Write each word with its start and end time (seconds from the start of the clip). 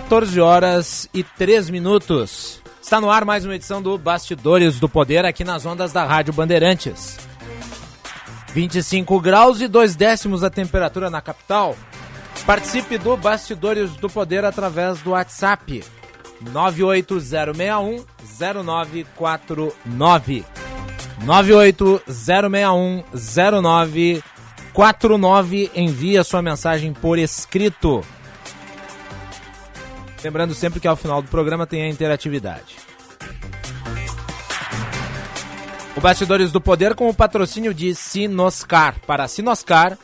14 0.00 0.40
horas 0.40 1.08
e 1.12 1.22
3 1.22 1.68
minutos. 1.70 2.60
Está 2.82 3.00
no 3.00 3.08
ar 3.10 3.24
mais 3.24 3.44
uma 3.44 3.54
edição 3.54 3.80
do 3.82 3.96
Bastidores 3.98 4.80
do 4.80 4.88
Poder 4.88 5.24
aqui 5.24 5.44
nas 5.44 5.64
ondas 5.66 5.92
da 5.92 6.04
Rádio 6.04 6.32
Bandeirantes. 6.32 7.18
25 8.52 9.20
graus 9.20 9.60
e 9.60 9.68
2 9.68 9.94
décimos 9.94 10.42
a 10.42 10.50
temperatura 10.50 11.08
na 11.10 11.20
capital. 11.20 11.76
Participe 12.46 12.98
do 12.98 13.16
Bastidores 13.16 13.92
do 13.92 14.08
Poder 14.08 14.44
através 14.44 15.00
do 15.02 15.10
WhatsApp 15.10 15.84
98061 16.40 18.04
0949. 18.40 20.44
98061 21.22 23.04
0949. 23.12 25.70
Envie 25.76 26.18
a 26.18 26.24
sua 26.24 26.42
mensagem 26.42 26.92
por 26.92 27.16
escrito. 27.18 28.04
Lembrando 30.22 30.54
sempre 30.54 30.80
que 30.80 30.88
ao 30.88 30.96
final 30.96 31.22
do 31.22 31.28
programa 31.28 31.66
tem 31.66 31.82
a 31.82 31.88
interatividade. 31.88 32.76
O 35.96 36.00
Bastidores 36.00 36.52
do 36.52 36.60
Poder 36.60 36.94
com 36.94 37.08
o 37.08 37.14
patrocínio 37.14 37.74
de 37.74 37.94
Sinoscar. 37.94 39.00
Para 39.06 39.26
Sinoscar, 39.26 39.98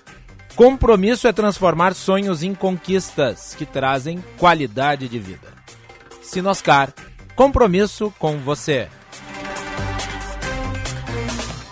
compromisso 0.54 1.28
é 1.28 1.32
transformar 1.32 1.94
sonhos 1.94 2.42
em 2.42 2.54
conquistas 2.54 3.54
que 3.54 3.64
trazem 3.64 4.22
qualidade 4.38 5.08
de 5.08 5.18
vida. 5.18 5.48
Sinoscar, 6.22 6.92
compromisso 7.34 8.12
com 8.18 8.38
você. 8.38 8.88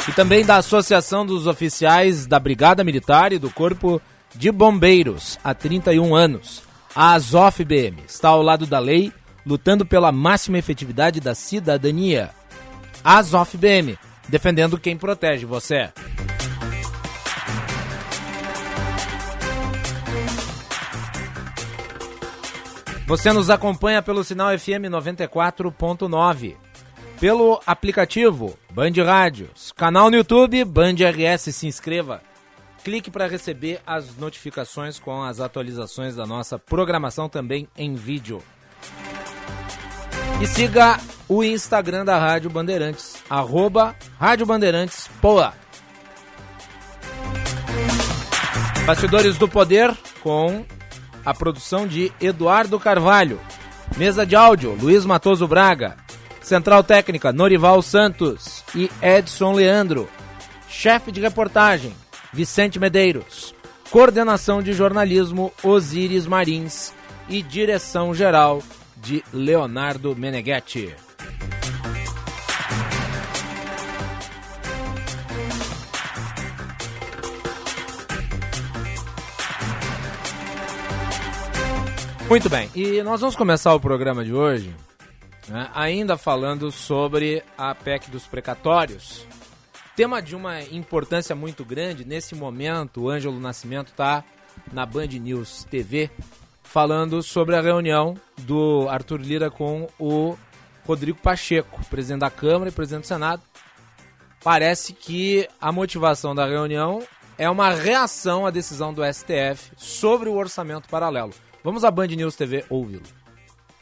E 0.09 0.13
também 0.13 0.45
da 0.45 0.57
Associação 0.57 1.25
dos 1.25 1.47
Oficiais 1.47 2.27
da 2.27 2.39
Brigada 2.39 2.85
Militar 2.85 3.33
e 3.33 3.39
do 3.39 3.51
Corpo 3.51 4.01
de 4.35 4.51
Bombeiros, 4.53 5.39
há 5.43 5.55
31 5.55 6.15
anos 6.15 6.64
a 6.95 7.15
Azof 7.15 7.65
BM 7.65 8.05
está 8.07 8.29
ao 8.29 8.41
lado 8.41 8.67
da 8.67 8.79
lei, 8.79 9.13
lutando 9.45 9.85
pela 9.85 10.13
máxima 10.13 10.59
efetividade 10.59 11.21
da 11.21 11.35
cidadania. 11.35 12.31
A 13.03 13.19
Azof 13.19 13.57
BM, 13.57 13.99
defendendo 14.29 14.79
quem 14.79 14.97
protege 14.97 15.45
você. 15.45 15.91
Você 23.07 23.33
nos 23.33 23.51
acompanha 23.51 24.01
pelo 24.01 24.25
sinal 24.25 24.57
FM 24.57 24.89
94.9, 24.89 26.57
pelo 27.21 27.61
aplicativo 27.67 28.57
Band 28.71 28.93
Rádios, 29.05 29.73
canal 29.73 30.11
no 30.11 30.17
YouTube 30.17 30.65
Band 30.65 30.95
RS, 30.95 31.55
se 31.55 31.67
inscreva 31.67 32.23
clique 32.85 33.11
para 33.11 33.27
receber 33.27 33.81
as 33.87 34.15
notificações 34.17 34.99
com 34.99 35.23
as 35.23 35.41
atualizações 35.41 36.15
da 36.15 36.27
nossa 36.27 36.59
programação 36.59 37.31
também 37.31 37.67
em 37.77 37.95
vídeo. 37.95 38.43
E 40.43 40.47
siga 40.47 41.01
o 41.27 41.43
Instagram 41.43 42.05
da 42.05 42.19
Rádio 42.19 42.51
Bandeirantes, 42.51 43.17
arroba 43.31 43.97
Rádio 44.21 44.45
Bandeirantes 44.45 45.09
Poa. 45.23 45.55
Bastidores 48.85 49.39
do 49.39 49.49
Poder 49.49 49.97
com 50.23 50.63
a 51.25 51.33
produção 51.33 51.87
de 51.87 52.13
Eduardo 52.21 52.79
Carvalho. 52.79 53.41
Mesa 53.97 54.27
de 54.27 54.37
áudio, 54.37 54.75
Luiz 54.75 55.07
Matoso 55.07 55.49
Braga. 55.49 55.97
Central 56.43 56.85
Técnica, 56.85 57.33
Norival 57.33 57.81
Santos 57.81 58.63
e 58.75 58.91
Edson 59.01 59.53
Leandro. 59.53 60.07
Chefe 60.69 61.11
de 61.11 61.21
reportagem, 61.21 61.95
Vicente 62.35 62.81
Medeiros. 62.81 63.55
Coordenação 63.93 64.61
de 64.61 64.73
jornalismo 64.73 65.53
Osíris 65.63 66.27
Marins 66.27 66.93
e 67.29 67.41
direção 67.41 68.13
geral 68.13 68.61
de 68.97 69.23
Leonardo 69.33 70.17
Meneghetti. 70.17 70.93
Muito 82.29 82.49
bem, 82.49 82.69
e 82.75 83.01
nós 83.05 83.21
vamos 83.21 83.37
começar 83.37 83.73
o 83.75 83.81
programa 83.81 84.25
de 84.25 84.35
hoje 84.35 84.75
né, 85.49 85.69
ainda 85.75 86.17
falando 86.17 86.73
sobre 86.73 87.43
a 87.57 87.75
PEC 87.75 88.11
dos 88.11 88.27
precatórios, 88.27 89.27
Tema 89.97 90.21
de 90.21 90.35
uma 90.35 90.61
importância 90.61 91.37
muito 91.37 91.65
grande. 91.65 92.05
Nesse 92.05 92.35
momento, 92.35 93.03
o 93.03 93.11
Ângelo 93.11 93.39
Nascimento 93.39 93.89
está 93.89 94.25
na 94.73 94.85
Band 94.85 95.07
News 95.07 95.63
TV 95.65 96.11
falando 96.65 97.23
sobre 97.23 97.55
a 97.55 97.61
reunião 97.61 98.17
do 98.39 98.89
Arthur 98.89 99.21
Lira 99.21 99.51
com 99.53 99.89
o 99.97 100.37
Rodrigo 100.85 101.19
Pacheco, 101.19 101.81
presidente 101.87 102.21
da 102.21 102.31
Câmara 102.31 102.71
e 102.71 102.73
presidente 102.73 103.03
do 103.03 103.07
Senado. 103.07 103.43
Parece 104.43 104.93
que 104.93 105.49
a 105.61 105.71
motivação 105.71 106.35
da 106.35 106.45
reunião 106.45 107.01
é 107.39 107.49
uma 107.49 107.71
reação 107.71 108.45
à 108.45 108.51
decisão 108.51 108.93
do 108.93 109.03
STF 109.05 109.71
sobre 109.77 110.29
o 110.29 110.35
orçamento 110.35 110.89
paralelo. 110.89 111.33
Vamos 111.63 111.85
à 111.85 111.91
Band 111.93 112.09
News 112.09 112.35
TV 112.35 112.65
ouvi-lo. 112.69 113.05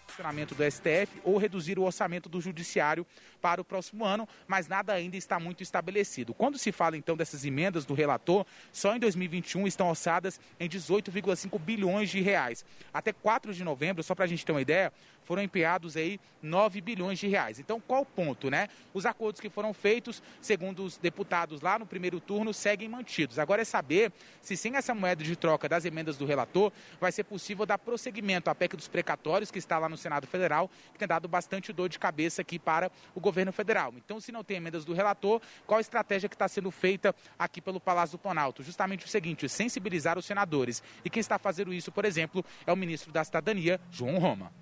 Funcionamento 0.07 0.55
do 0.55 0.63
STF 0.71 1.23
ou 1.25 1.39
reduzir 1.39 1.79
o 1.79 1.85
orçamento 1.85 2.29
do 2.29 2.39
Judiciário 2.39 3.07
para 3.43 3.61
o 3.61 3.65
próximo 3.65 4.05
ano, 4.05 4.27
mas 4.47 4.69
nada 4.69 4.93
ainda 4.93 5.17
está 5.17 5.41
muito 5.41 5.63
estabelecido. 5.65 6.33
Quando 6.33 6.57
se 6.57 6.71
fala 6.71 6.97
então 6.97 7.17
dessas 7.17 7.45
emendas 7.45 7.85
do 7.85 7.93
relator, 7.93 8.47
só 8.73 8.95
em 8.95 9.01
2021 9.01 9.67
estão 9.67 9.89
orçadas 9.89 10.41
em 10.61 10.69
18,5 10.69 11.59
bilhões 11.59 12.09
de 12.09 12.21
reais. 12.21 12.65
Até 12.95 13.13
4 13.13 13.53
de 13.53 13.65
novembro, 13.65 14.03
só 14.03 14.15
para 14.15 14.25
a 14.25 14.29
gente 14.29 14.47
ter 14.47 14.53
uma 14.53 14.63
ideia, 14.63 14.93
foram 15.25 15.43
empenhados 15.43 15.97
aí 15.97 16.21
9 16.41 16.81
bilhões 16.81 17.19
de 17.19 17.27
reais. 17.27 17.59
Então, 17.59 17.81
qual 17.81 18.03
o 18.03 18.07
ponto, 18.07 18.51
né? 18.51 18.69
Os 18.95 19.07
acordos 19.07 19.41
que 19.41 19.49
foram 19.49 19.73
feitos, 19.73 20.23
segundo 20.41 20.85
os 20.85 20.97
deputados 20.99 21.61
lá 21.61 21.79
no 21.79 21.87
primeiro 21.87 22.21
turno, 22.21 22.53
seguem 22.53 22.89
mantidos. 22.89 23.39
Agora 23.39 23.63
é 23.63 23.65
saber 23.65 24.13
se 24.41 24.57
sem 24.57 24.77
essa 24.77 24.95
moeda 24.95 25.23
de 25.23 25.37
troca 25.37 25.69
das 25.69 25.85
emendas 25.85 26.17
do 26.17 26.27
relator, 26.27 26.73
vai 27.01 27.13
ser 27.13 27.25
possível 27.25 27.67
dar 27.67 27.79
prosseguimento 27.79 28.51
à 28.51 28.55
PEC 28.55 28.77
dos 28.77 28.89
precatórios, 28.89 29.51
que 29.51 29.59
está 29.59 29.79
lá 29.79 29.89
no 29.89 29.97
Senado 29.97 30.27
Federal, 30.27 30.71
que 30.93 30.99
tem 30.99 31.09
dado 31.09 31.29
bastante 31.29 31.73
dor 31.73 31.89
de 31.89 31.99
cabeça 31.99 32.43
aqui 32.43 32.59
para 32.59 32.91
o 33.15 33.21
governo 33.21 33.32
federal. 33.53 33.93
Então, 33.97 34.21
se 34.21 34.31
não 34.31 34.45
tem 34.45 34.59
emendas 34.59 34.85
do 34.85 34.93
relator, 34.93 35.41
qual 35.67 35.79
a 35.79 35.81
estratégia 35.81 36.29
que 36.29 36.35
está 36.35 36.47
sendo 36.49 36.71
feita 36.71 37.15
aqui 37.39 37.61
pelo 37.61 37.81
Palácio 37.81 38.19
do 38.19 38.21
Planalto? 38.21 38.63
Justamente 38.63 39.07
o 39.07 39.09
seguinte, 39.09 39.49
sensibilizar 39.49 40.19
os 40.19 40.25
senadores. 40.25 40.83
E 41.05 41.11
quem 41.11 41.21
está 41.21 41.39
fazendo 41.39 41.73
isso, 41.73 41.91
por 41.91 42.05
exemplo, 42.05 42.45
é 42.67 42.73
o 42.73 42.77
ministro 42.77 43.13
da 43.13 43.25
Cidadania, 43.25 43.81
João 43.91 44.19
Roma. 44.19 44.53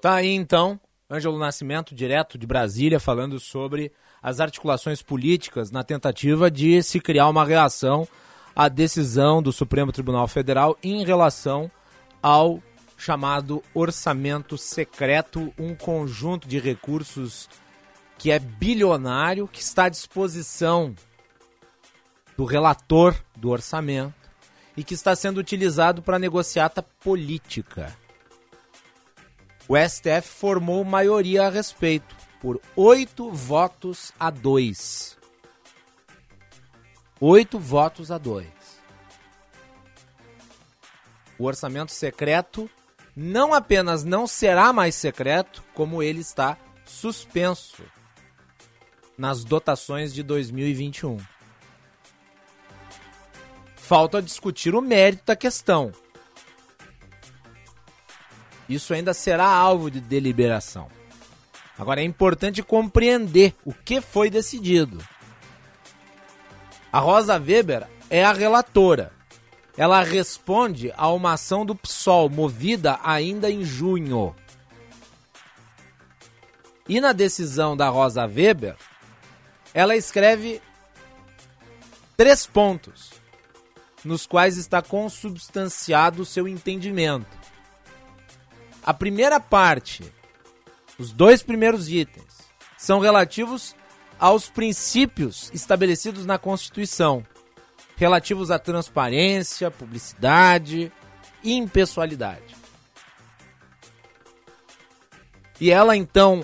Tá 0.00 0.14
aí 0.14 0.30
então, 0.30 0.80
Ângelo 1.10 1.38
Nascimento, 1.38 1.94
direto 1.94 2.38
de 2.38 2.46
Brasília, 2.46 2.98
falando 2.98 3.38
sobre 3.38 3.92
as 4.22 4.40
articulações 4.40 5.02
políticas 5.02 5.70
na 5.70 5.84
tentativa 5.84 6.50
de 6.50 6.82
se 6.82 6.98
criar 6.98 7.28
uma 7.28 7.44
reação 7.44 8.08
à 8.54 8.68
decisão 8.68 9.42
do 9.42 9.52
Supremo 9.52 9.92
Tribunal 9.92 10.26
Federal 10.26 10.76
em 10.82 11.04
relação 11.04 11.70
ao 12.22 12.60
chamado 12.96 13.62
orçamento 13.74 14.56
secreto, 14.56 15.52
um 15.58 15.74
conjunto 15.74 16.48
de 16.48 16.58
recursos 16.58 17.48
que 18.18 18.30
é 18.30 18.38
bilionário, 18.38 19.46
que 19.46 19.60
está 19.60 19.84
à 19.84 19.88
disposição 19.88 20.94
do 22.36 22.44
relator 22.44 23.14
do 23.36 23.50
orçamento 23.50 24.14
e 24.76 24.84
que 24.84 24.94
está 24.94 25.16
sendo 25.16 25.38
utilizado 25.38 26.02
para 26.02 26.18
negociata 26.18 26.82
política. 26.82 27.96
O 29.68 29.76
STF 29.76 30.28
formou 30.28 30.84
maioria 30.84 31.46
a 31.46 31.50
respeito, 31.50 32.14
por 32.40 32.60
oito 32.76 33.30
votos 33.30 34.12
a 34.20 34.30
dois. 34.30 35.16
Oito 37.20 37.58
votos 37.58 38.10
a 38.10 38.18
dois. 38.18 38.46
O 41.38 41.44
orçamento 41.44 41.92
secreto 41.92 42.70
não 43.14 43.52
apenas 43.52 44.04
não 44.04 44.26
será 44.26 44.72
mais 44.72 44.94
secreto, 44.94 45.64
como 45.74 46.02
ele 46.02 46.20
está 46.20 46.56
suspenso 46.84 47.82
nas 49.16 49.44
dotações 49.44 50.12
de 50.12 50.22
2021. 50.22 51.18
Falta 53.76 54.20
discutir 54.20 54.74
o 54.74 54.82
mérito 54.82 55.24
da 55.26 55.36
questão. 55.36 55.92
Isso 58.68 58.92
ainda 58.92 59.14
será 59.14 59.46
alvo 59.46 59.90
de 59.90 60.00
deliberação. 60.00 60.88
Agora 61.78 62.00
é 62.00 62.04
importante 62.04 62.62
compreender 62.62 63.54
o 63.64 63.72
que 63.72 64.00
foi 64.00 64.30
decidido. 64.30 64.98
A 66.92 66.98
Rosa 66.98 67.34
Weber 67.38 67.86
é 68.08 68.24
a 68.24 68.32
relatora. 68.32 69.12
Ela 69.76 70.02
responde 70.02 70.92
a 70.96 71.08
uma 71.08 71.34
ação 71.34 71.66
do 71.66 71.74
PSOL 71.74 72.30
movida 72.30 72.98
ainda 73.04 73.50
em 73.50 73.62
junho. 73.62 74.34
E 76.88 77.00
na 77.00 77.12
decisão 77.12 77.76
da 77.76 77.88
Rosa 77.88 78.24
Weber, 78.24 78.76
ela 79.76 79.94
escreve 79.94 80.62
três 82.16 82.46
pontos 82.46 83.10
nos 84.02 84.24
quais 84.24 84.56
está 84.56 84.80
consubstanciado 84.80 86.22
o 86.22 86.24
seu 86.24 86.48
entendimento. 86.48 87.26
A 88.82 88.94
primeira 88.94 89.38
parte, 89.38 90.10
os 90.98 91.12
dois 91.12 91.42
primeiros 91.42 91.90
itens, 91.90 92.38
são 92.78 93.00
relativos 93.00 93.76
aos 94.18 94.48
princípios 94.48 95.50
estabelecidos 95.52 96.24
na 96.24 96.38
Constituição, 96.38 97.22
relativos 97.96 98.50
à 98.50 98.58
transparência, 98.58 99.70
publicidade 99.70 100.90
e 101.44 101.52
impessoalidade. 101.52 102.56
E 105.60 105.70
ela 105.70 105.94
então, 105.94 106.42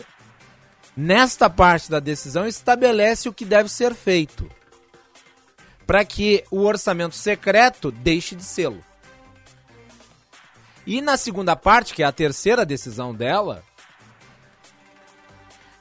nesta 0.97 1.49
parte 1.49 1.91
da 1.91 2.01
decisão, 2.01 2.47
estabelece 2.47 3.29
o 3.29 3.33
que 3.33 3.45
deve 3.45 3.69
ser 3.69 3.95
feito 3.95 4.49
para 5.87 6.05
que 6.05 6.45
o 6.51 6.61
orçamento 6.61 7.15
secreto 7.15 7.91
deixe 7.91 8.35
de 8.35 8.45
sê-lo. 8.45 8.83
E 10.87 11.01
na 11.01 11.17
segunda 11.17 11.55
parte, 11.55 11.95
que 11.95 12.03
é 12.03 12.07
a 12.07 12.13
terceira 12.13 12.65
decisão 12.65 13.15
dela, 13.15 13.63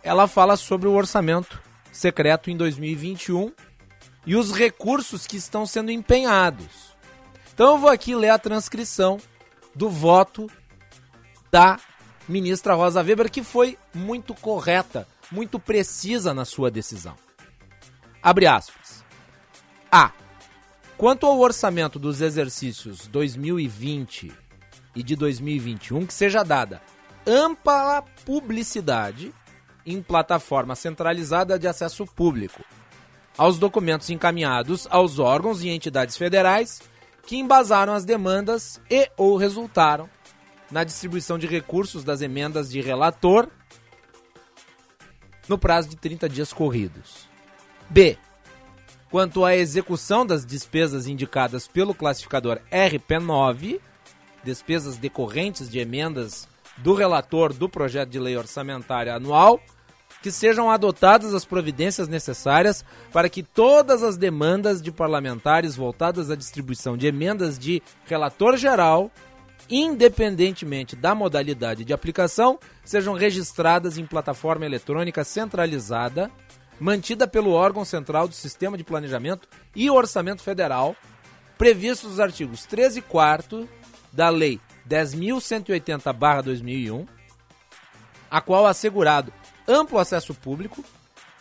ela 0.03 0.27
fala 0.27 0.57
sobre 0.57 0.87
o 0.87 0.93
orçamento 0.93 1.61
secreto 1.91 2.49
em 2.49 2.57
2021 2.57 3.51
e 4.25 4.35
os 4.35 4.51
recursos 4.51 5.25
que 5.25 5.37
estão 5.37 5.65
sendo 5.65 5.91
empenhados. 5.91 6.95
Então 7.53 7.71
eu 7.71 7.77
vou 7.77 7.89
aqui 7.89 8.15
ler 8.15 8.29
a 8.29 8.39
transcrição 8.39 9.19
do 9.75 9.89
voto 9.89 10.49
da 11.51 11.79
ministra 12.27 12.73
Rosa 12.73 13.01
Weber, 13.01 13.29
que 13.29 13.43
foi 13.43 13.77
muito 13.93 14.33
correta, 14.33 15.07
muito 15.31 15.59
precisa 15.59 16.33
na 16.33 16.45
sua 16.45 16.69
decisão. 16.69 17.15
Abre 18.21 18.47
aspas. 18.47 19.03
A. 19.91 20.11
Quanto 20.97 21.25
ao 21.25 21.39
orçamento 21.39 21.97
dos 21.97 22.21
exercícios 22.21 23.07
2020 23.07 24.31
e 24.95 25.01
de 25.01 25.15
2021, 25.15 26.05
que 26.05 26.13
seja 26.13 26.43
dada 26.43 26.81
ampla 27.25 28.03
publicidade 28.25 29.33
em 29.85 30.01
plataforma 30.01 30.75
centralizada 30.75 31.57
de 31.57 31.67
acesso 31.67 32.05
público 32.05 32.63
aos 33.37 33.57
documentos 33.57 34.09
encaminhados 34.09 34.87
aos 34.89 35.17
órgãos 35.17 35.63
e 35.63 35.69
entidades 35.69 36.17
federais 36.17 36.81
que 37.25 37.37
embasaram 37.37 37.93
as 37.93 38.05
demandas 38.05 38.79
e 38.89 39.09
ou 39.17 39.37
resultaram 39.37 40.09
na 40.71 40.83
distribuição 40.83 41.37
de 41.37 41.47
recursos 41.47 42.03
das 42.03 42.21
emendas 42.21 42.69
de 42.69 42.79
relator 42.81 43.49
no 45.47 45.57
prazo 45.57 45.89
de 45.89 45.97
30 45.97 46.29
dias 46.29 46.53
corridos. 46.53 47.27
B. 47.89 48.17
Quanto 49.09 49.43
à 49.43 49.55
execução 49.55 50.25
das 50.25 50.45
despesas 50.45 51.05
indicadas 51.07 51.67
pelo 51.67 51.93
classificador 51.93 52.61
RP9, 52.71 53.81
despesas 54.43 54.95
decorrentes 54.97 55.69
de 55.69 55.79
emendas 55.79 56.47
do 56.77 56.93
relator 56.93 57.51
do 57.53 57.67
projeto 57.67 58.09
de 58.09 58.19
lei 58.19 58.37
orçamentária 58.37 59.13
anual, 59.13 59.59
que 60.21 60.31
sejam 60.31 60.69
adotadas 60.69 61.33
as 61.33 61.43
providências 61.43 62.07
necessárias 62.07 62.85
para 63.11 63.27
que 63.27 63.43
todas 63.43 64.03
as 64.03 64.17
demandas 64.17 64.81
de 64.81 64.91
parlamentares 64.91 65.75
voltadas 65.75 66.29
à 66.29 66.35
distribuição 66.35 66.95
de 66.95 67.07
emendas 67.07 67.57
de 67.57 67.81
relator 68.05 68.55
geral, 68.55 69.11
independentemente 69.71 70.95
da 70.97 71.15
modalidade 71.15 71.85
de 71.85 71.93
aplicação, 71.93 72.59
sejam 72.83 73.13
registradas 73.13 73.97
em 73.97 74.05
plataforma 74.05 74.65
eletrônica 74.65 75.23
centralizada, 75.23 76.29
mantida 76.77 77.25
pelo 77.25 77.51
órgão 77.51 77.85
central 77.85 78.27
do 78.27 78.35
Sistema 78.35 78.77
de 78.77 78.83
Planejamento 78.83 79.47
e 79.73 79.89
Orçamento 79.89 80.41
Federal, 80.41 80.93
previstos 81.57 82.09
nos 82.09 82.19
artigos 82.19 82.65
13 82.65 82.99
e 82.99 83.03
4 83.03 83.69
da 84.11 84.27
Lei 84.29 84.59
10.180-2001, 84.89 87.07
a 88.29 88.41
qual 88.41 88.67
assegurado 88.67 89.31
amplo 89.65 89.99
acesso 89.99 90.33
público, 90.33 90.83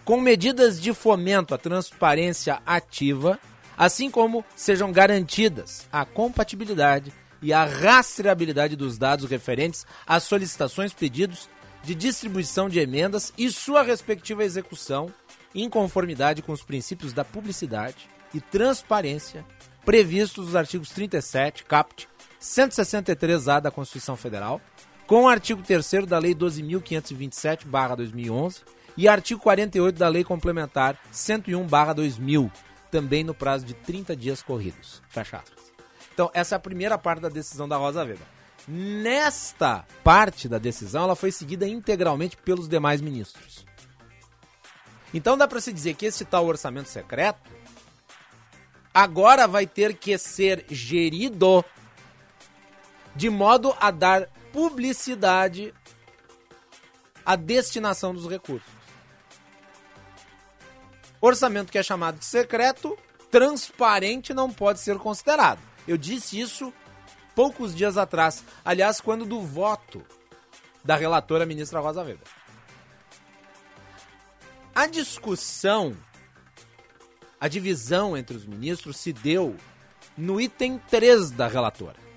com 0.05 0.21
medidas 0.21 0.81
de 0.81 0.95
fomento 0.95 1.53
à 1.53 1.59
transparência 1.59 2.63
ativa, 2.65 3.41
assim 3.77 4.09
como 4.11 4.45
sejam 4.55 4.93
garantidas 4.93 5.89
a 5.91 6.05
compatibilidade 6.05 7.13
e 7.43 7.53
a 7.53 7.65
rastreabilidade 7.65 8.77
dos 8.77 8.99
dados 8.99 9.29
referentes 9.29 9.87
às 10.07 10.23
solicitações, 10.25 10.93
pedidos 10.93 11.49
de 11.83 11.95
distribuição 11.95 12.69
de 12.69 12.79
emendas 12.79 13.33
e 13.39 13.51
sua 13.51 13.83
respectiva 13.83 14.45
execução, 14.45 15.11
em 15.55 15.69
conformidade 15.69 16.43
com 16.43 16.53
os 16.53 16.63
princípios 16.63 17.13
da 17.13 17.25
publicidade 17.25 18.09
e 18.33 18.41
transparência 18.41 19.45
previstos 19.85 20.47
nos 20.47 20.57
artigos 20.57 20.91
37, 20.91 21.65
caput 21.65 22.09
163-A 22.41 23.61
da 23.61 23.71
Constituição 23.71 24.17
Federal, 24.17 24.59
com 25.07 25.25
o 25.25 25.29
artigo 25.29 25.63
3 25.63 26.07
da 26.07 26.19
Lei 26.19 26.35
12.527-2011 26.35 28.63
e 28.97 29.07
artigo 29.09 29.41
48 29.41 29.99
da 29.99 30.09
Lei 30.09 30.23
Complementar 30.23 30.97
101-2000, 31.13 32.49
também 32.91 33.25
no 33.25 33.35
prazo 33.35 33.65
de 33.65 33.75
30 33.75 34.15
dias 34.17 34.41
corridos. 34.43 35.03
Fecha 35.09 35.39
aspas. 35.39 35.70
Então, 36.13 36.31
essa 36.35 36.55
é 36.55 36.57
a 36.57 36.61
primeira 36.61 36.99
parte 36.99 37.21
da 37.21 37.29
decisão 37.29 37.69
da 37.69 37.77
Rosa 37.77 38.01
Weber. 38.01 38.27
Nesta 38.69 39.87
parte 40.05 40.49
da 40.49 40.59
decisão, 40.59 41.05
ela 41.05 41.17
foi 41.17 41.33
seguida 41.33 41.67
integralmente 41.67 42.37
pelos 42.37 42.69
demais 42.69 43.01
ministros. 43.01 43.65
Então, 45.13 45.37
dá 45.37 45.49
para 45.49 45.61
se 45.61 45.73
dizer 45.73 45.95
que 45.95 46.07
esse 46.07 46.25
tal 46.25 46.47
orçamento 46.47 46.89
secreto 46.89 47.51
agora 48.93 49.47
vai 49.47 49.67
ter 49.67 49.95
que 49.95 50.17
ser 50.19 50.65
gerido 50.69 51.65
de 53.15 53.31
modo 53.31 53.75
a 53.81 53.91
dar 53.91 54.29
publicidade 54.53 55.75
à 57.25 57.37
destinação 57.37 58.15
dos 58.15 58.29
recursos. 58.29 58.71
Orçamento 61.21 61.71
que 61.71 61.79
é 61.79 61.83
chamado 61.83 62.19
de 62.19 62.25
secreto, 62.25 62.97
transparente 63.31 64.33
não 64.33 64.51
pode 64.51 64.81
ser 64.81 64.99
considerado. 64.99 65.61
Eu 65.87 65.97
disse 65.97 66.39
isso 66.39 66.73
poucos 67.35 67.75
dias 67.75 67.97
atrás, 67.97 68.45
aliás, 68.65 69.01
quando 69.01 69.25
do 69.25 69.41
voto 69.41 70.05
da 70.85 70.97
relatora 70.97 71.47
ministra 71.47 71.81
Rosa 71.81 72.03
Weber. 72.03 72.27
A 74.75 74.87
discussão, 74.87 75.97
a 77.41 77.49
divisão 77.49 78.17
entre 78.17 78.37
os 78.37 78.47
ministros 78.47 78.97
se 78.97 79.13
deu 79.13 79.57
no 80.17 80.41
item 80.41 80.79
3 80.91 81.31
da 81.31 81.49
relatora 81.49 82.11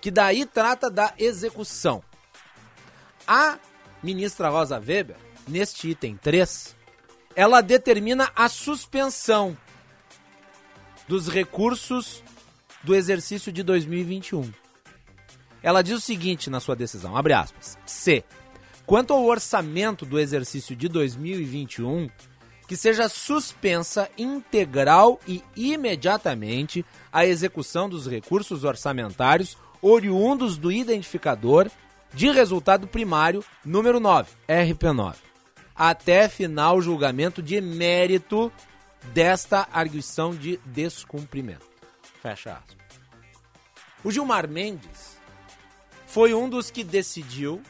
que 0.00 0.10
daí 0.10 0.46
trata 0.46 0.90
da 0.90 1.12
execução. 1.18 2.02
A 3.26 3.58
ministra 4.02 4.48
Rosa 4.48 4.78
Weber, 4.78 5.16
neste 5.46 5.90
item 5.90 6.16
3, 6.16 6.76
ela 7.34 7.60
determina 7.60 8.30
a 8.34 8.48
suspensão 8.48 9.56
dos 11.08 11.28
recursos 11.28 12.22
do 12.84 12.94
exercício 12.94 13.50
de 13.50 13.62
2021. 13.62 14.52
Ela 15.62 15.82
diz 15.82 15.96
o 15.96 16.00
seguinte 16.00 16.50
na 16.50 16.60
sua 16.60 16.76
decisão, 16.76 17.16
abre 17.16 17.32
aspas, 17.32 17.78
C. 17.84 18.22
Quanto 18.86 19.12
ao 19.12 19.24
orçamento 19.24 20.06
do 20.06 20.18
exercício 20.18 20.76
de 20.76 20.88
2021, 20.88 22.08
que 22.66 22.76
seja 22.76 23.08
suspensa 23.08 24.08
integral 24.16 25.18
e 25.26 25.42
imediatamente 25.56 26.84
a 27.12 27.26
execução 27.26 27.88
dos 27.88 28.06
recursos 28.06 28.62
orçamentários 28.62 29.56
oriundos 29.80 30.56
do 30.56 30.70
identificador 30.70 31.70
de 32.12 32.30
resultado 32.30 32.86
primário 32.86 33.44
número 33.64 34.00
9, 34.00 34.30
RP9, 34.48 35.16
até 35.74 36.28
final 36.28 36.80
julgamento 36.80 37.42
de 37.42 37.60
mérito 37.60 38.52
desta 39.12 39.68
arguição 39.72 40.34
de 40.34 40.58
descumprimento. 40.66 41.66
Fecha 42.22 42.52
aspas. 42.52 42.76
O 44.04 44.10
Gilmar 44.10 44.48
Mendes 44.48 45.18
foi 46.06 46.34
um 46.34 46.48
dos 46.48 46.70
que 46.70 46.84
decidiu 46.84 47.62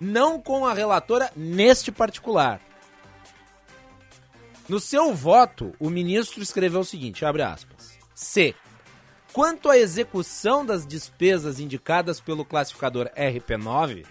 não 0.00 0.40
com 0.40 0.66
a 0.66 0.74
relatora 0.74 1.30
neste 1.36 1.90
particular, 1.90 2.60
no 4.66 4.80
seu 4.80 5.14
voto, 5.14 5.74
o 5.78 5.90
ministro 5.90 6.42
escreveu 6.42 6.80
o 6.80 6.84
seguinte, 6.84 7.22
abre 7.22 7.42
aspas, 7.42 7.98
C. 8.14 8.54
Quanto 9.30 9.68
à 9.68 9.76
execução 9.76 10.64
das 10.64 10.86
despesas 10.86 11.60
indicadas 11.60 12.18
pelo 12.18 12.46
classificador 12.46 13.10
RP9, 13.14 14.06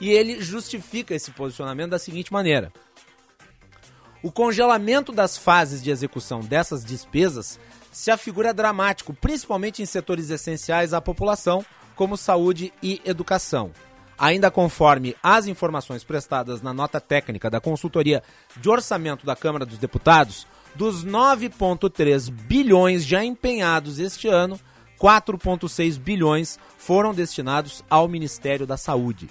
E 0.00 0.10
ele 0.10 0.40
justifica 0.40 1.14
esse 1.14 1.30
posicionamento 1.32 1.90
da 1.90 1.98
seguinte 1.98 2.32
maneira: 2.32 2.72
o 4.22 4.32
congelamento 4.32 5.12
das 5.12 5.36
fases 5.36 5.82
de 5.82 5.90
execução 5.90 6.40
dessas 6.40 6.84
despesas 6.84 7.58
se 7.92 8.10
afigura 8.10 8.54
dramático, 8.54 9.14
principalmente 9.14 9.82
em 9.82 9.86
setores 9.86 10.30
essenciais 10.30 10.92
à 10.92 11.00
população, 11.00 11.64
como 11.96 12.16
saúde 12.16 12.72
e 12.82 13.00
educação 13.04 13.72
Ainda 14.18 14.50
conforme 14.50 15.14
as 15.22 15.46
informações 15.46 16.02
prestadas 16.02 16.60
na 16.60 16.74
nota 16.74 17.00
técnica 17.00 17.48
da 17.48 17.60
consultoria 17.60 18.20
de 18.56 18.68
orçamento 18.68 19.24
da 19.24 19.36
Câmara 19.36 19.64
dos 19.64 19.78
Deputados, 19.78 20.44
dos 20.74 21.06
9,3 21.06 22.28
bilhões 22.28 23.06
já 23.06 23.24
empenhados 23.24 24.00
este 24.00 24.26
ano, 24.26 24.58
4,6 25.00 25.96
bilhões 26.00 26.58
foram 26.76 27.14
destinados 27.14 27.84
ao 27.88 28.08
Ministério 28.08 28.66
da 28.66 28.76
Saúde. 28.76 29.30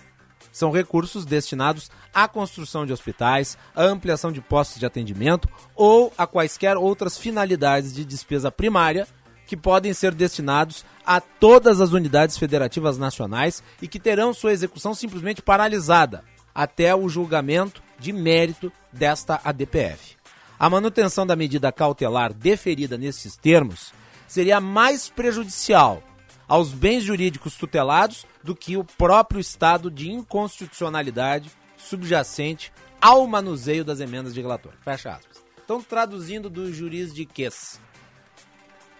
São 0.57 0.71
recursos 0.71 1.23
destinados 1.23 1.91
à 2.11 2.27
construção 2.27 2.83
de 2.83 2.91
hospitais, 2.91 3.55
à 3.75 3.83
ampliação 3.83 4.31
de 4.31 4.41
postos 4.41 4.79
de 4.79 4.87
atendimento 4.87 5.47
ou 5.75 6.11
a 6.17 6.25
quaisquer 6.25 6.77
outras 6.77 7.15
finalidades 7.15 7.93
de 7.93 8.03
despesa 8.03 8.51
primária 8.51 9.07
que 9.45 9.55
podem 9.55 9.93
ser 9.93 10.15
destinados 10.15 10.83
a 11.05 11.21
todas 11.21 11.79
as 11.79 11.91
unidades 11.91 12.39
federativas 12.39 12.97
nacionais 12.97 13.61
e 13.79 13.87
que 13.87 13.99
terão 13.99 14.33
sua 14.33 14.51
execução 14.51 14.95
simplesmente 14.95 15.43
paralisada 15.43 16.23
até 16.55 16.95
o 16.95 17.07
julgamento 17.07 17.83
de 17.99 18.11
mérito 18.11 18.71
desta 18.91 19.39
ADPF. 19.43 20.17
A 20.57 20.67
manutenção 20.71 21.23
da 21.23 21.35
medida 21.35 21.71
cautelar 21.71 22.33
deferida 22.33 22.97
nesses 22.97 23.37
termos 23.37 23.93
seria 24.27 24.59
mais 24.59 25.07
prejudicial 25.07 26.01
aos 26.47 26.73
bens 26.73 27.03
jurídicos 27.03 27.55
tutelados 27.55 28.25
do 28.47 28.55
que 28.55 28.77
o 28.77 28.83
próprio 28.85 29.41
estado 29.41 29.91
de 29.91 30.09
inconstitucionalidade 30.09 31.51
subjacente 31.75 32.71
ao 33.01 33.27
manuseio 33.27 33.83
das 33.83 33.99
emendas 33.99 34.33
de 34.33 34.39
relator. 34.39 34.71
Fecha 34.79 35.11
aspas. 35.11 35.43
Então, 35.65 35.83
traduzindo 35.83 36.49
do 36.49 36.71
juridiquês, 36.71 37.77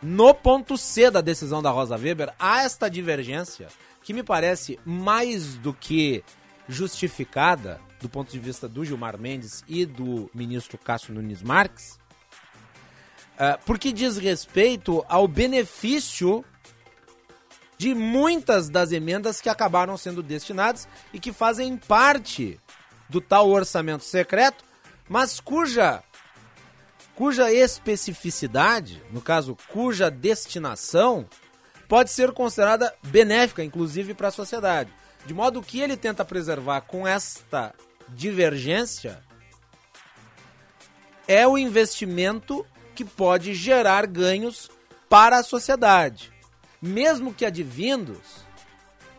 no 0.01 0.33
ponto 0.33 0.77
C 0.77 1.09
da 1.09 1.21
decisão 1.21 1.61
da 1.61 1.69
Rosa 1.69 1.95
Weber, 1.95 2.33
há 2.37 2.63
esta 2.63 2.89
divergência 2.89 3.69
que 4.03 4.11
me 4.11 4.21
parece 4.21 4.77
mais 4.83 5.55
do 5.55 5.73
que 5.73 6.25
justificada 6.67 7.79
do 8.01 8.09
ponto 8.09 8.29
de 8.29 8.39
vista 8.39 8.67
do 8.67 8.83
Gilmar 8.83 9.17
Mendes 9.17 9.63
e 9.65 9.85
do 9.85 10.29
ministro 10.33 10.77
Cássio 10.77 11.13
Nunes 11.13 11.41
Marques, 11.41 11.97
uh, 13.35 13.57
porque 13.65 13.93
diz 13.93 14.17
respeito 14.17 15.05
ao 15.07 15.25
benefício 15.25 16.43
de 17.77 17.93
muitas 17.93 18.69
das 18.69 18.91
emendas 18.91 19.39
que 19.39 19.49
acabaram 19.49 19.97
sendo 19.97 20.23
destinadas 20.23 20.87
e 21.13 21.19
que 21.19 21.31
fazem 21.31 21.77
parte 21.77 22.59
do 23.07 23.21
tal 23.21 23.49
orçamento 23.49 24.03
secreto, 24.03 24.63
mas 25.07 25.39
cuja 25.39 26.03
cuja 27.15 27.51
especificidade, 27.51 29.01
no 29.11 29.21
caso, 29.21 29.57
cuja 29.69 30.07
destinação, 30.11 31.27
pode 31.87 32.11
ser 32.11 32.31
considerada 32.31 32.93
benéfica, 33.01 33.63
inclusive, 33.63 34.13
para 34.13 34.27
a 34.27 34.31
sociedade. 34.31 34.93
De 35.25 35.33
modo 35.33 35.63
que 35.63 35.79
ele 35.79 35.97
tenta 35.97 36.23
preservar 36.23 36.81
com 36.81 37.07
esta 37.07 37.73
divergência 38.09 39.19
é 41.27 41.47
o 41.47 41.57
investimento 41.57 42.63
que 42.93 43.03
pode 43.03 43.55
gerar 43.55 44.05
ganhos 44.05 44.69
para 45.09 45.39
a 45.39 45.43
sociedade, 45.43 46.31
mesmo 46.81 47.33
que 47.33 47.45
advindos 47.45 48.45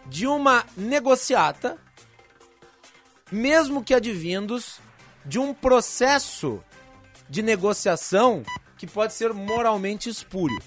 de 0.07 0.27
uma 0.27 0.65
negociata, 0.77 1.77
mesmo 3.31 3.85
que 3.85 3.95
advindos 3.95 4.81
de 5.25 5.39
um 5.39 5.53
processo 5.53 6.63
de 7.29 7.43
negociação 7.43 8.43
que 8.79 8.87
pode 8.87 9.13
ser 9.13 9.35
moralmente 9.35 10.09
espúrio. 10.09 10.61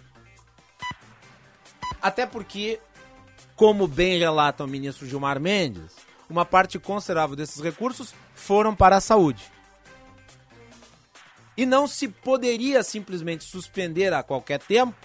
Até 2.02 2.26
porque, 2.26 2.80
como 3.56 3.88
bem 3.88 4.20
relata 4.20 4.64
o 4.64 4.68
ministro 4.68 5.08
Gilmar 5.08 5.40
Mendes, 5.40 5.96
uma 6.30 6.46
parte 6.46 6.78
considerável 6.78 7.36
desses 7.36 7.62
recursos 7.62 8.14
foram 8.36 8.76
para 8.76 8.98
a 8.98 9.02
saúde. 9.02 9.44
E 11.58 11.66
não 11.66 11.88
se 11.88 12.08
poderia 12.08 12.84
simplesmente 12.84 13.44
suspender 13.44 14.14
a 14.14 14.24
qualquer 14.24 14.60
tempo 14.60 14.96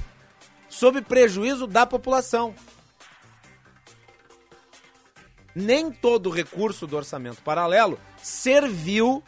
sob 0.69 1.01
prejuízo 1.03 1.67
da 1.67 1.87
população. 1.87 2.55
Nem 5.55 5.91
todo 5.91 6.31
recurso 6.31 6.87
do 6.87 6.97
orçamento 6.97 7.43
paralelo 7.43 7.99
serviu 8.23 9.25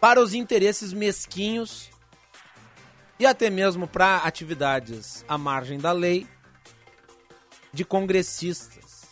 para 0.00 0.20
os 0.20 0.34
interesses 0.34 0.92
mesquinhos 0.92 1.90
e 3.18 3.26
até 3.26 3.50
mesmo 3.50 3.88
para 3.88 4.18
atividades 4.18 5.24
à 5.26 5.38
margem 5.38 5.78
da 5.78 5.92
lei 5.92 6.26
de 7.72 7.84
congressistas, 7.84 9.08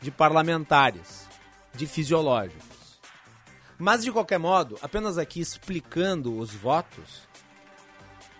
de 0.00 0.10
parlamentares, 0.10 1.28
de 1.74 1.86
fisiológicos. 1.86 2.98
Mas 3.78 4.02
de 4.02 4.10
qualquer 4.10 4.38
modo, 4.38 4.78
apenas 4.80 5.18
aqui 5.18 5.40
explicando 5.40 6.36
os 6.38 6.54
votos, 6.54 7.27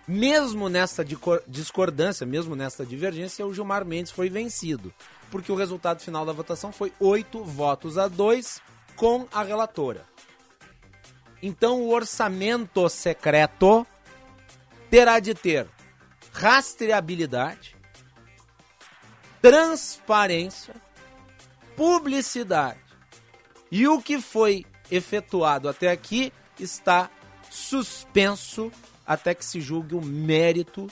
mesmo 0.09 0.69
nessa 0.69 1.05
discordância, 1.47 2.25
mesmo 2.25 2.55
nessa 2.55 2.83
divergência, 2.83 3.45
o 3.45 3.53
Gilmar 3.53 3.85
Mendes 3.85 4.11
foi 4.11 4.27
vencido, 4.27 4.91
porque 5.29 5.51
o 5.51 5.55
resultado 5.55 6.01
final 6.01 6.25
da 6.25 6.33
votação 6.33 6.71
foi 6.71 6.91
oito 6.99 7.43
votos 7.43 7.95
a 7.95 8.07
dois 8.07 8.59
com 8.95 9.27
a 9.31 9.43
relatora. 9.43 10.03
Então 11.43 11.83
o 11.83 11.93
orçamento 11.93 12.89
secreto 12.89 13.85
terá 14.89 15.19
de 15.19 15.35
ter 15.35 15.67
rastreabilidade, 16.33 17.75
transparência, 19.39 20.73
publicidade. 21.75 22.79
E 23.71 23.87
o 23.87 24.01
que 24.01 24.19
foi 24.19 24.65
efetuado 24.89 25.69
até 25.69 25.91
aqui 25.91 26.33
está 26.59 27.11
suspenso 27.51 28.71
até 29.09 29.35
que 29.35 29.43
se 29.43 29.59
julgue 29.59 29.95
o 29.95 30.01
mérito 30.01 30.87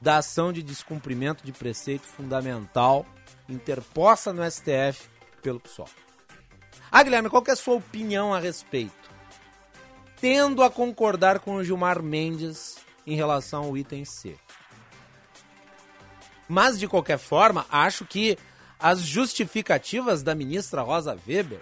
da 0.00 0.18
ação 0.18 0.52
de 0.52 0.62
descumprimento 0.62 1.44
de 1.44 1.50
preceito 1.50 2.06
fundamental 2.06 3.04
interposta 3.48 4.32
no 4.32 4.48
STF 4.48 5.08
pelo 5.42 5.58
PSOL. 5.58 5.88
Ah, 6.92 7.02
Guilherme, 7.02 7.28
qual 7.28 7.42
é 7.48 7.50
a 7.50 7.56
sua 7.56 7.74
opinião 7.74 8.32
a 8.32 8.38
respeito? 8.38 9.06
tendo 10.20 10.62
a 10.62 10.70
concordar 10.70 11.40
com 11.40 11.56
o 11.56 11.64
Gilmar 11.64 12.02
Mendes 12.02 12.76
em 13.06 13.14
relação 13.14 13.64
ao 13.64 13.76
item 13.76 14.04
C. 14.04 14.36
Mas, 16.48 16.78
de 16.78 16.88
qualquer 16.88 17.18
forma, 17.18 17.66
acho 17.70 18.04
que 18.04 18.38
as 18.78 19.00
justificativas 19.00 20.22
da 20.22 20.34
ministra 20.34 20.82
Rosa 20.82 21.16
Weber 21.26 21.60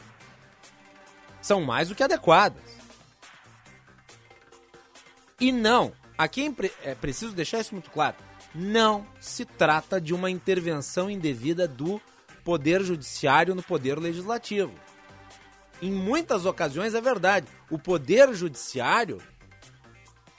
são 1.41 1.63
mais 1.63 1.89
do 1.89 1.95
que 1.95 2.03
adequadas. 2.03 2.63
E 5.45 5.53
não, 5.53 5.93
aqui 6.17 6.51
é 6.83 6.95
preciso 6.95 7.35
deixar 7.35 7.61
isso 7.61 7.75
muito 7.75 7.91
claro, 7.91 8.17
não 8.55 9.07
se 9.21 9.45
trata 9.45 10.01
de 10.01 10.15
uma 10.15 10.31
intervenção 10.31 11.11
indevida 11.11 11.69
do 11.69 12.01
Poder 12.43 12.83
Judiciário 12.83 13.55
no 13.55 13.63
Poder 13.63 13.99
Legislativo. 13.99 14.73
Em 15.83 15.93
muitas 15.93 16.47
ocasiões 16.47 16.95
é 16.95 17.01
verdade, 17.03 17.47
o 17.71 17.79
Poder 17.79 18.33
Judiciário 18.33 19.21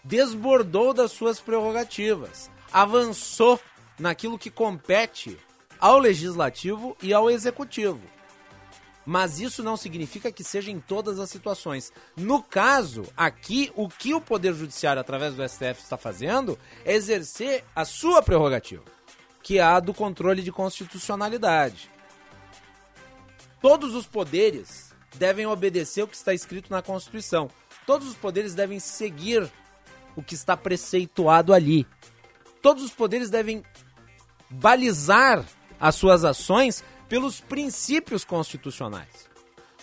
desbordou 0.03 0.91
das 0.91 1.11
suas 1.11 1.39
prerrogativas, 1.39 2.49
avançou 2.73 3.59
naquilo 3.99 4.39
que 4.39 4.49
compete 4.49 5.37
ao 5.79 5.99
Legislativo 5.99 6.97
e 6.99 7.13
ao 7.13 7.29
Executivo 7.29 8.01
mas 9.05 9.39
isso 9.39 9.61
não 9.61 9.77
significa 9.77 10.31
que 10.31 10.43
seja 10.43 10.71
em 10.71 10.79
todas 10.79 11.19
as 11.19 11.29
situações. 11.29 11.93
No 12.17 12.41
caso, 12.41 13.03
aqui, 13.15 13.71
o 13.75 13.87
que 13.87 14.13
o 14.13 14.21
Poder 14.21 14.53
Judiciário, 14.53 14.99
através 14.99 15.35
do 15.35 15.47
STF, 15.47 15.81
está 15.81 15.97
fazendo 15.97 16.57
é 16.83 16.93
exercer 16.93 17.63
a 17.75 17.85
sua 17.85 18.23
prerrogativa, 18.23 18.83
que 19.43 19.59
é 19.59 19.63
a 19.63 19.79
do 19.79 19.93
controle 19.93 20.41
de 20.41 20.51
constitucionalidade. 20.51 21.91
Todos 23.61 23.93
os 23.93 24.07
poderes 24.07 24.93
devem 25.15 25.45
obedecer 25.45 26.03
o 26.03 26.07
que 26.07 26.15
está 26.15 26.33
escrito 26.33 26.71
na 26.71 26.81
Constituição. 26.81 27.49
Todos 27.85 28.07
os 28.07 28.15
poderes 28.15 28.53
devem 28.53 28.79
seguir 28.79 29.49
o 30.15 30.23
que 30.23 30.33
está 30.33 30.57
preceituado 30.57 31.53
ali. 31.53 31.87
Todos 32.61 32.83
os 32.83 32.91
poderes 32.91 33.29
devem 33.29 33.63
balizar 34.49 35.45
as 35.79 35.95
suas 35.95 36.23
ações 36.23 36.83
pelos 37.07 37.39
princípios 37.39 38.23
constitucionais. 38.23 39.29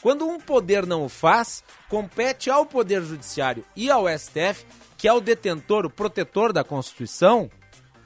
Quando 0.01 0.27
um 0.27 0.41
poder 0.41 0.85
não 0.85 1.05
o 1.05 1.09
faz, 1.09 1.63
compete 1.89 2.51
ao 2.51 2.67
Poder 2.67 3.03
Judiciário 3.03 3.65
e 3.77 3.91
ao 3.91 4.09
STF, 4.09 4.67
que 4.99 5.07
é 5.07 5.13
o 5.13 5.21
detentor, 5.21 5.87
o 5.87 5.91
protetor 5.91 6.53
da 6.53 6.65
Constituição, 6.65 7.49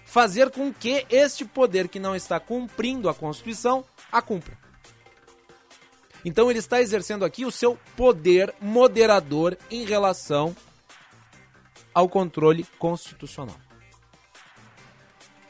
fazer 0.04 0.50
com 0.50 0.73
que 0.73 1.06
este 1.11 1.44
poder 1.44 1.88
que 1.88 1.99
não 1.99 2.14
está 2.14 2.38
cumprindo 2.38 3.08
a 3.08 3.14
Constituição 3.14 3.85
a 4.12 4.20
cumpra. 4.20 4.58
Então 6.25 6.50
ele 6.50 6.58
está 6.58 6.80
exercendo 6.80 7.25
aqui 7.25 7.44
o 7.44 7.50
seu 7.50 7.78
poder 7.96 8.54
moderador 8.61 9.56
em 9.70 9.85
relação 9.85 10.54
ao 11.94 12.08
controle 12.08 12.66
constitucional. 12.78 13.65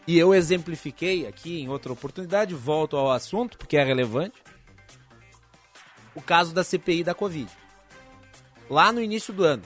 E 0.07 0.17
eu 0.17 0.33
exemplifiquei 0.33 1.27
aqui 1.27 1.61
em 1.61 1.69
outra 1.69 1.93
oportunidade, 1.93 2.55
volto 2.55 2.97
ao 2.97 3.11
assunto, 3.11 3.59
porque 3.59 3.77
é 3.77 3.83
relevante, 3.83 4.37
o 6.15 6.23
caso 6.23 6.55
da 6.55 6.63
CPI 6.63 7.03
da 7.03 7.15
Covid. 7.15 7.51
Lá 8.71 8.93
no 8.93 9.03
início 9.03 9.33
do 9.33 9.45
ano, 9.45 9.63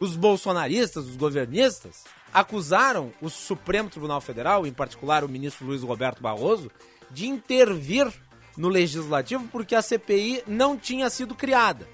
os 0.00 0.16
bolsonaristas, 0.16 1.06
os 1.06 1.16
governistas, 1.16 2.04
acusaram 2.32 3.12
o 3.22 3.30
Supremo 3.30 3.88
Tribunal 3.88 4.20
Federal, 4.20 4.66
em 4.66 4.72
particular 4.72 5.24
o 5.24 5.28
ministro 5.28 5.66
Luiz 5.66 5.82
Roberto 5.82 6.20
Barroso, 6.20 6.70
de 7.10 7.26
intervir 7.26 8.12
no 8.56 8.68
legislativo 8.68 9.48
porque 9.48 9.74
a 9.74 9.82
CPI 9.82 10.42
não 10.46 10.76
tinha 10.76 11.08
sido 11.08 11.34
criada. 11.34 11.88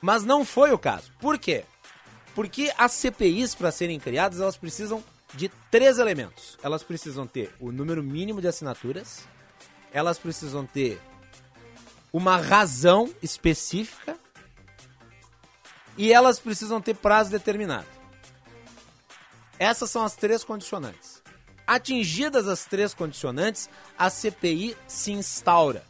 Mas 0.00 0.24
não 0.24 0.44
foi 0.44 0.72
o 0.72 0.78
caso. 0.78 1.12
Por 1.20 1.38
quê? 1.38 1.64
Porque 2.34 2.72
as 2.76 2.92
CPIs, 2.92 3.54
para 3.54 3.70
serem 3.70 4.00
criadas, 4.00 4.40
elas 4.40 4.56
precisam 4.56 5.02
de 5.34 5.48
três 5.70 5.98
elementos. 5.98 6.58
Elas 6.62 6.82
precisam 6.82 7.26
ter 7.26 7.54
o 7.60 7.72
número 7.72 8.02
mínimo 8.02 8.40
de 8.40 8.48
assinaturas, 8.48 9.26
elas 9.92 10.18
precisam 10.18 10.64
ter 10.64 11.00
uma 12.12 12.36
razão 12.36 13.12
específica 13.22 14.16
e 15.96 16.12
elas 16.12 16.38
precisam 16.38 16.80
ter 16.80 16.94
prazo 16.94 17.30
determinado. 17.30 17.86
Essas 19.58 19.90
são 19.90 20.04
as 20.04 20.14
três 20.16 20.42
condicionantes. 20.42 21.22
Atingidas 21.66 22.46
as 22.46 22.64
três 22.64 22.92
condicionantes, 22.92 23.70
a 23.98 24.10
CPI 24.10 24.76
se 24.86 25.12
instaura 25.12 25.84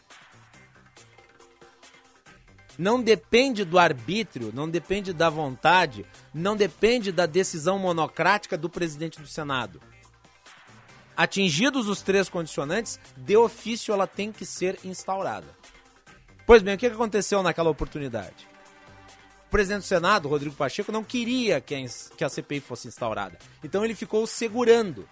não 2.79 3.01
depende 3.01 3.65
do 3.65 3.79
arbítrio, 3.79 4.53
não 4.53 4.69
depende 4.69 5.13
da 5.13 5.31
vontade, 5.31 6.05
não 6.33 6.57
depende 6.57 7.13
da 7.13 7.27
decisão 7.27 7.79
monocrática 7.79 8.57
do 8.57 8.69
presidente 8.69 9.21
do 9.21 9.27
Senado. 9.27 9.81
Atingidos 11.17 11.89
os 11.89 12.03
três 12.03 12.29
condicionantes, 12.29 12.99
de 13.17 13.37
ofício 13.37 13.93
ela 13.93 14.07
tem 14.07 14.33
que 14.33 14.45
ser 14.45 14.79
instaurada. 14.85 15.47
Pois 16.47 16.63
bem, 16.63 16.75
o 16.75 16.79
que 16.79 16.87
aconteceu 16.87 17.43
naquela 17.43 17.71
oportunidade? 17.71 18.49
O 19.47 19.51
presidente 19.51 19.83
do 19.83 19.87
Senado, 19.87 20.29
Rodrigo 20.29 20.57
Pacheco, 20.57 20.91
não 20.91 21.05
queria 21.05 21.61
que 21.61 22.25
a 22.25 22.29
CPI 22.29 22.61
fosse 22.61 22.89
instaurada. 22.89 23.39
Então 23.63 23.85
ele 23.85 23.95
ficou 23.95 24.27
segurando. 24.27 25.09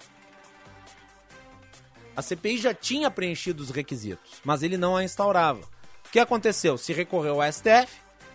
A 2.16 2.20
CPI 2.20 2.59
já 2.59 2.75
tinha 2.75 3.11
preenchido 3.11 3.62
os 3.62 3.70
requisitos, 3.70 4.40
mas 4.44 4.64
ele 4.64 4.77
não 4.77 4.96
a 4.96 5.05
instaurava 5.05 5.62
que 6.12 6.20
aconteceu? 6.20 6.77
Se 6.77 6.92
recorreu 6.92 7.40
ao 7.40 7.51
STF 7.51 7.90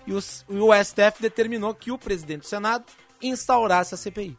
e, 0.07 0.11
os, 0.11 0.43
e 0.49 0.57
o 0.57 0.73
STF 0.73 1.21
determinou 1.21 1.75
que 1.75 1.91
o 1.91 1.97
presidente 1.97 2.41
do 2.41 2.47
Senado 2.47 2.83
instaurasse 3.21 3.93
a 3.93 3.97
CPI. 3.97 4.35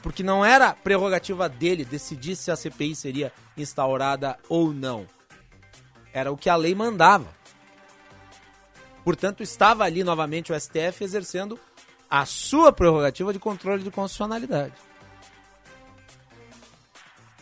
Porque 0.00 0.22
não 0.22 0.44
era 0.44 0.72
prerrogativa 0.72 1.48
dele 1.48 1.84
decidir 1.84 2.36
se 2.36 2.48
a 2.48 2.54
CPI 2.54 2.94
seria 2.94 3.32
instaurada 3.56 4.38
ou 4.48 4.72
não. 4.72 5.04
Era 6.12 6.30
o 6.30 6.36
que 6.36 6.48
a 6.48 6.54
lei 6.54 6.76
mandava. 6.76 7.26
Portanto, 9.04 9.42
estava 9.42 9.82
ali 9.82 10.04
novamente 10.04 10.52
o 10.52 10.60
STF 10.60 11.02
exercendo 11.02 11.58
a 12.08 12.24
sua 12.24 12.72
prerrogativa 12.72 13.32
de 13.32 13.40
controle 13.40 13.82
de 13.82 13.90
constitucionalidade. 13.90 14.74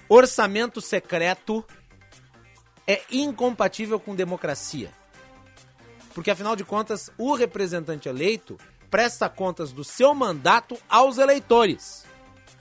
Orçamento 0.09 0.81
secreto 0.81 1.63
é 2.87 3.03
incompatível 3.11 4.01
com 4.01 4.15
democracia. 4.15 4.91
Porque 6.15 6.31
afinal 6.31 6.55
de 6.55 6.65
contas, 6.65 7.11
o 7.19 7.35
representante 7.35 8.09
eleito 8.09 8.57
presta 8.89 9.29
contas 9.29 9.73
do 9.73 9.83
seu 9.83 10.15
mandato 10.15 10.79
aos 10.89 11.19
eleitores. 11.19 12.05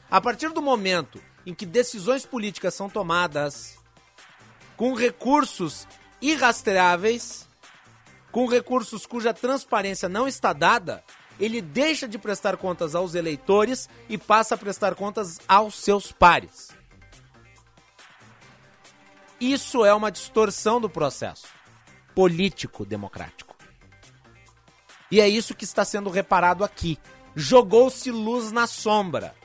A 0.09 0.19
partir 0.19 0.49
do 0.49 0.61
momento 0.61 1.21
em 1.45 1.53
que 1.53 1.65
decisões 1.65 2.25
políticas 2.25 2.73
são 2.73 2.89
tomadas 2.89 3.77
com 4.75 4.95
recursos 4.95 5.87
irrastreáveis, 6.19 7.47
com 8.31 8.47
recursos 8.47 9.05
cuja 9.05 9.33
transparência 9.33 10.09
não 10.09 10.27
está 10.27 10.51
dada, 10.51 11.03
ele 11.39 11.61
deixa 11.61 12.07
de 12.07 12.17
prestar 12.17 12.57
contas 12.57 12.95
aos 12.95 13.13
eleitores 13.13 13.87
e 14.09 14.17
passa 14.17 14.55
a 14.55 14.57
prestar 14.57 14.95
contas 14.95 15.39
aos 15.47 15.75
seus 15.75 16.11
pares. 16.11 16.69
Isso 19.39 19.85
é 19.85 19.93
uma 19.93 20.11
distorção 20.11 20.81
do 20.81 20.89
processo 20.89 21.62
político 22.15 22.85
democrático. 22.85 23.55
E 25.11 25.21
é 25.21 25.27
isso 25.27 25.55
que 25.55 25.63
está 25.63 25.85
sendo 25.85 26.09
reparado 26.09 26.63
aqui. 26.63 26.97
Jogou-se 27.35 28.09
luz 28.09 28.51
na 28.51 28.67
sombra. 28.67 29.35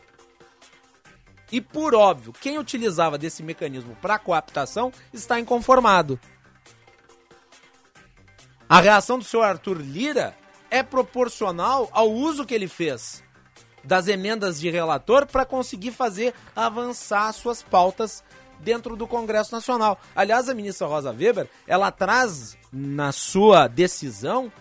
E 1.51 1.61
por 1.61 1.95
óbvio, 1.95 2.33
quem 2.33 2.59
utilizava 2.59 3.17
desse 3.17 3.43
mecanismo 3.43 3.97
para 4.01 4.19
coaptação 4.19 4.93
está 5.13 5.41
inconformado. 5.41 6.19
A 8.69 8.81
reação 8.81 9.19
do 9.19 9.25
senhor 9.25 9.45
Arthur 9.45 9.79
Lira 9.79 10.37
é 10.71 10.83
proporcional 10.83 11.89
ao 11.93 12.11
uso 12.11 12.45
que 12.45 12.55
ele 12.55 12.69
fez 12.69 13.23
das 13.83 14.09
emendas 14.09 14.61
de 14.61 14.69
relator 14.69 15.27
para 15.27 15.47
conseguir 15.47 15.93
fazer 15.93 16.35
avançar 16.55 17.33
suas 17.33 17.63
pautas 17.63 18.23
dentro 18.61 18.97
do 18.97 19.07
Congresso 19.07 19.55
Nacional. 19.55 19.99
Aliás, 20.15 20.49
a 20.49 20.55
ministra 20.55 20.87
Rosa 20.87 21.11
Weber, 21.13 21.49
ela 21.67 21.91
traz 21.91 22.57
na 22.73 23.13
sua 23.13 23.69
decisão 23.69 24.53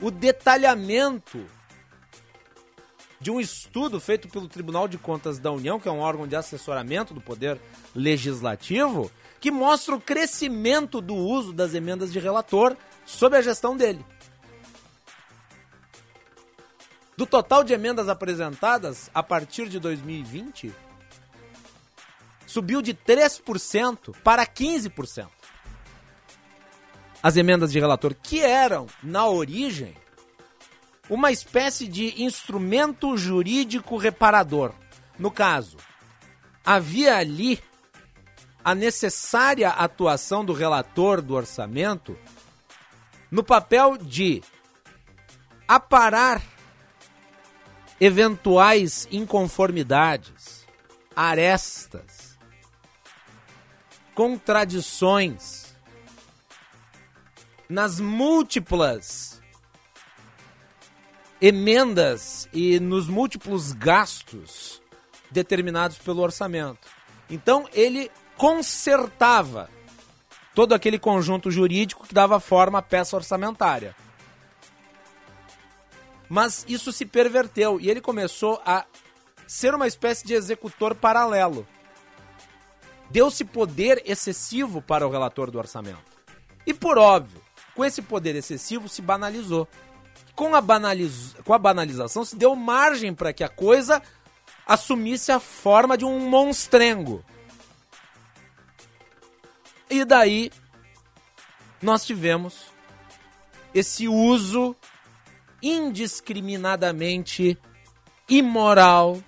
o 0.00 0.10
detalhamento 0.10 1.44
de 3.20 3.30
um 3.30 3.40
estudo 3.40 3.98
feito 3.98 4.28
pelo 4.28 4.46
Tribunal 4.46 4.86
de 4.86 4.98
Contas 4.98 5.38
da 5.38 5.50
União, 5.50 5.80
que 5.80 5.88
é 5.88 5.90
um 5.90 6.00
órgão 6.00 6.26
de 6.26 6.36
assessoramento 6.36 7.14
do 7.14 7.22
Poder 7.22 7.58
Legislativo, 7.94 9.10
que 9.40 9.50
mostra 9.50 9.94
o 9.94 10.00
crescimento 10.00 11.00
do 11.00 11.14
uso 11.14 11.52
das 11.52 11.72
emendas 11.72 12.12
de 12.12 12.18
relator 12.18 12.76
sob 13.06 13.36
a 13.36 13.40
gestão 13.40 13.76
dele. 13.76 14.04
Do 17.16 17.24
total 17.24 17.64
de 17.64 17.72
emendas 17.72 18.08
apresentadas 18.08 19.10
a 19.14 19.22
partir 19.22 19.68
de 19.68 19.78
2020, 19.78 20.74
subiu 22.54 22.80
de 22.80 22.94
3% 22.94 24.14
para 24.22 24.46
15%. 24.46 25.26
As 27.20 27.36
emendas 27.36 27.72
de 27.72 27.80
relator, 27.80 28.14
que 28.14 28.40
eram, 28.40 28.86
na 29.02 29.26
origem, 29.26 29.96
uma 31.10 31.32
espécie 31.32 31.88
de 31.88 32.22
instrumento 32.22 33.16
jurídico 33.16 33.96
reparador. 33.96 34.72
No 35.18 35.32
caso, 35.32 35.78
havia 36.64 37.16
ali 37.16 37.60
a 38.64 38.72
necessária 38.72 39.70
atuação 39.70 40.44
do 40.44 40.52
relator 40.52 41.20
do 41.20 41.34
orçamento 41.34 42.16
no 43.32 43.42
papel 43.42 43.96
de 43.96 44.44
aparar 45.66 46.40
eventuais 47.98 49.08
inconformidades, 49.10 50.64
arestas, 51.16 52.23
contradições 54.14 55.74
nas 57.68 57.98
múltiplas 57.98 59.42
emendas 61.40 62.48
e 62.52 62.78
nos 62.80 63.08
múltiplos 63.08 63.72
gastos 63.72 64.80
determinados 65.30 65.98
pelo 65.98 66.22
orçamento. 66.22 66.88
Então 67.28 67.68
ele 67.72 68.10
consertava 68.36 69.68
todo 70.54 70.74
aquele 70.74 70.98
conjunto 70.98 71.50
jurídico 71.50 72.06
que 72.06 72.14
dava 72.14 72.38
forma 72.38 72.78
à 72.78 72.82
peça 72.82 73.16
orçamentária. 73.16 73.94
Mas 76.28 76.64
isso 76.68 76.92
se 76.92 77.04
perverteu 77.04 77.80
e 77.80 77.90
ele 77.90 78.00
começou 78.00 78.60
a 78.64 78.86
ser 79.46 79.74
uma 79.74 79.86
espécie 79.86 80.26
de 80.26 80.34
executor 80.34 80.94
paralelo. 80.94 81.66
Deu-se 83.10 83.44
poder 83.44 84.02
excessivo 84.04 84.82
para 84.82 85.06
o 85.06 85.10
relator 85.10 85.50
do 85.50 85.58
orçamento. 85.58 86.02
E 86.66 86.72
por 86.72 86.98
óbvio, 86.98 87.40
com 87.74 87.84
esse 87.84 88.00
poder 88.02 88.34
excessivo 88.34 88.88
se 88.88 89.02
banalizou. 89.02 89.68
Com 90.34 90.54
a, 90.54 90.60
banaliz... 90.60 91.34
com 91.44 91.54
a 91.54 91.58
banalização 91.58 92.24
se 92.24 92.34
deu 92.36 92.56
margem 92.56 93.14
para 93.14 93.32
que 93.32 93.44
a 93.44 93.48
coisa 93.48 94.02
assumisse 94.66 95.30
a 95.30 95.38
forma 95.38 95.96
de 95.96 96.04
um 96.04 96.28
monstrengo. 96.28 97.24
E 99.88 100.04
daí 100.04 100.50
nós 101.80 102.04
tivemos 102.04 102.64
esse 103.74 104.08
uso 104.08 104.74
indiscriminadamente 105.62 107.58
imoral 108.28 109.22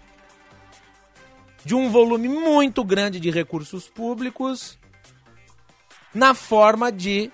de 1.66 1.74
um 1.74 1.90
volume 1.90 2.28
muito 2.28 2.84
grande 2.84 3.18
de 3.18 3.28
recursos 3.28 3.88
públicos 3.88 4.78
na 6.14 6.32
forma 6.32 6.92
de 6.92 7.32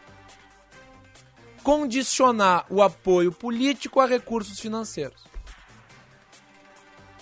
condicionar 1.63 2.65
o 2.71 2.83
apoio 2.83 3.31
político 3.31 4.01
a 4.01 4.07
recursos 4.07 4.59
financeiros. 4.59 5.23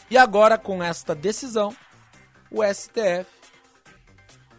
E 0.09 0.17
agora, 0.17 0.57
com 0.57 0.81
esta 0.81 1.13
decisão, 1.13 1.77
o 2.49 2.63
STF 2.63 3.27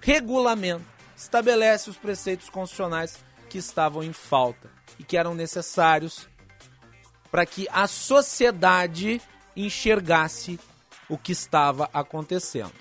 regulamenta, 0.02 0.84
estabelece 1.16 1.90
os 1.90 1.96
preceitos 1.96 2.50
constitucionais 2.50 3.24
que 3.50 3.60
estavam 3.60 4.04
em 4.04 4.12
falta 4.12 4.70
e 5.00 5.06
que 5.06 5.16
eram 5.16 5.34
necessários 5.34 6.28
para 7.32 7.46
que 7.46 7.66
a 7.72 7.88
sociedade 7.88 9.22
enxergasse 9.56 10.60
o 11.10 11.18
que 11.18 11.32
estava 11.32 11.90
acontecendo. 11.94 12.74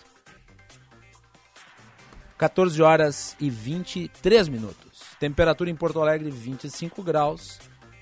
14 2.38 2.80
horas 2.82 3.36
e 3.38 3.50
23 3.50 4.48
minutos. 4.48 5.02
Temperatura 5.18 5.68
em 5.68 5.76
Porto 5.76 6.00
Alegre 6.00 6.30
25 6.30 7.02
graus 7.02 7.58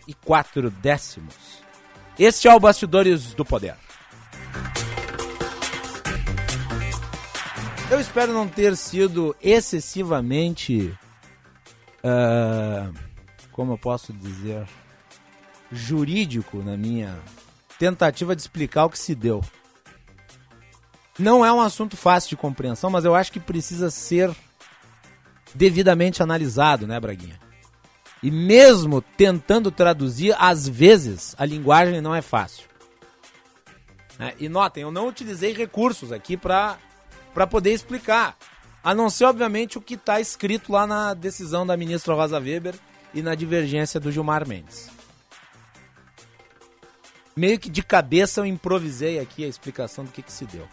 e 0.07 0.15
4 0.15 0.71
décimos. 0.71 1.35
Este 2.19 2.47
é 2.47 2.55
o 2.55 2.61
Bastidores 2.61 3.35
do 3.35 3.45
Poder. 3.45 3.75
Eu 7.91 7.99
espero 7.99 8.33
não 8.33 8.47
ter 8.47 8.77
sido 8.77 9.35
excessivamente. 9.43 10.97
Uh, 12.05 12.95
como 13.51 13.73
eu 13.73 13.79
posso 13.79 14.13
dizer? 14.13 14.69
Jurídico 15.73 16.59
na 16.59 16.77
minha 16.77 17.19
tentativa 17.79 18.37
de 18.37 18.43
explicar 18.43 18.85
o 18.85 18.91
que 18.91 18.99
se 18.99 19.15
deu. 19.15 19.43
Não 21.19 21.45
é 21.45 21.53
um 21.53 21.61
assunto 21.61 21.97
fácil 21.97 22.31
de 22.31 22.37
compreensão, 22.37 22.91
mas 22.91 23.05
eu 23.05 23.15
acho 23.15 23.33
que 23.33 23.41
precisa 23.41 23.91
ser 23.91 24.31
devidamente 25.55 26.23
analisado, 26.23 26.87
né, 26.87 27.01
Braguinha? 27.01 27.39
E 28.23 28.31
mesmo 28.31 29.01
tentando 29.01 29.71
traduzir, 29.71 30.35
às 30.39 30.69
vezes 30.69 31.35
a 31.39 31.45
linguagem 31.45 32.01
não 32.01 32.15
é 32.15 32.23
fácil. 32.23 32.67
Né? 34.19 34.35
E 34.39 34.49
notem, 34.49 34.83
eu 34.83 34.91
não 34.91 35.09
utilizei 35.09 35.53
recursos 35.53 36.13
aqui 36.13 36.37
para 36.37 36.79
poder 37.49 37.73
explicar. 37.73 38.37
A 38.83 38.95
não 38.95 39.11
ser, 39.11 39.25
obviamente, 39.25 39.77
o 39.77 39.81
que 39.81 39.95
está 39.95 40.21
escrito 40.21 40.73
lá 40.73 40.87
na 40.87 41.15
decisão 41.15 41.67
da 41.67 41.77
ministra 41.77 42.15
Rosa 42.15 42.39
Weber 42.39 42.75
e 43.13 43.23
na 43.23 43.35
divergência 43.35 44.01
do 44.01 44.11
Gilmar 44.11 44.47
Mendes. 44.47 44.91
Meio 47.37 47.59
que 47.59 47.71
de 47.71 47.83
cabeça 47.83 48.41
eu 48.41 48.47
improvisei 48.47 49.21
aqui 49.21 49.45
a 49.45 49.49
explicação 49.49 50.05
do 50.05 50.11
que, 50.11 50.23
que 50.23 50.33
se 50.33 50.45
deu. 50.45 50.67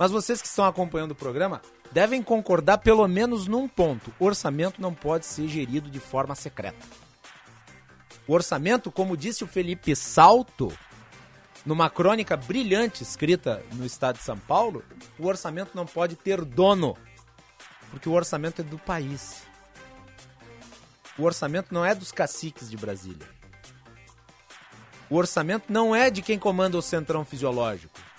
Mas 0.00 0.10
vocês 0.10 0.40
que 0.40 0.48
estão 0.48 0.64
acompanhando 0.64 1.10
o 1.10 1.14
programa 1.14 1.60
devem 1.92 2.22
concordar 2.22 2.78
pelo 2.78 3.06
menos 3.06 3.46
num 3.46 3.68
ponto: 3.68 4.10
o 4.18 4.24
orçamento 4.24 4.80
não 4.80 4.94
pode 4.94 5.26
ser 5.26 5.46
gerido 5.46 5.90
de 5.90 6.00
forma 6.00 6.34
secreta. 6.34 6.86
O 8.26 8.32
orçamento, 8.32 8.90
como 8.90 9.14
disse 9.14 9.44
o 9.44 9.46
Felipe 9.46 9.94
Salto, 9.94 10.72
numa 11.66 11.90
crônica 11.90 12.34
brilhante 12.34 13.02
escrita 13.02 13.62
no 13.74 13.84
estado 13.84 14.16
de 14.16 14.22
São 14.22 14.38
Paulo, 14.38 14.82
o 15.18 15.26
orçamento 15.26 15.72
não 15.74 15.84
pode 15.84 16.16
ter 16.16 16.46
dono, 16.46 16.96
porque 17.90 18.08
o 18.08 18.12
orçamento 18.12 18.62
é 18.62 18.64
do 18.64 18.78
país. 18.78 19.42
O 21.18 21.24
orçamento 21.24 21.74
não 21.74 21.84
é 21.84 21.94
dos 21.94 22.10
caciques 22.10 22.70
de 22.70 22.76
Brasília. 22.78 23.28
O 25.10 25.16
orçamento 25.16 25.70
não 25.70 25.94
é 25.94 26.08
de 26.08 26.22
quem 26.22 26.38
comanda 26.38 26.78
o 26.78 26.82
centrão 26.82 27.22
fisiológico. 27.22 28.09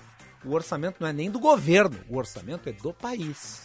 O 0.44 0.54
orçamento 0.54 0.98
não 1.00 1.08
é 1.08 1.14
nem 1.14 1.30
do 1.30 1.40
governo, 1.40 2.00
o 2.10 2.18
orçamento 2.18 2.68
é 2.68 2.72
do 2.72 2.94
país. 2.94 3.64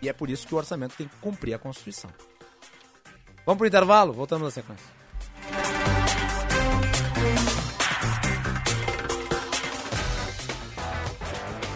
E 0.00 0.08
é 0.08 0.12
por 0.12 0.30
isso 0.30 0.46
que 0.46 0.54
o 0.54 0.58
orçamento 0.58 0.96
tem 0.96 1.08
que 1.08 1.16
cumprir 1.16 1.54
a 1.54 1.58
Constituição. 1.58 2.10
Vamos 3.44 3.58
para 3.58 3.64
o 3.64 3.68
intervalo? 3.68 4.12
Voltamos 4.12 4.44
na 4.44 4.50
sequência. 4.50 5.03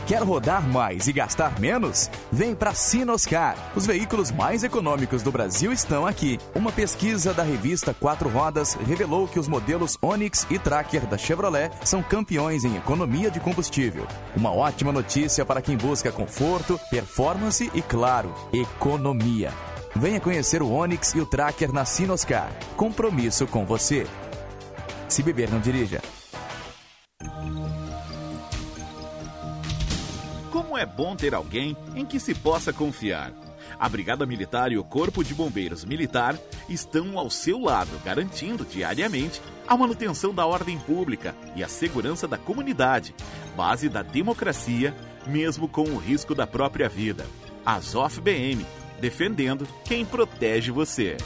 Quer 0.09 0.23
rodar 0.23 0.67
mais 0.67 1.07
e 1.07 1.13
gastar 1.13 1.61
menos? 1.61 2.11
Vem 2.33 2.55
para 2.55 2.73
Sinoscar. 2.73 3.55
Os 3.77 3.87
veículos 3.87 4.31
mais 4.31 4.65
econômicos 4.65 5.23
do 5.23 5.31
Brasil 5.31 5.71
estão 5.71 6.07
aqui. 6.07 6.39
Uma 6.55 6.73
pesquisa 6.73 7.35
da 7.35 7.43
revista 7.43 7.93
Quatro 7.93 8.31
Rodas 8.31 8.73
revelou 8.73 9.29
que 9.29 9.39
os 9.39 9.47
modelos 9.47 9.99
Onix 10.01 10.47
e 10.49 10.59
Tracker 10.59 11.07
da 11.07 11.19
Chevrolet 11.19 11.71
são 11.85 12.03
campeões 12.03 12.65
em 12.65 12.75
economia 12.75 13.31
de 13.31 13.39
combustível. 13.39 14.07
Uma 14.35 14.51
ótima 14.51 14.91
notícia 14.91 15.45
para 15.45 15.61
quem 15.61 15.77
busca 15.77 16.11
conforto, 16.11 16.81
performance 16.91 17.71
e, 17.75 17.83
claro, 17.83 18.33
economia. 18.51 19.53
Venha 19.95 20.19
conhecer 20.19 20.63
o 20.63 20.71
Onix 20.71 21.15
e 21.15 21.21
o 21.21 21.27
Tracker 21.27 21.71
na 21.71 21.85
Sinoscar. 21.85 22.51
Compromisso 22.79 23.47
com 23.47 23.67
você. 23.67 24.07
Se 25.07 25.23
beber, 25.23 25.51
não 25.51 25.61
dirija. 25.61 26.01
É 30.79 30.87
bom 30.87 31.15
ter 31.17 31.35
alguém 31.35 31.77
em 31.95 32.05
que 32.05 32.21
se 32.21 32.35
possa 32.35 32.73
confiar. 32.73 33.33
A 33.79 33.89
Brigada 33.89 34.25
Militar 34.25 34.73
e 34.73 34.79
o 34.79 34.85
Corpo 34.85 35.23
de 35.23 35.35
Bombeiros 35.35 35.85
Militar 35.85 36.39
estão 36.69 37.19
ao 37.19 37.31
seu 37.31 37.61
lado, 37.61 37.91
garantindo 38.05 38.65
diariamente 38.65 39.41
a 39.67 39.77
manutenção 39.77 40.35
da 40.35 40.47
ordem 40.47 40.79
pública 40.79 41.35
e 41.55 41.63
a 41.63 41.69
segurança 41.69 42.27
da 42.27 42.39
comunidade, 42.39 43.15
base 43.57 43.89
da 43.89 44.03
democracia, 44.03 44.95
mesmo 45.27 45.69
com 45.69 45.83
o 45.83 45.99
risco 45.99 46.35
da 46.35 46.47
própria 46.47 46.89
vida. 46.89 47.27
Azof 47.65 48.21
BM, 48.21 48.65
defendendo 49.01 49.69
quem 49.85 50.05
protege 50.05 50.71
você. 50.71 51.17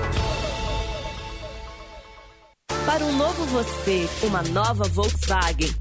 Para 2.91 3.05
um 3.05 3.15
novo 3.15 3.45
você, 3.45 4.05
uma 4.21 4.41
nova 4.41 4.83
Volkswagen. 4.83 5.73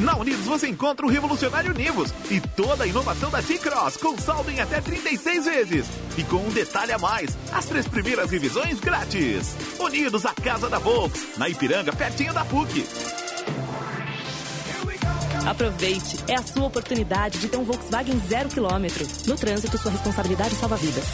Na 0.00 0.16
Unidos 0.16 0.44
você 0.44 0.66
encontra 0.66 1.06
o 1.06 1.08
revolucionário 1.08 1.72
Nivus 1.72 2.12
e 2.32 2.40
toda 2.40 2.82
a 2.82 2.86
inovação 2.88 3.30
da 3.30 3.40
T-Cross 3.40 3.98
com 3.98 4.18
saldo 4.18 4.50
em 4.50 4.60
até 4.60 4.80
36 4.80 5.44
vezes. 5.44 5.86
E 6.18 6.24
com 6.24 6.38
um 6.38 6.50
detalhe 6.50 6.90
a 6.90 6.98
mais, 6.98 7.38
as 7.52 7.66
três 7.66 7.86
primeiras 7.86 8.28
revisões 8.28 8.80
grátis. 8.80 9.54
Unidos, 9.78 10.26
a 10.26 10.34
casa 10.34 10.68
da 10.68 10.80
Volks, 10.80 11.38
na 11.38 11.48
Ipiranga, 11.48 11.92
pertinho 11.92 12.34
da 12.34 12.44
PUC. 12.44 12.84
Aproveite, 15.46 16.18
é 16.26 16.34
a 16.34 16.42
sua 16.42 16.64
oportunidade 16.64 17.38
de 17.38 17.48
ter 17.48 17.56
um 17.56 17.64
Volkswagen 17.64 18.20
zero 18.28 18.48
quilômetro. 18.48 19.06
No 19.28 19.36
trânsito, 19.36 19.78
sua 19.78 19.92
responsabilidade 19.92 20.56
salva 20.56 20.76
vidas. 20.76 21.04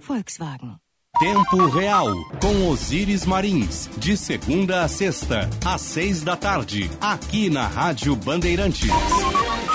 Volkswagen. 0.00 0.78
Tempo 1.18 1.66
Real, 1.66 2.06
com 2.40 2.68
Osíris 2.68 3.26
Marins, 3.26 3.90
de 3.96 4.16
segunda 4.16 4.84
a 4.84 4.88
sexta, 4.88 5.50
às 5.66 5.80
seis 5.80 6.22
da 6.22 6.36
tarde, 6.36 6.88
aqui 7.00 7.50
na 7.50 7.66
Rádio 7.66 8.14
Bandeirantes. 8.14 8.88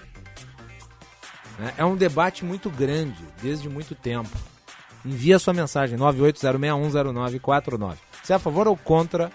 É, 1.60 1.82
é 1.82 1.84
um 1.84 1.96
debate 1.96 2.44
muito 2.44 2.70
grande, 2.70 3.22
desde 3.40 3.68
muito 3.68 3.94
tempo. 3.94 4.36
Envie 5.04 5.34
a 5.34 5.38
sua 5.38 5.52
mensagem 5.52 5.98
980610949. 5.98 7.96
Você 8.22 8.32
é 8.32 8.36
a 8.36 8.38
favor 8.38 8.68
ou 8.68 8.76
contra 8.76 9.30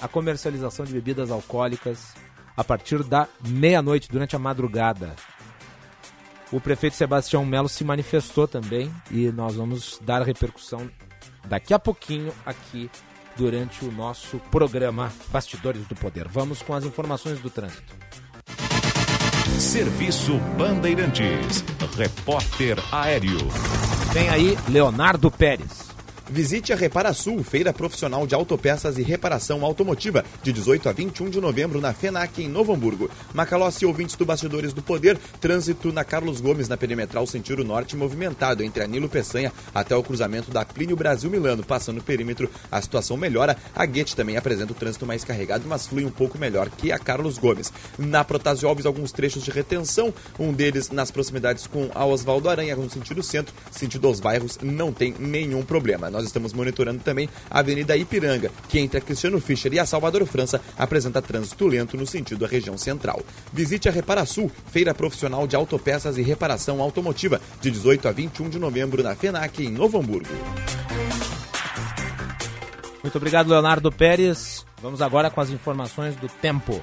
a 0.00 0.06
comercialização 0.06 0.84
de 0.84 0.92
bebidas 0.92 1.30
alcoólicas 1.30 2.14
a 2.56 2.62
partir 2.62 3.02
da 3.02 3.26
meia-noite, 3.46 4.10
durante 4.10 4.36
a 4.36 4.38
madrugada? 4.38 5.14
O 6.52 6.60
prefeito 6.60 6.96
Sebastião 6.96 7.44
Melo 7.44 7.68
se 7.68 7.82
manifestou 7.82 8.46
também 8.46 8.92
e 9.10 9.30
nós 9.32 9.56
vamos 9.56 9.98
dar 10.02 10.22
repercussão 10.22 10.88
daqui 11.46 11.74
a 11.74 11.78
pouquinho 11.78 12.32
aqui 12.44 12.90
durante 13.36 13.84
o 13.84 13.90
nosso 13.90 14.38
programa 14.50 15.12
Bastidores 15.28 15.86
do 15.86 15.94
Poder. 15.94 16.28
Vamos 16.28 16.62
com 16.62 16.74
as 16.74 16.84
informações 16.84 17.40
do 17.40 17.50
trânsito. 17.50 17.94
Serviço 19.58 20.38
Bandeirantes. 20.58 21.64
Repórter 21.96 22.78
Aéreo. 22.92 23.38
Vem 24.12 24.28
aí 24.28 24.56
Leonardo 24.68 25.30
Pérez. 25.30 25.95
Visite 26.28 26.72
a 26.72 26.76
Repara 26.76 27.12
Sul, 27.12 27.44
feira 27.44 27.72
profissional 27.72 28.26
de 28.26 28.34
autopeças 28.34 28.98
e 28.98 29.02
reparação 29.02 29.64
automotiva, 29.64 30.24
de 30.42 30.52
18 30.52 30.88
a 30.88 30.92
21 30.92 31.30
de 31.30 31.40
novembro 31.40 31.80
na 31.80 31.92
FENAC, 31.92 32.42
em 32.42 32.48
Novo 32.48 32.72
Hamburgo. 32.74 33.08
Macalossi, 33.32 33.86
ouvintes 33.86 34.16
do 34.16 34.26
Bastidores 34.26 34.72
do 34.72 34.82
Poder, 34.82 35.16
trânsito 35.40 35.92
na 35.92 36.02
Carlos 36.02 36.40
Gomes, 36.40 36.68
na 36.68 36.76
perimetral 36.76 37.28
sentido 37.28 37.64
norte, 37.64 37.96
movimentado 37.96 38.64
entre 38.64 38.82
a 38.82 38.88
Nilo 38.88 39.08
Peçanha 39.08 39.52
até 39.72 39.94
o 39.94 40.02
cruzamento 40.02 40.50
da 40.50 40.64
Plínio 40.64 40.96
Brasil 40.96 41.30
Milano. 41.30 41.62
Passando 41.62 41.98
o 41.98 42.02
perímetro, 42.02 42.50
a 42.72 42.82
situação 42.82 43.16
melhora. 43.16 43.56
A 43.72 43.86
Guete 43.86 44.16
também 44.16 44.36
apresenta 44.36 44.72
o 44.72 44.76
trânsito 44.76 45.06
mais 45.06 45.22
carregado, 45.22 45.64
mas 45.68 45.86
flui 45.86 46.04
um 46.04 46.10
pouco 46.10 46.36
melhor 46.36 46.68
que 46.70 46.90
a 46.90 46.98
Carlos 46.98 47.38
Gomes. 47.38 47.72
Na 47.96 48.24
Protásio 48.24 48.68
Alves, 48.68 48.84
alguns 48.84 49.12
trechos 49.12 49.44
de 49.44 49.52
retenção, 49.52 50.12
um 50.40 50.52
deles 50.52 50.90
nas 50.90 51.12
proximidades 51.12 51.68
com 51.68 51.88
a 51.94 52.04
Osvaldo 52.04 52.48
Aranha, 52.48 52.74
no 52.74 52.90
sentido 52.90 53.22
centro, 53.22 53.54
sentido 53.70 54.08
aos 54.08 54.18
bairros, 54.18 54.58
não 54.60 54.92
tem 54.92 55.14
nenhum 55.20 55.62
problema 55.62 56.15
Nós 56.16 56.24
estamos 56.24 56.54
monitorando 56.54 57.00
também 57.00 57.28
a 57.50 57.58
Avenida 57.58 57.94
Ipiranga, 57.94 58.50
que 58.70 58.78
entre 58.78 58.96
a 58.96 59.02
Cristiano 59.02 59.38
Fischer 59.38 59.70
e 59.74 59.78
a 59.78 59.84
Salvador 59.84 60.24
França 60.24 60.62
apresenta 60.78 61.20
trânsito 61.20 61.66
lento 61.66 61.94
no 61.94 62.06
sentido 62.06 62.38
da 62.38 62.46
região 62.46 62.78
central. 62.78 63.20
Visite 63.52 63.86
a 63.86 63.92
Reparasul, 63.92 64.50
feira 64.72 64.94
profissional 64.94 65.46
de 65.46 65.54
autopeças 65.54 66.16
e 66.16 66.22
reparação 66.22 66.80
automotiva, 66.80 67.38
de 67.60 67.70
18 67.70 68.08
a 68.08 68.12
21 68.12 68.48
de 68.48 68.58
novembro 68.58 69.02
na 69.02 69.14
FENAC, 69.14 69.62
em 69.62 69.70
Novo 69.70 69.98
Hamburgo. 69.98 70.30
Muito 73.02 73.16
obrigado, 73.18 73.50
Leonardo 73.50 73.92
Pérez. 73.92 74.64
Vamos 74.80 75.02
agora 75.02 75.28
com 75.28 75.42
as 75.42 75.50
informações 75.50 76.16
do 76.16 76.28
tempo. 76.28 76.82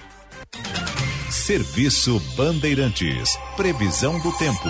Serviço 1.31 2.19
Bandeirantes. 2.37 3.35
Previsão 3.57 4.19
do 4.19 4.31
tempo. 4.33 4.69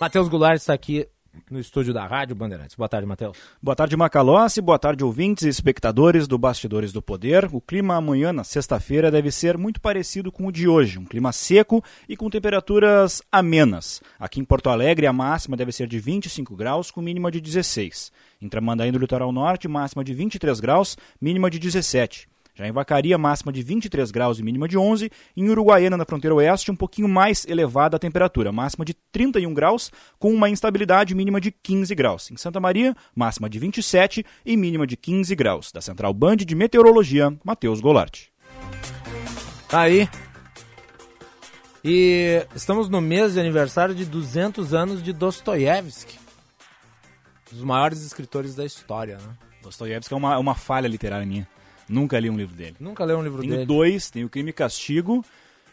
Matheus 0.00 0.26
Goulart 0.26 0.56
está 0.56 0.72
aqui 0.72 1.06
no 1.50 1.60
estúdio 1.60 1.92
da 1.94 2.06
Rádio 2.06 2.34
Bandeirantes. 2.34 2.74
Boa 2.74 2.88
tarde, 2.88 3.06
Matheus. 3.06 3.38
Boa 3.62 3.76
tarde, 3.76 3.96
Macalossi. 3.96 4.60
Boa 4.60 4.78
tarde, 4.78 5.04
ouvintes 5.04 5.44
e 5.44 5.48
espectadores 5.48 6.26
do 6.26 6.38
Bastidores 6.38 6.92
do 6.92 7.02
Poder. 7.02 7.48
O 7.52 7.60
clima 7.60 7.94
amanhã, 7.96 8.32
na 8.32 8.44
sexta-feira, 8.44 9.10
deve 9.10 9.30
ser 9.30 9.58
muito 9.58 9.80
parecido 9.80 10.32
com 10.32 10.46
o 10.46 10.52
de 10.52 10.66
hoje. 10.66 10.98
Um 10.98 11.04
clima 11.04 11.32
seco 11.32 11.84
e 12.08 12.16
com 12.16 12.30
temperaturas 12.30 13.22
amenas. 13.30 14.00
Aqui 14.18 14.40
em 14.40 14.44
Porto 14.44 14.70
Alegre, 14.70 15.06
a 15.06 15.12
máxima 15.12 15.56
deve 15.56 15.72
ser 15.72 15.86
de 15.86 15.98
25 15.98 16.56
graus, 16.56 16.90
com 16.90 17.02
mínima 17.02 17.30
de 17.30 17.40
16. 17.40 18.12
Em 18.40 18.48
Tramandaí, 18.48 18.90
no 18.90 18.98
litoral 18.98 19.30
norte, 19.32 19.68
máxima 19.68 20.02
de 20.02 20.14
23 20.14 20.60
graus, 20.60 20.96
mínima 21.20 21.50
de 21.50 21.58
17. 21.58 22.29
Já 22.60 22.68
em 22.68 22.72
Vacaria, 22.72 23.16
máxima 23.16 23.50
de 23.50 23.62
23 23.62 24.10
graus 24.10 24.38
e 24.38 24.42
mínima 24.42 24.68
de 24.68 24.76
11. 24.76 25.10
Em 25.34 25.48
Uruguaiana, 25.48 25.96
na 25.96 26.04
fronteira 26.04 26.34
oeste, 26.34 26.70
um 26.70 26.76
pouquinho 26.76 27.08
mais 27.08 27.46
elevada 27.46 27.96
a 27.96 27.98
temperatura, 27.98 28.52
máxima 28.52 28.84
de 28.84 28.92
31 29.10 29.54
graus, 29.54 29.90
com 30.18 30.30
uma 30.30 30.46
instabilidade 30.46 31.14
mínima 31.14 31.40
de 31.40 31.50
15 31.50 31.94
graus. 31.94 32.30
Em 32.30 32.36
Santa 32.36 32.60
Maria, 32.60 32.94
máxima 33.16 33.48
de 33.48 33.58
27 33.58 34.26
e 34.44 34.58
mínima 34.58 34.86
de 34.86 34.94
15 34.94 35.34
graus. 35.34 35.72
Da 35.72 35.80
Central 35.80 36.12
Band 36.12 36.36
de 36.36 36.54
Meteorologia, 36.54 37.34
Matheus 37.42 37.80
Golart. 37.80 38.26
Tá 39.66 39.80
aí. 39.80 40.06
E 41.82 42.46
estamos 42.54 42.90
no 42.90 43.00
mês 43.00 43.32
de 43.32 43.40
aniversário 43.40 43.94
de 43.94 44.04
200 44.04 44.74
anos 44.74 45.02
de 45.02 45.14
Dostoiévski. 45.14 46.18
Um 47.50 47.56
dos 47.56 47.64
maiores 47.64 48.04
escritores 48.04 48.54
da 48.54 48.66
história, 48.66 49.16
né? 49.16 49.34
Dostoiévski 49.62 50.12
é 50.12 50.16
uma, 50.18 50.36
uma 50.36 50.54
falha 50.54 50.86
literária 50.86 51.24
minha. 51.24 51.48
Nunca 51.90 52.20
li 52.20 52.30
um 52.30 52.36
livro 52.36 52.54
dele. 52.54 52.76
Nunca 52.78 53.04
li 53.04 53.12
um 53.12 53.22
livro 53.22 53.40
tenho 53.40 53.52
dele. 53.54 53.66
dois, 53.66 54.10
tem 54.10 54.24
o 54.24 54.28
Crime 54.28 54.50
e 54.50 54.52
Castigo. 54.52 55.24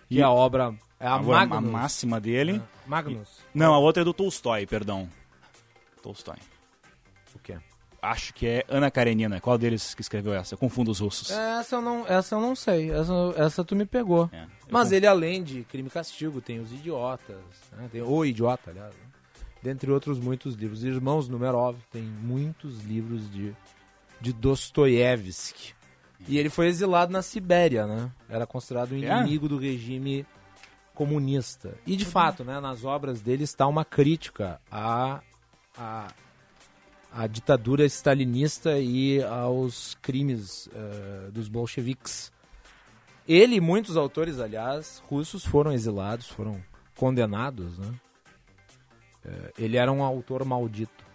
Que 0.09 0.19
é 0.19 0.23
a 0.23 0.31
obra. 0.31 0.73
É 0.99 1.05
a, 1.05 1.13
a, 1.13 1.21
Magnus. 1.21 1.71
máxima 1.71 2.19
dele. 2.19 2.55
É. 2.55 2.89
Magnus. 2.89 3.29
E, 3.53 3.57
não, 3.57 3.71
a 3.73 3.77
outra 3.77 4.01
é 4.01 4.03
do 4.03 4.13
Tolstói, 4.13 4.65
perdão. 4.65 5.07
Tolstói. 6.01 6.37
O 7.35 7.39
quê? 7.39 7.57
Acho 8.01 8.33
que 8.33 8.47
é 8.47 8.65
Ana 8.67 8.89
Karenina. 8.89 9.39
Qual 9.39 9.57
deles 9.59 9.93
que 9.93 10.01
escreveu 10.01 10.33
essa? 10.33 10.55
Eu 10.55 10.57
confundo 10.57 10.89
os 10.89 10.99
russos. 10.99 11.29
Essa 11.29 11.75
eu 11.75 11.81
não, 11.81 12.07
essa 12.07 12.35
eu 12.35 12.41
não 12.41 12.55
sei. 12.55 12.89
Essa, 12.89 13.13
essa 13.35 13.63
tu 13.63 13.75
me 13.75 13.85
pegou. 13.85 14.27
É, 14.33 14.45
Mas 14.71 14.91
ele, 14.91 15.05
além 15.05 15.43
de 15.43 15.63
Crime 15.65 15.87
e 15.87 15.91
Castigo, 15.91 16.41
tem 16.41 16.59
Os 16.59 16.71
Idiotas. 16.71 17.37
Né? 17.73 17.89
Tem 17.91 18.01
O 18.01 18.25
Idiota, 18.25 18.71
aliás. 18.71 18.93
Né? 18.93 19.01
Dentre 19.61 19.91
outros 19.91 20.19
muitos 20.19 20.55
livros. 20.55 20.83
Irmãos 20.83 21.27
Numerov 21.27 21.75
tem 21.91 22.01
muitos 22.01 22.83
livros 22.83 23.29
de, 23.31 23.53
de 24.21 24.33
Dostoiévski. 24.33 25.76
E 26.27 26.37
ele 26.37 26.49
foi 26.49 26.67
exilado 26.67 27.11
na 27.11 27.21
Sibéria, 27.21 27.85
né? 27.85 28.11
Era 28.29 28.47
considerado 28.47 28.93
um 28.93 28.97
inimigo 28.97 29.45
é? 29.45 29.49
do 29.49 29.57
regime 29.57 30.25
comunista. 30.97 31.77
E 31.85 31.95
de 31.95 32.05
fato, 32.05 32.43
né, 32.43 32.59
nas 32.59 32.83
obras 32.83 33.21
dele 33.21 33.43
está 33.43 33.67
uma 33.67 33.85
crítica 33.85 34.59
à, 34.71 35.21
à, 35.77 36.07
à 37.13 37.27
ditadura 37.27 37.85
stalinista 37.85 38.79
e 38.79 39.23
aos 39.23 39.95
crimes 40.01 40.67
uh, 40.67 41.31
dos 41.31 41.47
bolcheviques. 41.47 42.31
Ele 43.27 43.57
e 43.57 43.61
muitos 43.61 43.95
autores, 43.95 44.39
aliás, 44.39 45.03
russos 45.07 45.45
foram 45.45 45.71
exilados, 45.71 46.27
foram 46.27 46.63
condenados, 46.95 47.77
né? 47.77 47.93
Uh, 49.23 49.53
ele 49.57 49.77
era 49.77 49.91
um 49.91 50.01
autor 50.01 50.43
maldito. 50.45 51.05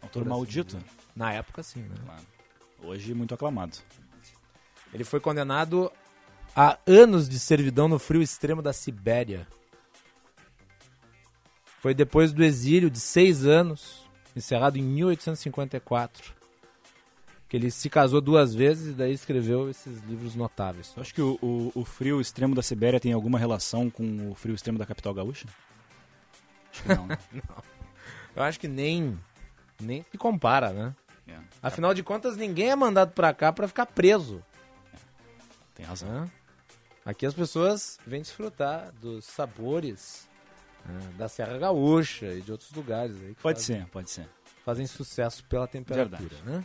Autor 0.00 0.24
maldito? 0.24 0.78
Assim, 0.78 0.86
Na 1.14 1.34
época, 1.34 1.62
sim, 1.62 1.82
né? 1.82 1.96
Claro. 2.02 2.22
Hoje, 2.82 3.12
muito 3.12 3.34
aclamado. 3.34 3.76
Ele 4.92 5.04
foi 5.04 5.20
condenado 5.20 5.90
a 6.54 6.78
anos 6.86 7.28
de 7.28 7.38
servidão 7.38 7.88
no 7.88 7.98
frio 7.98 8.22
extremo 8.22 8.62
da 8.62 8.72
Sibéria. 8.72 9.46
Foi 11.80 11.94
depois 11.94 12.32
do 12.32 12.42
exílio 12.42 12.90
de 12.90 12.98
seis 12.98 13.46
anos, 13.46 14.08
encerrado 14.34 14.76
em 14.76 14.82
1854, 14.82 16.34
que 17.48 17.56
ele 17.56 17.70
se 17.70 17.88
casou 17.88 18.20
duas 18.20 18.54
vezes 18.54 18.92
e 18.92 18.96
daí 18.96 19.12
escreveu 19.12 19.70
esses 19.70 20.02
livros 20.02 20.34
notáveis. 20.34 20.92
Eu 20.96 21.02
acho 21.02 21.14
que 21.14 21.22
o, 21.22 21.38
o, 21.40 21.72
o, 21.74 21.84
frio 21.84 22.20
extremo 22.20 22.54
da 22.54 22.62
Sibéria 22.62 22.98
tem 22.98 23.12
alguma 23.12 23.38
relação 23.38 23.88
com 23.88 24.30
o 24.30 24.34
frio 24.34 24.54
extremo 24.54 24.78
da 24.78 24.84
capital 24.84 25.14
gaúcha? 25.14 25.46
Acho 26.72 26.82
que 26.82 26.88
não, 26.88 27.06
né? 27.06 27.18
não. 27.32 27.62
Eu 28.34 28.42
acho 28.42 28.58
que 28.58 28.68
nem, 28.68 29.18
nem 29.80 30.04
se 30.10 30.18
compara, 30.18 30.72
né? 30.72 30.94
É. 31.28 31.38
Afinal 31.62 31.94
de 31.94 32.02
contas, 32.02 32.36
ninguém 32.36 32.70
é 32.70 32.76
mandado 32.76 33.12
pra 33.12 33.32
cá 33.32 33.52
pra 33.52 33.68
ficar 33.68 33.86
preso. 33.86 34.42
Tem 35.78 35.86
razão. 35.86 36.28
Aqui 37.06 37.24
as 37.24 37.32
pessoas 37.32 37.98
vêm 38.04 38.20
desfrutar 38.20 38.92
dos 39.00 39.24
sabores 39.24 40.28
né, 40.84 41.00
da 41.16 41.28
Serra 41.28 41.56
Gaúcha 41.56 42.26
e 42.34 42.42
de 42.42 42.50
outros 42.50 42.72
lugares. 42.72 43.16
Aí 43.22 43.34
pode 43.40 43.60
fazem, 43.60 43.80
ser, 43.80 43.86
pode 43.86 44.10
ser. 44.10 44.28
Fazem 44.64 44.86
sucesso 44.88 45.44
pela 45.44 45.68
temperatura, 45.68 46.18
Verdade. 46.18 46.42
né? 46.44 46.64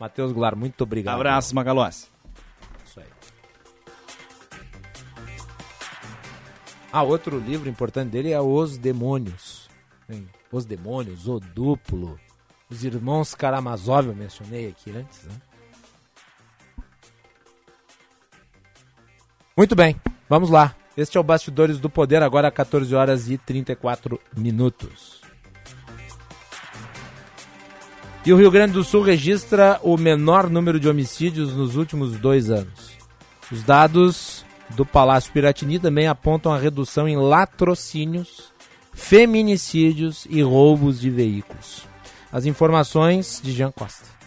Matheus 0.00 0.32
Goulart, 0.32 0.56
muito 0.58 0.82
obrigado. 0.82 1.14
Abraço, 1.14 1.54
Magalhães. 1.54 2.10
Isso 2.84 2.98
aí. 2.98 3.06
Ah, 6.92 7.04
outro 7.04 7.38
livro 7.38 7.68
importante 7.68 8.10
dele 8.10 8.32
é 8.32 8.40
Os 8.40 8.76
Demônios. 8.76 9.70
Os 10.50 10.64
Demônios, 10.64 11.28
O 11.28 11.38
Duplo, 11.38 12.18
Os 12.68 12.82
Irmãos 12.82 13.32
Karamazov, 13.32 14.08
eu 14.08 14.14
mencionei 14.14 14.68
aqui 14.68 14.90
antes, 14.90 15.22
né? 15.22 15.40
Muito 19.60 19.76
bem, 19.76 19.94
vamos 20.26 20.48
lá. 20.48 20.74
Este 20.96 21.18
é 21.18 21.20
o 21.20 21.22
Bastidores 21.22 21.78
do 21.78 21.90
Poder, 21.90 22.22
agora 22.22 22.50
14 22.50 22.94
horas 22.94 23.28
e 23.28 23.36
34 23.36 24.18
minutos. 24.34 25.20
E 28.24 28.32
o 28.32 28.38
Rio 28.38 28.50
Grande 28.50 28.72
do 28.72 28.82
Sul 28.82 29.02
registra 29.02 29.78
o 29.82 29.98
menor 29.98 30.48
número 30.48 30.80
de 30.80 30.88
homicídios 30.88 31.54
nos 31.54 31.76
últimos 31.76 32.16
dois 32.16 32.48
anos. 32.48 32.92
Os 33.52 33.62
dados 33.62 34.46
do 34.70 34.86
Palácio 34.86 35.30
Piratini 35.30 35.78
também 35.78 36.08
apontam 36.08 36.54
a 36.54 36.58
redução 36.58 37.06
em 37.06 37.18
latrocínios, 37.18 38.54
feminicídios 38.94 40.26
e 40.30 40.40
roubos 40.40 40.98
de 40.98 41.10
veículos. 41.10 41.86
As 42.32 42.46
informações 42.46 43.42
de 43.44 43.52
Jean 43.52 43.72
Costa. 43.72 44.19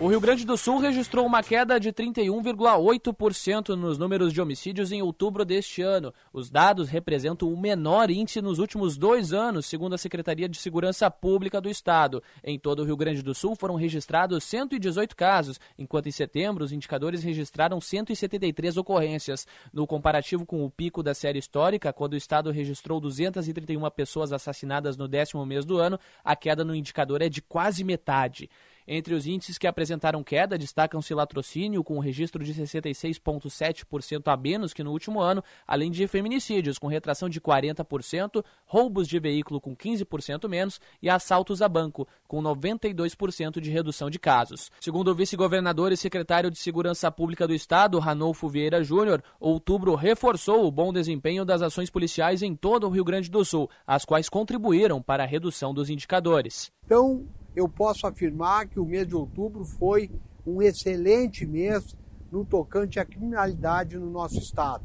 O 0.00 0.06
Rio 0.06 0.20
Grande 0.20 0.46
do 0.46 0.56
Sul 0.56 0.78
registrou 0.78 1.26
uma 1.26 1.42
queda 1.42 1.80
de 1.80 1.92
31,8% 1.92 3.70
nos 3.70 3.98
números 3.98 4.32
de 4.32 4.40
homicídios 4.40 4.92
em 4.92 5.02
outubro 5.02 5.44
deste 5.44 5.82
ano. 5.82 6.14
Os 6.32 6.48
dados 6.48 6.88
representam 6.88 7.52
o 7.52 7.60
menor 7.60 8.08
índice 8.08 8.40
nos 8.40 8.60
últimos 8.60 8.96
dois 8.96 9.32
anos, 9.32 9.66
segundo 9.66 9.96
a 9.96 9.98
Secretaria 9.98 10.48
de 10.48 10.56
Segurança 10.56 11.10
Pública 11.10 11.60
do 11.60 11.68
Estado. 11.68 12.22
Em 12.44 12.56
todo 12.56 12.78
o 12.78 12.84
Rio 12.84 12.96
Grande 12.96 13.24
do 13.24 13.34
Sul 13.34 13.56
foram 13.56 13.74
registrados 13.74 14.44
118 14.44 15.16
casos, 15.16 15.58
enquanto 15.76 16.06
em 16.06 16.12
setembro 16.12 16.64
os 16.64 16.70
indicadores 16.70 17.24
registraram 17.24 17.80
173 17.80 18.76
ocorrências. 18.76 19.48
No 19.72 19.84
comparativo 19.84 20.46
com 20.46 20.64
o 20.64 20.70
pico 20.70 21.02
da 21.02 21.12
série 21.12 21.40
histórica, 21.40 21.92
quando 21.92 22.12
o 22.12 22.16
Estado 22.16 22.52
registrou 22.52 23.00
231 23.00 23.90
pessoas 23.90 24.32
assassinadas 24.32 24.96
no 24.96 25.08
décimo 25.08 25.44
mês 25.44 25.64
do 25.64 25.76
ano, 25.76 25.98
a 26.24 26.36
queda 26.36 26.64
no 26.64 26.72
indicador 26.72 27.20
é 27.20 27.28
de 27.28 27.42
quase 27.42 27.82
metade. 27.82 28.48
Entre 28.90 29.12
os 29.12 29.26
índices 29.26 29.58
que 29.58 29.66
apresentaram 29.66 30.24
queda, 30.24 30.56
destacam-se 30.56 31.12
latrocínio, 31.12 31.84
com 31.84 31.98
registro 31.98 32.42
de 32.42 32.54
66,7% 32.54 34.32
a 34.32 34.34
menos 34.34 34.72
que 34.72 34.82
no 34.82 34.92
último 34.92 35.20
ano, 35.20 35.44
além 35.66 35.90
de 35.90 36.08
feminicídios, 36.08 36.78
com 36.78 36.86
retração 36.86 37.28
de 37.28 37.38
40%, 37.38 38.42
roubos 38.64 39.06
de 39.06 39.18
veículo 39.18 39.60
com 39.60 39.76
15% 39.76 40.48
menos 40.48 40.80
e 41.02 41.10
assaltos 41.10 41.60
a 41.60 41.68
banco, 41.68 42.08
com 42.26 42.42
92% 42.42 43.60
de 43.60 43.70
redução 43.70 44.08
de 44.08 44.18
casos. 44.18 44.70
Segundo 44.80 45.08
o 45.08 45.14
vice-governador 45.14 45.92
e 45.92 45.96
secretário 45.96 46.50
de 46.50 46.56
Segurança 46.56 47.10
Pública 47.10 47.46
do 47.46 47.54
Estado, 47.54 47.98
Ranolfo 47.98 48.48
Vieira 48.48 48.82
Júnior, 48.82 49.22
outubro 49.38 49.94
reforçou 49.96 50.66
o 50.66 50.72
bom 50.72 50.94
desempenho 50.94 51.44
das 51.44 51.60
ações 51.60 51.90
policiais 51.90 52.42
em 52.42 52.56
todo 52.56 52.86
o 52.86 52.90
Rio 52.90 53.04
Grande 53.04 53.30
do 53.30 53.44
Sul, 53.44 53.68
as 53.86 54.06
quais 54.06 54.30
contribuíram 54.30 55.02
para 55.02 55.24
a 55.24 55.26
redução 55.26 55.74
dos 55.74 55.90
indicadores. 55.90 56.72
Então, 56.86 57.26
eu 57.54 57.68
posso 57.68 58.06
afirmar 58.06 58.66
que 58.66 58.78
o 58.78 58.84
mês 58.84 59.06
de 59.06 59.14
outubro 59.14 59.64
foi 59.64 60.10
um 60.46 60.62
excelente 60.62 61.46
mês 61.46 61.96
no 62.30 62.44
tocante 62.44 63.00
à 63.00 63.04
criminalidade 63.04 63.98
no 63.98 64.10
nosso 64.10 64.38
estado. 64.38 64.84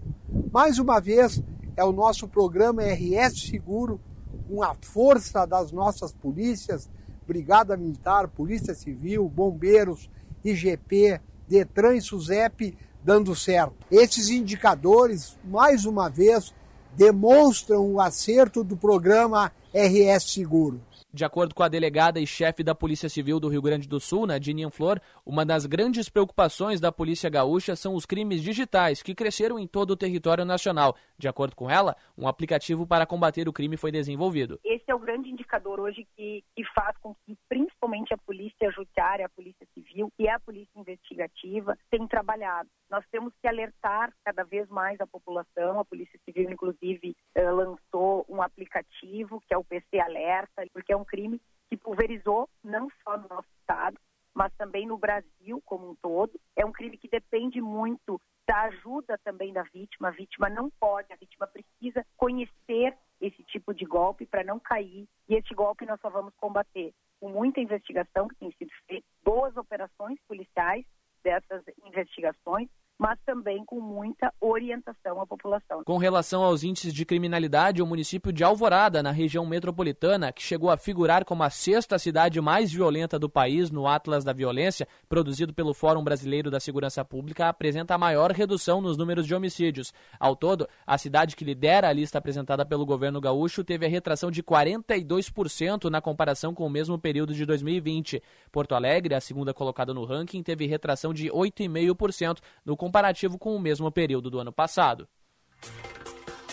Mais 0.51 0.79
uma 0.79 0.99
vez, 0.99 1.41
é 1.75 1.83
o 1.83 1.91
nosso 1.91 2.27
programa 2.27 2.83
RS 2.83 3.47
Seguro, 3.49 3.99
com 4.47 4.63
a 4.63 4.73
força 4.75 5.45
das 5.45 5.71
nossas 5.71 6.11
polícias, 6.13 6.89
Brigada 7.27 7.77
Militar, 7.77 8.27
Polícia 8.27 8.73
Civil, 8.73 9.27
Bombeiros, 9.29 10.09
IGP, 10.43 11.19
Detran 11.47 11.95
e 11.95 12.01
SUSEP, 12.01 12.77
dando 13.03 13.35
certo. 13.35 13.75
Esses 13.89 14.29
indicadores, 14.29 15.37
mais 15.43 15.85
uma 15.85 16.09
vez, 16.09 16.53
demonstram 16.95 17.93
o 17.93 17.99
acerto 17.99 18.63
do 18.63 18.77
programa 18.77 19.51
RS 19.73 20.31
Seguro. 20.31 20.81
De 21.15 21.23
acordo 21.23 21.53
com 21.53 21.61
a 21.61 21.67
delegada 21.67 22.19
e 22.19 22.25
chefe 22.25 22.63
da 22.63 22.73
Polícia 22.73 23.07
Civil 23.07 23.39
do 23.39 23.47
Rio 23.47 23.61
Grande 23.61 23.87
do 23.87 23.99
Sul, 23.99 24.25
Nadine 24.25 24.67
Flor, 24.71 24.99
uma 25.23 25.45
das 25.45 25.67
grandes 25.67 26.09
preocupações 26.09 26.81
da 26.81 26.91
Polícia 26.91 27.29
Gaúcha 27.29 27.75
são 27.75 27.93
os 27.93 28.03
crimes 28.03 28.41
digitais, 28.41 29.03
que 29.03 29.13
cresceram 29.13 29.59
em 29.59 29.67
todo 29.67 29.91
o 29.91 29.95
território 29.95 30.43
nacional. 30.43 30.95
De 31.15 31.27
acordo 31.27 31.55
com 31.55 31.69
ela, 31.69 31.95
um 32.17 32.27
aplicativo 32.27 32.87
para 32.87 33.05
combater 33.05 33.47
o 33.47 33.53
crime 33.53 33.77
foi 33.77 33.91
desenvolvido. 33.91 34.59
Esse 34.65 34.85
é 34.87 34.95
o 34.95 34.99
grande 34.99 35.29
indicador 35.29 35.79
hoje 35.79 36.03
que, 36.17 36.43
que 36.55 36.63
faz 36.73 36.97
com 36.97 37.13
que, 37.27 37.37
principalmente, 37.47 38.11
a 38.11 38.17
Polícia 38.17 38.71
Judiciária, 38.71 39.27
a 39.27 39.29
Polícia 39.29 39.67
Civil 39.75 40.11
e 40.17 40.27
a 40.27 40.39
Polícia 40.39 40.71
Investigativa 40.75 41.77
tenham 41.91 42.07
trabalhado. 42.07 42.67
Nós 42.89 43.05
temos 43.11 43.33
que 43.39 43.47
alertar 43.47 44.11
cada 44.25 44.43
vez 44.43 44.67
mais 44.69 44.99
a 44.99 45.05
população. 45.05 45.79
A 45.79 45.85
Polícia 45.85 46.19
Civil, 46.25 46.49
inclusive, 46.49 47.15
eh, 47.35 47.51
lançou 47.51 48.25
um 48.27 48.41
aplicativo 48.41 49.41
que 49.47 49.53
é 49.53 49.57
o 49.57 49.63
PC 49.63 49.99
Alerta, 49.99 50.65
porque 50.73 50.91
é 50.91 50.97
um 50.97 51.02
crime 51.05 51.41
que 51.69 51.77
pulverizou 51.77 52.49
não 52.63 52.89
só 53.03 53.17
no 53.17 53.27
nosso 53.27 53.47
estado, 53.59 53.97
mas 54.33 54.53
também 54.55 54.87
no 54.87 54.97
Brasil 54.97 55.61
como 55.65 55.91
um 55.91 55.95
todo. 55.95 56.39
É 56.55 56.65
um 56.65 56.71
crime 56.71 56.97
que 56.97 57.07
depende 57.07 57.61
muito 57.61 58.19
da 58.47 58.63
ajuda 58.63 59.17
também 59.23 59.53
da 59.53 59.63
vítima. 59.63 60.09
A 60.09 60.11
vítima 60.11 60.49
não 60.49 60.69
pode, 60.79 61.11
a 61.13 61.15
vítima 61.15 61.47
precisa 61.47 62.05
conhecer 62.17 62.97
esse 63.21 63.43
tipo 63.43 63.73
de 63.73 63.85
golpe 63.85 64.25
para 64.25 64.43
não 64.43 64.59
cair. 64.59 65.07
E 65.29 65.35
esse 65.35 65.53
golpe 65.53 65.85
nós 65.85 65.99
só 66.01 66.09
vamos 66.09 66.33
combater 66.35 66.93
com 67.19 67.29
muita 67.29 67.61
investigação 67.61 68.27
que 68.27 68.35
tem 68.35 68.51
sido 68.51 68.71
feita, 68.85 69.07
boas 69.23 69.55
operações 69.55 70.19
policiais 70.27 70.85
dessas 71.23 71.63
investigações 71.85 72.67
mas 72.97 73.17
também 73.25 73.65
com 73.65 73.81
muita 73.81 74.33
orientação 74.39 75.19
à 75.19 75.25
população. 75.25 75.83
Com 75.83 75.97
relação 75.97 76.43
aos 76.43 76.63
índices 76.63 76.93
de 76.93 77.05
criminalidade, 77.05 77.81
o 77.81 77.87
município 77.87 78.31
de 78.31 78.43
Alvorada, 78.43 79.01
na 79.01 79.11
região 79.11 79.45
metropolitana, 79.45 80.31
que 80.31 80.41
chegou 80.41 80.69
a 80.69 80.77
figurar 80.77 81.25
como 81.25 81.43
a 81.43 81.49
sexta 81.49 81.97
cidade 81.97 82.39
mais 82.39 82.71
violenta 82.71 83.17
do 83.17 83.29
país 83.29 83.71
no 83.71 83.87
Atlas 83.87 84.23
da 84.23 84.31
Violência, 84.31 84.87
produzido 85.09 85.53
pelo 85.53 85.73
Fórum 85.73 86.03
Brasileiro 86.03 86.51
da 86.51 86.59
Segurança 86.59 87.03
Pública, 87.03 87.49
apresenta 87.49 87.95
a 87.95 87.97
maior 87.97 88.31
redução 88.31 88.79
nos 88.79 88.97
números 88.97 89.25
de 89.25 89.33
homicídios. 89.33 89.93
Ao 90.19 90.35
todo, 90.35 90.67
a 90.85 90.97
cidade 90.97 91.35
que 91.35 91.43
lidera 91.43 91.89
a 91.89 91.93
lista 91.93 92.17
apresentada 92.17 92.65
pelo 92.65 92.85
governo 92.85 93.19
gaúcho 93.19 93.63
teve 93.63 93.85
a 93.85 93.89
retração 93.89 94.29
de 94.29 94.43
42% 94.43 95.89
na 95.89 95.99
comparação 95.99 96.53
com 96.53 96.65
o 96.65 96.69
mesmo 96.69 96.97
período 96.97 97.33
de 97.33 97.45
2020. 97.45 98.21
Porto 98.51 98.75
Alegre, 98.75 99.15
a 99.15 99.21
segunda 99.21 99.53
colocada 99.53 99.93
no 99.93 100.05
ranking, 100.05 100.43
teve 100.43 100.65
retração 100.67 101.13
de 101.13 101.29
8,5% 101.29 102.39
no 102.65 102.77
comparativo 102.83 103.37
com 103.37 103.55
o 103.55 103.59
mesmo 103.59 103.89
período 103.89 104.29
do 104.29 104.39
ano 104.39 104.51
passado. 104.51 105.07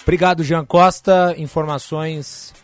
Obrigado, 0.00 0.44
Jean 0.44 0.64
Costa. 0.64 1.34
Informações. 1.36 2.54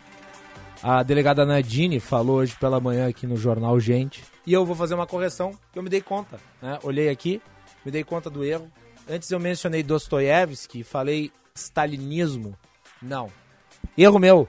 A 0.80 1.02
delegada 1.02 1.44
Nadine 1.44 1.98
falou 1.98 2.36
hoje 2.36 2.54
pela 2.60 2.78
manhã 2.78 3.08
aqui 3.08 3.26
no 3.26 3.36
jornal 3.36 3.80
Gente. 3.80 4.22
E 4.46 4.52
eu 4.52 4.64
vou 4.64 4.76
fazer 4.76 4.94
uma 4.94 5.06
correção 5.06 5.58
eu 5.74 5.82
me 5.82 5.90
dei 5.90 6.00
conta. 6.00 6.38
Né? 6.62 6.78
Olhei 6.84 7.08
aqui, 7.08 7.42
me 7.84 7.90
dei 7.90 8.04
conta 8.04 8.30
do 8.30 8.44
erro. 8.44 8.70
Antes 9.08 9.32
eu 9.32 9.40
mencionei 9.40 9.82
Dostoiévski, 9.82 10.84
falei 10.84 11.32
stalinismo. 11.52 12.56
Não. 13.02 13.32
Erro 13.98 14.20
meu. 14.20 14.48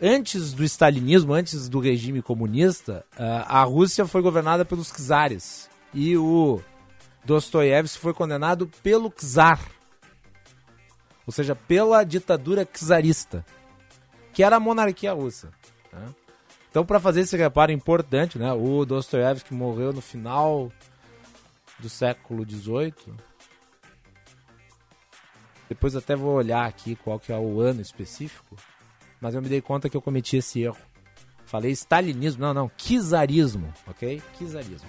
Antes 0.00 0.54
do 0.54 0.64
stalinismo, 0.64 1.34
antes 1.34 1.68
do 1.68 1.80
regime 1.80 2.22
comunista, 2.22 3.04
a 3.46 3.62
Rússia 3.62 4.06
foi 4.06 4.22
governada 4.22 4.64
pelos 4.64 4.90
czares. 4.90 5.68
E 5.92 6.16
o 6.16 6.62
Dostoiévski 7.24 7.98
foi 7.98 8.12
condenado 8.12 8.68
pelo 8.82 9.10
czar, 9.10 9.60
ou 11.26 11.32
seja, 11.32 11.54
pela 11.54 12.04
ditadura 12.04 12.66
czarista, 12.66 13.44
que 14.32 14.42
era 14.42 14.56
a 14.56 14.60
monarquia 14.60 15.12
russa. 15.12 15.52
Né? 15.92 16.14
Então, 16.70 16.84
para 16.84 16.98
fazer 16.98 17.20
esse 17.20 17.36
reparo 17.36 17.70
importante, 17.70 18.38
né, 18.38 18.52
o 18.52 18.84
Dostoiévski 18.84 19.54
morreu 19.54 19.92
no 19.92 20.00
final 20.00 20.72
do 21.78 21.88
século 21.88 22.48
XVIII. 22.48 23.14
Depois 25.68 25.94
até 25.94 26.16
vou 26.16 26.34
olhar 26.34 26.66
aqui 26.66 26.96
qual 26.96 27.20
que 27.20 27.32
é 27.32 27.38
o 27.38 27.60
ano 27.60 27.80
específico, 27.80 28.56
mas 29.20 29.34
eu 29.34 29.42
me 29.42 29.48
dei 29.48 29.60
conta 29.60 29.88
que 29.88 29.96
eu 29.96 30.02
cometi 30.02 30.36
esse 30.36 30.62
erro. 30.62 30.78
Falei 31.44 31.72
stalinismo, 31.72 32.40
não, 32.40 32.54
não, 32.54 32.70
czarismo, 32.76 33.72
ok? 33.86 34.22
Czarismo. 34.38 34.88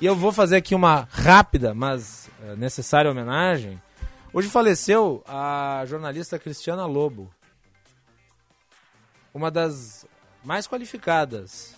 E 0.00 0.06
eu 0.06 0.16
vou 0.16 0.32
fazer 0.32 0.56
aqui 0.56 0.74
uma 0.74 1.06
rápida, 1.10 1.74
mas 1.74 2.30
é, 2.42 2.56
necessária 2.56 3.10
homenagem. 3.10 3.78
Hoje 4.32 4.48
faleceu 4.48 5.22
a 5.28 5.84
jornalista 5.86 6.38
Cristiana 6.38 6.86
Lobo, 6.86 7.30
uma 9.34 9.50
das 9.50 10.06
mais 10.42 10.66
qualificadas 10.66 11.76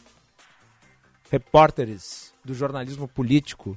repórteres 1.32 2.32
do 2.44 2.54
jornalismo 2.54 3.08
político. 3.08 3.76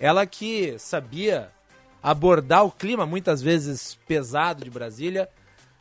Ela 0.00 0.24
que 0.24 0.74
sabia 0.78 1.50
abordar 2.02 2.64
o 2.64 2.72
clima, 2.72 3.04
muitas 3.04 3.42
vezes 3.42 3.98
pesado, 4.08 4.64
de 4.64 4.70
Brasília, 4.70 5.28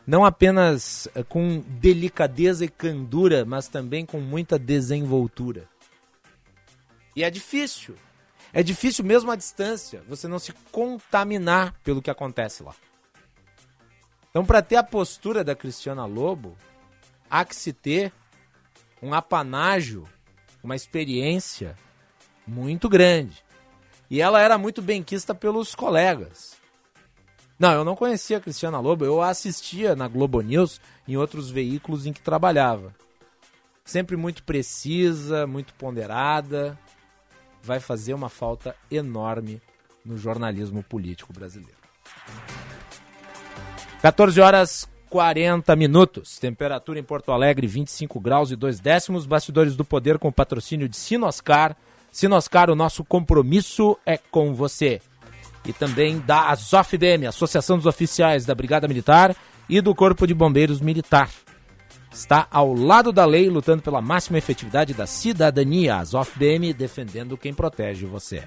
não 0.06 0.26
apenas 0.26 1.08
é, 1.16 1.24
com 1.24 1.64
delicadeza 1.66 2.66
e 2.66 2.68
candura, 2.68 3.46
mas 3.46 3.70
também 3.70 4.06
com 4.06 4.20
muita 4.20 4.60
desenvoltura. 4.60 5.72
E 7.16 7.24
é 7.24 7.30
difícil. 7.30 7.96
É 8.54 8.62
difícil 8.62 9.06
mesmo 9.06 9.32
à 9.32 9.36
distância 9.36 10.04
você 10.08 10.28
não 10.28 10.40
se 10.40 10.54
contaminar 10.72 11.74
pelo 11.84 12.02
que 12.02 12.12
acontece 12.12 12.64
lá. 12.64 12.76
Então, 14.30 14.46
para 14.46 14.62
ter 14.62 14.78
a 14.78 14.84
postura 14.84 15.44
da 15.44 15.56
Cristiana 15.56 16.06
Lobo, 16.06 16.58
há 17.30 17.44
que 17.44 17.56
se 17.56 17.74
ter 17.74 18.14
um 19.02 19.14
apanágio, 19.14 20.08
uma 20.64 20.76
experiência 20.76 21.76
muito 22.48 22.88
grande. 22.88 23.44
E 24.10 24.22
ela 24.22 24.42
era 24.42 24.58
muito 24.58 24.82
benquista 24.82 25.34
pelos 25.34 25.74
colegas. 25.76 26.58
Não, 27.58 27.74
eu 27.74 27.86
não 27.86 27.96
conhecia 27.96 28.38
a 28.38 28.42
Cristiana 28.42 28.80
Lobo, 28.80 29.06
eu 29.06 29.22
assistia 29.22 29.96
na 29.96 30.08
Globo 30.08 30.42
News 30.42 30.82
em 31.08 31.16
outros 31.16 31.50
veículos 31.50 32.06
em 32.06 32.14
que 32.14 32.22
trabalhava. 32.22 32.94
Sempre 33.84 34.16
muito 34.16 34.44
precisa, 34.44 35.46
muito 35.46 35.74
ponderada, 35.74 36.78
vai 37.64 37.80
fazer 37.80 38.14
uma 38.14 38.30
falta 38.30 38.76
enorme 38.90 39.62
no 40.06 40.18
jornalismo 40.18 40.84
político 40.84 41.32
brasileiro. 41.34 41.78
14 44.02 44.42
horas 44.42 44.90
40 45.10 45.76
minutos. 45.76 46.40
Temperatura 46.40 47.00
em 47.00 47.04
Porto 47.04 47.32
Alegre, 47.32 47.68
25 47.68 48.20
graus 48.20 48.52
e 48.52 48.56
2 48.56 48.80
décimos. 48.80 49.26
Bastidores 49.26 49.76
do 49.76 49.86
Poder 49.86 50.18
com 50.18 50.32
patrocínio 50.32 50.90
de 50.90 50.98
Sinoscar. 50.98 51.76
Sinoscar, 52.12 52.70
o 52.70 52.76
nosso 52.76 53.04
compromisso 53.04 53.98
é 54.06 54.18
com 54.18 54.54
você. 54.54 55.02
E 55.66 55.72
também 55.72 56.20
da 56.20 56.50
ASOFDM, 56.50 57.28
Associação 57.28 57.78
dos 57.78 57.86
Oficiais 57.86 58.46
da 58.46 58.56
Brigada 58.56 58.88
Militar 58.88 59.36
e 59.70 59.80
do 59.80 59.94
Corpo 59.94 60.26
de 60.26 60.34
Bombeiros 60.34 60.82
Militar 60.82 61.30
está 62.12 62.48
ao 62.52 62.74
lado 62.74 63.12
da 63.12 63.26
lei, 63.26 63.50
lutando 63.50 63.82
pela 63.82 64.02
máxima 64.02 64.38
efetividade 64.38 64.94
da 64.94 65.08
cidadania. 65.08 65.98
As 65.98 66.14
OFBM 66.14 66.74
defendendo 66.74 67.38
quem 67.38 67.54
protege 67.54 68.06
você. 68.06 68.44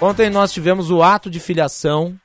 Ontem 0.00 0.30
nós 0.30 0.52
tivemos 0.52 0.90
o 0.90 1.02
ato 1.02 1.30
de 1.30 1.38
filiação 1.38 2.18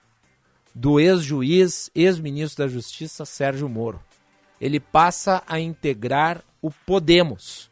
do 0.73 0.99
ex-juiz, 0.99 1.91
ex-ministro 1.93 2.63
da 2.63 2.71
Justiça, 2.71 3.25
Sérgio 3.25 3.67
Moro. 3.67 4.01
Ele 4.59 4.79
passa 4.79 5.43
a 5.47 5.59
integrar 5.59 6.41
o 6.61 6.71
Podemos. 6.71 7.69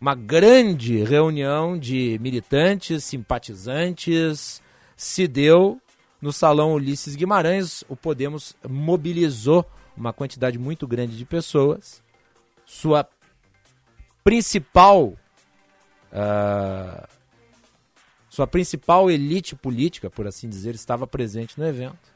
Uma 0.00 0.14
grande 0.14 1.02
reunião 1.02 1.78
de 1.78 2.18
militantes, 2.20 3.04
simpatizantes 3.04 4.62
se 4.96 5.26
deu 5.26 5.80
no 6.24 6.32
Salão 6.32 6.72
Ulisses 6.72 7.14
Guimarães, 7.14 7.84
o 7.86 7.94
Podemos 7.94 8.56
mobilizou 8.66 9.62
uma 9.94 10.10
quantidade 10.10 10.58
muito 10.58 10.86
grande 10.86 11.18
de 11.18 11.24
pessoas. 11.26 12.02
Sua 12.64 13.06
principal. 14.24 15.12
Uh, 16.10 17.06
sua 18.30 18.46
principal 18.46 19.10
elite 19.10 19.54
política, 19.54 20.08
por 20.08 20.26
assim 20.26 20.48
dizer, 20.48 20.74
estava 20.74 21.06
presente 21.06 21.60
no 21.60 21.66
evento. 21.66 22.14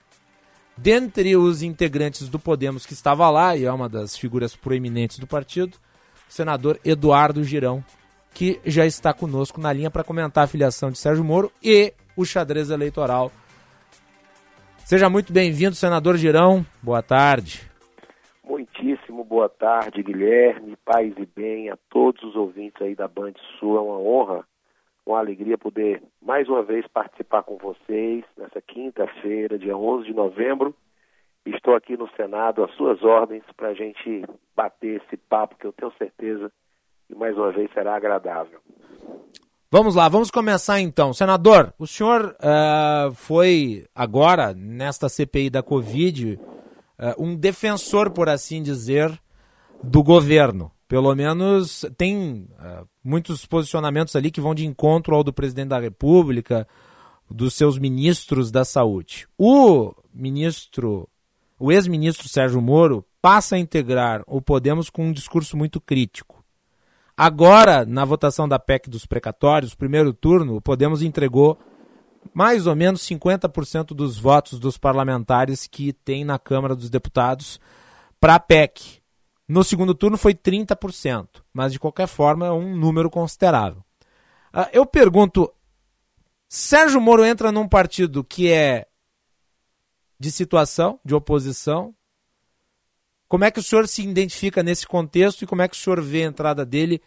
Dentre 0.75 1.37
os 1.37 1.63
integrantes 1.63 2.31
do 2.31 2.39
Podemos 2.39 2.87
que 2.87 2.95
estava 2.95 3.29
lá, 3.29 3.59
e 3.59 3.67
é 3.67 3.71
uma 3.71 3.91
das 3.91 4.17
figuras 4.17 4.57
proeminentes 4.57 5.19
do 5.19 5.27
partido, 5.27 5.77
o 6.27 6.33
senador 6.33 6.81
Eduardo 6.83 7.45
Girão, 7.45 7.85
que 8.33 8.59
já 8.65 8.87
está 8.87 9.13
conosco 9.13 9.61
na 9.61 9.71
linha 9.71 9.91
para 9.91 10.03
comentar 10.03 10.45
a 10.45 10.49
filiação 10.49 10.91
de 10.91 10.97
Sérgio 10.97 11.23
Moro 11.23 11.53
e 11.63 11.93
o 12.17 12.25
xadrez 12.25 12.71
eleitoral. 12.71 13.31
Seja 14.89 15.11
muito 15.11 15.35
bem-vindo, 15.35 15.75
senador 15.75 16.17
Girão. 16.17 16.65
Boa 16.83 17.03
tarde. 17.03 17.71
Muitíssimo 18.43 19.23
boa 19.23 19.47
tarde, 19.47 20.03
Guilherme, 20.03 20.79
paz 20.83 21.13
e 21.19 21.27
bem 21.27 21.69
a 21.69 21.77
todos 21.91 22.23
os 22.23 22.35
ouvintes 22.35 22.81
aí 22.81 22.95
da 22.95 23.07
Band 23.07 23.35
Sul. 23.61 23.77
É 23.77 23.81
uma 23.83 23.99
honra, 23.99 24.47
uma 25.05 25.19
alegria 25.19 25.59
poder 25.59 26.03
mais 26.23 26.49
uma 26.49 26.63
vez 26.63 26.87
participar 26.87 27.43
com 27.43 27.59
vocês 27.59 28.25
nessa 28.35 28.63
quinta-feira, 28.63 29.59
dia 29.59 29.77
11 29.77 30.07
de 30.07 30.15
novembro. 30.15 30.75
Estou 31.45 31.77
aqui 31.77 31.95
no 31.95 32.09
Senado 32.17 32.65
às 32.65 32.75
suas 32.75 33.03
ordens 33.03 33.45
para 33.59 33.69
a 33.69 33.75
gente 33.75 34.25
bater 34.57 35.03
esse 35.03 35.19
papo 35.19 35.57
que 35.57 35.67
eu 35.67 35.73
tenho 35.75 35.93
certeza 35.99 36.51
que 37.07 37.15
mais 37.15 37.37
uma 37.37 37.53
vez 37.53 37.71
será 37.75 37.95
agradável. 37.95 38.59
Vamos 39.71 39.95
lá, 39.95 40.09
vamos 40.09 40.31
começar 40.31 40.81
então. 40.81 41.13
Senador, 41.13 41.75
o 41.79 41.87
senhor 41.87 42.35
uh, 42.41 43.13
foi 43.13 43.85
agora, 43.95 44.55
nesta 44.55 45.11
CPI 45.11 45.51
da 45.51 45.63
Covid, 45.63 46.41
uh, 46.99 47.23
um 47.23 47.37
defensor, 47.37 48.11
por 48.11 48.31
assim 48.31 48.63
dizer, 48.63 49.21
do 49.85 50.03
governo. 50.03 50.73
Pelo 50.89 51.15
menos 51.15 51.85
tem 51.99 52.49
uh, 52.59 52.89
muitos 53.05 53.45
posicionamentos 53.45 54.17
ali 54.17 54.31
que 54.31 54.41
vão 54.41 54.55
de 54.55 54.65
encontro 54.65 55.15
ao 55.15 55.23
do 55.23 55.35
presidente 55.35 55.69
da 55.69 55.79
República, 55.79 56.67
dos 57.31 57.53
seus 57.53 57.79
ministros 57.79 58.51
da 58.51 58.65
saúde. 58.65 59.29
O 59.37 59.93
ministro, 60.15 61.07
o 61.59 61.71
ex-ministro 61.71 62.27
Sérgio 62.27 62.63
Moro, 62.63 63.05
passa 63.21 63.57
a 63.57 63.59
integrar 63.59 64.23
o 64.27 64.41
Podemos 64.41 64.89
com 64.89 65.09
um 65.09 65.13
discurso 65.13 65.59
muito 65.59 65.79
crítico. 65.79 66.38
Agora, 67.21 67.85
na 67.85 68.05
votação 68.05 68.49
da 68.49 68.61
PEC 68.61 68.89
dos 68.89 69.05
precatórios, 69.05 69.75
primeiro 69.75 70.13
turno, 70.13 70.55
o 70.55 70.61
Podemos 70.61 71.03
entregou 71.03 71.59
mais 72.33 72.65
ou 72.69 72.77
menos 72.77 73.01
50% 73.01 73.87
dos 73.87 74.17
votos 74.17 74.61
dos 74.61 74.79
parlamentares 74.79 75.67
que 75.67 75.93
tem 75.93 76.25
na 76.25 76.39
Câmara 76.39 76.77
dos 76.77 76.89
Deputados 76.89 77.59
para 78.21 78.37
a 78.37 78.39
PEC. 78.39 79.01
No 79.49 79.65
segundo 79.65 79.97
turno 79.97 80.17
foi 80.17 80.33
30%, 80.33 81.43
mas 81.53 81.73
de 81.73 81.81
qualquer 81.81 82.07
forma 82.07 82.47
é 82.47 82.53
um 82.53 82.77
número 82.77 83.11
considerável. 83.11 83.83
Uh, 84.55 84.71
eu 84.73 84.87
pergunto: 84.87 85.53
Sérgio 86.49 87.01
Moro 87.01 87.25
entra 87.25 87.51
num 87.51 87.67
partido 87.67 88.23
que 88.23 88.49
é 88.49 88.87
de 90.21 90.31
situação, 90.31 91.01
de 91.05 91.17
oposição, 91.17 91.93
como 93.29 93.45
é 93.45 93.51
que 93.51 93.59
o 93.59 93.63
senhor 93.63 93.87
se 93.87 94.03
identifica 94.03 94.63
nesse 94.63 94.87
contexto 94.87 95.43
e 95.43 95.47
como 95.47 95.61
é 95.61 95.69
que 95.69 95.75
o 95.75 95.79
senhor 95.79 96.01
vê 96.01 96.23
a 96.25 96.29
entrada 96.29 96.65
dele 96.65 97.01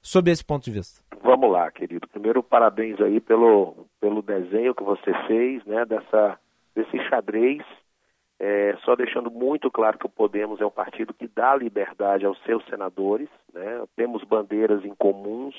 sob 0.00 0.30
esse 0.30 0.44
ponto 0.44 0.64
de 0.64 0.70
vista? 0.70 1.02
Vamos 1.22 1.52
lá, 1.52 1.70
querido. 1.70 2.08
Primeiro, 2.08 2.42
parabéns 2.42 2.98
aí 3.00 3.20
pelo, 3.20 3.86
pelo 4.00 4.22
desenho 4.22 4.74
que 4.74 4.82
você 4.82 5.12
fez, 5.26 5.64
né, 5.66 5.84
dessa, 5.84 6.38
desse 6.74 6.98
xadrez. 7.08 7.62
É, 8.40 8.76
só 8.84 8.94
deixando 8.94 9.30
muito 9.30 9.68
claro 9.70 9.98
que 9.98 10.06
o 10.06 10.10
Podemos 10.10 10.60
é 10.60 10.64
um 10.64 10.70
partido 10.70 11.12
que 11.12 11.26
dá 11.26 11.54
liberdade 11.56 12.24
aos 12.24 12.40
seus 12.44 12.64
senadores. 12.66 13.28
Né? 13.52 13.84
Temos 13.94 14.22
bandeiras 14.24 14.84
em 14.84 14.94
comuns, 14.94 15.54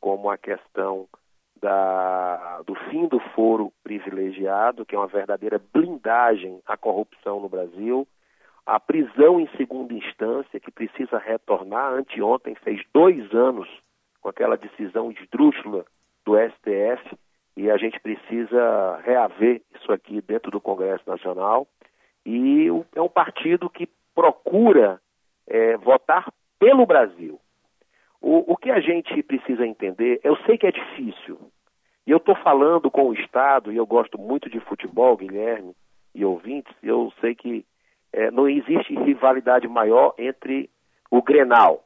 como 0.00 0.28
a 0.28 0.36
questão 0.36 1.06
da, 1.62 2.62
do 2.66 2.74
fim 2.90 3.06
do 3.06 3.20
foro 3.34 3.72
privilegiado, 3.82 4.84
que 4.84 4.94
é 4.94 4.98
uma 4.98 5.06
verdadeira 5.06 5.60
blindagem 5.72 6.60
à 6.66 6.76
corrupção 6.76 7.40
no 7.40 7.48
Brasil 7.48 8.06
a 8.66 8.78
prisão 8.78 9.40
em 9.40 9.48
segunda 9.56 9.92
instância, 9.94 10.60
que 10.60 10.70
precisa 10.70 11.18
retornar, 11.18 11.92
anteontem 11.94 12.54
fez 12.54 12.82
dois 12.92 13.32
anos 13.34 13.68
com 14.20 14.28
aquela 14.28 14.56
decisão 14.56 15.10
esdrúxula 15.10 15.84
do 16.24 16.36
STF, 16.36 17.16
e 17.56 17.70
a 17.70 17.76
gente 17.76 17.98
precisa 18.00 19.00
reaver 19.04 19.62
isso 19.74 19.92
aqui 19.92 20.20
dentro 20.20 20.50
do 20.50 20.60
Congresso 20.60 21.08
Nacional. 21.08 21.66
E 22.24 22.68
é 22.94 23.00
um 23.00 23.08
partido 23.08 23.68
que 23.68 23.88
procura 24.14 25.00
é, 25.46 25.76
votar 25.78 26.32
pelo 26.58 26.86
Brasil. 26.86 27.40
O, 28.20 28.52
o 28.52 28.56
que 28.56 28.70
a 28.70 28.80
gente 28.80 29.22
precisa 29.22 29.66
entender, 29.66 30.20
eu 30.22 30.36
sei 30.44 30.58
que 30.58 30.66
é 30.66 30.70
difícil, 30.70 31.38
e 32.06 32.10
eu 32.10 32.18
estou 32.18 32.34
falando 32.36 32.90
com 32.90 33.08
o 33.08 33.14
Estado, 33.14 33.72
e 33.72 33.76
eu 33.76 33.86
gosto 33.86 34.18
muito 34.18 34.48
de 34.50 34.60
futebol, 34.60 35.16
Guilherme 35.16 35.74
e 36.14 36.24
ouvintes, 36.24 36.74
eu 36.82 37.12
sei 37.20 37.34
que 37.34 37.64
é, 38.12 38.30
não 38.30 38.48
existe 38.48 38.94
rivalidade 38.94 39.68
maior 39.68 40.14
entre 40.18 40.68
o 41.10 41.22
Grenal, 41.22 41.84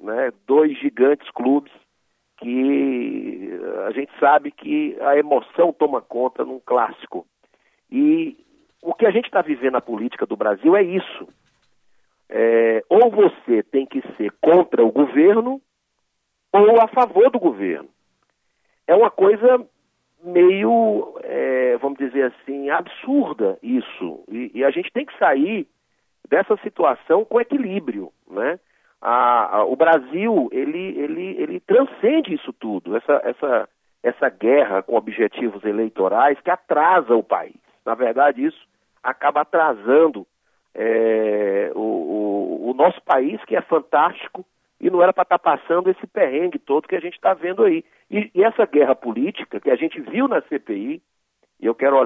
né? 0.00 0.32
dois 0.46 0.76
gigantes 0.78 1.30
clubes 1.30 1.72
que 2.38 3.50
a 3.86 3.92
gente 3.92 4.10
sabe 4.18 4.50
que 4.50 4.96
a 5.00 5.16
emoção 5.16 5.72
toma 5.72 6.00
conta 6.00 6.44
num 6.44 6.58
clássico. 6.58 7.24
E 7.90 8.36
o 8.82 8.92
que 8.94 9.06
a 9.06 9.10
gente 9.10 9.26
está 9.26 9.40
vivendo 9.40 9.74
na 9.74 9.80
política 9.80 10.26
do 10.26 10.36
Brasil 10.36 10.74
é 10.76 10.82
isso. 10.82 11.28
É, 12.28 12.82
ou 12.88 13.10
você 13.10 13.62
tem 13.62 13.86
que 13.86 14.02
ser 14.16 14.32
contra 14.40 14.84
o 14.84 14.90
governo 14.90 15.60
ou 16.52 16.80
a 16.80 16.88
favor 16.88 17.30
do 17.30 17.38
governo. 17.38 17.88
É 18.86 18.94
uma 18.94 19.10
coisa 19.10 19.64
meio, 20.24 21.18
é, 21.22 21.76
vamos 21.78 21.98
dizer 21.98 22.32
assim, 22.32 22.70
absurda 22.70 23.58
isso. 23.62 24.24
E, 24.30 24.50
e, 24.54 24.64
a 24.64 24.70
gente 24.70 24.92
tem 24.92 25.04
que 25.04 25.16
sair 25.18 25.66
dessa 26.28 26.56
situação 26.58 27.24
com 27.24 27.40
equilíbrio, 27.40 28.12
né? 28.30 28.58
A, 29.00 29.58
a, 29.58 29.64
o 29.64 29.74
Brasil, 29.74 30.48
ele, 30.52 30.98
ele, 30.98 31.42
ele 31.42 31.60
transcende 31.60 32.34
isso 32.34 32.52
tudo, 32.52 32.96
essa, 32.96 33.20
essa, 33.24 33.68
essa 34.02 34.28
guerra 34.28 34.82
com 34.82 34.96
objetivos 34.96 35.64
eleitorais 35.64 36.40
que 36.40 36.50
atrasa 36.50 37.14
o 37.14 37.22
país. 37.22 37.56
Na 37.84 37.94
verdade, 37.94 38.44
isso 38.44 38.68
acaba 39.02 39.40
atrasando 39.40 40.24
é, 40.74 41.72
o, 41.74 41.80
o, 41.80 42.70
o 42.70 42.74
nosso 42.74 43.02
país, 43.02 43.44
que 43.44 43.56
é 43.56 43.60
fantástico, 43.62 44.44
e 44.82 44.90
não 44.90 45.00
era 45.00 45.12
para 45.12 45.22
estar 45.22 45.38
tá 45.38 45.56
passando 45.56 45.88
esse 45.88 46.04
perrengue 46.08 46.58
todo 46.58 46.88
que 46.88 46.96
a 46.96 47.00
gente 47.00 47.14
está 47.14 47.32
vendo 47.32 47.62
aí. 47.62 47.84
E, 48.10 48.28
e, 48.34 48.42
essa 48.42 48.66
guerra 48.66 48.96
política 48.96 49.60
que 49.60 49.70
a 49.70 49.76
gente 49.76 50.00
viu 50.00 50.26
na 50.26 50.42
CPI, 50.42 51.00
e 51.60 51.66
eu 51.66 51.74
quero 51.74 51.96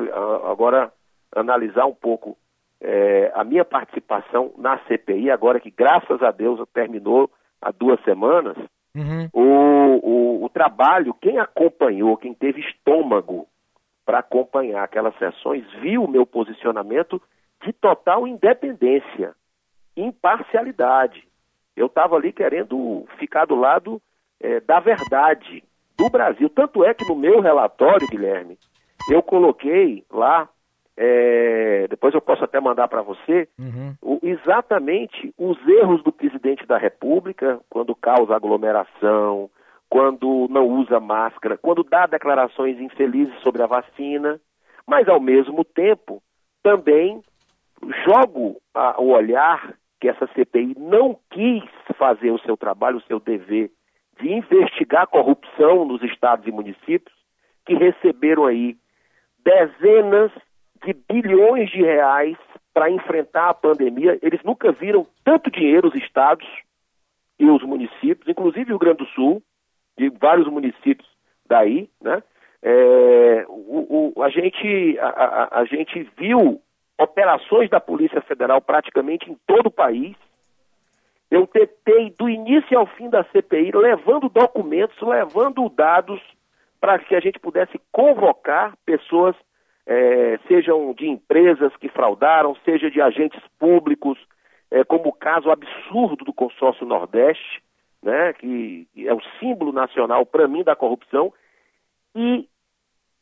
agora 0.47 0.93
analisar 1.35 1.87
um 1.87 1.95
pouco 1.95 2.37
é, 2.79 3.33
a 3.35 3.43
minha 3.43 3.65
participação 3.65 4.53
na 4.59 4.79
CPI, 4.81 5.31
agora 5.31 5.59
que 5.59 5.71
graças 5.71 6.23
a 6.23 6.31
Deus 6.31 6.61
terminou 6.75 7.31
há 7.63 7.71
duas 7.71 7.99
semanas, 8.05 8.57
uhum. 8.95 9.29
o, 9.33 10.43
o, 10.43 10.45
o 10.45 10.49
trabalho, 10.51 11.15
quem 11.15 11.39
acompanhou, 11.39 12.19
quem 12.19 12.35
teve 12.35 12.61
estômago 12.61 13.49
para 14.05 14.19
acompanhar 14.19 14.85
aquelas 14.85 15.17
sessões, 15.17 15.65
viu 15.81 16.05
o 16.05 16.11
meu 16.11 16.27
posicionamento 16.27 17.21
de 17.65 17.73
total 17.73 18.29
independência, 18.29 19.35
imparcialidade. 19.97 21.26
Eu 21.77 21.87
estava 21.87 22.17
ali 22.17 22.33
querendo 22.33 23.05
ficar 23.19 23.45
do 23.45 23.55
lado 23.55 24.01
é, 24.41 24.61
da 24.61 24.81
verdade 24.81 25.63
do 25.97 26.09
Brasil. 26.11 26.49
Tanto 26.51 26.85
é 26.85 26.95
que 26.95 27.07
no 27.09 27.17
meu 27.17 27.41
relatório, 27.41 28.07
Guilherme, 28.09 28.59
eu 29.11 29.23
coloquei 29.23 30.05
lá, 30.11 30.49
é, 30.97 31.87
depois 31.89 32.15
eu 32.15 32.21
posso 32.21 32.45
até 32.45 32.61
mandar 32.61 32.89
para 32.89 33.03
você, 33.03 33.49
uhum. 33.59 33.95
o, 34.03 34.19
exatamente 34.23 35.33
os 35.39 35.57
erros 35.67 36.03
do 36.03 36.13
presidente 36.13 36.67
da 36.67 36.79
República, 36.79 37.61
quando 37.69 37.95
causa 37.95 38.35
aglomeração, 38.35 39.51
quando 39.89 40.49
não 40.51 40.67
usa 40.67 40.99
máscara, 40.99 41.57
quando 41.57 41.85
dá 41.85 42.07
declarações 42.07 42.81
infelizes 42.81 43.39
sobre 43.41 43.63
a 43.63 43.67
vacina, 43.67 44.41
mas 44.87 45.09
ao 45.09 45.21
mesmo 45.21 45.65
tempo 45.65 46.23
também 46.63 47.23
jogo 48.05 48.57
a, 48.75 49.01
o 49.01 49.11
olhar 49.11 49.75
que 50.07 50.09
essa 50.09 50.27
CPI 50.29 50.77
não 50.79 51.19
quis 51.31 51.65
fazer 51.99 52.31
o 52.31 52.39
seu 52.39 52.57
trabalho, 52.57 52.99
o 52.99 53.03
seu 53.03 53.19
dever 53.19 53.71
de 54.21 54.33
investigar 54.33 55.03
a 55.03 55.07
corrupção 55.07 55.85
nos 55.85 56.03
estados 56.03 56.47
e 56.47 56.53
municípios, 56.53 57.15
que 57.67 57.75
receberam 57.75 58.47
aí 58.47 58.77
dezenas 59.45 60.31
de 60.85 60.95
bilhões 61.11 61.71
de 61.71 61.83
reais 61.83 62.37
para 62.73 62.91
enfrentar 62.91 63.49
a 63.49 63.55
pandemia. 63.55 64.19
Eles 64.23 64.43
nunca 64.45 64.71
viram 64.71 65.07
tanto 65.25 65.51
dinheiro, 65.51 65.89
os 65.89 65.95
estados 65.97 66.47
e 67.39 67.47
os 67.51 67.63
municípios, 67.63 68.29
inclusive 68.29 68.73
o 68.73 68.79
Grande 68.79 68.99
do 68.99 69.07
Sul, 69.07 69.43
de 69.99 70.09
vários 70.09 70.47
municípios 70.47 71.09
daí, 71.49 71.91
né? 72.01 72.23
É, 72.63 73.45
o, 73.49 74.13
o, 74.17 74.23
a, 74.23 74.31
gente, 74.31 74.99
a, 74.99 75.09
a, 75.09 75.61
a 75.61 75.65
gente 75.65 76.09
viu 76.17 76.61
operações 76.99 77.69
da 77.71 77.81
Polícia 77.81 78.21
Federal 78.23 78.61
praticamente 78.61 79.31
em 79.31 79.37
todo 79.47 79.67
o 79.67 79.73
país. 79.73 80.17
Eu 81.31 81.47
tentei, 81.47 82.11
do 82.19 82.29
início 82.29 82.79
ao 82.79 82.87
fim 82.87 83.11
da 83.11 83.25
CPI, 83.25 83.73
levando 83.73 84.29
documentos, 84.29 84.97
levando 85.01 85.69
dados 85.69 86.21
para 86.81 86.99
que 86.99 87.15
a 87.15 87.21
gente 87.21 87.39
pudesse 87.39 87.81
convocar 87.91 88.77
pessoas, 88.85 89.35
é, 89.87 90.39
sejam 90.47 90.93
de 90.95 91.09
empresas 91.09 91.75
que 91.77 91.89
fraudaram, 91.89 92.57
seja 92.65 92.91
de 92.91 93.01
agentes 93.01 93.41
públicos, 93.59 94.19
é, 94.71 94.85
como 94.85 95.09
o 95.09 95.13
caso 95.13 95.51
absurdo 95.51 96.25
do 96.25 96.33
consórcio 96.33 96.87
Nordeste, 96.87 97.63
né, 98.03 98.33
que 98.35 98.87
é 98.97 99.13
o 99.13 99.21
símbolo 99.41 99.73
nacional, 99.73 100.25
para 100.25 100.47
mim, 100.47 100.63
da 100.63 100.77
corrupção, 100.77 101.33
e 102.15 102.49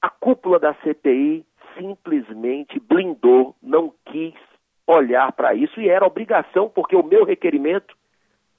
a 0.01 0.11
cúpula 0.11 0.59
da 0.59 0.75
CPI 0.75 1.45
simplesmente 1.79 2.81
blindou, 2.81 3.55
não 3.63 3.93
quis 4.07 4.35
olhar 4.87 5.33
para 5.33 5.55
isso 5.55 5.81
e 5.81 5.89
era 5.89 6.07
obrigação, 6.07 6.69
porque 6.69 6.95
o 6.95 7.03
meu 7.03 7.25
requerimento 7.25 7.95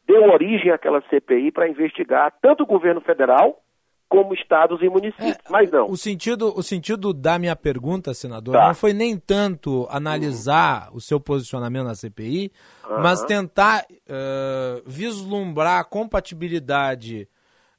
deu 0.08 0.24
origem 0.30 0.72
àquela 0.72 1.02
CPI 1.10 1.52
para 1.52 1.70
investigar 1.70 2.34
tanto 2.42 2.64
o 2.64 2.68
governo 2.68 3.02
federal 3.02 3.62
como 4.08 4.34
estados 4.34 4.82
e 4.82 4.90
municípios. 4.90 5.36
É, 5.46 5.50
Mas 5.50 5.72
não. 5.72 5.86
O 5.90 5.98
sentido, 5.98 6.54
o 6.56 6.62
sentido 6.62 7.12
da 7.12 7.40
minha 7.40 7.56
pergunta, 7.56 8.14
senador, 8.14 8.54
tá. 8.54 8.68
não 8.68 8.76
foi 8.76 8.94
nem 8.94 9.18
tanto 9.18 9.88
analisar 9.90 10.90
uhum. 10.90 10.98
o 10.98 11.02
seu 11.02 11.20
posicionamento 11.20 11.86
na 11.86 11.96
CPI, 11.96 12.52
uhum. 12.88 13.02
mas 13.02 13.24
tentar 13.24 13.84
uh, 13.84 14.84
vislumbrar 14.86 15.80
a 15.80 15.84
compatibilidade 15.84 17.28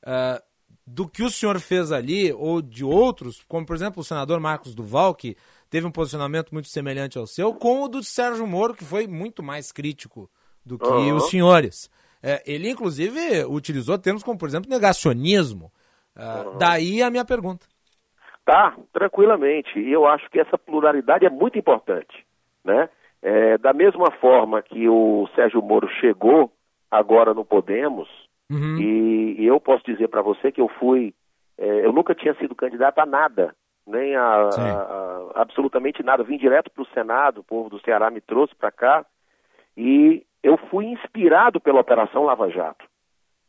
uh, 0.02 0.42
do 0.86 1.08
que 1.08 1.22
o 1.22 1.30
senhor 1.30 1.58
fez 1.58 1.90
ali, 1.90 2.32
ou 2.32 2.62
de 2.62 2.84
outros, 2.84 3.42
como 3.48 3.66
por 3.66 3.74
exemplo 3.74 4.00
o 4.00 4.04
senador 4.04 4.38
Marcos 4.38 4.74
Duval, 4.74 5.14
que 5.14 5.36
teve 5.68 5.86
um 5.86 5.90
posicionamento 5.90 6.52
muito 6.52 6.68
semelhante 6.68 7.18
ao 7.18 7.26
seu, 7.26 7.52
com 7.52 7.82
o 7.82 7.88
do 7.88 8.02
Sérgio 8.02 8.46
Moro, 8.46 8.74
que 8.74 8.84
foi 8.84 9.06
muito 9.06 9.42
mais 9.42 9.72
crítico 9.72 10.30
do 10.64 10.78
que 10.78 10.86
uhum. 10.86 11.16
os 11.16 11.28
senhores. 11.28 11.90
É, 12.22 12.42
ele, 12.46 12.70
inclusive, 12.70 13.44
utilizou 13.44 13.98
termos 13.98 14.22
como, 14.22 14.38
por 14.38 14.48
exemplo, 14.48 14.70
negacionismo. 14.70 15.70
uhum. 16.16 16.58
Daí 16.58 17.02
a 17.02 17.10
minha 17.10 17.24
pergunta. 17.24 17.66
Tá, 18.44 18.76
tranquilamente. 18.92 19.78
E 19.78 19.92
eu 19.92 20.06
acho 20.06 20.30
que 20.30 20.38
essa 20.38 20.56
pluralidade 20.56 21.26
é 21.26 21.30
muito 21.30 21.58
importante. 21.58 22.24
Né? 22.64 22.88
É, 23.22 23.58
da 23.58 23.72
mesma 23.72 24.10
forma 24.20 24.62
que 24.62 24.88
o 24.88 25.28
Sérgio 25.34 25.60
Moro 25.60 25.88
chegou 26.00 26.52
agora 26.90 27.34
no 27.34 27.44
Podemos, 27.44 28.08
uhum. 28.50 28.78
e, 28.78 29.42
e, 29.42 29.46
eu 29.46 29.60
posso 29.60 29.84
dizer 29.84 30.08
para 30.08 30.22
você 30.22 30.50
que 30.52 30.60
eu 30.60 30.68
fui. 30.68 31.14
É, 31.58 31.86
eu 31.86 31.92
nunca 31.92 32.14
tinha 32.14 32.34
sido 32.34 32.54
candidato 32.54 32.98
a 32.98 33.06
nada, 33.06 33.54
nem 33.86 34.14
a, 34.14 34.22
a, 34.22 35.30
a 35.36 35.42
absolutamente 35.42 36.02
nada. 36.02 36.22
Eu 36.22 36.26
vim 36.26 36.36
direto 36.36 36.70
para 36.70 36.82
o 36.82 36.88
Senado, 36.88 37.40
o 37.40 37.44
povo 37.44 37.70
do 37.70 37.80
Ceará 37.80 38.10
me 38.10 38.20
trouxe 38.20 38.54
para 38.54 38.70
cá, 38.70 39.06
e 39.76 40.24
eu 40.42 40.56
fui 40.56 40.86
inspirado 40.86 41.60
pela 41.60 41.80
Operação 41.80 42.24
Lava 42.24 42.48
Jato. 42.50 42.84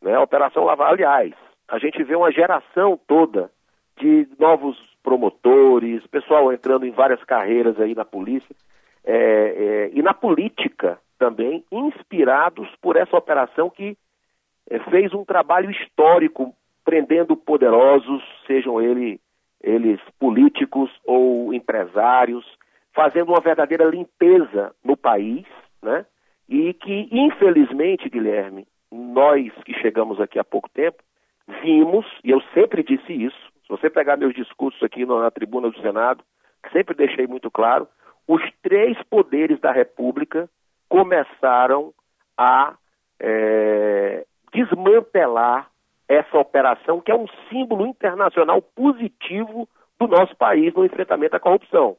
Né? 0.02 0.14
A 0.14 0.22
Operação 0.22 0.64
Lava 0.64 0.86
aliás, 0.86 1.34
a 1.68 1.78
gente 1.78 2.02
vê 2.02 2.16
uma 2.16 2.32
geração 2.32 2.98
toda 3.06 3.50
de 3.98 4.28
novos 4.38 4.76
promotores, 5.02 6.06
pessoal 6.06 6.52
entrando 6.52 6.86
em 6.86 6.90
várias 6.90 7.22
carreiras 7.24 7.78
aí 7.80 7.94
na 7.94 8.04
polícia 8.04 8.54
é, 9.04 9.14
é, 9.14 9.90
e 9.92 10.02
na 10.02 10.12
política 10.12 10.98
também, 11.18 11.64
inspirados 11.72 12.68
por 12.80 12.96
essa 12.96 13.16
operação 13.16 13.68
que 13.68 13.96
fez 14.90 15.12
um 15.14 15.24
trabalho 15.24 15.70
histórico 15.70 16.54
prendendo 16.84 17.36
poderosos, 17.36 18.22
sejam 18.46 18.80
ele, 18.80 19.20
eles 19.62 20.00
políticos 20.18 20.90
ou 21.04 21.52
empresários, 21.52 22.44
fazendo 22.94 23.30
uma 23.30 23.40
verdadeira 23.40 23.84
limpeza 23.84 24.74
no 24.82 24.96
país, 24.96 25.44
né? 25.82 26.04
e 26.48 26.72
que, 26.72 27.08
infelizmente, 27.12 28.08
Guilherme, 28.08 28.66
nós 28.90 29.52
que 29.64 29.74
chegamos 29.74 30.20
aqui 30.20 30.38
há 30.38 30.44
pouco 30.44 30.68
tempo, 30.70 31.02
vimos, 31.62 32.06
e 32.24 32.30
eu 32.30 32.40
sempre 32.54 32.82
disse 32.82 33.12
isso, 33.12 33.38
se 33.62 33.68
você 33.68 33.90
pegar 33.90 34.16
meus 34.16 34.34
discursos 34.34 34.82
aqui 34.82 35.04
na 35.04 35.30
tribuna 35.30 35.70
do 35.70 35.80
Senado, 35.80 36.24
sempre 36.72 36.94
deixei 36.94 37.26
muito 37.26 37.50
claro, 37.50 37.86
os 38.26 38.42
três 38.62 38.96
poderes 39.04 39.60
da 39.60 39.70
República 39.70 40.48
começaram 40.88 41.92
a 42.36 42.74
é, 43.20 44.24
desmantelar 44.52 45.68
essa 46.08 46.38
operação, 46.38 47.00
que 47.00 47.10
é 47.10 47.14
um 47.14 47.26
símbolo 47.48 47.86
internacional 47.86 48.62
positivo 48.62 49.68
do 49.98 50.06
nosso 50.06 50.34
país 50.36 50.72
no 50.74 50.84
enfrentamento 50.84 51.36
à 51.36 51.40
corrupção. 51.40 51.96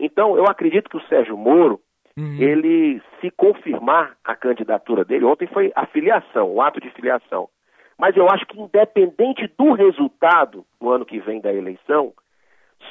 Então, 0.00 0.36
eu 0.36 0.44
acredito 0.44 0.90
que 0.90 0.96
o 0.96 1.06
Sérgio 1.06 1.36
Moro, 1.36 1.80
uhum. 2.16 2.36
ele 2.40 3.00
se 3.20 3.30
confirmar 3.30 4.16
a 4.24 4.34
candidatura 4.34 5.04
dele, 5.04 5.24
ontem 5.24 5.46
foi 5.46 5.70
a 5.76 5.86
filiação, 5.86 6.50
o 6.50 6.60
ato 6.60 6.80
de 6.80 6.90
filiação. 6.90 7.48
Mas 7.96 8.16
eu 8.16 8.28
acho 8.28 8.44
que 8.46 8.60
independente 8.60 9.46
do 9.56 9.72
resultado 9.74 10.64
no 10.80 10.90
ano 10.90 11.06
que 11.06 11.20
vem 11.20 11.40
da 11.40 11.52
eleição, 11.52 12.12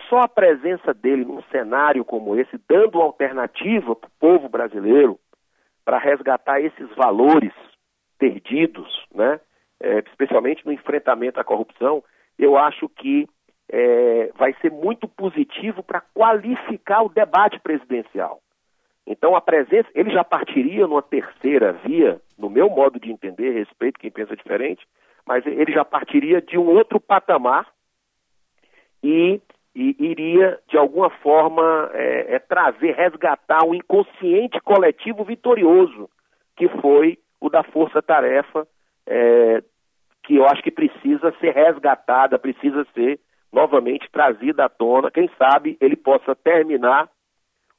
só 0.07 0.22
a 0.22 0.28
presença 0.28 0.93
dele 0.93 1.26
num 1.26 1.41
cenário 1.51 2.05
como 2.05 2.36
esse, 2.39 2.57
dando 2.70 3.01
alternativa 3.01 3.93
para 3.93 4.07
o 4.07 4.20
povo 4.20 4.47
brasileiro 4.47 5.20
para 5.84 5.97
resgatar 5.97 6.62
esses 6.62 6.88
valores 6.95 7.51
perdidos, 8.22 9.03
né? 9.11 9.39
É, 9.80 9.97
especialmente 10.07 10.63
no 10.63 10.72
enfrentamento 10.72 11.39
à 11.39 11.43
corrupção, 11.43 12.03
eu 12.38 12.55
acho 12.55 12.88
que 12.88 13.28
é, 13.67 14.32
vai 14.38 14.53
ser 14.61 14.72
muito 14.72 15.07
positivo 15.07 15.82
para 15.82 16.01
qualificar 16.13 17.01
o 17.01 17.09
debate 17.09 17.59
presidencial. 17.59 18.39
Então 19.07 19.36
a 19.36 19.41
presença, 19.41 19.89
ele 19.95 20.11
já 20.11 20.24
partiria 20.24 20.86
numa 20.86 21.01
terceira 21.01 21.74
via, 21.74 22.22
no 22.38 22.47
meu 22.47 22.69
modo 22.69 22.99
de 22.99 23.11
entender, 23.11 23.53
respeito 23.53 23.99
quem 23.99 24.11
pensa 24.11 24.36
diferente, 24.36 24.86
mas 25.26 25.43
ele 25.47 25.72
já 25.74 25.84
partiria 25.84 26.39
de 26.39 26.59
um 26.59 26.67
outro 26.69 26.99
patamar 26.99 27.67
e, 29.03 29.41
e 29.76 29.95
iria, 29.97 30.59
de 30.69 30.78
alguma 30.78 31.09
forma, 31.09 31.89
é, 31.93 32.36
é, 32.36 32.39
trazer, 32.39 32.91
resgatar 32.91 33.65
o 33.65 33.72
um 33.72 33.74
inconsciente 33.74 34.61
coletivo 34.61 35.24
vitorioso, 35.24 36.07
que 36.55 36.69
foi 36.82 37.17
o 37.41 37.49
da 37.49 37.63
força-tarefa, 37.63 38.67
é, 39.07 39.63
que 40.23 40.35
eu 40.35 40.45
acho 40.45 40.61
que 40.61 40.71
precisa 40.71 41.33
ser 41.41 41.51
resgatada, 41.51 42.37
precisa 42.37 42.85
ser 42.93 43.19
novamente 43.51 44.07
trazida 44.11 44.65
à 44.65 44.69
tona. 44.69 45.09
Quem 45.09 45.29
sabe 45.37 45.75
ele 45.81 45.95
possa 45.95 46.35
terminar 46.35 47.09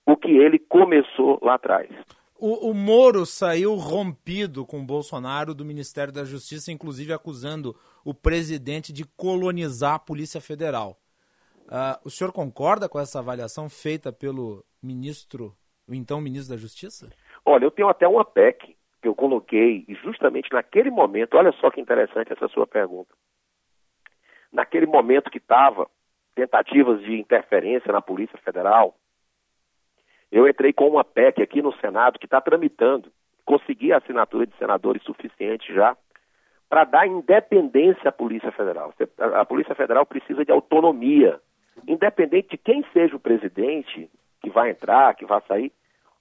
o 0.04 0.16
que 0.16 0.30
ele 0.30 0.58
começou 0.58 1.38
lá 1.40 1.54
atrás. 1.54 1.88
O, 2.36 2.70
o, 2.70 2.74
Moro 2.74 3.24
saiu 3.24 3.76
rompido 3.76 4.66
com 4.66 4.80
o 4.80 4.84
Bolsonaro 4.84 5.54
do 5.54 5.64
Ministério 5.64 6.12
da 6.12 6.24
Justiça, 6.24 6.72
inclusive 6.72 7.12
acusando 7.12 7.76
o 8.04 8.12
presidente 8.12 8.92
de 8.92 9.04
colonizar 9.16 9.94
a 9.94 9.98
Polícia 10.00 10.40
Federal. 10.40 10.98
Uh, 11.68 11.96
o 12.04 12.10
senhor 12.10 12.32
concorda 12.32 12.88
com 12.88 12.98
essa 12.98 13.20
avaliação 13.20 13.68
feita 13.68 14.12
pelo 14.12 14.64
ministro, 14.82 15.54
o 15.88 15.94
então 15.94 16.20
ministro 16.20 16.56
da 16.56 16.60
Justiça? 16.60 17.10
Olha, 17.46 17.64
eu 17.64 17.70
tenho 17.70 17.88
até 17.88 18.08
uma 18.08 18.24
PEC 18.24 18.76
que 19.02 19.08
eu 19.08 19.14
coloquei 19.16 19.84
justamente 20.02 20.52
naquele 20.52 20.90
momento. 20.90 21.36
Olha 21.36 21.50
só 21.52 21.70
que 21.70 21.80
interessante 21.80 22.32
essa 22.32 22.46
sua 22.48 22.66
pergunta. 22.66 23.12
Naquele 24.52 24.86
momento 24.86 25.30
que 25.30 25.38
estava 25.38 25.90
tentativas 26.34 27.02
de 27.02 27.18
interferência 27.18 27.92
na 27.92 28.00
Polícia 28.00 28.38
Federal, 28.38 28.94
eu 30.30 30.48
entrei 30.48 30.72
com 30.72 30.88
uma 30.88 31.04
PEC 31.04 31.42
aqui 31.42 31.60
no 31.60 31.76
Senado 31.78 32.18
que 32.18 32.26
está 32.26 32.40
tramitando, 32.40 33.12
consegui 33.44 33.92
a 33.92 33.98
assinatura 33.98 34.46
de 34.46 34.56
senadores 34.56 35.02
suficiente 35.02 35.74
já, 35.74 35.96
para 36.68 36.84
dar 36.84 37.06
independência 37.06 38.08
à 38.08 38.12
Polícia 38.12 38.50
Federal. 38.52 38.94
A 39.18 39.44
Polícia 39.44 39.74
Federal 39.74 40.06
precisa 40.06 40.42
de 40.42 40.52
autonomia, 40.52 41.38
independente 41.86 42.50
de 42.50 42.56
quem 42.56 42.82
seja 42.94 43.16
o 43.16 43.20
presidente 43.20 44.08
que 44.40 44.48
vai 44.48 44.70
entrar, 44.70 45.14
que 45.14 45.26
vai 45.26 45.42
sair. 45.46 45.72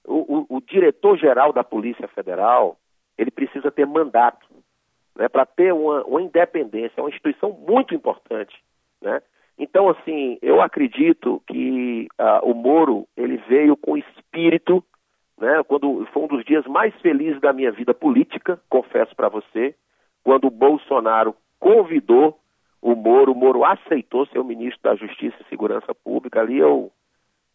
O, 0.06 0.40
o, 0.40 0.58
o 0.58 0.62
diretor-geral 0.62 1.54
da 1.54 1.64
Polícia 1.64 2.08
Federal, 2.08 2.78
ele 3.18 3.32
precisa 3.32 3.72
ter 3.72 3.86
mandato, 3.86 4.48
né, 5.16 5.28
para 5.30 5.46
ter 5.46 5.74
uma, 5.74 6.04
uma 6.04 6.22
independência, 6.22 6.94
é 6.98 7.02
uma 7.02 7.10
instituição 7.10 7.52
muito 7.52 7.94
importante, 7.94 8.56
né? 9.02 9.22
Então, 9.58 9.90
assim, 9.90 10.40
eu 10.42 10.60
acredito 10.60 11.42
que 11.46 12.08
uh, 12.20 12.50
o 12.50 12.56
Moro 12.56 13.08
ele 13.16 13.38
veio 13.48 13.78
com 13.78 13.96
espírito, 13.96 14.84
né? 15.38 15.62
Quando 15.68 16.06
foi 16.08 16.24
um 16.24 16.28
dos 16.28 16.44
dias 16.44 16.66
mais 16.66 16.96
felizes 17.02 17.40
da 17.40 17.54
minha 17.54 17.72
vida 17.72 17.94
política, 17.94 18.60
confesso 18.70 19.16
para 19.16 19.30
você, 19.30 19.76
quando 20.24 20.48
o 20.48 20.52
Bolsonaro 20.52 21.36
convidou 21.60 22.40
o 22.82 22.96
Moro, 22.96 23.34
o 23.34 23.36
Moro 23.36 23.64
aceitou 23.64 24.26
ser 24.26 24.40
o 24.40 24.44
ministro 24.44 24.82
da 24.82 24.96
Justiça 24.96 25.38
e 25.40 25.50
Segurança 25.50 25.94
Pública. 25.94 26.42
Ali 26.42 26.58
eu 26.58 26.92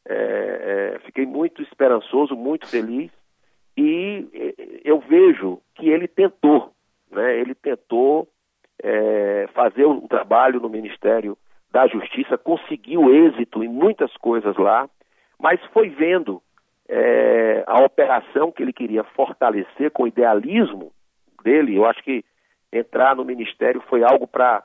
é, 0.08 0.94
é, 0.94 0.98
fiquei 1.00 1.26
muito 1.26 1.62
esperançoso, 1.62 2.36
muito 2.36 2.66
feliz 2.68 3.10
e 3.76 4.26
é, 4.32 4.54
eu 4.84 5.00
vejo 5.00 5.60
que 5.74 5.88
ele 5.88 6.08
tentou, 6.08 6.72
né? 7.10 7.38
Ele 7.38 7.54
tentou 7.54 8.28
é, 8.82 9.48
fazer 9.52 9.84
um 9.84 10.06
trabalho 10.06 10.60
no 10.60 10.68
Ministério 10.68 11.36
da 11.70 11.86
Justiça, 11.86 12.38
conseguiu 12.38 13.12
êxito 13.12 13.62
em 13.62 13.68
muitas 13.68 14.12
coisas 14.16 14.56
lá, 14.56 14.88
mas 15.38 15.60
foi 15.72 15.88
vendo 15.88 16.40
é, 16.88 17.64
a 17.66 17.80
operação 17.84 18.50
que 18.52 18.62
ele 18.62 18.72
queria 18.72 19.04
fortalecer 19.04 19.90
com 19.90 20.04
o 20.04 20.08
idealismo 20.08 20.92
dele. 21.42 21.76
Eu 21.76 21.84
acho 21.84 22.02
que 22.02 22.24
entrar 22.72 23.16
no 23.16 23.24
Ministério 23.24 23.82
foi 23.88 24.02
algo 24.02 24.26
para 24.26 24.62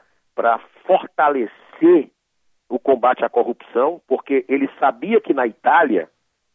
fortalecer 0.86 2.10
o 2.72 2.80
combate 2.80 3.24
à 3.24 3.30
corrupção, 3.30 4.02
porque 4.08 4.46
ele 4.48 4.70
sabia 4.80 5.20
que 5.20 5.34
na 5.34 5.46
Itália, 5.46 6.10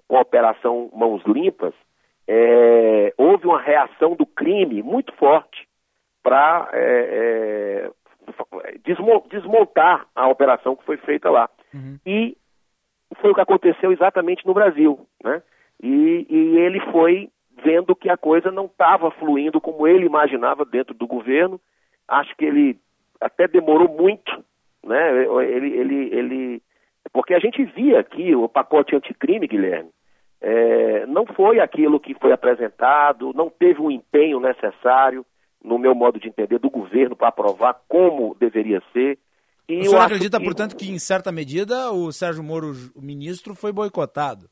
com 0.08 0.16
a 0.16 0.22
Operação 0.22 0.90
Mãos 0.94 1.22
Limpas, 1.26 1.74
é, 2.26 3.12
houve 3.18 3.46
uma 3.46 3.60
reação 3.60 4.16
do 4.16 4.24
crime 4.24 4.82
muito 4.82 5.12
forte 5.14 5.68
para 6.22 6.68
é, 6.72 7.90
é 7.90 7.90
desmontar 9.30 10.06
a 10.14 10.26
operação 10.26 10.74
que 10.74 10.84
foi 10.84 10.96
feita 10.96 11.30
lá. 11.30 11.48
Uhum. 11.72 11.98
E 12.04 12.36
foi 13.20 13.30
o 13.30 13.34
que 13.34 13.40
aconteceu 13.40 13.92
exatamente 13.92 14.44
no 14.46 14.54
Brasil, 14.54 15.06
né? 15.22 15.42
E, 15.80 16.26
e 16.28 16.58
ele 16.58 16.80
foi 16.90 17.28
vendo 17.62 17.94
que 17.94 18.08
a 18.08 18.16
coisa 18.16 18.50
não 18.50 18.64
estava 18.64 19.10
fluindo 19.12 19.60
como 19.60 19.86
ele 19.86 20.06
imaginava 20.06 20.64
dentro 20.64 20.94
do 20.94 21.06
governo. 21.06 21.60
Acho 22.08 22.34
que 22.36 22.44
ele 22.44 22.78
até 23.20 23.46
demorou 23.46 23.88
muito, 23.88 24.44
né? 24.86 25.24
Ele, 25.44 25.78
ele, 25.78 26.14
ele, 26.14 26.62
porque 27.12 27.34
a 27.34 27.38
gente 27.38 27.64
via 27.64 28.00
aqui 28.00 28.34
o 28.34 28.48
pacote 28.48 28.94
anticrime, 28.94 29.46
Guilherme, 29.46 29.90
é, 30.40 31.06
não 31.06 31.26
foi 31.26 31.60
aquilo 31.60 32.00
que 32.00 32.14
foi 32.14 32.32
apresentado, 32.32 33.32
não 33.34 33.50
teve 33.50 33.80
o 33.80 33.90
empenho 33.90 34.38
necessário, 34.38 35.24
no 35.62 35.78
meu 35.78 35.94
modo 35.94 36.20
de 36.20 36.28
entender, 36.28 36.58
do 36.58 36.70
governo 36.70 37.16
para 37.16 37.28
aprovar 37.28 37.80
como 37.88 38.36
deveria 38.38 38.82
ser. 38.92 39.18
E 39.68 39.80
o 39.80 39.84
senhor 39.86 40.02
acredita, 40.02 40.38
que... 40.38 40.44
portanto, 40.44 40.76
que 40.76 40.90
em 40.90 40.98
certa 40.98 41.32
medida 41.32 41.90
o 41.90 42.12
Sérgio 42.12 42.44
Moro, 42.44 42.72
o 42.94 43.02
ministro, 43.02 43.54
foi 43.54 43.72
boicotado? 43.72 44.46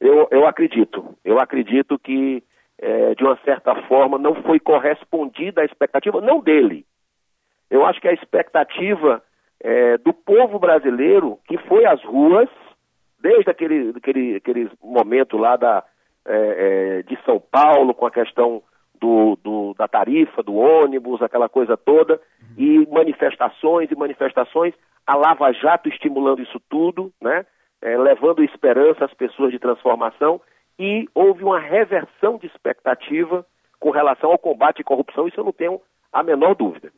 Eu, 0.00 0.26
eu 0.30 0.46
acredito. 0.46 1.16
Eu 1.24 1.38
acredito 1.38 1.98
que, 1.98 2.42
é, 2.78 3.14
de 3.14 3.22
uma 3.22 3.38
certa 3.44 3.74
forma, 3.86 4.18
não 4.18 4.42
foi 4.42 4.58
correspondida 4.58 5.60
a 5.60 5.64
expectativa, 5.64 6.20
não 6.20 6.40
dele. 6.40 6.84
Eu 7.70 7.84
acho 7.86 8.00
que 8.00 8.08
a 8.08 8.12
expectativa 8.12 9.22
é, 9.60 9.98
do 9.98 10.12
povo 10.12 10.58
brasileiro 10.58 11.38
que 11.46 11.56
foi 11.58 11.84
às 11.86 12.02
ruas, 12.04 12.48
desde 13.20 13.50
aquele, 13.50 13.94
aquele, 13.96 14.36
aquele 14.36 14.70
momento 14.82 15.36
lá 15.36 15.56
da, 15.56 15.84
é, 16.26 16.98
é, 16.98 17.02
de 17.02 17.18
São 17.24 17.40
Paulo, 17.40 17.94
com 17.94 18.06
a 18.06 18.10
questão 18.10 18.62
do, 19.00 19.38
do, 19.42 19.74
da 19.74 19.88
tarifa, 19.88 20.42
do 20.42 20.54
ônibus, 20.54 21.22
aquela 21.22 21.48
coisa 21.48 21.76
toda, 21.76 22.20
e 22.56 22.86
manifestações 22.90 23.90
e 23.90 23.96
manifestações, 23.96 24.74
a 25.06 25.16
Lava 25.16 25.52
Jato 25.52 25.88
estimulando 25.88 26.42
isso 26.42 26.60
tudo, 26.68 27.12
né? 27.20 27.44
É, 27.82 27.98
levando 27.98 28.42
esperança 28.42 29.04
às 29.04 29.12
pessoas 29.12 29.50
de 29.50 29.58
transformação, 29.58 30.40
e 30.78 31.06
houve 31.14 31.44
uma 31.44 31.60
reversão 31.60 32.38
de 32.38 32.46
expectativa 32.46 33.46
com 33.78 33.90
relação 33.90 34.30
ao 34.30 34.38
combate 34.38 34.80
à 34.80 34.84
corrupção, 34.84 35.28
isso 35.28 35.38
eu 35.38 35.44
não 35.44 35.52
tenho 35.52 35.80
a 36.10 36.22
menor 36.22 36.54
dúvida. 36.54 36.90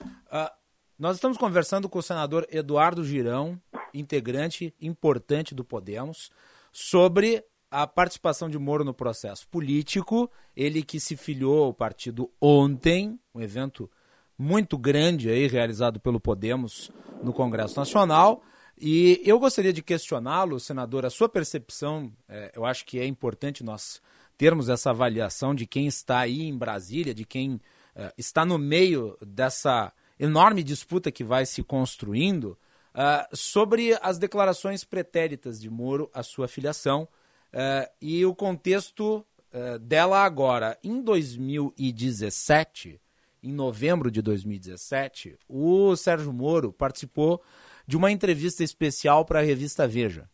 Uh, 0.00 0.59
nós 1.00 1.16
estamos 1.16 1.38
conversando 1.38 1.88
com 1.88 1.98
o 1.98 2.02
senador 2.02 2.46
Eduardo 2.50 3.02
Girão, 3.02 3.58
integrante 3.94 4.74
importante 4.78 5.54
do 5.54 5.64
Podemos, 5.64 6.30
sobre 6.70 7.42
a 7.70 7.86
participação 7.86 8.50
de 8.50 8.58
Moro 8.58 8.84
no 8.84 8.92
processo 8.92 9.48
político. 9.48 10.30
Ele 10.54 10.82
que 10.82 11.00
se 11.00 11.16
filiou 11.16 11.64
ao 11.64 11.72
partido 11.72 12.30
ontem, 12.38 13.18
um 13.34 13.40
evento 13.40 13.90
muito 14.36 14.76
grande 14.76 15.30
aí 15.30 15.46
realizado 15.46 15.98
pelo 15.98 16.20
Podemos 16.20 16.90
no 17.22 17.32
Congresso 17.32 17.80
Nacional. 17.80 18.42
E 18.78 19.22
eu 19.24 19.38
gostaria 19.38 19.72
de 19.72 19.82
questioná-lo, 19.82 20.60
senador, 20.60 21.06
a 21.06 21.10
sua 21.10 21.30
percepção. 21.30 22.12
É, 22.28 22.52
eu 22.54 22.66
acho 22.66 22.84
que 22.84 22.98
é 22.98 23.06
importante 23.06 23.64
nós 23.64 24.02
termos 24.36 24.68
essa 24.68 24.90
avaliação 24.90 25.54
de 25.54 25.66
quem 25.66 25.86
está 25.86 26.18
aí 26.18 26.42
em 26.42 26.58
Brasília, 26.58 27.14
de 27.14 27.24
quem 27.24 27.58
é, 27.96 28.12
está 28.18 28.44
no 28.44 28.58
meio 28.58 29.16
dessa 29.26 29.90
enorme 30.20 30.62
disputa 30.62 31.10
que 31.10 31.24
vai 31.24 31.46
se 31.46 31.62
construindo 31.62 32.58
uh, 32.94 33.26
sobre 33.34 33.98
as 34.02 34.18
declarações 34.18 34.84
pretéritas 34.84 35.58
de 35.58 35.70
Moro 35.70 36.10
à 36.12 36.22
sua 36.22 36.46
filiação 36.46 37.08
uh, 37.54 37.90
e 38.00 38.24
o 38.26 38.34
contexto 38.34 39.24
uh, 39.52 39.78
dela 39.78 40.22
agora. 40.22 40.78
Em 40.84 41.02
2017, 41.02 43.00
em 43.42 43.52
novembro 43.52 44.10
de 44.10 44.20
2017, 44.20 45.38
o 45.48 45.96
Sérgio 45.96 46.34
Moro 46.34 46.70
participou 46.70 47.42
de 47.86 47.96
uma 47.96 48.12
entrevista 48.12 48.62
especial 48.62 49.24
para 49.24 49.38
a 49.40 49.42
revista 49.42 49.88
Veja. 49.88 50.28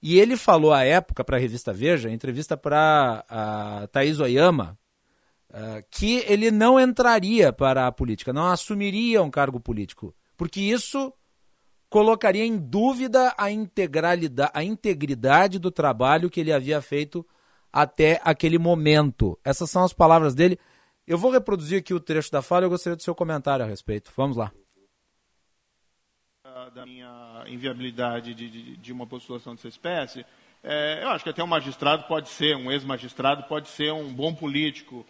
E 0.00 0.20
ele 0.20 0.36
falou 0.36 0.72
à 0.72 0.84
época 0.84 1.24
para 1.24 1.36
a 1.36 1.40
revista 1.40 1.72
Veja, 1.72 2.10
entrevista 2.10 2.56
para 2.56 3.24
a 3.28 3.88
Thaís 3.88 4.20
Oyama, 4.20 4.78
que 5.90 6.24
ele 6.26 6.50
não 6.50 6.80
entraria 6.80 7.52
para 7.52 7.86
a 7.86 7.92
política, 7.92 8.32
não 8.32 8.46
assumiria 8.46 9.22
um 9.22 9.30
cargo 9.30 9.60
político, 9.60 10.14
porque 10.36 10.60
isso 10.60 11.12
colocaria 11.88 12.44
em 12.44 12.56
dúvida 12.56 13.32
a 13.38 13.52
integralidade, 13.52 14.50
a 14.52 14.64
integridade 14.64 15.60
do 15.60 15.70
trabalho 15.70 16.28
que 16.28 16.40
ele 16.40 16.52
havia 16.52 16.82
feito 16.82 17.24
até 17.72 18.20
aquele 18.24 18.58
momento. 18.58 19.38
Essas 19.44 19.70
são 19.70 19.84
as 19.84 19.92
palavras 19.92 20.34
dele. 20.34 20.58
Eu 21.06 21.16
vou 21.16 21.30
reproduzir 21.30 21.78
aqui 21.78 21.94
o 21.94 22.00
trecho 22.00 22.32
da 22.32 22.42
fala 22.42 22.64
eu 22.64 22.70
gostaria 22.70 22.96
do 22.96 23.02
seu 23.02 23.14
comentário 23.14 23.64
a 23.64 23.68
respeito. 23.68 24.12
Vamos 24.16 24.36
lá. 24.36 24.50
Da 26.74 26.84
minha 26.84 27.44
inviabilidade 27.46 28.34
de, 28.34 28.50
de, 28.50 28.76
de 28.76 28.92
uma 28.92 29.06
postulação 29.06 29.54
dessa 29.54 29.68
espécie, 29.68 30.24
é, 30.62 31.02
eu 31.02 31.10
acho 31.10 31.22
que 31.22 31.30
até 31.30 31.44
um 31.44 31.48
magistrado 31.48 32.04
pode 32.04 32.28
ser, 32.28 32.56
um 32.56 32.72
ex-magistrado 32.72 33.44
pode 33.44 33.68
ser 33.68 33.92
um 33.92 34.12
bom 34.12 34.34
político, 34.34 35.04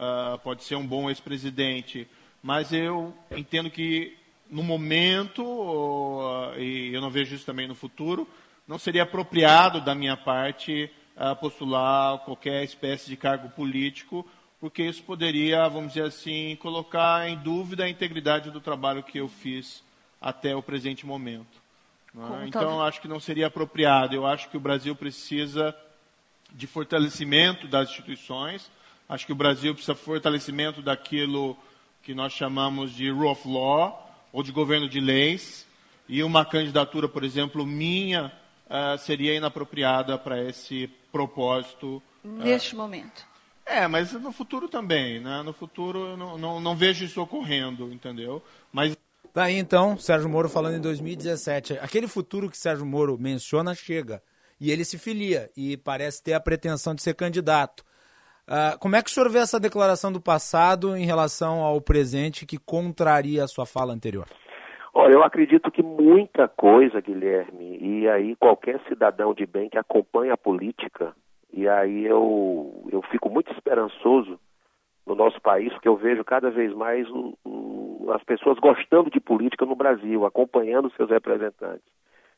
uh, 0.00 0.38
pode 0.38 0.64
ser 0.64 0.76
um 0.76 0.86
bom 0.86 1.10
ex-presidente, 1.10 2.08
mas 2.42 2.72
eu 2.72 3.14
entendo 3.30 3.70
que 3.70 4.16
no 4.50 4.62
momento, 4.62 5.44
uh, 5.44 6.58
e 6.58 6.92
eu 6.92 7.00
não 7.00 7.10
vejo 7.10 7.34
isso 7.34 7.46
também 7.46 7.68
no 7.68 7.74
futuro, 7.74 8.26
não 8.66 8.78
seria 8.78 9.02
apropriado 9.02 9.80
da 9.80 9.94
minha 9.94 10.16
parte 10.16 10.90
uh, 11.16 11.36
postular 11.36 12.18
qualquer 12.20 12.64
espécie 12.64 13.08
de 13.08 13.16
cargo 13.16 13.50
político, 13.50 14.26
porque 14.58 14.82
isso 14.82 15.02
poderia, 15.02 15.68
vamos 15.68 15.94
dizer 15.94 16.06
assim, 16.06 16.56
colocar 16.60 17.28
em 17.28 17.36
dúvida 17.36 17.84
a 17.84 17.88
integridade 17.88 18.50
do 18.50 18.60
trabalho 18.60 19.02
que 19.02 19.18
eu 19.18 19.28
fiz 19.28 19.82
até 20.20 20.54
o 20.54 20.62
presente 20.62 21.06
momento. 21.06 21.60
É? 22.42 22.46
Então, 22.46 22.82
acho 22.82 23.00
que 23.00 23.08
não 23.08 23.20
seria 23.20 23.46
apropriado. 23.46 24.14
Eu 24.14 24.26
acho 24.26 24.48
que 24.48 24.56
o 24.56 24.60
Brasil 24.60 24.94
precisa 24.96 25.74
de 26.52 26.66
fortalecimento 26.66 27.68
das 27.68 27.88
instituições, 27.88 28.70
Acho 29.10 29.26
que 29.26 29.32
o 29.32 29.34
Brasil 29.34 29.74
precisa 29.74 29.92
de 29.92 30.00
fortalecimento 30.00 30.80
daquilo 30.80 31.56
que 32.00 32.14
nós 32.14 32.32
chamamos 32.32 32.92
de 32.92 33.10
rule 33.10 33.26
of 33.26 33.46
law, 33.48 34.08
ou 34.32 34.40
de 34.40 34.52
governo 34.52 34.88
de 34.88 35.00
leis, 35.00 35.66
e 36.08 36.22
uma 36.22 36.44
candidatura, 36.44 37.08
por 37.08 37.24
exemplo, 37.24 37.66
minha, 37.66 38.32
uh, 38.66 38.96
seria 38.98 39.34
inapropriada 39.34 40.16
para 40.16 40.40
esse 40.40 40.88
propósito. 41.10 42.00
Neste 42.22 42.76
uh, 42.76 42.78
momento. 42.78 43.26
É, 43.66 43.88
mas 43.88 44.12
no 44.12 44.30
futuro 44.30 44.68
também, 44.68 45.18
né? 45.18 45.42
No 45.42 45.52
futuro 45.52 46.10
eu 46.10 46.16
não, 46.16 46.38
não, 46.38 46.60
não 46.60 46.76
vejo 46.76 47.04
isso 47.04 47.20
ocorrendo, 47.20 47.92
entendeu? 47.92 48.40
Mas 48.72 48.96
Tá 49.32 49.44
aí 49.44 49.56
então, 49.56 49.96
Sérgio 49.98 50.28
Moro 50.28 50.48
falando 50.48 50.76
em 50.76 50.80
2017. 50.80 51.78
Aquele 51.80 52.06
futuro 52.06 52.48
que 52.48 52.56
Sérgio 52.56 52.86
Moro 52.86 53.16
menciona 53.18 53.74
chega. 53.74 54.22
E 54.60 54.70
ele 54.70 54.84
se 54.84 54.98
filia 54.98 55.50
e 55.56 55.76
parece 55.76 56.22
ter 56.22 56.32
a 56.32 56.40
pretensão 56.40 56.94
de 56.94 57.02
ser 57.02 57.14
candidato. 57.14 57.84
Uh, 58.50 58.76
como 58.80 58.96
é 58.96 59.02
que 59.02 59.08
o 59.08 59.12
senhor 59.12 59.30
vê 59.30 59.38
essa 59.38 59.60
declaração 59.60 60.10
do 60.10 60.20
passado 60.20 60.96
em 60.96 61.06
relação 61.06 61.62
ao 61.62 61.80
presente 61.80 62.44
que 62.44 62.58
contraria 62.58 63.44
a 63.44 63.46
sua 63.46 63.64
fala 63.64 63.92
anterior? 63.92 64.26
Olha, 64.92 65.12
eu 65.12 65.22
acredito 65.22 65.70
que 65.70 65.84
muita 65.84 66.48
coisa, 66.48 67.00
Guilherme, 67.00 67.78
e 67.80 68.08
aí 68.08 68.34
qualquer 68.34 68.80
cidadão 68.88 69.32
de 69.32 69.46
bem 69.46 69.68
que 69.70 69.78
acompanha 69.78 70.34
a 70.34 70.36
política, 70.36 71.14
e 71.52 71.68
aí 71.68 72.04
eu, 72.04 72.88
eu 72.90 73.00
fico 73.02 73.30
muito 73.30 73.52
esperançoso 73.52 74.36
no 75.06 75.14
nosso 75.14 75.40
país, 75.40 75.72
porque 75.72 75.88
eu 75.88 75.96
vejo 75.96 76.24
cada 76.24 76.50
vez 76.50 76.74
mais 76.74 77.08
o, 77.08 77.38
o, 77.44 78.10
as 78.12 78.22
pessoas 78.24 78.58
gostando 78.58 79.10
de 79.10 79.20
política 79.20 79.64
no 79.64 79.76
Brasil, 79.76 80.26
acompanhando 80.26 80.92
seus 80.96 81.08
representantes. 81.08 81.86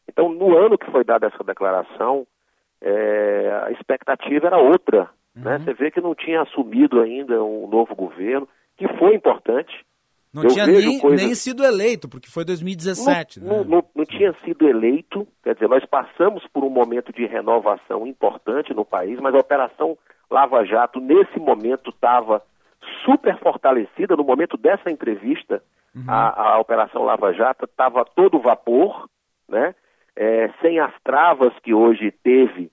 Então, 0.07 0.29
no 0.29 0.59
ano 0.59 0.77
que 0.77 0.91
foi 0.91 1.05
dada 1.05 1.29
essa 1.29 1.43
declaração, 1.43 2.27
é, 2.83 3.63
a 3.65 3.71
expectativa 3.73 4.47
era 4.47 4.59
outra? 4.59 5.09
Uhum. 5.37 5.43
Né? 5.43 5.59
Você 5.59 5.75
vê 5.75 5.91
que 5.91 6.01
não 6.01 6.15
tinha 6.15 6.43
assumido 6.43 7.01
ainda 7.01 7.43
um 7.43 7.69
novo 7.69 7.95
governo, 7.95 8.49
que 8.77 8.87
foi 8.99 9.15
importante. 9.15 9.73
Não 10.33 10.45
Eu 10.45 10.49
tinha 10.49 10.67
nem, 10.67 10.99
coisas... 10.99 11.21
nem, 11.21 11.35
sido 11.35 11.63
eleito, 11.63 12.09
porque 12.09 12.31
foi 12.31 12.45
2017. 12.45 13.41
Não, 13.41 13.47
né? 13.47 13.57
não, 13.59 13.65
não, 13.65 13.85
não, 13.95 14.05
tinha 14.05 14.33
sido 14.45 14.67
eleito, 14.67 15.29
quer 15.45 15.55
dizer, 15.55 15.69
nós 15.69 15.85
passamos 15.85 16.47
por 16.53 16.65
um 16.65 16.71
momento 16.71 17.13
de 17.13 17.27
renovação 17.27 18.07
importante 18.07 18.73
no 18.73 18.85
país, 18.85 19.21
mas 19.21 19.35
a 19.35 19.39
Operação 19.39 19.97
Lava 20.31 20.65
Jato, 20.65 21.01
nesse 21.01 21.39
momento, 21.39 21.91
estava 21.91 22.43
super 23.05 23.39
fortalecida. 23.41 24.17
No 24.17 24.25
momento 24.25 24.57
dessa 24.57 24.91
entrevista, 24.91 25.63
uhum. 25.95 26.05
a, 26.09 26.55
a, 26.55 26.59
Operação 26.59 27.03
Lava 27.03 27.33
Jato 27.35 27.67
estava 27.67 28.03
todo 28.05 28.41
vapor, 28.41 29.09
né? 29.47 29.75
É, 30.17 30.51
sem 30.61 30.79
as 30.79 30.93
travas 31.03 31.53
que 31.63 31.73
hoje 31.73 32.11
teve 32.23 32.71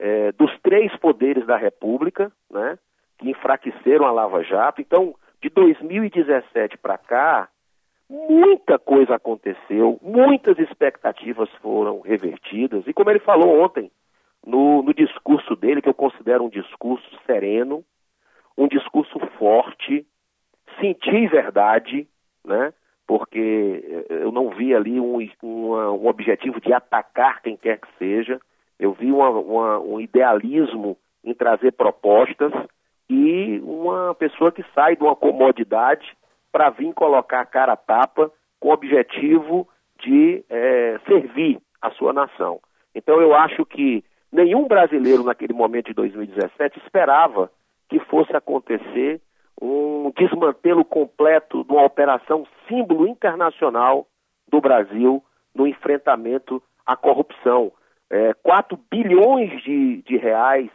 é, 0.00 0.32
dos 0.32 0.50
três 0.60 0.94
poderes 0.96 1.46
da 1.46 1.56
República, 1.56 2.32
né, 2.50 2.78
que 3.18 3.28
enfraqueceram 3.30 4.06
a 4.06 4.10
Lava 4.10 4.42
Jato. 4.42 4.80
Então, 4.80 5.14
de 5.42 5.50
2017 5.50 6.78
para 6.78 6.96
cá, 6.96 7.48
muita 8.08 8.78
coisa 8.78 9.14
aconteceu, 9.14 9.98
muitas 10.02 10.58
expectativas 10.58 11.50
foram 11.60 12.00
revertidas. 12.00 12.86
E 12.86 12.94
como 12.94 13.10
ele 13.10 13.20
falou 13.20 13.62
ontem, 13.62 13.90
no, 14.44 14.82
no 14.82 14.94
discurso 14.94 15.54
dele, 15.54 15.82
que 15.82 15.88
eu 15.88 15.94
considero 15.94 16.44
um 16.44 16.48
discurso 16.48 17.08
sereno, 17.26 17.84
um 18.56 18.66
discurso 18.66 19.18
forte, 19.38 20.06
sentir 20.80 21.28
verdade, 21.28 22.08
né? 22.42 22.72
porque 23.06 24.06
eu 24.08 24.32
não 24.32 24.50
vi 24.50 24.74
ali 24.74 24.98
um, 24.98 25.18
um 25.42 26.06
objetivo 26.06 26.60
de 26.60 26.72
atacar 26.72 27.42
quem 27.42 27.56
quer 27.56 27.78
que 27.78 27.88
seja, 27.98 28.40
eu 28.80 28.92
vi 28.94 29.12
uma, 29.12 29.28
uma, 29.28 29.78
um 29.78 30.00
idealismo 30.00 30.96
em 31.22 31.34
trazer 31.34 31.72
propostas 31.72 32.50
e 33.08 33.60
uma 33.62 34.14
pessoa 34.14 34.50
que 34.50 34.64
sai 34.74 34.96
de 34.96 35.02
uma 35.02 35.14
comodidade 35.14 36.16
para 36.50 36.70
vir 36.70 36.92
colocar 36.94 37.40
a 37.40 37.46
cara 37.46 37.74
a 37.74 37.76
tapa 37.76 38.32
com 38.58 38.68
o 38.68 38.72
objetivo 38.72 39.68
de 40.02 40.42
é, 40.48 40.98
servir 41.06 41.60
a 41.80 41.90
sua 41.90 42.12
nação. 42.12 42.58
Então 42.94 43.20
eu 43.20 43.34
acho 43.34 43.66
que 43.66 44.02
nenhum 44.32 44.66
brasileiro 44.66 45.22
naquele 45.22 45.52
momento 45.52 45.88
de 45.88 45.94
2017 45.94 46.78
esperava 46.78 47.50
que 47.88 48.00
fosse 48.00 48.34
acontecer 48.34 49.20
um 49.60 50.10
desmantelo 50.16 50.84
completo 50.84 51.64
de 51.64 51.72
uma 51.72 51.84
operação 51.84 52.46
símbolo 52.66 53.06
internacional 53.06 54.06
do 54.48 54.60
Brasil 54.60 55.22
no 55.54 55.66
enfrentamento 55.66 56.62
à 56.86 56.96
corrupção. 56.96 57.70
É, 58.10 58.34
4 58.34 58.78
bilhões 58.90 59.62
de, 59.62 60.02
de 60.02 60.16
reais 60.16 60.68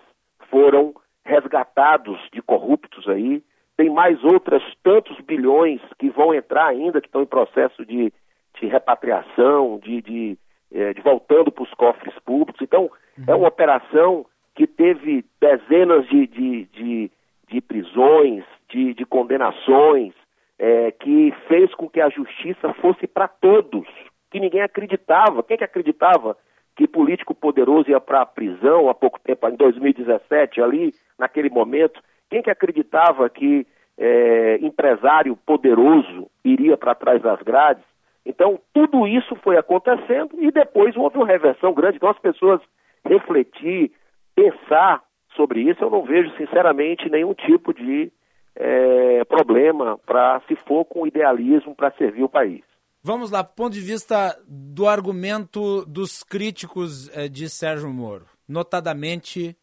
foram 0.49 0.93
resgatados 1.25 2.19
de 2.31 2.41
corruptos 2.41 3.07
aí, 3.09 3.43
tem 3.75 3.89
mais 3.89 4.23
outras 4.23 4.63
tantos 4.83 5.19
bilhões 5.21 5.81
que 5.99 6.09
vão 6.09 6.33
entrar 6.33 6.67
ainda, 6.67 7.01
que 7.01 7.07
estão 7.07 7.21
em 7.21 7.27
processo 7.27 7.85
de, 7.85 8.13
de 8.59 8.67
repatriação, 8.67 9.79
de, 9.79 10.01
de, 10.01 10.37
é, 10.71 10.93
de 10.93 11.01
voltando 11.01 11.51
para 11.51 11.63
os 11.63 11.73
cofres 11.73 12.17
públicos. 12.19 12.61
Então, 12.61 12.89
é 13.27 13.35
uma 13.35 13.49
operação 13.49 14.25
que 14.55 14.65
teve 14.65 15.25
dezenas 15.41 16.07
de, 16.07 16.27
de, 16.27 16.65
de, 16.65 17.11
de 17.49 17.61
prisões, 17.61 18.45
de, 18.69 18.93
de 18.93 19.05
condenações, 19.05 20.13
é, 20.57 20.91
que 20.91 21.33
fez 21.47 21.73
com 21.75 21.89
que 21.89 21.99
a 21.99 22.09
justiça 22.09 22.73
fosse 22.75 23.05
para 23.07 23.27
todos, 23.27 23.85
que 24.31 24.39
ninguém 24.39 24.61
acreditava. 24.61 25.43
Quem 25.43 25.57
que 25.57 25.65
acreditava 25.65 26.37
que 26.75 26.87
político 26.87 27.33
poderoso 27.33 27.89
ia 27.89 27.99
para 27.99 28.21
a 28.21 28.25
prisão 28.25 28.89
há 28.89 28.93
pouco 28.93 29.19
tempo, 29.19 29.47
em 29.47 29.55
2017, 29.55 30.61
ali, 30.61 30.93
naquele 31.17 31.49
momento? 31.49 32.01
Quem 32.29 32.41
que 32.41 32.49
acreditava 32.49 33.29
que 33.29 33.65
é, 33.97 34.57
empresário 34.61 35.37
poderoso 35.45 36.29
iria 36.43 36.75
para 36.77 36.95
trás 36.95 37.21
das 37.21 37.41
grades? 37.41 37.83
Então, 38.25 38.59
tudo 38.73 39.07
isso 39.07 39.35
foi 39.37 39.57
acontecendo 39.57 40.31
e 40.39 40.51
depois 40.51 40.97
houve 40.97 41.17
uma 41.17 41.27
reversão 41.27 41.73
grande. 41.73 41.97
Então, 41.97 42.09
as 42.09 42.19
pessoas 42.19 42.59
refletir, 43.05 43.91
pensar 44.35 45.01
sobre 45.35 45.61
isso, 45.61 45.83
eu 45.83 45.89
não 45.89 46.03
vejo, 46.03 46.35
sinceramente, 46.35 47.09
nenhum 47.09 47.33
tipo 47.33 47.73
de 47.73 48.11
é, 48.55 49.23
problema 49.25 49.97
para 50.05 50.41
se 50.47 50.55
for 50.55 50.85
com 50.85 51.05
idealismo 51.05 51.75
para 51.75 51.91
servir 51.91 52.23
o 52.23 52.29
país. 52.29 52.63
Vamos 53.07 53.29
lá, 53.29 53.43
ponto 53.43 53.73
de 53.73 53.81
vista 53.81 54.35
do 54.47 54.87
argumento 54.87 55.85
dos 55.85 56.23
críticos 56.23 57.07
é, 57.09 57.27
de 57.27 57.47
Sérgio 57.47 57.93
Moro, 57.93 58.25
notadamente, 58.47 59.55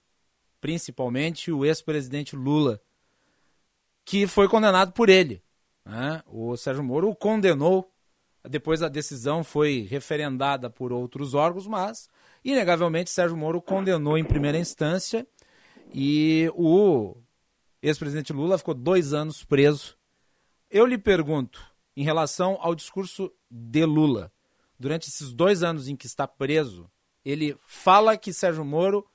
principalmente, 0.61 1.51
o 1.51 1.64
ex-presidente 1.64 2.36
Lula, 2.36 2.80
que 4.05 4.28
foi 4.28 4.49
condenado 4.49 4.93
por 4.93 5.09
ele. 5.09 5.43
Né? 5.84 6.22
O 6.28 6.57
Sérgio 6.57 6.84
Moro 6.84 7.09
o 7.09 7.16
condenou, 7.16 7.93
depois 8.49 8.80
a 8.80 8.88
decisão 8.88 9.43
foi 9.43 9.88
referendada 9.90 10.70
por 10.70 10.93
outros 10.93 11.34
órgãos, 11.34 11.66
mas, 11.66 12.09
inegavelmente, 12.45 13.11
Sérgio 13.11 13.36
Moro 13.36 13.61
condenou 13.61 14.16
em 14.16 14.22
primeira 14.22 14.57
instância 14.57 15.26
e 15.93 16.49
o 16.55 17.16
ex-presidente 17.82 18.32
Lula 18.32 18.57
ficou 18.57 18.72
dois 18.72 19.12
anos 19.12 19.43
preso. 19.43 19.99
Eu 20.70 20.86
lhe 20.86 20.97
pergunto, 20.97 21.72
em 21.97 22.03
relação 22.03 22.59
ao 22.61 22.74
discurso 22.74 23.32
de 23.51 23.84
Lula, 23.84 24.32
durante 24.78 25.09
esses 25.09 25.32
dois 25.32 25.62
anos 25.62 25.88
em 25.88 25.97
que 25.97 26.07
está 26.07 26.26
preso, 26.26 26.90
ele 27.24 27.57
fala 27.66 28.16
que 28.16 28.32
Sérgio 28.32 28.64
Moro 28.64 29.07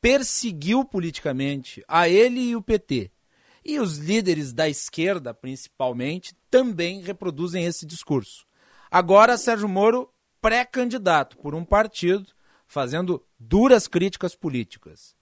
perseguiu 0.00 0.84
politicamente 0.84 1.82
a 1.88 2.08
ele 2.08 2.40
e 2.40 2.56
o 2.56 2.62
PT. 2.62 3.10
E 3.64 3.80
os 3.80 3.98
líderes 3.98 4.52
da 4.52 4.68
esquerda, 4.68 5.34
principalmente, 5.34 6.34
também 6.50 7.00
reproduzem 7.00 7.64
esse 7.64 7.84
discurso. 7.84 8.46
Agora, 8.90 9.36
Sérgio 9.36 9.68
Moro, 9.68 10.10
pré-candidato 10.40 11.36
por 11.38 11.54
um 11.54 11.64
partido, 11.64 12.32
fazendo 12.66 13.24
duras 13.38 13.86
críticas 13.88 14.34
políticas. 14.34 15.14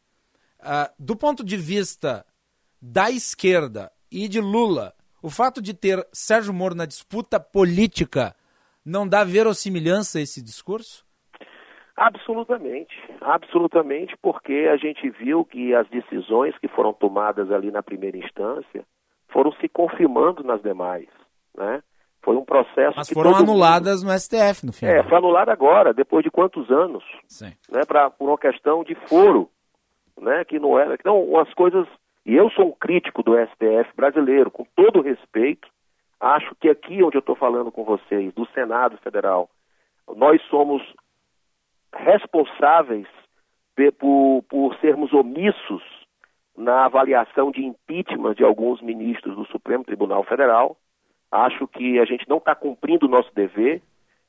Uh, 0.60 0.92
do 0.98 1.16
ponto 1.16 1.44
de 1.44 1.56
vista 1.56 2.24
da 2.80 3.10
esquerda 3.10 3.92
e 4.10 4.28
de 4.28 4.40
Lula, 4.40 4.94
o 5.22 5.30
fato 5.30 5.60
de 5.60 5.74
ter 5.74 6.06
Sérgio 6.12 6.52
Moro 6.52 6.74
na 6.74 6.86
disputa 6.86 7.40
política 7.40 8.34
não 8.84 9.08
dá 9.08 9.24
verossimilhança 9.24 10.18
a 10.18 10.22
esse 10.22 10.42
discurso? 10.42 11.04
Absolutamente, 11.96 12.94
absolutamente, 13.22 14.14
porque 14.20 14.68
a 14.70 14.76
gente 14.76 15.08
viu 15.08 15.44
que 15.44 15.74
as 15.74 15.88
decisões 15.88 16.56
que 16.58 16.68
foram 16.68 16.92
tomadas 16.92 17.50
ali 17.50 17.70
na 17.70 17.82
primeira 17.82 18.18
instância 18.18 18.84
foram 19.28 19.50
se 19.52 19.68
confirmando 19.68 20.44
nas 20.44 20.60
demais, 20.62 21.08
né? 21.56 21.82
Foi 22.22 22.36
um 22.36 22.44
processo 22.44 22.96
Mas 22.96 23.08
foram 23.08 23.36
anuladas 23.36 24.02
no 24.02 24.10
STF, 24.10 24.66
no 24.66 24.72
final. 24.72 24.96
É, 24.96 25.02
foi 25.04 25.16
anulada 25.16 25.52
agora, 25.52 25.94
depois 25.94 26.24
de 26.24 26.30
quantos 26.30 26.68
anos? 26.70 27.04
Sim. 27.28 27.52
Né, 27.70 27.84
pra, 27.86 28.10
por 28.10 28.28
uma 28.28 28.36
questão 28.36 28.82
de 28.82 28.94
foro, 29.08 29.48
né? 30.20 30.44
Que 30.44 30.58
não 30.58 30.78
era. 30.78 30.94
Então, 30.94 31.38
as 31.38 31.52
coisas 31.54 31.86
e 32.26 32.34
eu 32.34 32.50
sou 32.50 32.66
um 32.66 32.72
crítico 32.72 33.22
do 33.22 33.36
STF 33.36 33.94
brasileiro, 33.94 34.50
com 34.50 34.66
todo 34.74 35.00
respeito. 35.00 35.68
Acho 36.18 36.56
que 36.56 36.68
aqui 36.68 37.00
onde 37.00 37.16
eu 37.16 37.20
estou 37.20 37.36
falando 37.36 37.70
com 37.70 37.84
vocês, 37.84 38.34
do 38.34 38.44
Senado 38.46 38.98
Federal, 38.98 39.48
nós 40.16 40.42
somos 40.50 40.82
responsáveis 41.94 43.06
por, 43.96 44.42
por 44.48 44.76
sermos 44.80 45.12
omissos 45.12 45.84
na 46.56 46.86
avaliação 46.86 47.52
de 47.52 47.64
impeachment 47.64 48.34
de 48.34 48.42
alguns 48.42 48.82
ministros 48.82 49.36
do 49.36 49.46
Supremo 49.46 49.84
Tribunal 49.84 50.24
Federal. 50.24 50.76
Acho 51.30 51.68
que 51.68 52.00
a 52.00 52.04
gente 52.04 52.28
não 52.28 52.38
está 52.38 52.56
cumprindo 52.56 53.06
o 53.06 53.10
nosso 53.10 53.32
dever. 53.36 53.80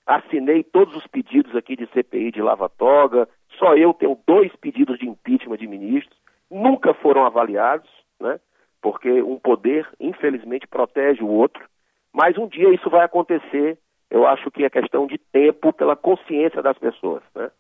Assinei 0.06 0.64
todos 0.64 0.96
os 0.96 1.08
pedidos 1.08 1.56
aqui 1.56 1.76
de 1.76 1.88
CPI 1.88 2.32
de 2.32 2.44
lava-toga. 2.44 3.28
Só 3.58 3.76
eu 3.76 3.92
tenho 3.92 4.20
dois 4.28 4.56
pedidos 4.58 5.00
de 5.00 5.10
impeachment 5.10 5.58
de 5.58 5.68
ministros 5.68 6.17
nunca 6.50 6.94
foram 6.96 7.26
avaliados, 7.26 7.90
né? 8.20 8.40
porque 8.82 9.22
um 9.22 9.38
poder, 9.40 9.88
infelizmente, 10.00 10.68
protege 10.68 11.24
o 11.24 11.30
outro, 11.30 11.64
mas 12.14 12.38
um 12.38 12.48
dia 12.48 12.74
isso 12.74 12.90
vai 12.90 13.04
acontecer. 13.04 13.78
Eu 14.10 14.26
acho 14.26 14.50
que 14.52 14.64
é 14.64 14.70
questão 14.70 15.06
de 15.06 15.18
tempo 15.18 15.74
pela 15.74 15.96
consciência 15.96 16.62
das 16.62 16.78
pessoas. 16.78 17.22
Né? 17.36 17.52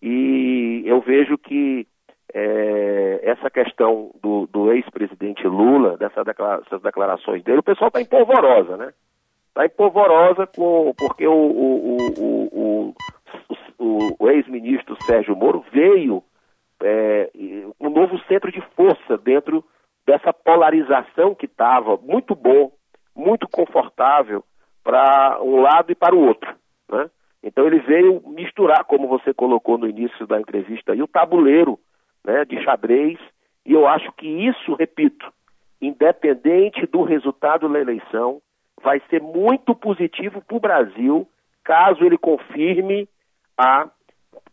E 0.00 0.82
eu 0.86 1.00
vejo 1.00 1.36
que 1.36 1.86
é, 2.32 3.20
essa 3.22 3.50
questão 3.50 4.10
do, 4.22 4.46
do 4.46 4.72
ex-presidente 4.72 5.46
Lula, 5.46 5.96
dessas 5.96 6.24
declara 6.24 6.62
declarações 6.82 7.42
dele, 7.42 7.58
o 7.58 7.62
pessoal 7.62 7.88
está 7.88 8.00
empolvorosa, 8.00 8.76
né? 8.76 8.92
Está 9.48 9.64
empolvorosa 9.64 10.46
com, 10.46 10.92
porque 10.98 11.26
o, 11.26 11.32
o, 11.32 11.96
o, 12.18 12.94
o, 13.78 14.16
o 14.18 14.30
ex-ministro 14.30 14.96
Sérgio 15.04 15.34
Moro 15.34 15.64
veio 15.72 16.22
é, 16.82 17.30
um 17.80 17.90
novo 17.90 18.18
centro 18.26 18.50
de 18.50 18.60
força 18.74 19.16
dentro 19.18 19.64
dessa 20.06 20.32
polarização 20.32 21.34
que 21.34 21.46
estava 21.46 21.96
muito 21.96 22.34
bom, 22.34 22.72
muito 23.14 23.48
confortável 23.48 24.44
para 24.84 25.42
um 25.42 25.60
lado 25.60 25.90
e 25.90 25.94
para 25.94 26.14
o 26.14 26.26
outro. 26.26 26.54
Né? 26.88 27.10
Então 27.42 27.66
ele 27.66 27.80
veio 27.80 28.22
misturar, 28.28 28.84
como 28.84 29.08
você 29.08 29.34
colocou 29.34 29.76
no 29.78 29.88
início 29.88 30.26
da 30.26 30.40
entrevista, 30.40 30.92
aí, 30.92 31.02
o 31.02 31.08
tabuleiro 31.08 31.78
né, 32.24 32.44
de 32.44 32.62
xadrez, 32.62 33.18
e 33.64 33.72
eu 33.72 33.86
acho 33.86 34.12
que 34.12 34.26
isso, 34.26 34.74
repito, 34.74 35.32
independente 35.80 36.86
do 36.86 37.02
resultado 37.02 37.68
da 37.68 37.80
eleição, 37.80 38.40
vai 38.82 39.00
ser 39.10 39.20
muito 39.20 39.74
positivo 39.74 40.40
para 40.42 40.56
o 40.56 40.60
Brasil 40.60 41.28
caso 41.64 42.04
ele 42.04 42.16
confirme 42.16 43.08
a 43.58 43.90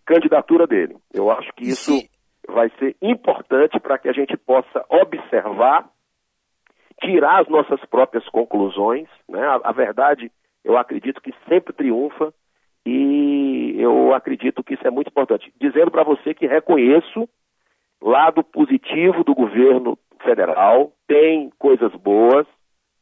candidatura 0.05 0.65
dele. 0.65 0.97
Eu 1.13 1.29
acho 1.29 1.51
que 1.53 1.65
isso 1.65 1.91
vai 2.47 2.69
ser 2.79 2.95
importante 3.01 3.79
para 3.79 3.97
que 3.97 4.09
a 4.09 4.13
gente 4.13 4.35
possa 4.37 4.85
observar, 4.89 5.89
tirar 7.01 7.41
as 7.41 7.47
nossas 7.47 7.83
próprias 7.85 8.27
conclusões. 8.29 9.07
Né? 9.29 9.41
A, 9.41 9.61
a 9.63 9.71
verdade, 9.71 10.31
eu 10.63 10.77
acredito 10.77 11.21
que 11.21 11.33
sempre 11.47 11.73
triunfa 11.73 12.33
e 12.85 13.75
eu 13.77 14.13
acredito 14.13 14.63
que 14.63 14.73
isso 14.73 14.85
é 14.87 14.91
muito 14.91 15.07
importante. 15.07 15.53
Dizendo 15.59 15.91
para 15.91 16.03
você 16.03 16.33
que 16.33 16.47
reconheço 16.47 17.27
lado 18.01 18.43
positivo 18.43 19.23
do 19.23 19.33
governo 19.33 19.97
federal, 20.21 20.91
tem 21.07 21.49
coisas 21.57 21.93
boas, 21.95 22.45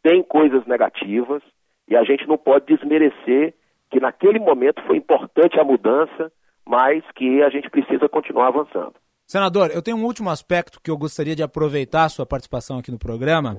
tem 0.04 0.22
coisas 0.22 0.66
negativas, 0.66 1.42
e 1.88 1.96
a 1.96 2.04
gente 2.04 2.28
não 2.28 2.38
pode 2.38 2.66
desmerecer 2.66 3.54
que 3.90 4.00
naquele 4.00 4.40
momento 4.40 4.82
foi 4.84 4.98
importante 4.98 5.60
a 5.60 5.64
mudança, 5.64 6.32
mas 6.66 7.04
que 7.16 7.42
a 7.42 7.50
gente 7.50 7.70
precisa 7.70 8.08
continuar 8.08 8.48
avançando. 8.48 8.94
Senador, 9.32 9.72
eu 9.72 9.82
tenho 9.82 9.96
um 9.96 10.04
último 10.04 10.30
aspecto 10.30 10.82
que 10.84 10.92
eu 10.92 10.98
gostaria 10.98 11.34
de 11.34 11.42
aproveitar 11.42 12.04
a 12.04 12.10
sua 12.10 12.26
participação 12.26 12.80
aqui 12.80 12.92
no 12.92 13.00
programa, 13.00 13.58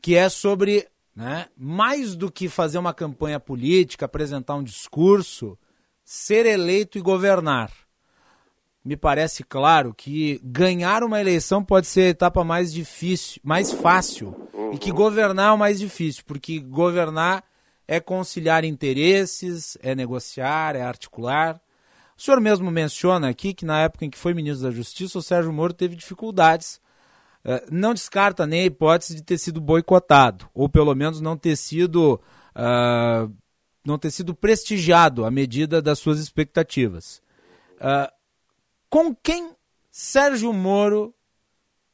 que 0.00 0.14
é 0.14 0.28
sobre 0.28 0.86
né, 1.16 1.48
mais 1.56 2.14
do 2.14 2.30
que 2.30 2.48
fazer 2.48 2.78
uma 2.78 2.94
campanha 2.94 3.40
política, 3.40 4.06
apresentar 4.06 4.54
um 4.54 4.62
discurso, 4.62 5.58
ser 6.04 6.46
eleito 6.46 6.96
e 6.96 7.00
governar. 7.00 7.72
Me 8.84 8.96
parece 8.96 9.42
claro 9.42 9.92
que 9.92 10.40
ganhar 10.44 11.02
uma 11.02 11.20
eleição 11.20 11.64
pode 11.64 11.88
ser 11.88 12.02
a 12.02 12.10
etapa 12.10 12.44
mais 12.44 12.72
difícil, 12.72 13.40
mais 13.42 13.72
fácil, 13.72 14.48
e 14.72 14.78
que 14.78 14.92
governar 14.92 15.48
é 15.48 15.52
o 15.54 15.58
mais 15.58 15.80
difícil, 15.80 16.22
porque 16.24 16.60
governar 16.60 17.42
é 17.88 17.98
conciliar 17.98 18.64
interesses, 18.64 19.76
é 19.82 19.92
negociar, 19.92 20.76
é 20.76 20.82
articular. 20.82 21.60
O 22.20 22.22
senhor 22.22 22.38
mesmo 22.38 22.70
menciona 22.70 23.30
aqui 23.30 23.54
que 23.54 23.64
na 23.64 23.80
época 23.80 24.04
em 24.04 24.10
que 24.10 24.18
foi 24.18 24.34
ministro 24.34 24.68
da 24.68 24.70
Justiça, 24.70 25.18
o 25.18 25.22
Sérgio 25.22 25.50
Moro 25.50 25.72
teve 25.72 25.96
dificuldades 25.96 26.78
eh, 27.42 27.64
não 27.72 27.94
descarta 27.94 28.46
nem 28.46 28.60
a 28.60 28.66
hipótese 28.66 29.14
de 29.14 29.22
ter 29.22 29.38
sido 29.38 29.58
boicotado, 29.58 30.46
ou 30.52 30.68
pelo 30.68 30.94
menos 30.94 31.22
não 31.22 31.34
ter 31.34 31.56
sido, 31.56 32.20
uh, 32.54 33.34
não 33.82 33.98
ter 33.98 34.10
sido 34.10 34.34
prestigiado 34.34 35.24
à 35.24 35.30
medida 35.30 35.80
das 35.80 35.98
suas 35.98 36.20
expectativas. 36.20 37.22
Uh, 37.76 38.12
com 38.90 39.14
quem 39.14 39.56
Sérgio 39.90 40.52
Moro 40.52 41.14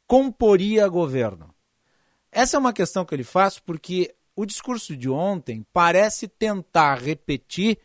comporia 0.09 0.89
governo? 0.89 1.55
Essa 2.33 2.57
é 2.57 2.59
uma 2.59 2.73
questão 2.73 3.05
que 3.05 3.15
ele 3.15 3.23
faz 3.23 3.61
porque 3.61 4.13
o 4.35 4.45
discurso 4.45 4.97
de 4.97 5.09
ontem 5.09 5.65
parece 5.73 6.27
tentar 6.27 6.97
repetir 6.97 7.79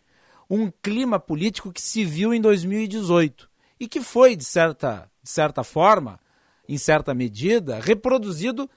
um 0.53 0.69
clima 0.69 1.17
político 1.17 1.71
que 1.71 1.81
se 1.81 2.03
viu 2.03 2.33
em 2.33 2.41
2018 2.41 3.49
e 3.79 3.87
que 3.87 4.01
foi, 4.01 4.35
de 4.35 4.43
certa, 4.43 5.09
de 5.23 5.29
certa 5.29 5.63
forma, 5.63 6.19
em 6.67 6.77
certa 6.77 7.13
medida, 7.13 7.79
reproduzido 7.79 8.69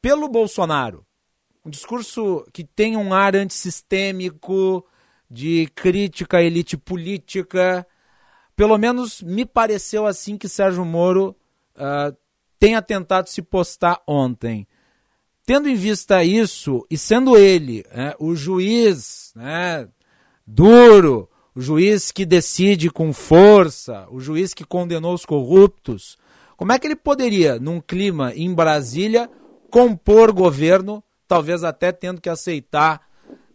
pelo 0.00 0.26
Bolsonaro. 0.26 1.04
Um 1.64 1.70
discurso 1.70 2.46
que 2.52 2.64
tem 2.64 2.96
um 2.96 3.12
ar 3.12 3.36
antissistêmico, 3.36 4.84
de 5.30 5.66
crítica 5.74 6.38
à 6.38 6.42
elite 6.42 6.76
política. 6.76 7.86
Pelo 8.56 8.76
menos 8.76 9.22
me 9.22 9.46
pareceu 9.46 10.06
assim 10.06 10.36
que 10.36 10.48
Sérgio 10.48 10.84
Moro 10.84 11.36
uh, 11.76 12.16
tenha 12.58 12.82
tentado 12.82 13.28
se 13.28 13.40
postar 13.42 14.02
ontem. 14.06 14.66
Tendo 15.44 15.68
em 15.68 15.74
vista 15.74 16.24
isso, 16.24 16.86
e 16.90 16.96
sendo 16.96 17.36
ele 17.36 17.84
né, 17.94 18.14
o 18.18 18.34
juiz 18.34 19.32
né, 19.34 19.88
duro, 20.54 21.30
o 21.54 21.60
juiz 21.62 22.12
que 22.12 22.26
decide 22.26 22.90
com 22.90 23.12
força, 23.12 24.06
o 24.10 24.20
juiz 24.20 24.52
que 24.52 24.64
condenou 24.64 25.14
os 25.14 25.24
corruptos, 25.24 26.18
como 26.58 26.72
é 26.72 26.78
que 26.78 26.86
ele 26.86 26.96
poderia, 26.96 27.58
num 27.58 27.80
clima 27.80 28.34
em 28.34 28.52
Brasília, 28.52 29.30
compor 29.70 30.30
governo, 30.30 31.02
talvez 31.26 31.64
até 31.64 31.90
tendo 31.90 32.20
que 32.20 32.28
aceitar, 32.28 33.00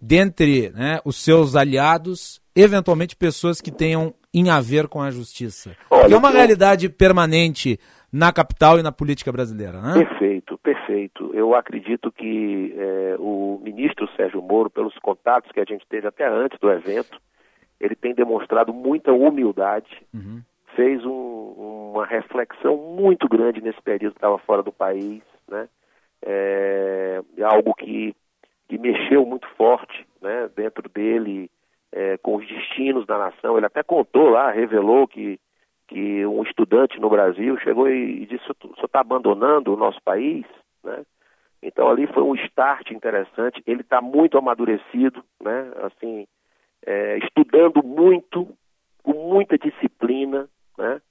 dentre 0.02 0.72
né, 0.72 1.00
os 1.06 1.18
seus 1.18 1.56
aliados, 1.56 2.42
eventualmente 2.56 3.16
pessoas 3.16 3.62
que 3.62 3.72
tenham 3.72 4.14
em 4.34 4.50
a 4.50 4.60
ver 4.60 4.88
com 4.88 5.00
a 5.00 5.12
justiça? 5.12 5.76
Olha, 5.92 6.16
é 6.16 6.18
uma 6.18 6.32
realidade 6.32 6.90
permanente 6.90 7.80
na 8.12 8.32
capital 8.32 8.80
e 8.80 8.84
na 8.84 8.92
política 8.92 9.32
brasileira, 9.32 9.82
né? 9.82 9.94
Perfeito, 9.94 10.58
perfeito. 10.58 11.32
Eu 11.34 11.56
acredito 11.56 12.12
que 12.12 12.74
é, 12.78 13.16
o 13.20 13.60
ministro 13.64 14.10
Sérgio 14.16 14.42
Moro, 14.42 14.70
pelos 14.70 14.98
contatos 15.00 15.52
que 15.52 15.60
a 15.60 15.66
gente 15.66 15.86
teve 15.88 16.08
até 16.08 16.28
antes 16.28 16.58
do 16.60 16.72
evento, 16.72 17.20
ele 17.80 17.96
tem 17.96 18.14
demonstrado 18.14 18.74
muita 18.74 19.12
humildade, 19.12 19.90
uhum 20.14 20.42
fez 20.78 21.04
um, 21.04 21.92
uma 21.92 22.06
reflexão 22.06 22.78
muito 22.78 23.28
grande 23.28 23.60
nesse 23.60 23.82
período 23.82 24.14
que 24.14 24.20
estava 24.20 24.38
fora 24.38 24.62
do 24.62 24.72
país, 24.72 25.24
né? 25.50 25.68
É, 26.22 27.22
é, 27.36 27.44
algo 27.44 27.74
que, 27.74 28.16
que 28.70 28.78
mexeu 28.78 29.26
muito 29.26 29.48
forte 29.56 30.06
né, 30.22 30.50
dentro 30.56 30.88
dele 30.90 31.50
é, 31.92 32.18
com 32.18 32.36
os 32.36 32.48
destinos 32.48 33.08
da 33.08 33.18
nação. 33.18 33.58
Ele 33.58 33.66
até 33.66 33.82
contou 33.82 34.30
lá, 34.30 34.52
revelou 34.52 35.08
que, 35.08 35.40
que 35.88 36.26
um 36.26 36.44
estudante 36.44 37.00
no 37.00 37.10
Brasil 37.10 37.58
chegou 37.60 37.90
e, 37.90 38.26
disse: 38.26 38.44
senhor 38.46 38.86
está 38.86 39.00
abandonando 39.00 39.74
o 39.74 39.78
nosso 39.78 40.02
país? 40.04 40.46
Né? 40.84 41.06
Então 41.62 41.90
ali 41.90 42.08
foi 42.08 42.24
um 42.24 42.36
start 42.36 42.92
interessante. 42.92 43.64
Ele 43.66 43.82
está 43.82 44.02
muito 44.02 44.38
amadurecido, 44.38 45.24
né? 45.42 45.72
assim, 45.84 46.28
é, 46.86 47.18
estudando 47.20 47.84
muito, 47.84 48.48
com 49.04 49.14
muita 49.14 49.58
disciplina, 49.58 50.48
né? 50.78 51.02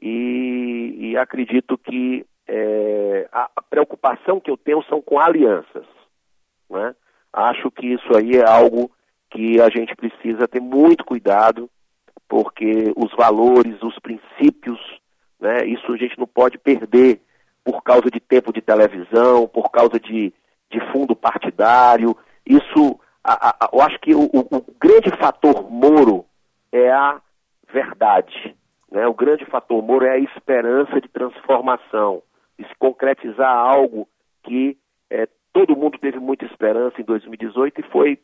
E, 0.00 0.96
e 0.98 1.16
acredito 1.16 1.78
que 1.78 2.26
é, 2.48 3.28
a, 3.30 3.48
a, 3.54 3.62
preocupação 3.62 4.40
que 4.40 4.50
eu 4.50 4.56
tenho 4.56 4.82
são 4.84 5.00
com 5.00 5.20
alianças. 5.20 5.86
Né? 6.68 6.94
Acho 7.32 7.70
que 7.70 7.86
isso 7.86 8.16
aí 8.16 8.36
é 8.36 8.44
algo 8.44 8.90
que 9.30 9.60
a 9.60 9.68
gente 9.68 9.94
precisa 9.94 10.48
ter 10.48 10.60
muito 10.60 11.04
cuidado, 11.04 11.70
porque 12.28 12.92
os 12.96 13.12
valores, 13.14 13.82
os 13.82 13.98
princípios, 13.98 14.78
né, 15.40 15.64
isso 15.66 15.92
a 15.92 15.96
gente 15.96 16.18
não 16.18 16.26
pode 16.26 16.58
perder 16.58 17.20
por 17.64 17.82
causa 17.82 18.10
de 18.10 18.20
tempo 18.20 18.52
de 18.52 18.60
televisão, 18.60 19.46
por 19.46 19.70
causa 19.70 19.98
de, 20.00 20.32
de 20.70 20.92
fundo 20.92 21.14
partidário. 21.14 22.16
Isso, 22.44 22.98
a, 23.22 23.50
a, 23.50 23.70
eu 23.72 23.80
acho 23.80 23.98
que 24.00 24.14
o, 24.14 24.24
o, 24.24 24.64
grande 24.80 25.10
fator 25.16 25.70
Moro 25.70 26.24
é 26.72 26.90
a 26.90 27.20
verdade. 27.72 28.56
Né? 28.90 29.06
O 29.06 29.14
grande 29.14 29.44
fator 29.44 29.82
Moro 29.82 30.04
é 30.04 30.12
a 30.12 30.18
esperança 30.18 31.00
de 31.00 31.08
transformação, 31.08 32.22
de 32.58 32.66
se 32.66 32.74
concretizar 32.76 33.54
algo 33.54 34.08
que 34.42 34.76
é, 35.10 35.28
todo 35.52 35.76
mundo 35.76 35.98
teve 35.98 36.18
muita 36.18 36.44
esperança 36.44 37.00
em 37.00 37.04
2018 37.04 37.80
e 37.80 37.90
foi 37.90 38.18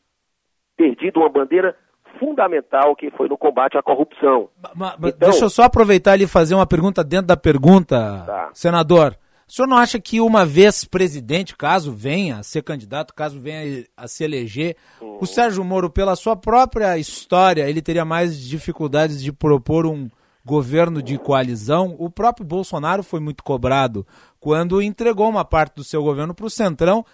perdido 0.76 1.20
uma 1.20 1.28
bandeira 1.28 1.76
fundamental 2.18 2.94
que 2.96 3.10
foi 3.12 3.28
no 3.28 3.36
combate 3.36 3.76
à 3.76 3.82
corrupção. 3.82 4.48
Mas, 4.74 4.96
mas 4.98 5.14
então, 5.14 5.30
deixa 5.30 5.44
eu 5.44 5.50
só 5.50 5.64
aproveitar 5.64 6.20
e 6.20 6.26
fazer 6.26 6.54
uma 6.54 6.66
pergunta 6.66 7.02
dentro 7.02 7.26
da 7.26 7.36
pergunta, 7.36 8.24
tá. 8.26 8.50
senador. 8.52 9.16
O 9.46 9.52
senhor 9.52 9.66
não 9.66 9.78
acha 9.78 9.98
que 9.98 10.20
uma 10.20 10.44
vez 10.44 10.84
presidente, 10.84 11.56
caso 11.56 11.90
venha 11.90 12.36
a 12.36 12.42
ser 12.42 12.62
candidato, 12.62 13.14
caso 13.14 13.40
venha 13.40 13.84
a 13.96 14.06
se 14.06 14.22
eleger, 14.22 14.76
uhum. 15.00 15.18
o 15.20 15.26
Sérgio 15.26 15.64
Moro, 15.64 15.88
pela 15.88 16.14
sua 16.16 16.36
própria 16.36 16.98
história, 16.98 17.68
ele 17.68 17.80
teria 17.80 18.04
mais 18.04 18.38
dificuldades 18.38 19.22
de 19.22 19.32
propor 19.32 19.86
um, 19.86 20.08
governo 20.48 21.02
de 21.02 21.18
coalizão, 21.18 21.94
o 21.98 22.08
próprio 22.08 22.46
Bolsonaro 22.46 23.02
foi 23.02 23.20
muito 23.20 23.44
cobrado 23.44 24.06
quando 24.40 24.80
entregou 24.80 25.28
uma 25.28 25.44
parte 25.44 25.76
do 25.76 25.84
seu 25.84 26.02
governo 26.02 26.34
para 26.34 26.46
o 26.46 26.50
Centrão, 26.50 27.04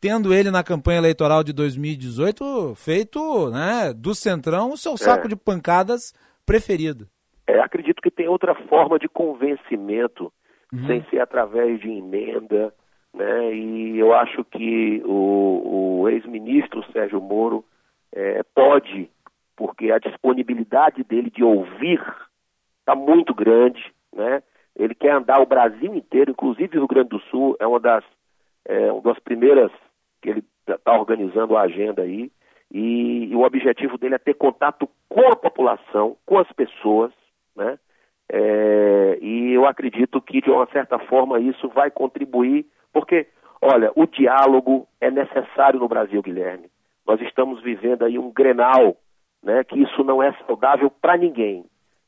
tendo 0.00 0.32
ele 0.32 0.50
na 0.50 0.62
campanha 0.62 0.98
eleitoral 0.98 1.42
de 1.42 1.52
2018 1.52 2.74
feito 2.76 3.50
né, 3.50 3.92
do 3.94 4.14
Centrão 4.14 4.70
o 4.72 4.76
seu 4.76 4.96
saco 4.96 5.26
é. 5.26 5.28
de 5.28 5.36
pancadas 5.36 6.14
preferido. 6.46 7.06
É, 7.46 7.58
acredito 7.60 8.02
que 8.02 8.10
tem 8.10 8.28
outra 8.28 8.54
forma 8.54 8.98
de 8.98 9.08
convencimento, 9.08 10.32
uhum. 10.72 10.86
sem 10.86 11.02
ser 11.04 11.20
através 11.20 11.80
de 11.80 11.88
emenda, 11.88 12.72
né? 13.14 13.54
E 13.54 13.98
eu 13.98 14.14
acho 14.14 14.44
que 14.44 15.02
o, 15.04 16.00
o 16.02 16.08
ex-ministro 16.08 16.84
Sérgio 16.92 17.20
Moro 17.20 17.64
é, 18.12 18.42
pode, 18.54 19.10
porque 19.56 19.90
a 19.90 19.98
disponibilidade 19.98 21.02
dele 21.04 21.30
de 21.30 21.42
ouvir 21.42 22.00
está 22.80 22.94
muito 22.94 23.34
grande, 23.34 23.82
né? 24.14 24.42
Ele 24.76 24.94
quer 24.94 25.12
andar 25.12 25.40
o 25.40 25.46
Brasil 25.46 25.94
inteiro, 25.94 26.30
inclusive 26.30 26.76
o 26.76 26.80
Rio 26.80 26.88
Grande 26.88 27.08
do 27.08 27.20
Sul, 27.30 27.56
é 27.58 27.66
uma 27.66 27.80
das, 27.80 28.04
é, 28.66 28.92
uma 28.92 29.02
das 29.02 29.18
primeiras 29.18 29.72
que 30.20 30.30
ele 30.30 30.44
está 30.66 30.98
organizando 30.98 31.56
a 31.56 31.62
agenda 31.62 32.02
aí. 32.02 32.30
E, 32.70 33.28
e, 33.30 33.36
o 33.36 33.42
objetivo 33.42 33.96
dele 33.96 34.16
é 34.16 34.18
ter 34.18 34.34
contato 34.34 34.88
com 35.08 35.32
a 35.32 35.36
população, 35.36 36.16
com 36.26 36.38
as 36.38 36.50
pessoas, 36.52 37.12
né? 37.56 37.78
É, 38.30 39.18
e 39.22 39.54
eu 39.54 39.66
acredito 39.66 40.20
que, 40.20 40.42
de 40.42 40.50
uma 40.50 40.66
certa 40.66 40.98
forma, 40.98 41.40
isso 41.40 41.68
vai 41.70 41.90
contribuir, 41.90 42.66
porque, 42.92 43.26
olha, 43.62 43.90
o 43.96 44.06
diálogo 44.06 44.86
é 45.00 45.10
necessário 45.10 45.80
no 45.80 45.88
Brasil, 45.88 46.20
Guilherme. 46.20 46.70
Nós 47.06 47.20
estamos 47.22 47.62
vivendo 47.62 48.04
aí 48.04 48.18
um 48.18 48.30
grenal, 48.30 48.96
né, 49.42 49.64
que 49.64 49.80
isso 49.80 50.04
não 50.04 50.22
é 50.22 50.30
saudável 50.46 50.90
para 50.90 51.16
ninguém. 51.16 51.64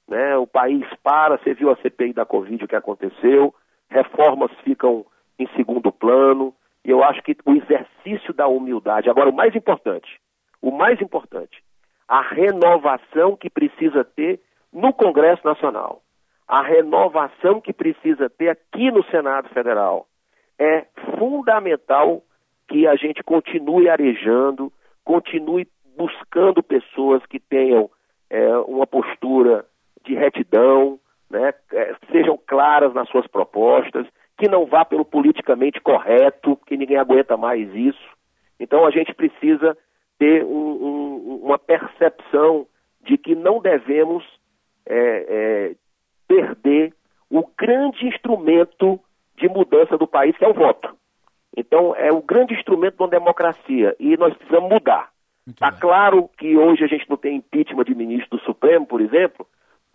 Né? 0.06 0.36
O 0.36 0.46
país 0.46 0.84
para, 1.02 1.38
você 1.38 1.54
viu 1.54 1.70
a 1.70 1.76
CPI 1.76 2.12
da 2.12 2.26
Covid, 2.26 2.64
o 2.64 2.68
que 2.68 2.76
aconteceu, 2.76 3.54
reformas 3.88 4.50
ficam 4.62 5.06
em 5.38 5.48
segundo 5.56 5.90
plano, 5.90 6.54
e 6.84 6.90
eu 6.90 7.04
acho 7.04 7.22
que 7.22 7.36
o 7.44 7.52
exercício 7.52 8.32
da 8.32 8.46
humildade, 8.46 9.10
agora 9.10 9.30
o 9.30 9.34
mais 9.34 9.54
importante, 9.54 10.20
o 10.62 10.70
mais 10.70 11.00
importante, 11.00 11.62
a 12.08 12.22
renovação 12.22 13.36
que 13.36 13.50
precisa 13.50 14.04
ter 14.04 14.40
no 14.72 14.92
Congresso 14.92 15.44
Nacional, 15.44 16.02
a 16.46 16.62
renovação 16.62 17.60
que 17.60 17.72
precisa 17.72 18.28
ter 18.28 18.48
aqui 18.48 18.90
no 18.90 19.04
Senado 19.04 19.48
Federal. 19.50 20.06
É 20.58 20.86
fundamental 21.18 22.22
que 22.68 22.86
a 22.86 22.96
gente 22.96 23.22
continue 23.22 23.88
arejando, 23.88 24.72
continue 25.04 25.68
buscando 25.96 26.62
pessoas 26.62 27.24
que 27.26 27.38
tenham 27.38 27.90
é, 28.28 28.56
uma 28.58 28.86
postura 28.86 29.66
de 30.04 30.14
retidão, 30.14 30.98
né, 31.28 31.52
é, 31.72 31.94
sejam 32.10 32.38
claras 32.46 32.94
nas 32.94 33.08
suas 33.08 33.26
propostas, 33.26 34.06
que 34.40 34.48
não 34.48 34.64
vá 34.64 34.86
pelo 34.86 35.04
politicamente 35.04 35.82
correto, 35.82 36.58
que 36.66 36.74
ninguém 36.74 36.96
aguenta 36.96 37.36
mais 37.36 37.68
isso. 37.74 38.08
Então 38.58 38.86
a 38.86 38.90
gente 38.90 39.12
precisa 39.12 39.76
ter 40.18 40.42
um, 40.42 40.48
um, 40.48 41.40
uma 41.44 41.58
percepção 41.58 42.66
de 43.02 43.18
que 43.18 43.34
não 43.34 43.60
devemos 43.60 44.24
é, 44.86 44.96
é, 44.96 45.74
perder 46.26 46.94
o 47.28 47.46
grande 47.56 48.06
instrumento 48.06 48.98
de 49.36 49.46
mudança 49.46 49.98
do 49.98 50.06
país, 50.06 50.34
que 50.38 50.44
é 50.44 50.48
o 50.48 50.54
voto. 50.54 50.88
Então, 51.54 51.94
é 51.94 52.10
o 52.10 52.22
grande 52.22 52.54
instrumento 52.54 52.96
de 52.96 53.02
uma 53.02 53.08
democracia 53.08 53.94
e 53.98 54.16
nós 54.16 54.34
precisamos 54.34 54.70
mudar. 54.70 55.10
Está 55.46 55.70
claro 55.70 56.30
que 56.38 56.56
hoje 56.56 56.82
a 56.84 56.86
gente 56.86 57.08
não 57.10 57.16
tem 57.16 57.36
impeachment 57.36 57.84
de 57.84 57.94
ministro 57.94 58.38
do 58.38 58.44
Supremo, 58.44 58.86
por 58.86 59.00
exemplo, 59.00 59.46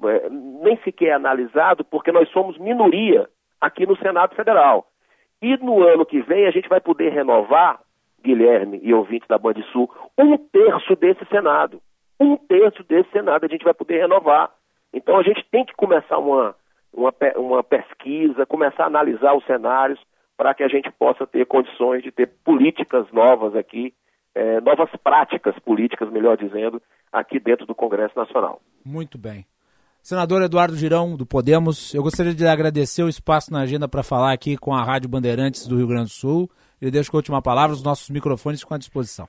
é, 0.04 0.30
nem 0.30 0.78
sequer 0.84 1.10
é 1.10 1.14
analisado, 1.14 1.84
porque 1.84 2.12
nós 2.12 2.30
somos 2.30 2.58
minoria 2.58 3.28
aqui 3.60 3.86
no 3.86 3.97
Senado 3.97 4.36
Federal. 4.36 4.88
E 5.41 5.58
no 5.58 5.84
ano 5.84 6.06
que 6.06 6.22
vem 6.22 6.47
a 6.47 6.51
gente 6.51 6.70
vai 6.70 6.80
poder 6.80 7.12
renovar, 7.12 7.80
Guilherme 8.24 8.80
e 8.82 8.93
ouvintes 8.93 9.28
da 9.28 9.38
Band 9.38 9.62
Sul, 9.72 9.89
um 10.18 10.38
terço 10.38 10.95
desse 10.95 11.26
Senado. 11.26 11.82
Um 12.20 12.38
terço 12.38 12.84
desse 12.84 13.10
Senado 13.12 13.45
a 13.45 13.47
gente 13.47 13.64
vai 13.64 13.74
poder 13.74 13.99
renovar. 13.99 14.51
Então 14.93 15.18
a 15.18 15.24
gente 15.24 15.45
tem 15.51 15.66
que 15.66 15.76
começar 15.76 16.18
uma, 16.18 16.56
uma, 16.93 17.14
uma 17.36 17.64
pesquisa, 17.64 18.45
começar 18.45 18.84
a 18.84 18.88
analisar 18.88 19.36
os 19.36 19.45
cenários 19.45 19.99
para 20.38 20.53
que 20.53 20.64
a 20.64 20.68
gente 20.68 20.91
possa 20.91 21.26
ter 21.28 21.45
condições 21.45 22.03
de 22.03 22.12
ter 22.12 22.28
políticas 22.43 23.06
novas 23.12 23.56
aqui, 23.56 23.93
é, 24.34 24.60
novas 24.62 24.89
práticas 25.03 25.58
políticas, 25.60 26.10
melhor 26.10 26.38
dizendo, 26.38 26.82
aqui 27.12 27.39
dentro 27.39 27.66
do 27.66 27.76
Congresso 27.76 28.18
Nacional. 28.18 28.62
Muito 28.84 29.18
bem. 29.18 29.45
Senador 30.06 30.43
Eduardo 30.43 30.76
Girão, 30.76 31.18
do 31.18 31.26
Podemos, 31.26 31.91
eu 31.91 32.03
gostaria 32.03 32.32
de 32.32 32.45
agradecer 32.45 33.01
o 33.01 33.10
espaço 33.10 33.51
na 33.51 33.62
agenda 33.62 33.88
para 33.88 34.03
falar 34.03 34.34
aqui 34.34 34.56
com 34.56 34.72
a 34.72 34.84
Rádio 34.84 35.10
Bandeirantes 35.10 35.68
do 35.68 35.78
Rio 35.78 35.88
Grande 35.88 36.10
do 36.10 36.10
Sul. 36.12 36.47
Eu 36.80 36.91
deixo 36.91 37.10
com 37.10 37.18
a 37.18 37.22
última 37.22 37.41
palavra, 37.41 37.74
os 37.74 37.84
nossos 37.84 38.12
microfones 38.12 38.62
ficam 38.62 38.76
à 38.76 38.78
disposição. 38.78 39.28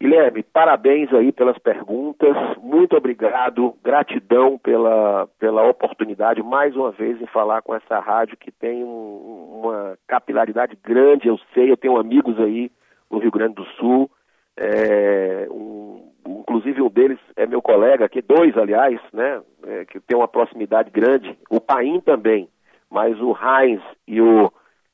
Guilherme, 0.00 0.42
parabéns 0.42 1.14
aí 1.14 1.30
pelas 1.30 1.56
perguntas, 1.58 2.34
muito 2.60 2.96
obrigado, 2.96 3.76
gratidão 3.84 4.58
pela, 4.58 5.28
pela 5.38 5.62
oportunidade 5.70 6.42
mais 6.42 6.74
uma 6.74 6.90
vez 6.90 7.22
em 7.22 7.26
falar 7.28 7.62
com 7.62 7.72
essa 7.72 8.00
rádio 8.00 8.36
que 8.36 8.50
tem 8.50 8.82
um, 8.82 9.60
uma 9.62 9.96
capilaridade 10.08 10.76
grande, 10.82 11.28
eu 11.28 11.38
sei, 11.54 11.70
eu 11.70 11.76
tenho 11.76 11.96
amigos 11.96 12.40
aí 12.40 12.72
no 13.08 13.20
Rio 13.20 13.30
Grande 13.30 13.54
do 13.54 13.64
Sul, 13.76 14.10
é, 14.56 15.46
um, 15.48 16.07
inclusive 16.40 16.82
um 16.82 16.90
deles 16.90 17.18
é 17.36 17.46
meu 17.46 17.62
colega 17.62 18.04
aqui, 18.04 18.20
dois 18.20 18.56
aliás, 18.56 19.00
né, 19.12 19.40
é, 19.66 19.84
que 19.84 20.00
tem 20.00 20.16
uma 20.16 20.28
proximidade 20.28 20.90
grande, 20.90 21.36
o 21.50 21.60
Paim 21.60 22.00
também, 22.00 22.48
mas 22.90 23.20
o 23.20 23.36
Heinz 23.36 23.82
e 24.06 24.20
o 24.20 24.52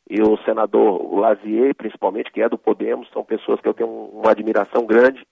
e 0.09 0.21
o 0.21 0.37
senador 0.45 1.19
Lazier, 1.19 1.75
principalmente, 1.75 2.31
que 2.31 2.43
é 2.43 2.49
do 2.49 2.59
Podemos, 2.59 3.09
são 3.11 3.25
pessoas 3.25 3.59
que 3.59 3.67
eu 3.67 3.73
tenho 3.73 3.89
uma 3.89 4.33
admiração 4.33 4.85
grande, 4.85 5.27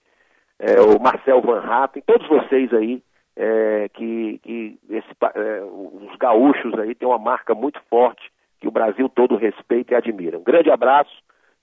é, 0.59 0.80
o 0.80 0.98
Marcel 0.98 1.42
Van 1.42 1.61
Hatten, 1.61 2.03
todos 2.07 2.26
vocês 2.26 2.72
aí, 2.72 3.03
é, 3.36 3.90
que, 3.92 4.38
que 4.42 4.78
esse, 4.88 5.09
é, 5.34 5.62
os 5.62 6.16
gaúchos 6.16 6.72
aí 6.78 6.94
têm 6.94 7.07
uma 7.07 7.18
marca 7.18 7.55
muito 7.55 7.80
forte 7.90 8.30
que 8.61 8.68
o 8.68 8.70
Brasil 8.70 9.09
todo 9.09 9.36
respeita 9.36 9.92
e 9.92 9.96
admira. 9.96 10.38
Um 10.38 10.44
grande 10.44 10.70
abraço 10.70 11.12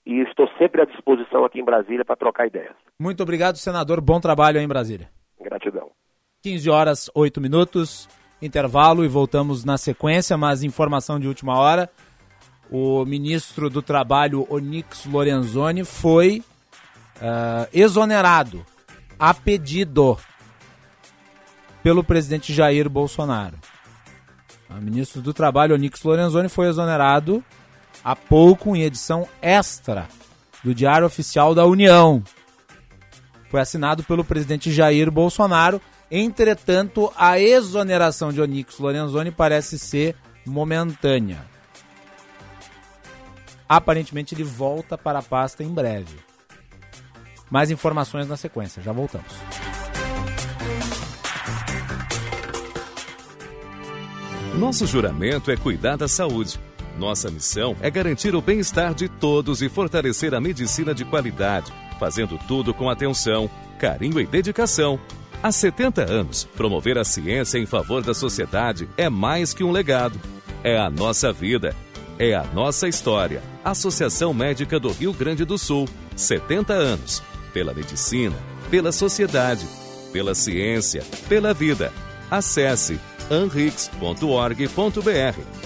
e 0.06 0.22
estou 0.22 0.48
sempre 0.58 0.82
à 0.82 0.86
disposição 0.86 1.46
aqui 1.46 1.60
em 1.60 1.66
Brasília 1.66 2.06
para 2.06 2.16
trocar 2.16 2.48
ideias. 2.48 2.76
Muito 3.00 3.24
obrigado, 3.24 3.58
senador. 3.58 4.02
Bom 4.02 4.20
trabalho 4.20 4.58
aí 4.58 4.66
em 4.66 4.68
Brasília. 4.68 5.10
Gratidão. 5.40 5.92
15 6.44 6.70
horas, 6.70 7.12
8 7.14 7.42
minutos, 7.42 8.08
intervalo 8.42 9.04
e 9.04 9.08
voltamos 9.08 9.66
na 9.66 9.78
sequência, 9.78 10.38
mas 10.38 10.64
informação 10.64 11.20
de 11.20 11.28
última 11.28 11.58
hora 11.58 11.90
o 12.72 13.04
ministro 13.06 13.70
do 13.70 13.82
Trabalho, 13.82 14.46
Onix 14.50 15.06
Lorenzoni, 15.06 15.84
foi 15.84 16.44
uh, 17.18 17.68
exonerado 17.74 18.66
a 19.18 19.34
pedido 19.34 20.18
pelo 21.82 22.04
presidente 22.04 22.54
Jair 22.54 22.90
Bolsonaro. 22.90 23.58
O 24.70 24.76
ministro 24.76 25.22
do 25.22 25.34
Trabalho, 25.34 25.74
Onix 25.74 26.04
Lorenzoni, 26.04 26.48
foi 26.48 26.68
exonerado 26.68 27.44
há 28.04 28.16
pouco 28.16 28.76
em 28.76 28.84
edição 28.84 29.28
extra 29.42 30.08
do 30.64 30.74
Diário 30.74 31.08
Oficial 31.08 31.56
da 31.56 31.66
União. 31.66 32.24
Foi 33.50 33.60
assinado 33.60 34.04
pelo 34.04 34.24
presidente 34.24 34.72
Jair 34.72 35.10
Bolsonaro. 35.10 35.82
Entretanto, 36.12 37.12
a 37.16 37.40
exoneração 37.40 38.32
de 38.32 38.42
Onix 38.42 38.78
Lorenzoni 38.80 39.32
parece 39.32 39.78
ser 39.78 40.16
momentânea. 40.46 41.46
Aparentemente 43.68 44.34
ele 44.34 44.44
volta 44.44 44.98
para 44.98 45.20
a 45.20 45.24
pasta 45.24 45.64
em 45.64 45.70
breve. 45.70 46.18
Mais 47.50 47.72
informações 47.72 48.28
na 48.28 48.38
sequência, 48.38 48.82
já 48.82 48.92
voltamos. 48.92 49.32
Nosso 54.56 54.86
juramento 54.86 55.50
é 55.52 55.56
cuidar 55.56 55.96
da 55.96 56.08
saúde. 56.08 56.60
Nossa 57.00 57.32
missão 57.32 57.76
é 57.82 57.90
garantir 57.90 58.36
o 58.36 58.42
bem-estar 58.42 58.94
de 58.94 59.08
todos 59.08 59.62
e 59.62 59.70
fortalecer 59.70 60.36
a 60.36 60.42
medicina 60.42 60.94
de 60.94 61.06
qualidade, 61.06 61.74
fazendo 62.00 62.38
tudo 62.48 62.74
com 62.74 62.90
atenção, 62.90 63.50
carinho 63.80 64.20
e 64.20 64.28
dedicação. 64.28 65.00
Há 65.42 65.52
70 65.52 66.04
anos, 66.04 66.48
promover 66.56 66.98
a 66.98 67.04
ciência 67.04 67.58
em 67.58 67.66
favor 67.66 68.04
da 68.04 68.14
sociedade 68.14 68.88
é 68.98 69.10
mais 69.10 69.54
que 69.54 69.64
um 69.64 69.72
legado. 69.72 70.20
É 70.64 70.78
a 70.78 70.90
nossa 70.90 71.32
vida 71.32 71.74
é 72.20 72.36
a 72.36 72.44
nossa 72.44 72.88
história. 72.88 73.42
Associação 73.64 74.34
Médica 74.34 74.78
do 74.78 74.92
Rio 74.92 75.14
Grande 75.14 75.46
do 75.46 75.58
Sul, 75.58 75.88
70 76.18 76.74
anos. 76.74 77.24
Pela 77.54 77.74
medicina, 77.74 78.36
pela 78.70 78.92
sociedade, 78.92 79.66
pela 80.12 80.36
ciência, 80.36 81.02
pela 81.30 81.54
vida. 81.54 81.94
Acesse 82.30 83.00
anrix.org.br 83.30 84.20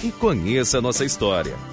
e 0.04 0.12
conheça 0.12 0.82
nossa 0.82 1.06
história. 1.06 1.73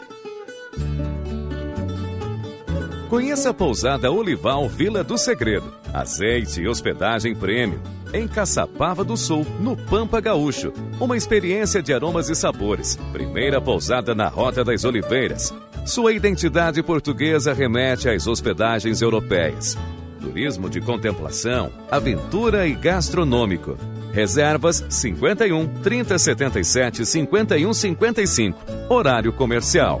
Conheça 3.08 3.50
a 3.50 3.54
pousada 3.54 4.10
Olival 4.10 4.68
Vila 4.68 5.04
do 5.04 5.16
Segredo. 5.16 5.72
Azeite 5.92 6.62
e 6.62 6.66
hospedagem 6.66 7.36
prêmio. 7.36 7.80
Em 8.12 8.26
Caçapava 8.26 9.04
do 9.04 9.16
Sul, 9.16 9.46
no 9.60 9.76
Pampa 9.76 10.20
Gaúcho. 10.20 10.72
Uma 11.00 11.16
experiência 11.16 11.82
de 11.82 11.92
aromas 11.92 12.28
e 12.28 12.34
sabores. 12.34 12.96
Primeira 13.12 13.60
pousada 13.60 14.14
na 14.14 14.26
Rota 14.26 14.64
das 14.64 14.84
Oliveiras. 14.84 15.54
Sua 15.86 16.12
identidade 16.12 16.82
portuguesa 16.82 17.52
remete 17.52 18.08
às 18.08 18.26
hospedagens 18.26 19.00
europeias. 19.00 19.76
Turismo 20.24 20.70
de 20.70 20.80
contemplação, 20.80 21.70
aventura 21.90 22.66
e 22.66 22.72
gastronômico. 22.72 23.76
Reservas 24.10 24.82
51 24.88 25.82
3077 25.82 27.04
5155. 27.04 28.58
Horário 28.88 29.32
comercial. 29.34 30.00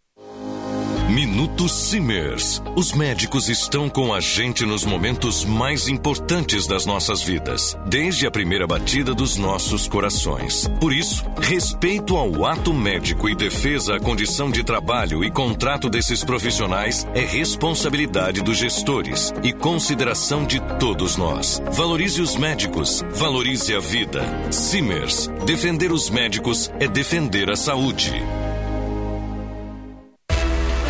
Minuto 1.11 1.67
Simers. 1.67 2.63
Os 2.73 2.93
médicos 2.93 3.49
estão 3.49 3.89
com 3.89 4.13
a 4.13 4.21
gente 4.21 4.65
nos 4.65 4.85
momentos 4.85 5.43
mais 5.43 5.89
importantes 5.89 6.65
das 6.65 6.85
nossas 6.85 7.21
vidas, 7.21 7.77
desde 7.85 8.25
a 8.25 8.31
primeira 8.31 8.65
batida 8.65 9.13
dos 9.13 9.35
nossos 9.35 9.89
corações. 9.89 10.69
Por 10.79 10.93
isso, 10.93 11.25
respeito 11.41 12.15
ao 12.15 12.45
ato 12.45 12.73
médico 12.73 13.27
e 13.27 13.35
defesa 13.35 13.97
à 13.97 13.99
condição 13.99 14.49
de 14.49 14.63
trabalho 14.63 15.21
e 15.21 15.29
contrato 15.29 15.89
desses 15.89 16.23
profissionais 16.23 17.05
é 17.13 17.25
responsabilidade 17.25 18.41
dos 18.41 18.57
gestores 18.57 19.33
e 19.43 19.51
consideração 19.51 20.45
de 20.45 20.61
todos 20.79 21.17
nós. 21.17 21.61
Valorize 21.73 22.21
os 22.21 22.37
médicos, 22.37 23.03
valorize 23.11 23.75
a 23.75 23.81
vida. 23.81 24.23
Simers. 24.49 25.29
Defender 25.45 25.91
os 25.91 26.09
médicos 26.09 26.71
é 26.79 26.87
defender 26.87 27.51
a 27.51 27.57
saúde. 27.57 28.13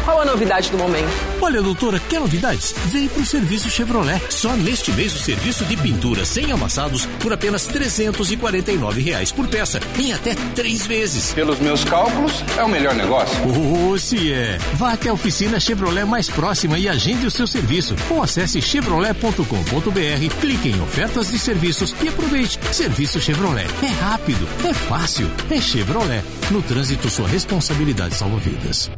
Qual 0.03 0.19
a 0.19 0.25
novidade 0.25 0.71
do 0.71 0.77
momento? 0.77 1.09
Olha, 1.41 1.61
doutora, 1.61 1.99
quer 2.09 2.19
novidades? 2.19 2.73
Vem 2.87 3.07
pro 3.07 3.25
serviço 3.25 3.69
Chevrolet. 3.69 4.21
Só 4.29 4.53
neste 4.53 4.91
mês 4.91 5.13
o 5.13 5.19
serviço 5.19 5.63
de 5.65 5.77
pintura 5.77 6.25
sem 6.25 6.51
amassados 6.51 7.05
por 7.19 7.31
apenas 7.31 7.67
349 7.67 9.01
reais 9.01 9.31
por 9.31 9.47
peça, 9.47 9.79
em 9.99 10.11
até 10.11 10.33
três 10.55 10.87
vezes. 10.87 11.33
Pelos 11.33 11.59
meus 11.59 11.83
cálculos, 11.83 12.43
é 12.57 12.63
o 12.63 12.69
melhor 12.69 12.95
negócio. 12.95 13.37
Oh, 13.45 13.97
se 13.97 14.33
é. 14.33 14.57
Vá 14.73 14.93
até 14.93 15.09
a 15.09 15.13
oficina 15.13 15.59
Chevrolet 15.59 16.05
mais 16.05 16.29
próxima 16.29 16.79
e 16.79 16.89
agende 16.89 17.27
o 17.27 17.31
seu 17.31 17.45
serviço. 17.45 17.95
Ou 18.09 18.23
acesse 18.23 18.61
chevrolet.com.br, 18.61 20.35
clique 20.39 20.69
em 20.69 20.81
ofertas 20.81 21.29
de 21.29 21.37
serviços 21.37 21.95
e 22.01 22.07
aproveite. 22.07 22.59
Serviço 22.71 23.19
Chevrolet. 23.19 23.67
É 23.83 24.03
rápido, 24.03 24.47
é 24.65 24.73
fácil, 24.73 25.29
é 25.49 25.61
Chevrolet. 25.61 26.23
No 26.49 26.61
trânsito, 26.61 27.09
sua 27.09 27.27
responsabilidade 27.27 28.15
salva 28.15 28.37
vidas. 28.37 28.89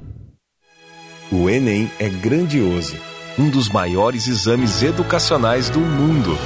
O 1.35 1.49
Enem 1.49 1.91
é 1.97 2.07
grandioso, 2.07 2.95
um 3.39 3.49
dos 3.49 3.67
maiores 3.67 4.27
exames 4.27 4.83
educacionais 4.83 5.67
do 5.67 5.79
mundo. 5.79 6.37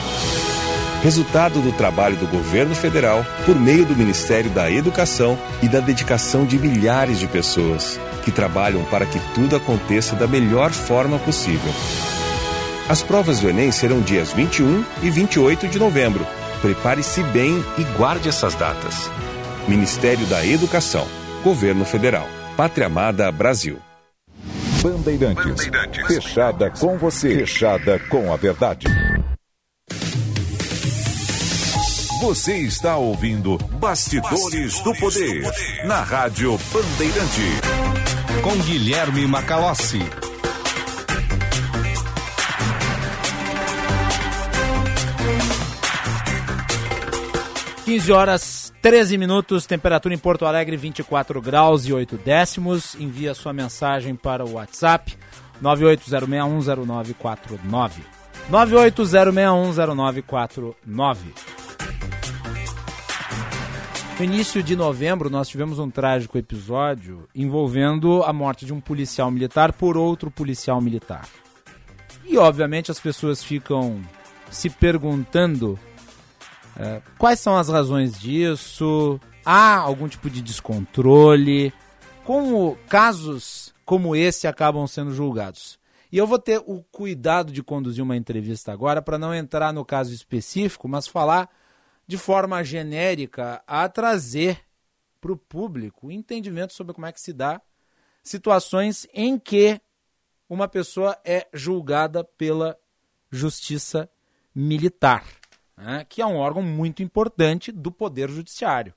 Resultado 1.04 1.60
do 1.60 1.74
trabalho 1.74 2.16
do 2.16 2.26
governo 2.26 2.74
federal 2.74 3.26
por 3.46 3.54
meio 3.54 3.86
do 3.86 3.98
Ministério 3.98 4.50
da 4.50 4.72
Educação 4.72 5.38
e 5.62 5.68
da 5.68 5.82
dedicação 5.82 6.46
de 6.46 6.58
milhares 6.58 7.20
de 7.20 7.28
pessoas 7.28 8.00
que 8.24 8.32
trabalham 8.32 8.82
para 8.86 9.06
que 9.06 9.20
tudo 9.36 9.58
aconteça 9.58 10.16
da 10.16 10.26
melhor 10.26 10.72
forma 10.72 11.20
possível. 11.20 11.74
As 12.88 13.04
provas 13.04 13.42
do 13.42 13.50
Enem 13.50 13.74
serão 13.74 14.00
dias 14.00 14.32
21 14.32 14.86
e 15.04 15.10
28 15.10 15.68
de 15.68 15.78
novembro. 15.78 16.26
Prepare-se 16.62 17.22
bem 17.24 17.62
e 17.78 17.84
guarde 17.98 18.30
essas 18.30 18.56
datas. 18.56 19.12
Ministério 19.68 20.26
da 20.28 20.46
Educação, 20.46 21.06
Governo 21.44 21.84
Federal, 21.84 22.30
Pátria 22.56 22.88
Amada 22.88 23.30
Brasil. 23.34 23.82
Bandeirantes. 24.82 25.68
Bandeirantes. 25.68 26.08
Fechada 26.08 26.70
com 26.70 26.98
você. 26.98 27.36
Fechada 27.36 28.00
com 28.10 28.32
a 28.32 28.36
verdade. 28.36 28.88
Você 32.22 32.58
está 32.58 32.98
ouvindo 32.98 33.58
Bastidores, 33.80 34.42
Bastidores 34.42 34.80
do, 34.82 34.96
poder, 34.96 35.42
do 35.42 35.52
Poder 35.52 35.86
na 35.88 36.02
Rádio 36.02 36.58
Bandeirante. 36.74 37.62
Com 38.42 38.56
Guilherme 38.64 39.28
Macalossi. 39.28 40.02
Quinze 47.88 48.12
horas 48.12 48.74
13 48.82 49.18
minutos, 49.18 49.66
temperatura 49.66 50.14
em 50.14 50.18
Porto 50.18 50.46
Alegre 50.46 50.76
24 50.76 51.42
graus 51.42 51.86
e 51.86 51.94
8 51.94 52.18
décimos. 52.18 52.96
Envia 52.96 53.34
sua 53.34 53.54
mensagem 53.54 54.14
para 54.14 54.44
o 54.44 54.56
WhatsApp 54.56 55.18
980610949. 55.64 58.02
980610949. 58.52 61.18
No 64.20 64.26
início 64.26 64.62
de 64.62 64.76
novembro, 64.76 65.30
nós 65.30 65.48
tivemos 65.48 65.80
um 65.80 65.90
trágico 65.90 66.38
episódio 66.38 67.26
envolvendo 67.34 68.22
a 68.24 68.34
morte 68.34 68.66
de 68.66 68.74
um 68.74 68.82
policial 68.82 69.32
militar 69.32 69.72
por 69.72 69.96
outro 69.96 70.30
policial 70.30 70.82
militar. 70.82 71.26
E, 72.26 72.38
obviamente, 72.38 72.92
as 72.92 73.00
pessoas 73.00 73.42
ficam 73.42 74.02
se 74.52 74.70
perguntando 74.70 75.80
é, 76.80 77.02
quais 77.18 77.40
são 77.40 77.58
as 77.58 77.70
razões 77.70 78.20
disso? 78.20 79.20
Há 79.44 79.78
algum 79.78 80.08
tipo 80.08 80.30
de 80.30 80.42
descontrole? 80.42 81.74
Como 82.24 82.78
casos 82.88 83.74
como 83.84 84.16
esse 84.16 84.48
acabam 84.48 84.86
sendo 84.86 85.12
julgados? 85.12 85.80
E 86.12 86.18
eu 86.18 86.28
vou 86.28 86.38
ter 86.38 86.62
o 86.66 86.84
cuidado 86.92 87.52
de 87.52 87.64
conduzir 87.64 88.04
uma 88.04 88.16
entrevista 88.16 88.72
agora 88.72 89.02
para 89.02 89.18
não 89.18 89.34
entrar 89.34 89.74
no 89.74 89.84
caso 89.84 90.14
específico, 90.14 90.88
mas 90.88 91.08
falar 91.08 91.50
de 92.06 92.18
forma 92.18 92.64
genérica 92.64 93.62
a 93.66 93.90
trazer 93.90 94.62
para 95.20 95.32
o 95.32 95.38
público 95.38 96.12
entendimento 96.12 96.74
sobre 96.74 96.94
como 96.94 97.08
é 97.08 97.12
que 97.12 97.20
se 97.20 97.34
dá 97.34 97.62
situações 98.24 99.08
em 99.14 99.40
que 99.40 99.82
uma 100.50 100.68
pessoa 100.68 101.18
é 101.26 101.48
julgada 101.54 102.24
pela 102.24 102.78
justiça 103.32 104.10
militar 104.54 105.24
né, 105.78 106.06
que 106.08 106.22
é 106.22 106.26
um 106.26 106.38
órgão 106.38 106.64
muito 106.64 107.04
importante 107.04 107.72
do 107.72 107.92
Poder 107.92 108.30
Judiciário. 108.30 108.94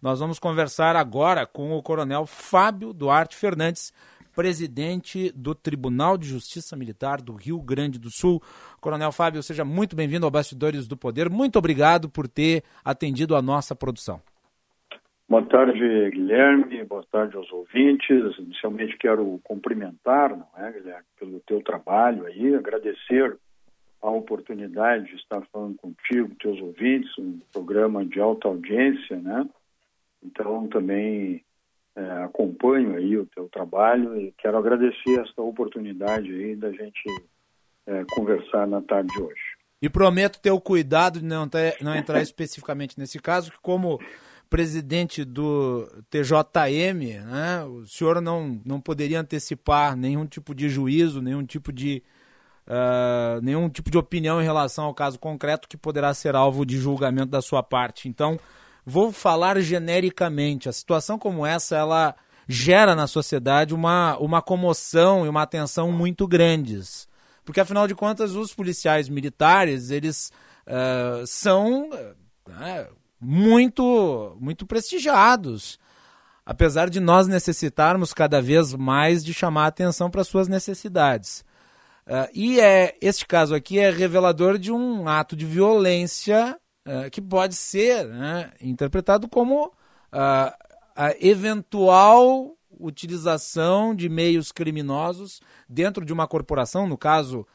Nós 0.00 0.20
vamos 0.20 0.38
conversar 0.38 0.96
agora 0.96 1.46
com 1.46 1.72
o 1.72 1.82
Coronel 1.82 2.26
Fábio 2.26 2.92
Duarte 2.92 3.36
Fernandes, 3.36 3.92
presidente 4.34 5.30
do 5.32 5.54
Tribunal 5.54 6.18
de 6.18 6.26
Justiça 6.26 6.76
Militar 6.76 7.20
do 7.20 7.34
Rio 7.34 7.60
Grande 7.60 7.98
do 7.98 8.10
Sul. 8.10 8.42
Coronel 8.80 9.12
Fábio, 9.12 9.42
seja 9.42 9.64
muito 9.64 9.94
bem-vindo 9.94 10.26
ao 10.26 10.30
Bastidores 10.30 10.88
do 10.88 10.96
Poder. 10.96 11.30
Muito 11.30 11.58
obrigado 11.58 12.08
por 12.08 12.26
ter 12.26 12.64
atendido 12.84 13.36
a 13.36 13.42
nossa 13.42 13.76
produção. 13.76 14.20
Boa 15.28 15.42
tarde, 15.46 16.10
Guilherme. 16.10 16.84
Boa 16.84 17.04
tarde 17.10 17.36
aos 17.36 17.50
ouvintes. 17.50 18.38
Inicialmente 18.38 18.96
quero 18.98 19.40
cumprimentar, 19.42 20.36
não 20.36 20.48
é, 20.56 20.70
Guilherme, 20.72 21.06
pelo 21.18 21.40
teu 21.40 21.62
trabalho 21.62 22.26
aí, 22.26 22.54
agradecer 22.54 23.36
a 24.04 24.10
oportunidade 24.10 25.06
de 25.06 25.16
estar 25.16 25.40
falando 25.50 25.76
contigo, 25.76 26.34
teus 26.34 26.60
ouvintes, 26.60 27.10
um 27.18 27.40
programa 27.50 28.04
de 28.04 28.20
alta 28.20 28.48
audiência, 28.48 29.16
né? 29.16 29.48
Então 30.22 30.68
também 30.68 31.42
é, 31.96 32.02
acompanho 32.22 32.96
aí 32.96 33.16
o 33.16 33.24
teu 33.24 33.48
trabalho 33.48 34.20
e 34.20 34.32
quero 34.36 34.58
agradecer 34.58 35.20
esta 35.20 35.40
oportunidade 35.40 36.30
aí 36.30 36.54
da 36.54 36.70
gente 36.70 37.02
é, 37.86 38.04
conversar 38.10 38.66
na 38.66 38.82
tarde 38.82 39.08
de 39.14 39.22
hoje. 39.22 39.40
E 39.80 39.88
prometo 39.88 40.38
ter 40.38 40.50
o 40.50 40.60
cuidado 40.60 41.20
de 41.20 41.24
não, 41.24 41.48
ter, 41.48 41.78
não 41.80 41.94
entrar 41.94 42.20
especificamente 42.22 42.98
nesse 42.98 43.18
caso, 43.18 43.50
que 43.50 43.58
como 43.62 43.98
presidente 44.50 45.24
do 45.24 45.88
TJM, 46.10 47.24
né, 47.24 47.64
o 47.64 47.86
senhor 47.86 48.20
não, 48.20 48.60
não 48.66 48.82
poderia 48.82 49.20
antecipar 49.20 49.96
nenhum 49.96 50.26
tipo 50.26 50.54
de 50.54 50.68
juízo, 50.68 51.22
nenhum 51.22 51.44
tipo 51.44 51.72
de 51.72 52.02
uh, 52.66 53.40
nenhum 53.42 53.68
tipo 53.68 53.90
de 53.90 53.98
opinião 53.98 54.40
em 54.40 54.44
relação 54.44 54.84
ao 54.84 54.94
caso 54.94 55.18
concreto 55.18 55.68
que 55.68 55.76
poderá 55.76 56.12
ser 56.14 56.34
alvo 56.34 56.64
de 56.64 56.78
julgamento 56.78 57.30
da 57.30 57.42
sua 57.42 57.62
parte. 57.62 58.08
Então, 58.08 58.38
vou 58.84 59.12
falar 59.12 59.60
genericamente. 59.60 60.68
A 60.68 60.72
situação 60.72 61.18
como 61.18 61.46
essa, 61.46 61.76
ela 61.76 62.14
gera 62.48 62.94
na 62.94 63.06
sociedade 63.06 63.74
uma, 63.74 64.16
uma 64.18 64.42
comoção 64.42 65.24
e 65.24 65.28
uma 65.28 65.42
atenção 65.42 65.90
muito 65.90 66.26
grandes. 66.26 67.08
Porque, 67.44 67.60
afinal 67.60 67.86
de 67.86 67.94
contas, 67.94 68.34
os 68.34 68.54
policiais 68.54 69.08
militares, 69.08 69.90
eles 69.90 70.32
uh, 70.66 71.26
são 71.26 71.90
uh, 71.90 72.94
muito, 73.20 74.36
muito 74.40 74.66
prestigiados. 74.66 75.78
Apesar 76.46 76.90
de 76.90 77.00
nós 77.00 77.26
necessitarmos 77.26 78.12
cada 78.12 78.40
vez 78.40 78.74
mais 78.74 79.24
de 79.24 79.32
chamar 79.32 79.66
atenção 79.66 80.10
para 80.10 80.24
suas 80.24 80.46
necessidades. 80.46 81.44
Uh, 82.06 82.28
e 82.34 82.60
é, 82.60 82.96
este 83.00 83.26
caso 83.26 83.54
aqui 83.54 83.78
é 83.78 83.90
revelador 83.90 84.58
de 84.58 84.70
um 84.70 85.08
ato 85.08 85.34
de 85.34 85.46
violência 85.46 86.58
uh, 86.86 87.10
que 87.10 87.20
pode 87.20 87.54
ser 87.54 88.06
né, 88.06 88.52
interpretado 88.60 89.26
como 89.26 89.68
uh, 89.68 89.72
a 90.12 91.14
eventual 91.18 92.54
utilização 92.78 93.94
de 93.94 94.08
meios 94.10 94.52
criminosos 94.52 95.40
dentro 95.66 96.04
de 96.04 96.12
uma 96.12 96.28
corporação, 96.28 96.86
no 96.86 96.98
caso 96.98 97.46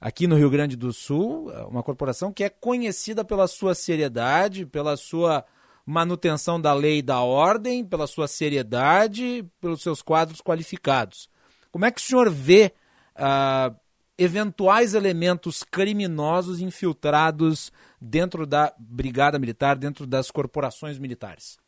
aqui 0.00 0.28
no 0.28 0.36
Rio 0.36 0.50
Grande 0.50 0.76
do 0.76 0.92
Sul, 0.92 1.50
uma 1.68 1.82
corporação 1.82 2.32
que 2.32 2.44
é 2.44 2.50
conhecida 2.50 3.24
pela 3.24 3.48
sua 3.48 3.74
seriedade, 3.74 4.66
pela 4.66 4.96
sua 4.96 5.44
manutenção 5.84 6.60
da 6.60 6.74
lei 6.74 6.98
e 6.98 7.02
da 7.02 7.20
ordem, 7.20 7.84
pela 7.84 8.06
sua 8.06 8.28
seriedade, 8.28 9.44
pelos 9.60 9.82
seus 9.82 10.02
quadros 10.02 10.42
qualificados. 10.42 11.28
Como 11.72 11.86
é 11.86 11.90
que 11.90 12.00
o 12.00 12.04
senhor 12.04 12.30
vê 12.30 12.72
ah, 13.14 13.72
eventuais 14.18 14.94
elementos 14.94 15.62
criminosos 15.62 16.60
infiltrados 16.60 17.72
dentro 18.00 18.46
da 18.46 18.72
Brigada 18.78 19.38
Militar, 19.38 19.76
dentro 19.76 20.06
das 20.06 20.30
corporações 20.30 20.98
militares? 20.98 21.58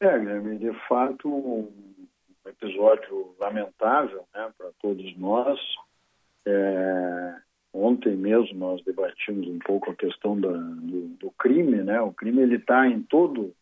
É, 0.00 0.18
Guilherme, 0.18 0.58
de 0.58 0.72
fato, 0.88 1.28
um 1.28 1.70
episódio 2.46 3.34
lamentável 3.38 4.24
né, 4.34 4.50
para 4.56 4.70
todos 4.80 5.16
nós. 5.16 5.60
É, 6.44 7.34
ontem 7.72 8.16
mesmo 8.16 8.58
nós 8.58 8.82
debatimos 8.84 9.46
um 9.46 9.58
pouco 9.60 9.90
a 9.90 9.94
questão 9.94 10.40
da, 10.40 10.50
do, 10.50 11.08
do, 11.20 11.30
crime, 11.38 11.82
né? 11.82 12.00
O 12.00 12.12
crime 12.12 12.42
ele 12.42 12.56
está 12.56 12.86
em 12.86 13.02
todo 13.02 13.54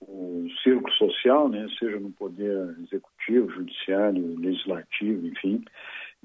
o 0.00 0.46
círculo 0.62 0.92
social, 0.94 1.48
né? 1.48 1.66
Seja 1.78 1.98
no 2.00 2.10
poder 2.10 2.76
executivo, 2.82 3.50
judiciário, 3.50 4.38
legislativo, 4.40 5.26
enfim. 5.26 5.64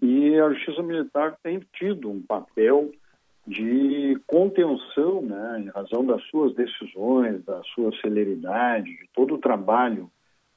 E 0.01 0.39
a 0.39 0.49
justiça 0.49 0.81
militar 0.81 1.37
tem 1.43 1.61
tido 1.73 2.09
um 2.09 2.21
papel 2.21 2.91
de 3.45 4.19
contenção, 4.27 5.21
né, 5.21 5.63
em 5.63 5.69
razão 5.69 6.05
das 6.05 6.23
suas 6.25 6.53
decisões, 6.55 7.43
da 7.43 7.61
sua 7.75 7.91
celeridade, 7.99 8.89
de 8.89 9.09
todo 9.13 9.35
o 9.35 9.39
trabalho 9.39 10.09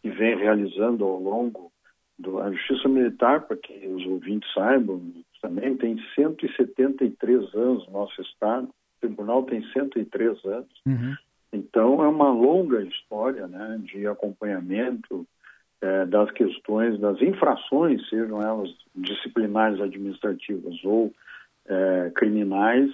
que 0.02 0.10
vem 0.10 0.36
realizando 0.36 1.04
ao 1.04 1.18
longo 1.18 1.72
da 2.18 2.52
Justiça 2.52 2.88
Militar, 2.88 3.46
para 3.46 3.56
que 3.56 3.86
os 3.88 4.06
ouvintes 4.06 4.50
saibam, 4.52 5.00
também 5.42 5.76
tem 5.76 5.98
173 6.14 7.54
anos 7.54 7.86
no 7.86 7.92
nosso 7.92 8.20
Estado, 8.22 8.68
o 8.68 9.00
tribunal 9.00 9.42
tem 9.42 9.62
103 9.72 10.44
anos. 10.44 10.82
Uhum. 10.86 11.14
Então, 11.52 12.02
é 12.02 12.08
uma 12.08 12.30
longa 12.30 12.82
história 12.82 13.46
né, 13.46 13.80
de 13.82 14.06
acompanhamento 14.06 15.26
é, 15.84 16.06
das 16.06 16.30
questões 16.30 16.98
das 16.98 17.20
infrações, 17.20 18.08
sejam 18.08 18.40
elas 18.40 18.70
disciplinares 18.94 19.78
administrativas 19.80 20.82
ou 20.82 21.12
é, 21.66 22.10
criminais, 22.14 22.90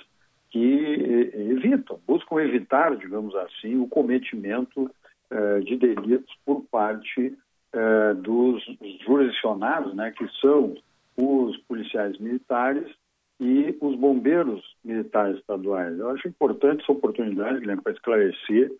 que 0.50 1.30
evitam, 1.32 2.00
buscam 2.04 2.42
evitar, 2.42 2.96
digamos 2.96 3.32
assim, 3.36 3.76
o 3.76 3.86
cometimento 3.86 4.90
é, 5.30 5.60
de 5.60 5.76
delitos 5.76 6.34
por 6.44 6.64
parte 6.64 7.38
é, 7.72 8.14
dos 8.14 8.60
jurisdicionados, 9.06 9.94
né, 9.94 10.10
que 10.10 10.26
são 10.40 10.74
os 11.16 11.56
policiais 11.68 12.18
militares 12.18 12.90
e 13.38 13.76
os 13.80 13.94
bombeiros 13.94 14.60
militares 14.84 15.38
estaduais. 15.38 15.96
Eu 15.96 16.10
acho 16.10 16.26
importante 16.26 16.82
essa 16.82 16.90
oportunidade, 16.90 17.60
Guilherme, 17.60 17.82
para 17.82 17.92
esclarecer. 17.92 18.72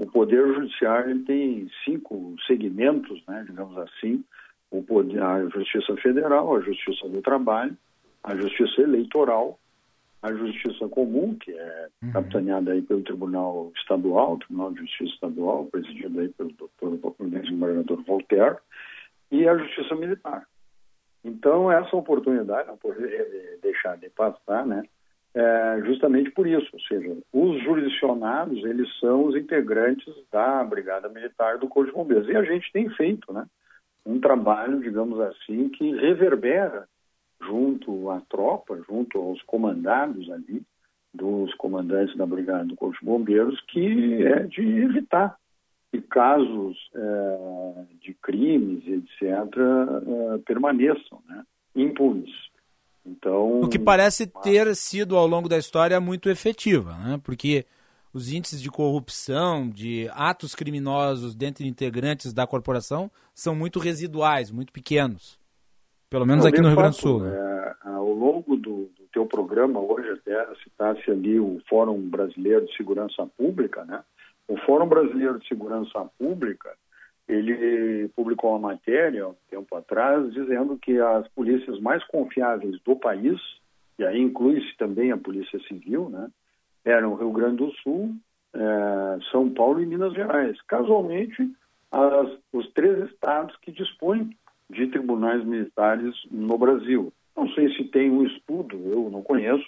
O 0.00 0.06
Poder 0.06 0.54
Judiciário 0.54 1.10
ele 1.10 1.24
tem 1.24 1.70
cinco 1.84 2.34
segmentos, 2.46 3.22
né, 3.28 3.44
digamos 3.46 3.76
assim, 3.76 4.24
o 4.70 4.82
poder, 4.82 5.22
a 5.22 5.46
Justiça 5.50 5.94
Federal, 5.96 6.56
a 6.56 6.60
Justiça 6.62 7.06
do 7.06 7.20
Trabalho, 7.20 7.76
a 8.24 8.34
Justiça 8.34 8.80
Eleitoral, 8.80 9.58
a 10.22 10.32
Justiça 10.32 10.88
Comum, 10.88 11.34
que 11.34 11.52
é 11.52 11.88
uhum. 12.02 12.12
capitaneada 12.12 12.72
aí 12.72 12.80
pelo 12.80 13.02
Tribunal 13.02 13.70
Estadual, 13.76 14.38
Tribunal 14.38 14.72
de 14.72 14.80
Justiça 14.80 15.12
Estadual, 15.12 15.66
presidido 15.66 16.18
aí 16.18 16.30
pelo 16.30 16.50
doutor 16.52 16.98
desembargador 17.20 18.02
Voltaire, 18.04 18.56
e 19.30 19.46
a 19.46 19.54
Justiça 19.58 19.94
Militar. 19.94 20.46
Então, 21.22 21.70
essa 21.70 21.94
oportunidade, 21.94 22.68
não 22.68 22.78
poderia 22.78 23.58
deixar 23.60 23.98
de 23.98 24.08
passar, 24.08 24.64
né? 24.64 24.82
É 25.32 25.82
justamente 25.84 26.30
por 26.32 26.46
isso, 26.46 26.68
ou 26.72 26.80
seja, 26.80 27.16
os 27.32 27.62
jurisdicionados, 27.62 28.64
eles 28.64 28.88
são 28.98 29.26
os 29.26 29.36
integrantes 29.36 30.12
da 30.30 30.64
Brigada 30.64 31.08
Militar 31.08 31.56
do 31.58 31.68
Corpo 31.68 31.88
de 31.90 31.96
Bombeiros. 31.96 32.28
E 32.28 32.36
a 32.36 32.42
gente 32.42 32.70
tem 32.72 32.88
feito, 32.90 33.32
né? 33.32 33.46
Um 34.04 34.18
trabalho, 34.18 34.80
digamos 34.80 35.20
assim, 35.20 35.68
que 35.68 35.94
reverbera 35.94 36.88
junto 37.40 38.10
à 38.10 38.20
tropa, 38.28 38.80
junto 38.88 39.18
aos 39.18 39.40
comandados 39.42 40.28
ali, 40.30 40.62
dos 41.14 41.52
comandantes 41.54 42.16
da 42.16 42.26
Brigada 42.26 42.64
do 42.64 42.76
Corpo 42.76 42.98
de 42.98 43.04
Bombeiros, 43.04 43.60
que 43.68 44.24
é 44.24 44.42
de 44.44 44.62
evitar 44.62 45.36
que 45.92 46.00
casos 46.02 46.76
é, 46.94 47.84
de 48.00 48.14
crimes, 48.14 48.86
etc., 48.86 49.22
é, 49.24 50.38
permaneçam 50.46 51.20
né, 51.28 51.42
impunes. 51.74 52.30
Então, 53.10 53.60
o 53.60 53.68
que 53.68 53.78
parece 53.78 54.26
ter 54.26 54.74
sido 54.76 55.16
ao 55.16 55.26
longo 55.26 55.48
da 55.48 55.58
história 55.58 56.00
muito 56.00 56.30
efetiva, 56.30 56.96
né? 56.98 57.20
porque 57.22 57.66
os 58.14 58.32
índices 58.32 58.60
de 58.62 58.70
corrupção, 58.70 59.68
de 59.68 60.08
atos 60.12 60.54
criminosos 60.54 61.34
dentro 61.34 61.64
de 61.64 61.70
integrantes 61.70 62.32
da 62.32 62.46
corporação 62.46 63.10
são 63.34 63.54
muito 63.54 63.78
residuais, 63.78 64.50
muito 64.50 64.72
pequenos. 64.72 65.38
Pelo 66.08 66.26
menos 66.26 66.44
aqui 66.44 66.60
no 66.60 66.68
Rio 66.68 66.76
Grande 66.76 66.96
do 66.96 67.00
Sul. 67.00 67.20
Né? 67.20 67.36
É, 67.36 67.88
ao 67.88 68.12
longo 68.12 68.56
do, 68.56 68.90
do 68.96 69.06
teu 69.12 69.26
programa 69.26 69.80
hoje 69.80 70.10
até 70.10 70.46
citasse 70.62 71.10
ali 71.10 71.38
o 71.38 71.60
Fórum 71.68 72.00
Brasileiro 72.08 72.66
de 72.66 72.76
Segurança 72.76 73.26
Pública, 73.36 73.84
né? 73.84 74.02
O 74.48 74.56
Fórum 74.66 74.88
Brasileiro 74.88 75.38
de 75.38 75.46
Segurança 75.46 76.04
Pública, 76.18 76.70
ele 77.30 78.08
publicou 78.08 78.50
uma 78.50 78.70
matéria 78.70 79.28
um 79.28 79.34
tempo 79.48 79.76
atrás 79.76 80.32
dizendo 80.32 80.76
que 80.76 80.98
as 80.98 81.28
polícias 81.28 81.78
mais 81.80 82.02
confiáveis 82.04 82.80
do 82.84 82.96
país, 82.96 83.40
e 83.98 84.04
aí 84.04 84.20
inclui-se 84.20 84.76
também 84.76 85.12
a 85.12 85.16
Polícia 85.16 85.58
Civil, 85.68 86.08
né, 86.08 86.28
eram 86.84 87.14
Rio 87.14 87.30
Grande 87.30 87.58
do 87.58 87.72
Sul, 87.82 88.14
é, 88.52 89.18
São 89.30 89.48
Paulo 89.50 89.80
e 89.80 89.86
Minas 89.86 90.12
Gerais. 90.12 90.60
Casualmente, 90.62 91.48
as, 91.92 92.30
os 92.52 92.68
três 92.72 93.10
estados 93.10 93.56
que 93.62 93.70
dispõem 93.70 94.30
de 94.68 94.86
tribunais 94.88 95.44
militares 95.44 96.14
no 96.30 96.58
Brasil. 96.58 97.12
Não 97.36 97.48
sei 97.50 97.72
se 97.74 97.84
tem 97.84 98.10
um 98.10 98.24
estudo, 98.24 98.76
eu 98.76 99.08
não 99.10 99.22
conheço, 99.22 99.64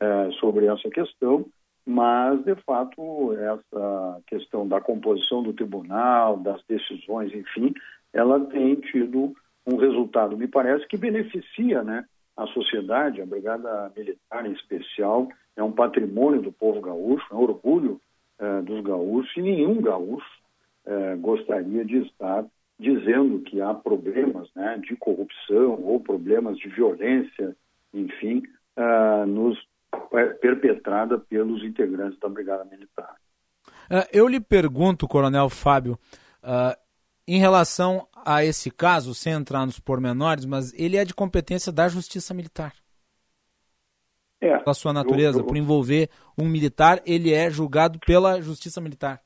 é, 0.00 0.30
sobre 0.40 0.66
essa 0.66 0.88
questão, 0.90 1.46
mas, 1.86 2.42
de 2.44 2.54
fato, 2.64 3.32
essa 3.34 4.20
questão 4.26 4.66
da 4.66 4.80
composição 4.80 5.42
do 5.42 5.52
tribunal, 5.52 6.36
das 6.36 6.62
decisões, 6.64 7.34
enfim, 7.34 7.74
ela 8.12 8.40
tem 8.46 8.76
tido 8.76 9.34
um 9.66 9.76
resultado, 9.76 10.36
me 10.36 10.46
parece, 10.46 10.86
que 10.86 10.96
beneficia 10.96 11.82
né, 11.82 12.04
a 12.36 12.46
sociedade, 12.48 13.20
a 13.20 13.26
Brigada 13.26 13.92
Militar 13.96 14.46
em 14.46 14.52
especial, 14.52 15.28
é 15.56 15.62
um 15.62 15.72
patrimônio 15.72 16.40
do 16.40 16.52
povo 16.52 16.80
gaúcho, 16.80 17.26
é 17.30 17.34
um 17.34 17.40
orgulho 17.40 18.00
é, 18.38 18.62
dos 18.62 18.82
gaúchos, 18.82 19.36
e 19.36 19.42
nenhum 19.42 19.80
gaúcho 19.80 20.42
é, 20.86 21.16
gostaria 21.16 21.84
de 21.84 21.98
estar 21.98 22.44
dizendo 22.78 23.40
que 23.40 23.60
há 23.60 23.72
problemas 23.72 24.48
né, 24.54 24.80
de 24.82 24.96
corrupção 24.96 25.80
ou 25.82 26.00
problemas 26.00 26.58
de 26.58 26.68
violência, 26.68 27.56
enfim, 27.94 28.42
uh, 28.76 29.26
nos 29.26 29.56
perpetrada 30.40 31.18
pelos 31.18 31.62
integrantes 31.62 32.18
da 32.18 32.28
Brigada 32.28 32.64
Militar. 32.64 33.16
Uh, 33.90 34.06
eu 34.12 34.26
lhe 34.26 34.40
pergunto, 34.40 35.08
Coronel 35.08 35.48
Fábio, 35.48 35.98
uh, 36.42 36.76
em 37.26 37.38
relação 37.38 38.06
a 38.24 38.44
esse 38.44 38.70
caso, 38.70 39.14
sem 39.14 39.32
entrar 39.32 39.64
nos 39.64 39.78
pormenores, 39.78 40.44
mas 40.44 40.72
ele 40.74 40.96
é 40.96 41.04
de 41.04 41.14
competência 41.14 41.72
da 41.72 41.88
Justiça 41.88 42.34
Militar. 42.34 42.72
É, 44.40 44.62
da 44.64 44.74
sua 44.74 44.92
natureza, 44.92 45.38
eu, 45.38 45.42
eu... 45.42 45.46
por 45.46 45.56
envolver 45.56 46.10
um 46.36 46.48
militar, 46.48 47.00
ele 47.06 47.32
é 47.32 47.48
julgado 47.48 48.00
pela 48.00 48.40
Justiça 48.40 48.80
Militar. 48.80 49.20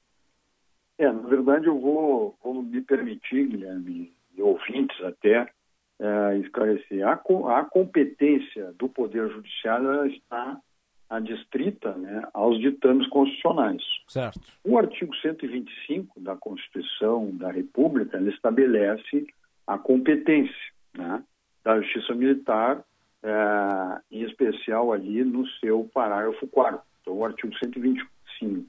É, 0.99 1.11
na 1.11 1.27
verdade 1.29 1.67
eu 1.67 1.81
vou, 1.81 2.37
vou 2.43 2.63
me 2.63 2.83
permitir, 2.83 3.49
Guilherme, 3.49 4.15
e 4.35 4.43
ouvintes 4.43 5.03
até, 5.03 5.51
é, 5.99 6.39
esclarecer. 6.39 7.07
A, 7.07 7.13
a 7.13 7.65
competência 7.65 8.73
do 8.79 8.89
Poder 8.89 9.31
Judiciário 9.31 10.07
está 10.07 10.61
adstrita 11.09 11.93
né, 11.93 12.23
aos 12.35 12.61
ditames 12.61 13.09
constitucionais. 13.09 13.83
Certo. 14.09 14.41
O 14.65 14.77
artigo 14.77 15.15
125 15.17 16.21
da 16.21 16.35
Constituição 16.37 17.31
da 17.37 17.51
República 17.51 18.17
ele 18.17 18.31
estabelece 18.31 19.27
a 19.67 19.79
competência 19.79 20.55
né, 20.97 21.23
da 21.65 21.81
Justiça 21.81 22.15
Militar, 22.15 22.85
é, 23.23 24.01
em 24.11 24.23
especial 24.23 24.93
ali 24.93 25.25
no 25.25 25.47
seu 25.61 25.89
parágrafo 25.93 26.47
4 26.49 26.81
Então, 27.01 27.15
o 27.15 27.25
artigo 27.25 27.57
125, 27.57 28.67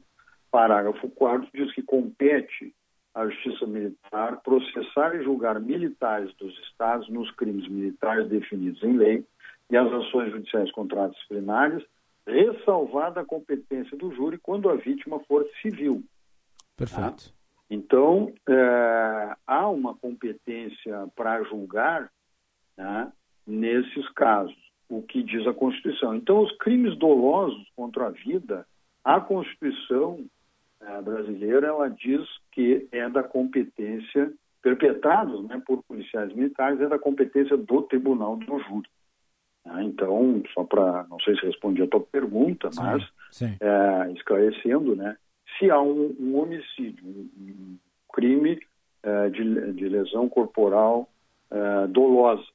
parágrafo 0.51 1.09
4 1.09 1.47
diz 1.53 1.73
que 1.73 1.81
compete 1.81 2.73
a 3.17 3.27
Justiça 3.27 3.65
Militar 3.65 4.39
processar 4.43 5.15
e 5.15 5.23
julgar 5.23 5.59
militares 5.59 6.31
dos 6.35 6.55
Estados 6.59 7.09
nos 7.09 7.29
crimes 7.31 7.67
militares 7.67 8.29
definidos 8.29 8.81
em 8.83 8.95
lei 8.95 9.25
e 9.71 9.75
as 9.75 9.91
ações 9.91 10.31
judiciais 10.31 10.71
contra 10.71 11.07
disciplinares, 11.07 11.83
ressalvada 12.27 13.21
a 13.21 13.25
competência 13.25 13.97
do 13.97 14.13
júri 14.13 14.37
quando 14.37 14.69
a 14.69 14.75
vítima 14.75 15.19
for 15.21 15.49
civil. 15.63 16.03
Perfeito. 16.75 17.29
Tá? 17.29 17.37
Então, 17.71 18.31
é, 18.47 19.35
há 19.47 19.67
uma 19.67 19.95
competência 19.95 21.07
para 21.15 21.41
julgar 21.43 22.11
né, 22.77 23.11
nesses 23.47 24.07
casos, 24.09 24.55
o 24.87 25.01
que 25.01 25.23
diz 25.23 25.45
a 25.47 25.53
Constituição. 25.53 26.15
Então, 26.15 26.43
os 26.43 26.55
crimes 26.57 26.95
dolosos 26.99 27.67
contra 27.75 28.07
a 28.07 28.11
vida, 28.11 28.65
a 29.03 29.19
Constituição 29.19 30.23
brasileira, 31.01 31.67
ela 31.67 31.89
diz 31.89 32.21
que 32.51 32.87
é 32.91 33.09
da 33.09 33.23
competência, 33.23 34.31
perpetrados 34.61 35.45
né, 35.47 35.61
por 35.65 35.83
policiais 35.83 36.33
militares, 36.33 36.81
é 36.81 36.87
da 36.87 36.99
competência 36.99 37.55
do 37.55 37.81
Tribunal 37.83 38.35
do 38.37 38.59
Júri. 38.59 38.89
Né? 39.65 39.83
Então, 39.83 40.41
só 40.53 40.63
para, 40.63 41.05
não 41.09 41.19
sei 41.19 41.35
se 41.35 41.45
respondi 41.45 41.81
a 41.81 41.87
tua 41.87 42.01
pergunta, 42.01 42.71
Sim, 42.71 42.81
mas 42.81 43.03
sim. 43.31 43.57
é, 43.59 44.11
esclarecendo, 44.13 44.95
né, 44.95 45.17
se 45.57 45.69
há 45.69 45.81
um, 45.81 46.15
um 46.19 46.37
homicídio, 46.39 47.05
um, 47.05 47.29
um 47.39 47.77
crime 48.13 48.59
é, 49.03 49.29
de, 49.29 49.73
de 49.73 49.89
lesão 49.89 50.27
corporal 50.27 51.09
é, 51.51 51.87
dolosa, 51.87 52.45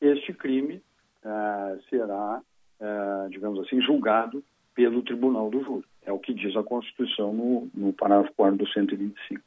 este 0.00 0.32
crime 0.32 0.82
é, 1.24 1.78
será, 1.88 2.40
é, 2.80 3.28
digamos 3.28 3.60
assim, 3.60 3.80
julgado 3.82 4.42
pelo 4.74 5.02
Tribunal 5.02 5.50
do 5.50 5.62
Júri. 5.62 5.89
É 6.04 6.12
o 6.12 6.18
que 6.18 6.32
diz 6.34 6.56
a 6.56 6.62
Constituição 6.62 7.32
no, 7.32 7.68
no 7.74 7.92
parágrafo 7.92 8.32
4 8.36 8.56
do 8.56 8.68
125. 8.68 9.40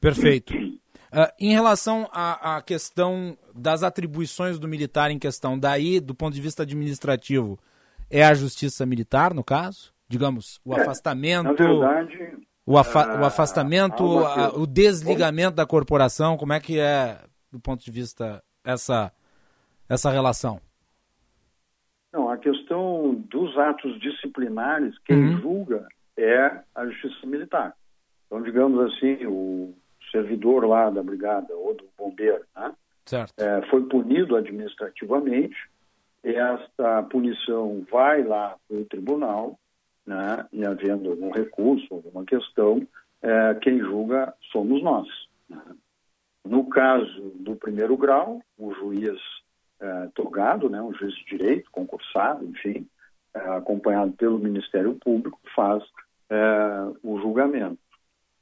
Perfeito. 0.00 0.52
Ah, 1.12 1.32
em 1.38 1.52
relação 1.52 2.08
à, 2.12 2.56
à 2.56 2.62
questão 2.62 3.36
das 3.54 3.82
atribuições 3.82 4.58
do 4.58 4.66
militar 4.66 5.10
em 5.10 5.18
questão, 5.18 5.58
daí, 5.58 6.00
do 6.00 6.14
ponto 6.14 6.34
de 6.34 6.40
vista 6.40 6.62
administrativo, 6.62 7.58
é 8.10 8.24
a 8.24 8.34
justiça 8.34 8.84
militar, 8.86 9.34
no 9.34 9.44
caso? 9.44 9.92
Digamos, 10.08 10.60
o 10.64 10.74
É, 10.74 10.80
afastamento. 10.80 11.44
Na 11.44 11.52
verdade, 11.52 12.36
o, 12.66 12.76
afa- 12.78 13.12
ah, 13.14 13.20
o 13.20 13.24
afastamento, 13.24 14.02
há 14.02 14.06
uma 14.06 14.28
a- 14.32 14.34
questão- 14.46 14.62
o 14.62 14.66
desligamento 14.66 15.54
da 15.56 15.66
corporação, 15.66 16.36
como 16.36 16.52
é 16.54 16.60
que 16.60 16.78
é, 16.78 17.18
do 17.50 17.60
ponto 17.60 17.84
de 17.84 17.90
vista, 17.90 18.42
essa, 18.64 19.12
essa 19.88 20.10
relação? 20.10 20.60
Não, 22.12 22.28
a 22.28 22.36
questão 22.36 22.61
dos 23.28 23.56
atos 23.58 23.98
disciplinares, 24.00 24.96
quem 25.04 25.16
Uhum. 25.16 25.40
julga 25.40 25.86
é 26.16 26.60
a 26.74 26.86
Justiça 26.86 27.26
Militar. 27.26 27.74
Então, 28.26 28.42
digamos 28.42 28.92
assim, 28.92 29.26
o 29.26 29.74
servidor 30.10 30.66
lá 30.66 30.90
da 30.90 31.02
brigada 31.02 31.54
ou 31.54 31.74
do 31.74 31.84
bombeiro 31.98 32.44
né, 32.56 32.72
Certo. 33.06 33.32
é, 33.38 33.62
foi 33.70 33.82
punido 33.84 34.36
administrativamente, 34.36 35.56
esta 36.22 37.02
punição 37.04 37.84
vai 37.90 38.22
lá 38.22 38.56
para 38.68 38.76
o 38.76 38.84
tribunal, 38.84 39.58
né, 40.06 40.46
e 40.52 40.64
havendo 40.64 41.10
algum 41.10 41.30
recurso, 41.30 41.86
alguma 41.94 42.24
questão, 42.24 42.86
é, 43.22 43.54
quem 43.60 43.78
julga 43.80 44.32
somos 44.52 44.82
nós. 44.82 45.08
né. 45.48 45.60
No 46.44 46.68
caso 46.68 47.32
do 47.36 47.54
primeiro 47.54 47.96
grau, 47.96 48.42
o 48.58 48.74
juiz 48.74 49.18
é, 49.82 50.08
togado, 50.14 50.70
né, 50.70 50.80
um 50.80 50.94
juiz 50.94 51.12
de 51.14 51.24
direito, 51.24 51.70
concursado, 51.72 52.44
enfim, 52.44 52.86
é, 53.34 53.40
acompanhado 53.56 54.12
pelo 54.12 54.38
Ministério 54.38 54.94
Público, 54.94 55.38
faz 55.54 55.82
é, 56.30 56.92
o 57.02 57.18
julgamento. 57.20 57.78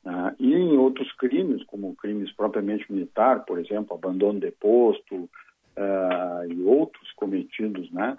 né. 0.05 0.37
E 0.39 0.55
em 0.55 0.77
outros 0.77 1.11
crimes, 1.15 1.65
como 1.65 1.97
crimes 1.97 2.31
propriamente 2.33 2.93
militar, 2.93 3.45
por 3.47 3.59
exemplo, 3.59 3.97
abandono 3.97 4.39
de 4.39 4.51
posto 4.53 5.29
e 6.51 6.63
outros 6.63 7.11
cometidos 7.13 7.91
né, 7.91 8.19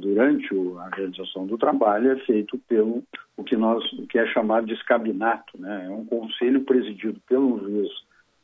durante 0.00 0.48
a 0.78 0.96
realização 0.96 1.46
do 1.46 1.58
trabalho, 1.58 2.12
é 2.12 2.16
feito 2.20 2.56
pelo 2.66 3.02
o 3.36 3.44
que, 3.44 3.56
nós, 3.56 3.84
o 3.92 4.06
que 4.06 4.18
é 4.18 4.26
chamado 4.28 4.66
de 4.66 4.72
escabinato. 4.72 5.60
Né? 5.60 5.84
É 5.84 5.90
um 5.90 6.06
conselho 6.06 6.62
presidido 6.64 7.20
pelo 7.28 7.58
juiz 7.58 7.90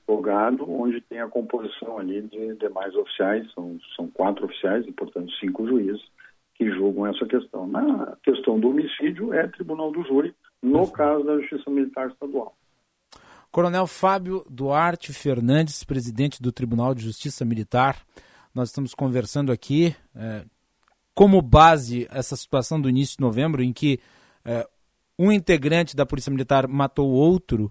togado, 0.06 0.70
onde 0.70 1.00
tem 1.00 1.20
a 1.20 1.28
composição 1.28 1.98
ali 1.98 2.22
de 2.22 2.54
demais 2.56 2.94
oficiais, 2.94 3.50
são, 3.52 3.78
são 3.96 4.08
quatro 4.08 4.44
oficiais 4.44 4.86
e, 4.86 4.92
portanto, 4.92 5.32
cinco 5.40 5.66
juízes 5.66 6.02
que 6.54 6.70
julgam 6.70 7.06
essa 7.06 7.26
questão. 7.26 7.66
Na 7.66 8.16
questão 8.22 8.58
do 8.58 8.70
homicídio, 8.70 9.32
é 9.32 9.46
tribunal 9.48 9.90
do 9.90 10.02
júri, 10.04 10.34
no 10.62 10.90
caso 10.90 11.24
da 11.24 11.38
Justiça 11.40 11.70
Militar 11.70 12.08
Estadual. 12.08 12.54
Coronel 13.50 13.86
Fábio 13.86 14.44
Duarte 14.48 15.12
Fernandes, 15.12 15.84
presidente 15.84 16.42
do 16.42 16.50
Tribunal 16.50 16.94
de 16.94 17.04
Justiça 17.04 17.44
Militar. 17.44 17.96
Nós 18.54 18.68
estamos 18.68 18.94
conversando 18.94 19.52
aqui 19.52 19.94
eh, 20.16 20.44
como 21.14 21.40
base 21.40 22.08
essa 22.10 22.34
situação 22.34 22.80
do 22.80 22.88
início 22.88 23.16
de 23.16 23.22
novembro, 23.22 23.62
em 23.62 23.72
que 23.72 24.00
eh, 24.44 24.66
um 25.16 25.30
integrante 25.30 25.94
da 25.94 26.04
Polícia 26.04 26.30
Militar 26.30 26.66
matou 26.66 27.08
outro 27.10 27.70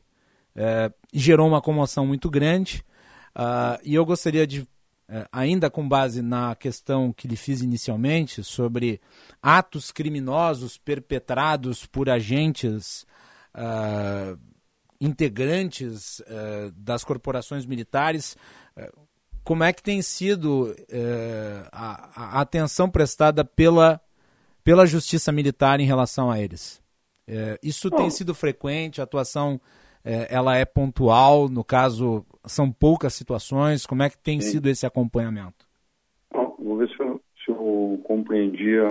e 0.55 1.19
gerou 1.19 1.47
uma 1.47 1.61
comoção 1.61 2.05
muito 2.05 2.29
grande. 2.29 2.83
Ah, 3.35 3.79
e 3.83 3.95
eu 3.95 4.05
gostaria 4.05 4.45
de, 4.45 4.67
eh, 5.09 5.27
ainda 5.31 5.69
com 5.69 5.87
base 5.87 6.21
na 6.21 6.55
questão 6.55 7.11
que 7.11 7.27
lhe 7.27 7.35
fiz 7.35 7.61
inicialmente, 7.61 8.43
sobre 8.43 9.01
atos 9.41 9.91
criminosos 9.91 10.77
perpetrados 10.77 11.85
por 11.85 12.09
agentes. 12.09 13.05
ah, 13.53 14.35
integrantes 15.01 16.21
eh, 16.25 16.71
das 16.77 17.03
corporações 17.03 17.65
militares, 17.65 18.37
eh, 18.77 18.89
como 19.43 19.61
é 19.65 19.73
que 19.73 19.83
tem 19.83 20.01
sido 20.01 20.73
a, 21.73 22.37
a 22.37 22.39
atenção 22.39 22.89
prestada 22.89 23.43
pela, 23.43 23.99
pela 24.63 24.85
justiça 24.85 25.29
militar 25.29 25.81
em 25.81 25.85
relação 25.85 26.31
a 26.31 26.39
eles? 26.39 26.81
Isso 27.61 27.91
tem 27.91 28.09
sido 28.09 28.33
frequente, 28.33 29.01
a 29.01 29.03
atuação 29.03 29.59
ela 30.03 30.55
é 30.57 30.65
pontual, 30.65 31.47
no 31.49 31.63
caso 31.63 32.25
são 32.45 32.71
poucas 32.71 33.13
situações, 33.13 33.85
como 33.85 34.03
é 34.03 34.09
que 34.09 34.17
tem 34.17 34.41
Sim. 34.41 34.51
sido 34.51 34.67
esse 34.69 34.85
acompanhamento? 34.85 35.65
Bom, 36.33 36.55
vou 36.59 36.77
ver 36.77 36.89
se 36.89 36.99
eu, 36.99 37.21
se 37.43 37.51
eu 37.51 38.01
compreendi 38.03 38.77
a, 38.79 38.87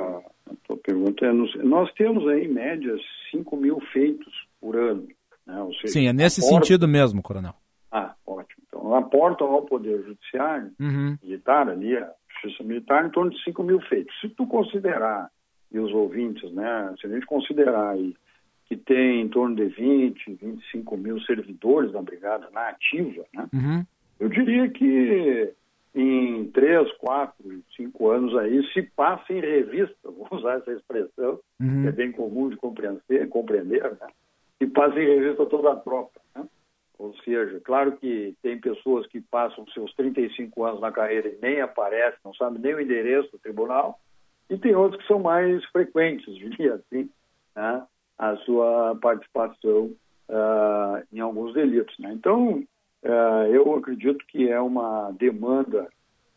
a 0.50 0.54
tua 0.64 0.76
pergunta. 0.78 1.26
É, 1.26 1.32
Nós 1.62 1.92
temos 1.94 2.26
aí, 2.28 2.44
em 2.46 2.52
média, 2.52 2.94
5 3.30 3.56
mil 3.56 3.80
feitos 3.92 4.32
por 4.60 4.76
ano. 4.76 5.06
Né? 5.46 5.54
Seja, 5.80 5.92
Sim, 5.92 6.06
é 6.06 6.12
nesse 6.12 6.40
aportam- 6.40 6.60
sentido 6.60 6.88
mesmo, 6.88 7.20
coronel. 7.22 7.54
Ah, 7.90 8.14
ótimo. 8.26 8.62
Então, 8.68 8.94
aportam 8.94 9.48
ao 9.48 9.62
Poder 9.62 10.02
Judiciário 10.04 10.70
Uhum. 10.80 11.18
militar, 11.22 11.68
ali, 11.68 11.94
a 11.96 12.10
Justiça 12.42 12.64
Militar, 12.64 13.04
em 13.06 13.10
torno 13.10 13.30
de 13.30 13.42
5 13.44 13.62
mil 13.62 13.80
feitos. 13.82 14.14
Se 14.20 14.28
tu 14.30 14.46
considerar, 14.46 15.28
e 15.70 15.78
os 15.78 15.92
ouvintes, 15.92 16.50
né, 16.52 16.94
se 17.00 17.06
a 17.06 17.10
gente 17.10 17.26
considerar 17.26 17.90
aí 17.90 18.14
que 18.72 18.76
tem 18.78 19.20
em 19.20 19.28
torno 19.28 19.54
de 19.54 19.66
20, 19.66 20.34
25 20.40 20.96
mil 20.96 21.20
servidores 21.20 21.92
da 21.92 22.00
Brigada 22.00 22.48
na 22.52 22.68
ativa, 22.70 23.22
né, 23.34 23.46
Uhum. 23.52 23.84
eu 24.18 24.28
diria 24.30 24.66
que 24.70 25.52
em 25.94 26.46
três, 26.52 26.90
quatro, 26.92 27.62
cinco 27.76 28.08
anos 28.08 28.34
aí 28.38 28.66
se 28.72 28.80
passa 28.96 29.30
em 29.30 29.40
revista, 29.40 29.94
vou 30.10 30.26
usar 30.30 30.54
essa 30.56 30.72
expressão, 30.72 31.38
Uhum. 31.60 31.82
que 31.82 31.88
é 31.88 31.92
bem 31.92 32.12
comum 32.12 32.48
de 32.48 32.56
compreender, 32.56 33.28
compreender 33.28 33.82
né? 33.82 34.08
se 34.58 34.66
passa 34.68 34.98
em 34.98 35.06
revista 35.06 35.44
toda 35.44 35.72
a 35.72 35.76
tropa. 35.76 36.18
Né? 36.34 36.46
Ou 36.98 37.14
seja, 37.18 37.60
claro 37.60 37.92
que 37.98 38.34
tem 38.42 38.58
pessoas 38.58 39.06
que 39.08 39.20
passam 39.20 39.66
seus 39.68 39.92
35 39.94 40.64
anos 40.64 40.80
na 40.80 40.90
carreira 40.90 41.28
e 41.28 41.38
nem 41.42 41.60
aparecem, 41.60 42.18
não 42.24 42.32
sabem 42.34 42.58
nem 42.62 42.74
o 42.74 42.80
endereço 42.80 43.30
do 43.32 43.38
tribunal, 43.38 43.98
e 44.48 44.56
tem 44.56 44.74
outros 44.74 45.02
que 45.02 45.08
são 45.08 45.18
mais 45.18 45.62
frequentes, 45.66 46.32
diria 46.36 46.74
assim, 46.74 47.10
né? 47.54 47.82
A 48.22 48.36
sua 48.36 48.96
participação 49.02 49.90
ah, 50.28 51.02
em 51.12 51.18
alguns 51.18 51.52
delitos. 51.52 51.98
Né? 51.98 52.12
Então, 52.12 52.62
ah, 53.04 53.48
eu 53.50 53.74
acredito 53.74 54.24
que 54.28 54.48
é 54.48 54.60
uma 54.60 55.10
demanda 55.10 55.88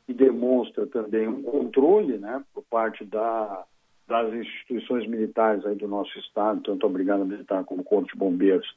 que 0.08 0.14
demonstra 0.14 0.88
também 0.88 1.28
um 1.28 1.44
controle 1.44 2.18
né, 2.18 2.44
por 2.56 2.64
parte 2.64 3.06
da, 3.06 3.64
das 4.08 4.34
instituições 4.34 5.08
militares 5.08 5.64
aí 5.64 5.76
do 5.76 5.88
nosso 5.88 6.18
Estado, 6.18 6.62
tanto 6.62 6.88
a 6.88 6.90
Brigada 6.90 7.24
Militar 7.24 7.64
como 7.64 7.82
o 7.82 7.86
Corpo 7.86 8.12
de 8.12 8.18
Bombeiros, 8.18 8.68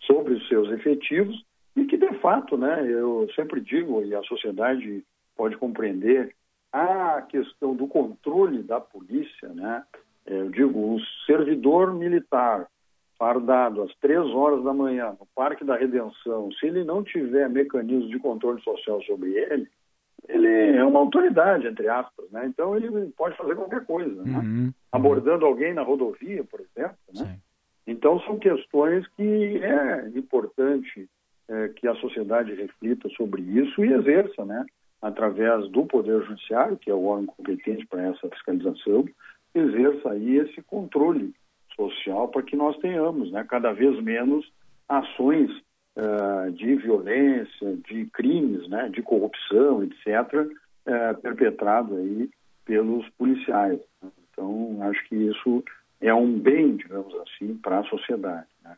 sobre 0.00 0.34
os 0.34 0.48
seus 0.48 0.68
efetivos 0.72 1.40
e 1.76 1.84
que, 1.84 1.96
de 1.96 2.12
fato, 2.18 2.56
né, 2.56 2.84
eu 2.88 3.28
sempre 3.36 3.60
digo, 3.60 4.02
e 4.04 4.12
a 4.12 4.22
sociedade 4.24 5.04
pode 5.36 5.56
compreender, 5.56 6.34
a 6.72 7.22
questão 7.22 7.76
do 7.76 7.86
controle 7.86 8.62
da 8.62 8.80
polícia, 8.80 9.48
né, 9.50 9.84
eu 10.26 10.50
digo, 10.50 10.94
o 10.94 11.00
servidor 11.26 11.94
militar 11.94 12.66
fardado 13.18 13.82
às 13.82 13.94
três 13.96 14.24
horas 14.26 14.62
da 14.62 14.72
manhã 14.72 15.16
no 15.18 15.26
Parque 15.34 15.64
da 15.64 15.76
Redenção, 15.76 16.50
se 16.52 16.66
ele 16.66 16.84
não 16.84 17.02
tiver 17.02 17.48
mecanismo 17.48 18.10
de 18.10 18.18
controle 18.18 18.60
social 18.62 19.02
sobre 19.02 19.32
ele, 19.34 19.68
ele 20.28 20.76
é 20.76 20.84
uma 20.84 21.00
autoridade, 21.00 21.66
entre 21.66 21.88
aspas, 21.88 22.30
né? 22.30 22.46
Então 22.46 22.76
ele 22.76 23.10
pode 23.16 23.36
fazer 23.36 23.54
qualquer 23.54 23.84
coisa, 23.84 24.22
né? 24.24 24.38
Uhum. 24.38 24.72
Abordando 24.90 25.46
alguém 25.46 25.72
na 25.72 25.82
rodovia, 25.82 26.42
por 26.44 26.60
exemplo, 26.60 26.96
né? 27.14 27.38
Então 27.86 28.20
são 28.20 28.38
questões 28.38 29.06
que 29.16 29.58
é 29.62 30.08
importante 30.14 31.08
é, 31.48 31.68
que 31.68 31.86
a 31.86 31.94
sociedade 31.96 32.52
reflita 32.54 33.08
sobre 33.10 33.40
isso 33.42 33.84
e 33.84 33.92
exerça, 33.92 34.44
né? 34.44 34.64
Através 35.00 35.68
do 35.70 35.86
Poder 35.86 36.24
Judiciário, 36.24 36.76
que 36.76 36.90
é 36.90 36.94
o 36.94 37.04
órgão 37.04 37.26
competente 37.26 37.86
para 37.86 38.02
essa 38.08 38.28
fiscalização, 38.30 39.04
exerça 39.58 40.10
aí 40.10 40.36
esse 40.36 40.62
controle 40.62 41.34
social 41.74 42.28
para 42.28 42.42
que 42.42 42.56
nós 42.56 42.76
tenhamos, 42.78 43.30
né? 43.30 43.44
Cada 43.48 43.72
vez 43.72 44.02
menos 44.02 44.50
ações 44.88 45.50
uh, 45.96 46.50
de 46.52 46.76
violência, 46.76 47.76
de 47.88 48.06
crimes, 48.06 48.68
né, 48.68 48.88
de 48.88 49.02
corrupção, 49.02 49.82
etc., 49.82 50.06
uh, 50.86 51.20
perpetrado 51.20 51.96
aí 51.96 52.30
pelos 52.64 53.08
policiais. 53.10 53.80
Então, 54.30 54.78
acho 54.82 55.08
que 55.08 55.16
isso 55.16 55.64
é 56.00 56.12
um 56.12 56.38
bem, 56.38 56.76
digamos 56.76 57.14
assim, 57.20 57.54
para 57.54 57.80
a 57.80 57.84
sociedade. 57.84 58.46
Né? 58.62 58.76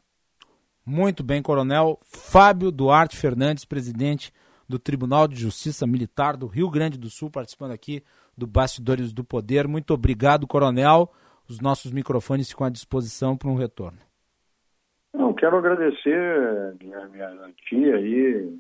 Muito 0.87 1.23
bem, 1.23 1.43
Coronel 1.43 1.99
Fábio 2.03 2.71
Duarte 2.71 3.17
Fernandes, 3.17 3.65
presidente 3.65 4.33
do 4.69 4.79
Tribunal 4.79 5.27
de 5.27 5.37
Justiça 5.37 5.87
Militar 5.87 6.37
do 6.37 6.47
Rio 6.47 6.71
Grande 6.71 6.99
do 6.99 7.09
Sul, 7.09 7.31
participando 7.31 7.73
aqui 7.73 8.03
do 8.39 8.47
Bastidores 8.47 9.13
do 9.13 9.25
Poder. 9.25 9.67
Muito 9.67 9.93
obrigado, 9.93 10.47
Coronel. 10.47 11.11
Os 11.49 11.61
nossos 11.61 11.91
microfones 11.91 12.49
ficam 12.49 12.67
à 12.67 12.71
disposição 12.71 13.37
para 13.37 13.51
um 13.51 13.57
retorno. 13.57 13.99
Não, 15.13 15.35
quero 15.35 15.57
agradecer, 15.57 16.77
minha 16.81 17.53
tia 17.69 17.97
aí, 17.97 18.57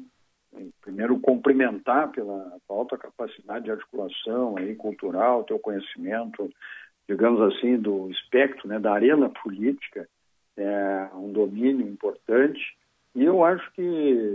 primeiro 0.80 1.20
cumprimentar 1.20 2.10
pela 2.10 2.56
alta 2.68 2.96
capacidade 2.96 3.66
de 3.66 3.70
articulação 3.70 4.56
aí, 4.56 4.74
cultural, 4.74 5.44
teu 5.44 5.59
conhecimento, 5.59 6.50
digamos 7.09 7.40
assim, 7.52 7.76
do 7.76 8.10
espectro, 8.10 8.66
né, 8.66 8.78
da 8.78 8.92
arena 8.92 9.28
política, 9.28 10.09
é 10.56 11.09
um 11.14 11.30
domínio 11.32 11.86
importante. 11.86 12.60
E 13.14 13.24
eu 13.24 13.44
acho 13.44 13.70
que 13.72 13.82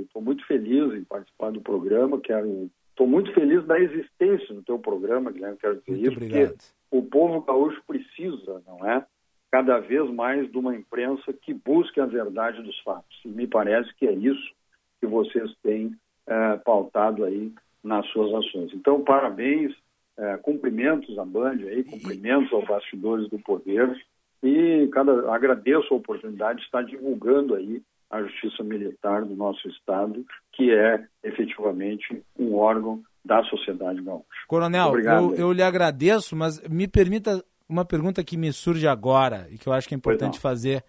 estou 0.06 0.22
muito 0.22 0.46
feliz 0.46 0.94
em 0.94 1.04
participar 1.04 1.52
do 1.52 1.62
programa, 1.62 2.22
quero 2.22 2.70
estou 2.94 3.08
muito 3.08 3.34
feliz 3.34 3.66
da 3.66 3.80
existência 3.80 4.54
do 4.54 4.62
teu 4.62 4.80
programa, 4.80 5.32
Guilherme, 5.32 5.58
quero 5.58 5.76
dizer 5.76 5.92
muito 5.92 6.06
isso, 6.06 6.18
obrigado. 6.18 6.50
porque 6.50 6.64
o 6.92 7.02
povo 7.04 7.42
gaúcho 7.42 7.82
precisa, 7.88 8.62
não 8.68 8.88
é? 8.88 9.06
Cada 9.52 9.80
vez 9.80 10.10
mais 10.12 10.50
de 10.52 10.58
uma 10.58 10.76
imprensa 10.76 11.34
que 11.34 11.54
busque 11.54 12.00
a 12.00 12.06
verdade 12.06 12.62
dos 12.62 12.80
fatos. 12.80 13.20
E 13.26 13.28
me 13.28 13.48
parece 13.48 13.94
que 13.96 14.08
é 14.08 14.14
isso 14.14 14.54
que 15.00 15.08
vocês 15.08 15.52
têm 15.62 15.96
é, 16.26 16.58
pautado 16.58 17.26
aí 17.26 17.52
nas 17.84 18.08
suas 18.08 18.34
ações. 18.34 18.72
Então, 18.74 19.04
parabéns, 19.04 19.76
é, 20.18 20.38
cumprimentos 20.38 21.18
à 21.18 21.26
Band 21.26 21.58
aí, 21.68 21.84
cumprimentos 21.84 22.52
aos 22.54 22.66
bastidores 22.66 23.28
do 23.30 23.40
poder 23.40 23.96
e 24.42 24.88
cada, 24.92 25.34
agradeço 25.34 25.94
a 25.94 25.98
oportunidade 25.98 26.60
de 26.60 26.66
estar 26.66 26.84
divulgando 26.84 27.56
aí 27.56 27.82
a 28.14 28.22
Justiça 28.22 28.64
Militar 28.64 29.26
do 29.26 29.36
nosso 29.36 29.68
Estado, 29.68 30.24
que 30.52 30.72
é 30.72 31.04
efetivamente 31.24 32.24
um 32.38 32.54
órgão 32.56 33.02
da 33.26 33.44
sociedade 33.46 34.04
gaúcha. 34.04 34.28
Coronel, 34.48 35.00
eu, 35.00 35.36
eu, 35.36 35.52
lhe 35.52 35.64
agradeço, 35.64 36.36
mas 36.36 36.62
me 36.70 36.88
permita 36.88 37.44
uma 37.68 37.84
pergunta 37.84 38.24
que 38.24 38.38
me 38.38 38.54
surge 38.54 38.88
agora 38.88 39.48
e 39.50 39.58
que 39.58 39.68
eu 39.68 39.74
acho 39.74 39.88
que 39.88 39.96
é 39.96 39.98
importante 39.98 40.40
fazer 40.40 40.84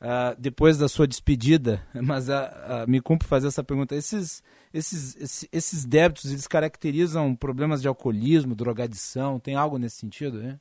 uh, 0.00 0.38
depois 0.38 0.78
da 0.78 0.86
sua 0.86 1.08
despedida, 1.08 1.84
mas 2.00 2.28
uh, 2.28 2.32
uh, 2.32 2.88
me 2.88 3.00
cumpre 3.00 3.26
fazer 3.26 3.48
essa 3.48 3.64
pergunta. 3.64 3.96
Esses, 3.96 4.40
esses, 4.72 5.16
esses, 5.16 5.48
esses 5.50 5.84
débitos, 5.84 6.30
eles 6.30 6.46
caracterizam 6.46 7.34
problemas 7.34 7.82
de 7.82 7.88
alcoolismo, 7.88 8.54
drogadição, 8.54 9.40
tem 9.40 9.56
algo 9.56 9.76
nesse 9.76 9.96
sentido, 9.96 10.38
né? 10.38 10.60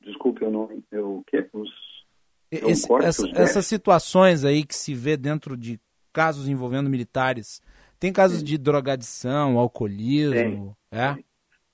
Desculpe, 0.00 0.42
eu 0.42 0.50
não... 0.50 0.68
Eu, 0.90 1.18
o 1.18 1.24
quê? 1.24 1.48
Os 1.52 1.85
esse, 2.50 2.92
essa, 3.02 3.28
essas 3.34 3.66
situações 3.66 4.44
aí 4.44 4.64
que 4.64 4.74
se 4.74 4.94
vê 4.94 5.16
dentro 5.16 5.56
de 5.56 5.80
casos 6.12 6.48
envolvendo 6.48 6.88
militares, 6.88 7.60
tem 7.98 8.12
casos 8.12 8.40
Sim. 8.40 8.44
de 8.44 8.58
drogadição, 8.58 9.58
alcoolismo? 9.58 10.76
É? 10.90 11.16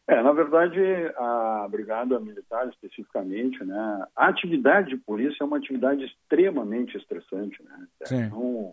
É, 0.09 0.23
na 0.23 0.33
verdade, 0.33 0.81
a 1.17 1.67
Brigada 1.71 2.19
Militar 2.19 2.69
especificamente, 2.69 3.63
né, 3.65 4.05
a 4.17 4.27
atividade 4.27 4.91
de 4.91 4.97
polícia 4.97 5.43
é 5.43 5.47
uma 5.47 5.57
atividade 5.57 6.05
extremamente 6.05 6.97
estressante, 6.97 7.63
né? 7.63 7.87
É 8.11 8.35
um, 8.35 8.73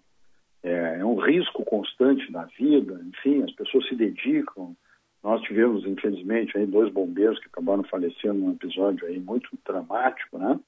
é, 0.63 0.99
é 0.99 1.05
um 1.05 1.19
risco 1.19 1.63
constante 1.63 2.31
na 2.31 2.45
vida, 2.45 2.99
enfim, 3.05 3.43
as 3.43 3.51
pessoas 3.53 3.88
se 3.88 3.95
dedicam. 3.95 4.76
Nós 5.23 5.41
tivemos, 5.41 5.85
infelizmente, 5.85 6.57
aí 6.57 6.65
dois 6.65 6.91
bombeiros 6.91 7.39
que 7.39 7.47
acabaram 7.47 7.84
falecendo 7.84 8.39
num 8.39 8.53
episódio 8.53 9.05
aí 9.05 9.19
muito 9.19 9.49
dramático, 9.65 10.38
né? 10.38 10.59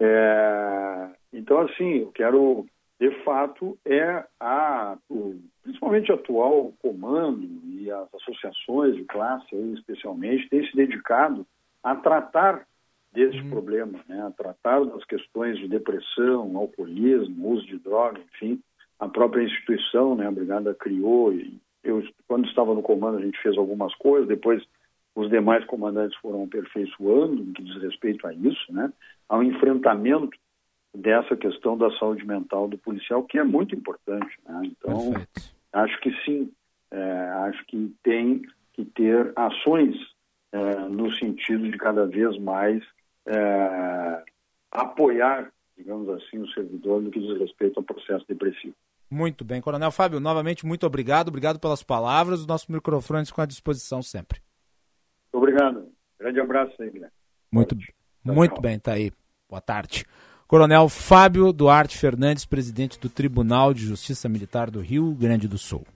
É, 0.00 1.08
então, 1.32 1.60
assim, 1.60 1.98
eu 2.00 2.12
quero, 2.12 2.66
de 3.00 3.10
fato, 3.24 3.78
é 3.84 4.24
a, 4.40 4.96
o, 5.08 5.40
principalmente 5.62 6.10
o 6.10 6.14
atual 6.14 6.72
comando 6.80 7.48
e 7.64 7.90
as 7.90 8.08
associações 8.14 8.96
de 8.96 9.04
classe, 9.04 9.54
aí, 9.54 9.74
especialmente, 9.74 10.48
têm 10.48 10.66
se 10.66 10.76
dedicado 10.76 11.46
a 11.82 11.94
tratar 11.94 12.66
desse 13.12 13.38
uhum. 13.38 13.50
problema, 13.50 13.98
né? 14.06 14.22
a 14.26 14.30
tratar 14.30 14.84
das 14.84 15.04
questões 15.04 15.58
de 15.58 15.68
depressão, 15.68 16.56
alcoolismo, 16.56 17.48
uso 17.48 17.66
de 17.66 17.78
droga, 17.78 18.20
enfim. 18.34 18.60
A 18.98 19.08
própria 19.08 19.42
instituição, 19.42 20.14
né, 20.14 20.26
a 20.26 20.30
Brigada 20.30 20.74
criou, 20.74 21.32
e 21.32 21.58
eu, 21.82 22.02
quando 22.26 22.46
estava 22.46 22.74
no 22.74 22.82
comando, 22.82 23.18
a 23.18 23.22
gente 23.22 23.40
fez 23.40 23.56
algumas 23.56 23.94
coisas, 23.96 24.28
depois 24.28 24.62
os 25.16 25.30
demais 25.30 25.64
comandantes 25.64 26.16
foram 26.18 26.44
aperfeiçoando 26.44 27.42
no 27.42 27.52
que 27.54 27.62
diz 27.62 27.82
respeito 27.82 28.26
a 28.26 28.34
isso, 28.34 28.70
né? 28.70 28.92
ao 29.26 29.42
enfrentamento 29.42 30.36
dessa 30.94 31.34
questão 31.34 31.76
da 31.76 31.90
saúde 31.98 32.24
mental 32.24 32.68
do 32.68 32.76
policial, 32.76 33.24
que 33.24 33.38
é 33.38 33.44
muito 33.44 33.74
importante. 33.74 34.38
Né? 34.46 34.60
Então, 34.66 35.12
Perfeito. 35.12 35.54
acho 35.72 36.00
que 36.00 36.12
sim, 36.22 36.52
é, 36.90 37.02
acho 37.48 37.64
que 37.64 37.94
tem 38.02 38.42
que 38.74 38.84
ter 38.84 39.32
ações 39.34 39.96
é, 40.52 40.80
no 40.90 41.10
sentido 41.14 41.70
de 41.70 41.78
cada 41.78 42.06
vez 42.06 42.38
mais 42.38 42.82
é, 43.24 44.22
apoiar, 44.70 45.50
digamos 45.78 46.10
assim, 46.10 46.38
o 46.38 46.48
servidor 46.50 47.00
no 47.00 47.10
que 47.10 47.20
diz 47.20 47.38
respeito 47.38 47.78
ao 47.78 47.84
processo 47.84 48.26
depressivo. 48.28 48.74
Muito 49.10 49.46
bem, 49.46 49.62
Coronel 49.62 49.90
Fábio, 49.90 50.20
novamente 50.20 50.66
muito 50.66 50.84
obrigado, 50.86 51.28
obrigado 51.28 51.58
pelas 51.58 51.82
palavras, 51.82 52.40
os 52.40 52.46
nossos 52.46 52.68
microfones 52.68 53.30
com 53.30 53.40
à 53.40 53.46
disposição 53.46 54.02
sempre. 54.02 54.45
Obrigado. 55.36 55.92
Grande 56.18 56.40
abraço 56.40 56.72
aí, 56.80 56.90
Guilherme. 56.90 57.12
Muito, 57.52 57.76
muito 58.24 58.60
bem, 58.60 58.78
tá 58.78 58.92
aí. 58.92 59.12
Boa 59.48 59.60
tarde. 59.60 60.06
Coronel 60.48 60.88
Fábio 60.88 61.52
Duarte 61.52 61.98
Fernandes, 61.98 62.46
presidente 62.46 62.98
do 62.98 63.10
Tribunal 63.10 63.74
de 63.74 63.84
Justiça 63.84 64.28
Militar 64.28 64.70
do 64.70 64.80
Rio 64.80 65.12
Grande 65.12 65.46
do 65.46 65.58
Sul. 65.58 65.86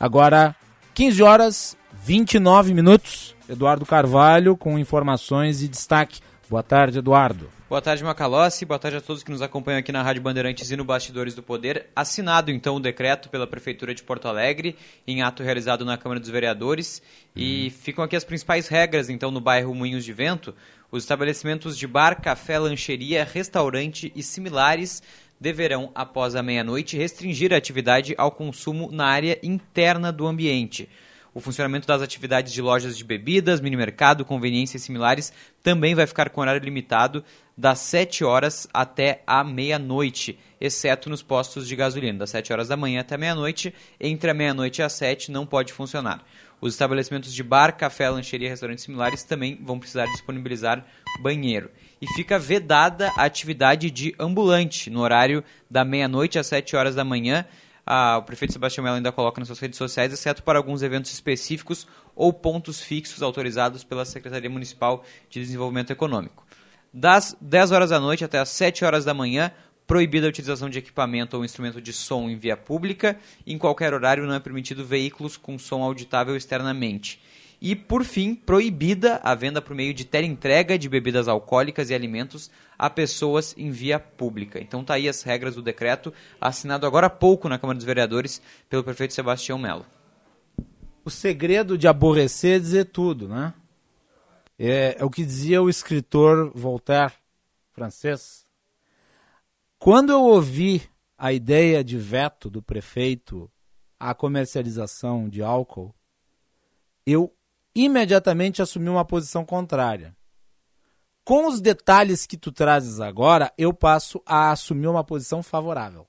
Agora, 0.00 0.56
15 0.94 1.22
horas 1.22 1.76
29 1.92 2.74
minutos. 2.74 3.36
Eduardo 3.48 3.86
Carvalho 3.86 4.56
com 4.56 4.78
informações 4.78 5.62
e 5.62 5.68
destaque. 5.68 6.20
Boa 6.52 6.62
tarde, 6.62 6.98
Eduardo. 6.98 7.48
Boa 7.66 7.80
tarde, 7.80 8.04
Macalossi. 8.04 8.66
Boa 8.66 8.78
tarde 8.78 8.98
a 8.98 9.00
todos 9.00 9.22
que 9.22 9.30
nos 9.30 9.40
acompanham 9.40 9.78
aqui 9.78 9.90
na 9.90 10.02
Rádio 10.02 10.20
Bandeirantes 10.20 10.70
e 10.70 10.76
no 10.76 10.84
Bastidores 10.84 11.34
do 11.34 11.42
Poder. 11.42 11.86
Assinado, 11.96 12.50
então, 12.50 12.76
o 12.76 12.78
decreto 12.78 13.30
pela 13.30 13.46
Prefeitura 13.46 13.94
de 13.94 14.02
Porto 14.02 14.28
Alegre, 14.28 14.76
em 15.06 15.22
ato 15.22 15.42
realizado 15.42 15.82
na 15.82 15.96
Câmara 15.96 16.20
dos 16.20 16.28
Vereadores. 16.28 17.02
E 17.34 17.70
ficam 17.70 18.04
aqui 18.04 18.14
as 18.14 18.22
principais 18.22 18.68
regras, 18.68 19.08
então, 19.08 19.30
no 19.30 19.40
bairro 19.40 19.74
Moinhos 19.74 20.04
de 20.04 20.12
Vento. 20.12 20.54
Os 20.90 21.04
estabelecimentos 21.04 21.78
de 21.78 21.86
bar, 21.86 22.20
café, 22.20 22.58
lancheria, 22.58 23.24
restaurante 23.24 24.12
e 24.14 24.22
similares 24.22 25.02
deverão, 25.40 25.90
após 25.94 26.36
a 26.36 26.42
meia-noite, 26.42 26.98
restringir 26.98 27.54
a 27.54 27.56
atividade 27.56 28.14
ao 28.18 28.30
consumo 28.30 28.90
na 28.92 29.06
área 29.06 29.38
interna 29.42 30.12
do 30.12 30.26
ambiente. 30.26 30.86
O 31.34 31.40
funcionamento 31.40 31.86
das 31.86 32.02
atividades 32.02 32.52
de 32.52 32.60
lojas 32.60 32.96
de 32.96 33.02
bebidas, 33.02 33.60
minimercado, 33.60 34.24
conveniências 34.24 34.82
similares 34.82 35.32
também 35.62 35.94
vai 35.94 36.06
ficar 36.06 36.28
com 36.28 36.42
horário 36.42 36.62
limitado 36.62 37.24
das 37.56 37.78
7 37.78 38.22
horas 38.22 38.68
até 38.72 39.22
a 39.26 39.42
meia-noite, 39.42 40.38
exceto 40.60 41.08
nos 41.08 41.22
postos 41.22 41.66
de 41.66 41.74
gasolina. 41.74 42.18
Das 42.18 42.30
7 42.30 42.52
horas 42.52 42.68
da 42.68 42.76
manhã 42.76 43.00
até 43.00 43.16
meia-noite, 43.16 43.74
entre 43.98 44.30
a 44.30 44.34
meia-noite 44.34 44.80
e 44.80 44.84
as 44.84 44.92
7 44.92 45.30
não 45.30 45.46
pode 45.46 45.72
funcionar. 45.72 46.22
Os 46.60 46.74
estabelecimentos 46.74 47.32
de 47.32 47.42
bar, 47.42 47.76
café, 47.76 48.10
lancheria 48.10 48.46
e 48.46 48.50
restaurantes 48.50 48.84
similares 48.84 49.24
também 49.24 49.58
vão 49.60 49.78
precisar 49.78 50.04
disponibilizar 50.04 50.84
banheiro. 51.22 51.70
E 52.00 52.06
fica 52.14 52.38
vedada 52.38 53.10
a 53.16 53.24
atividade 53.24 53.90
de 53.90 54.14
ambulante 54.18 54.90
no 54.90 55.00
horário 55.00 55.42
da 55.70 55.84
meia-noite 55.84 56.38
às 56.38 56.46
7 56.46 56.76
horas 56.76 56.94
da 56.94 57.04
manhã 57.04 57.46
ah, 57.84 58.18
o 58.18 58.22
prefeito 58.22 58.52
Sebastião 58.52 58.84
Mello 58.84 58.96
ainda 58.96 59.10
coloca 59.10 59.40
nas 59.40 59.48
suas 59.48 59.58
redes 59.58 59.76
sociais, 59.76 60.12
exceto 60.12 60.42
para 60.42 60.58
alguns 60.58 60.82
eventos 60.82 61.12
específicos 61.12 61.86
ou 62.14 62.32
pontos 62.32 62.80
fixos 62.80 63.22
autorizados 63.22 63.82
pela 63.82 64.04
Secretaria 64.04 64.48
Municipal 64.48 65.04
de 65.28 65.40
Desenvolvimento 65.40 65.90
Econômico. 65.90 66.46
Das 66.92 67.36
10 67.40 67.72
horas 67.72 67.90
da 67.90 67.98
noite 67.98 68.24
até 68.24 68.38
as 68.38 68.50
7 68.50 68.84
horas 68.84 69.04
da 69.04 69.14
manhã, 69.14 69.50
proibida 69.86 70.26
a 70.26 70.28
utilização 70.28 70.70
de 70.70 70.78
equipamento 70.78 71.36
ou 71.36 71.44
instrumento 71.44 71.80
de 71.80 71.92
som 71.92 72.28
em 72.28 72.36
via 72.36 72.56
pública. 72.56 73.18
Em 73.46 73.58
qualquer 73.58 73.92
horário 73.92 74.26
não 74.26 74.34
é 74.34 74.40
permitido 74.40 74.84
veículos 74.84 75.36
com 75.36 75.58
som 75.58 75.82
auditável 75.82 76.36
externamente. 76.36 77.20
E, 77.64 77.76
por 77.76 78.02
fim, 78.02 78.34
proibida 78.34 79.20
a 79.22 79.36
venda 79.36 79.62
por 79.62 79.72
meio 79.72 79.94
de 79.94 80.04
teleentrega 80.04 80.76
de 80.76 80.88
bebidas 80.88 81.28
alcoólicas 81.28 81.90
e 81.90 81.94
alimentos 81.94 82.50
a 82.76 82.90
pessoas 82.90 83.54
em 83.56 83.70
via 83.70 84.00
pública. 84.00 84.58
Então 84.58 84.82
tá 84.82 84.94
aí 84.94 85.08
as 85.08 85.22
regras 85.22 85.54
do 85.54 85.62
decreto, 85.62 86.12
assinado 86.40 86.88
agora 86.88 87.06
há 87.06 87.10
pouco 87.10 87.48
na 87.48 87.60
Câmara 87.60 87.76
dos 87.76 87.86
Vereadores 87.86 88.42
pelo 88.68 88.82
prefeito 88.82 89.14
Sebastião 89.14 89.60
Melo. 89.60 89.86
O 91.04 91.10
segredo 91.10 91.78
de 91.78 91.86
aborrecer 91.86 92.56
é 92.56 92.58
dizer 92.58 92.86
tudo, 92.86 93.28
né? 93.28 93.54
É, 94.58 94.96
é 94.98 95.04
o 95.04 95.10
que 95.10 95.24
dizia 95.24 95.62
o 95.62 95.70
escritor 95.70 96.50
Voltaire, 96.56 97.12
francês. 97.70 98.44
Quando 99.78 100.10
eu 100.10 100.20
ouvi 100.20 100.82
a 101.16 101.32
ideia 101.32 101.84
de 101.84 101.96
veto 101.96 102.50
do 102.50 102.60
prefeito 102.60 103.48
à 104.00 104.12
comercialização 104.12 105.28
de 105.28 105.44
álcool, 105.44 105.94
eu 107.06 107.32
imediatamente 107.74 108.62
assumi 108.62 108.88
uma 108.88 109.04
posição 109.04 109.44
contrária. 109.44 110.14
Com 111.24 111.46
os 111.46 111.60
detalhes 111.60 112.26
que 112.26 112.36
tu 112.36 112.50
trazes 112.50 112.98
agora, 113.00 113.52
eu 113.56 113.72
passo 113.72 114.20
a 114.26 114.50
assumir 114.50 114.88
uma 114.88 115.04
posição 115.04 115.42
favorável. 115.42 116.06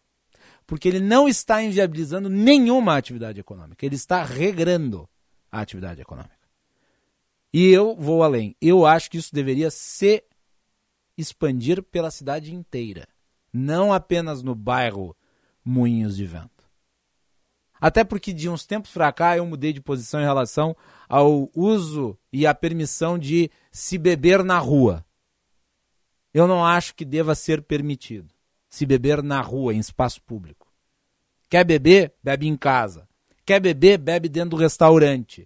Porque 0.65 0.87
ele 0.87 0.99
não 0.99 1.27
está 1.27 1.61
inviabilizando 1.61 2.29
nenhuma 2.29 2.97
atividade 2.97 3.39
econômica, 3.39 3.85
ele 3.85 3.95
está 3.95 4.23
regrando 4.23 5.07
a 5.51 5.61
atividade 5.61 6.01
econômica. 6.01 6.33
E 7.53 7.67
eu 7.69 7.95
vou 7.95 8.23
além. 8.23 8.55
Eu 8.59 8.85
acho 8.85 9.11
que 9.11 9.17
isso 9.17 9.33
deveria 9.33 9.69
se 9.69 10.23
expandir 11.15 11.83
pela 11.83 12.09
cidade 12.09 12.53
inteira, 12.53 13.07
não 13.51 13.93
apenas 13.93 14.41
no 14.41 14.55
bairro 14.55 15.15
Moinhos 15.63 16.15
de 16.15 16.25
Vento. 16.25 16.52
Até 17.83 18.05
porque 18.05 18.31
de 18.31 18.47
uns 18.47 18.65
tempos 18.65 18.91
para 18.91 19.11
cá 19.11 19.35
eu 19.35 19.45
mudei 19.45 19.73
de 19.73 19.81
posição 19.81 20.21
em 20.21 20.23
relação 20.23 20.73
ao 21.09 21.51
uso 21.53 22.17
e 22.31 22.47
à 22.47 22.55
permissão 22.55 23.19
de 23.19 23.51
se 23.73 23.97
beber 23.97 24.41
na 24.41 24.57
rua. 24.57 25.05
Eu 26.33 26.47
não 26.47 26.65
acho 26.65 26.95
que 26.95 27.03
deva 27.03 27.35
ser 27.35 27.61
permitido 27.61 28.33
se 28.69 28.85
beber 28.85 29.21
na 29.21 29.41
rua, 29.41 29.73
em 29.73 29.79
espaço 29.79 30.21
público. 30.21 30.71
Quer 31.49 31.65
beber? 31.65 32.13
Bebe 32.23 32.47
em 32.47 32.55
casa. 32.55 33.05
Quer 33.45 33.59
beber? 33.59 33.97
Bebe 33.97 34.29
dentro 34.29 34.51
do 34.51 34.55
restaurante. 34.55 35.45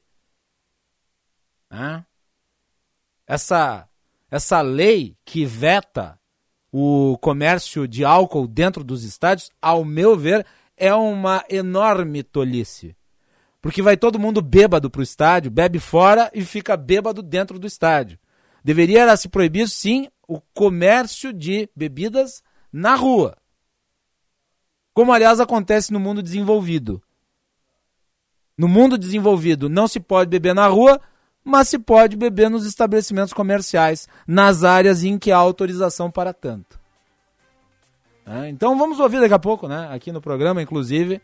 Essa, 3.26 3.90
essa 4.30 4.62
lei 4.62 5.18
que 5.26 5.44
veta 5.44 6.20
o 6.72 7.18
comércio 7.18 7.88
de 7.88 8.06
álcool 8.06 8.48
dentro 8.48 8.84
dos 8.84 9.04
estádios, 9.04 9.50
ao 9.60 9.84
meu 9.84 10.16
ver, 10.16 10.46
é 10.78 10.94
uma 10.94 11.44
enorme 11.50 12.24
tolice. 12.24 12.96
Porque 13.62 13.82
vai 13.82 13.98
todo 13.98 14.20
mundo 14.20 14.42
bêbado 14.42 14.90
para 14.90 15.00
o 15.00 15.04
estádio, 15.04 15.52
bebe 15.52 15.80
fora 15.80 16.32
e 16.34 16.46
fica 16.46 16.78
bêbado 16.78 17.24
dentro 17.24 17.58
do 17.58 17.66
estádio. 17.66 18.20
Deveria 18.64 19.18
se 19.18 19.28
proibir, 19.28 19.68
sim, 19.68 20.08
o 20.28 20.40
comércio 20.54 21.34
de 21.34 21.70
bebidas 21.76 22.44
na 22.72 22.96
rua. 22.96 23.36
Como, 24.94 25.12
aliás, 25.12 25.40
acontece 25.40 25.92
no 25.92 26.00
mundo 26.00 26.22
desenvolvido. 26.22 27.02
No 28.58 28.68
mundo 28.68 28.98
desenvolvido 28.98 29.70
não 29.70 29.88
se 29.88 30.00
pode 30.00 30.30
beber 30.30 30.54
na 30.54 30.68
rua, 30.68 31.00
mas 31.44 31.70
se 31.70 31.80
pode 31.80 32.18
beber 32.18 32.50
nos 32.50 32.66
estabelecimentos 32.66 33.32
comerciais, 33.32 34.08
nas 34.28 34.64
áreas 34.64 35.04
em 35.04 35.18
que 35.18 35.32
há 35.32 35.38
autorização 35.38 36.12
para 36.12 36.34
tanto. 36.34 36.80
É, 38.28 38.50
então 38.50 38.78
vamos 38.78 39.00
ouvir 39.00 39.22
daqui 39.22 39.34
a 39.34 39.40
pouco, 39.40 39.70
né, 39.70 39.88
aqui 39.90 40.12
no 40.12 40.22
programa, 40.22 40.62
inclusive, 40.62 41.22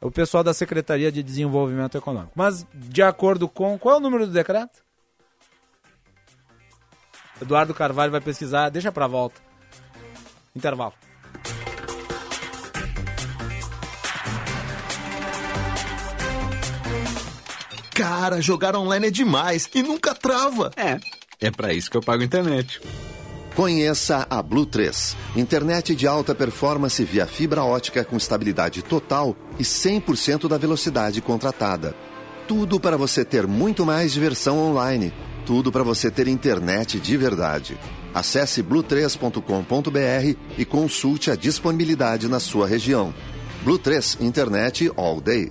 o 0.00 0.10
pessoal 0.10 0.44
da 0.44 0.52
Secretaria 0.52 1.10
de 1.10 1.22
Desenvolvimento 1.22 1.96
Econômico. 1.96 2.32
Mas, 2.34 2.66
de 2.74 3.02
acordo 3.02 3.48
com. 3.48 3.78
Qual 3.78 3.94
é 3.94 3.98
o 3.98 4.00
número 4.00 4.26
do 4.26 4.32
decreto? 4.32 4.84
Eduardo 7.40 7.74
Carvalho 7.74 8.12
vai 8.12 8.20
pesquisar, 8.20 8.68
deixa 8.68 8.92
para 8.92 9.06
volta. 9.06 9.40
Intervalo. 10.54 10.92
Cara, 17.94 18.42
jogar 18.42 18.76
online 18.76 19.06
é 19.06 19.10
demais 19.10 19.68
e 19.74 19.82
nunca 19.82 20.14
trava. 20.14 20.70
É, 20.76 20.98
é 21.40 21.50
para 21.50 21.72
isso 21.72 21.90
que 21.90 21.96
eu 21.96 22.02
pago 22.02 22.22
internet. 22.22 22.78
Conheça 23.56 24.26
a 24.28 24.42
Blue 24.42 24.66
3, 24.66 25.16
internet 25.34 25.96
de 25.96 26.06
alta 26.06 26.34
performance 26.34 27.02
via 27.02 27.26
fibra 27.26 27.64
ótica 27.64 28.04
com 28.04 28.14
estabilidade 28.14 28.82
total 28.82 29.34
e 29.58 29.62
100% 29.62 30.46
da 30.46 30.58
velocidade 30.58 31.22
contratada. 31.22 31.96
Tudo 32.46 32.78
para 32.78 32.98
você 32.98 33.24
ter 33.24 33.46
muito 33.46 33.86
mais 33.86 34.12
diversão 34.12 34.58
online. 34.58 35.10
Tudo 35.46 35.72
para 35.72 35.82
você 35.82 36.10
ter 36.10 36.28
internet 36.28 37.00
de 37.00 37.16
verdade. 37.16 37.78
Acesse 38.12 38.62
blue3.com.br 38.62 40.38
e 40.58 40.64
consulte 40.66 41.30
a 41.30 41.34
disponibilidade 41.34 42.28
na 42.28 42.38
sua 42.38 42.66
região. 42.66 43.14
Blue 43.64 43.78
3 43.78 44.18
Internet 44.20 44.92
All 44.98 45.18
Day. 45.18 45.50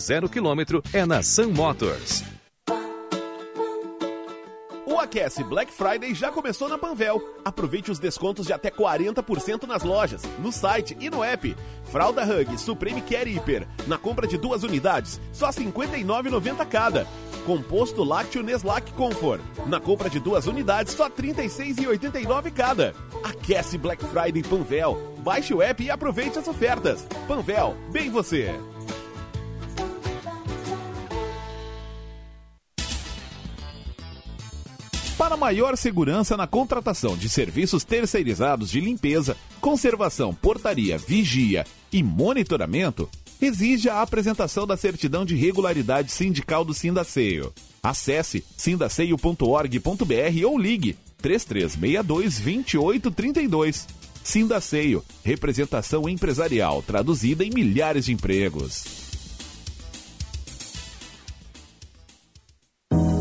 0 0.00 0.28
km 0.28 0.40
quilômetro 0.50 0.82
é 0.92 1.04
na 1.04 1.22
Sun 1.22 1.50
Motors. 1.52 2.24
O 4.86 4.98
Aquece 4.98 5.44
Black 5.44 5.72
Friday 5.72 6.14
já 6.14 6.32
começou 6.32 6.68
na 6.68 6.76
Panvel. 6.76 7.22
Aproveite 7.44 7.92
os 7.92 8.00
descontos 8.00 8.46
de 8.46 8.52
até 8.52 8.70
40% 8.70 9.62
nas 9.64 9.84
lojas, 9.84 10.22
no 10.40 10.50
site 10.50 10.96
e 10.98 11.08
no 11.08 11.22
app. 11.22 11.54
Fralda 11.84 12.24
Hug 12.24 12.58
Supreme 12.58 13.00
Care 13.02 13.30
Hiper, 13.30 13.68
na 13.86 13.96
compra 13.96 14.26
de 14.26 14.36
duas 14.36 14.64
unidades, 14.64 15.20
só 15.32 15.46
R$ 15.46 15.52
59,90 15.52 16.66
cada. 16.66 17.06
Composto 17.46 18.02
lácteo 18.02 18.42
Neslac 18.42 18.92
Comfort, 18.94 19.40
na 19.66 19.78
compra 19.78 20.10
de 20.10 20.18
duas 20.18 20.46
unidades, 20.46 20.92
só 20.94 21.04
R$ 21.04 21.12
36,89 21.16 22.50
cada. 22.52 22.94
Aquece 23.22 23.78
Black 23.78 24.04
Friday 24.06 24.42
Panvel. 24.42 25.14
Baixe 25.18 25.54
o 25.54 25.62
app 25.62 25.84
e 25.84 25.90
aproveite 25.90 26.38
as 26.38 26.48
ofertas. 26.48 27.06
Panvel, 27.28 27.76
bem 27.92 28.10
você. 28.10 28.52
Para 35.20 35.36
maior 35.36 35.76
segurança 35.76 36.34
na 36.34 36.46
contratação 36.46 37.14
de 37.14 37.28
serviços 37.28 37.84
terceirizados 37.84 38.70
de 38.70 38.80
limpeza, 38.80 39.36
conservação, 39.60 40.32
portaria, 40.34 40.96
vigia 40.96 41.66
e 41.92 42.02
monitoramento, 42.02 43.06
exige 43.38 43.90
a 43.90 44.00
apresentação 44.00 44.66
da 44.66 44.78
certidão 44.78 45.26
de 45.26 45.36
regularidade 45.36 46.10
sindical 46.10 46.64
do 46.64 46.72
Sindaceio. 46.72 47.52
Acesse 47.82 48.42
sindaceio.org.br 48.56 50.46
ou 50.46 50.58
ligue 50.58 50.96
3362 51.18 52.40
2832. 52.40 53.88
Sindaceio, 54.24 55.04
representação 55.22 56.08
empresarial 56.08 56.82
traduzida 56.82 57.44
em 57.44 57.50
milhares 57.50 58.06
de 58.06 58.14
empregos. 58.14 59.09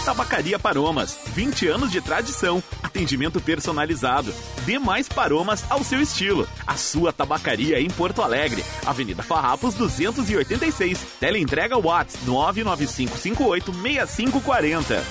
Tabacaria 0.06 0.60
Paromas, 0.60 1.18
20 1.28 1.70
anos 1.70 1.90
de 1.90 2.02
tradição, 2.02 2.62
atendimento 2.84 3.40
personalizado. 3.40 4.34
Dê 4.66 4.78
mais 4.78 5.08
paromas 5.08 5.64
ao 5.70 5.82
seu 5.82 6.02
estilo. 6.02 6.46
A 6.68 6.76
sua 6.76 7.14
tabacaria 7.14 7.80
em 7.80 7.90
Porto 7.90 8.22
Alegre, 8.22 8.66
Avenida 8.86 9.24
Farrapos 9.24 9.76
286. 9.76 11.00
Teleentrega 11.22 11.78
Watts 11.78 12.18
995586540. 12.26 15.02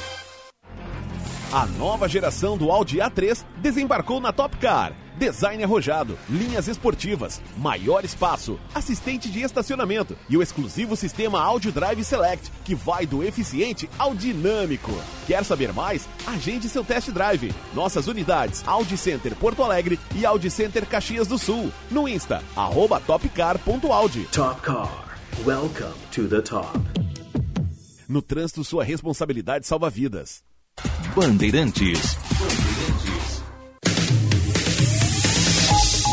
A 1.51 1.65
nova 1.67 2.07
geração 2.07 2.59
do 2.59 2.71
Audi 2.71 2.99
A3 2.99 3.47
desembarcou 3.59 4.21
na 4.21 4.31
Top 4.31 4.55
Car. 4.59 4.93
Design 5.17 5.63
arrojado, 5.63 6.19
linhas 6.29 6.69
esportivas, 6.69 7.41
maior 7.57 8.05
espaço, 8.05 8.59
assistente 8.75 9.31
de 9.31 9.41
estacionamento 9.41 10.17
e 10.29 10.37
o 10.37 10.43
exclusivo 10.43 10.97
sistema 10.97 11.41
Audio 11.41 11.71
Drive 11.71 12.05
Select, 12.05 12.51
que 12.65 12.75
vai 12.75 13.07
do 13.07 13.23
eficiente 13.23 13.89
ao 13.99 14.15
dinâmico. 14.15 14.93
Quer 15.27 15.45
saber 15.45 15.73
mais? 15.73 16.09
Agende 16.27 16.69
seu 16.69 16.85
test 16.85 17.11
drive. 17.11 17.55
Nossas 17.75 18.07
unidades 18.07 18.63
Audi 18.67 18.97
Center 18.97 19.35
Porto 19.37 19.63
Alegre 19.63 19.99
e 20.15 20.25
Audi 20.25 20.51
Center 20.51 20.87
Caxias 20.87 21.29
do 21.29 21.39
Sul. 21.39 21.71
No 21.91 22.09
Insta, 22.09 22.43
arroba 22.57 23.01
topcar.audi. 23.01 24.25
Top 24.33 24.61
Car. 24.63 25.19
Welcome 25.45 25.95
to 26.13 26.29
the 26.29 26.41
top. 26.41 26.79
No 28.09 28.21
trânsito, 28.21 28.63
sua 28.63 28.85
responsabilidade 28.85 29.67
salva 29.67 29.89
vidas. 29.89 30.43
Bandeirantes. 31.15 32.17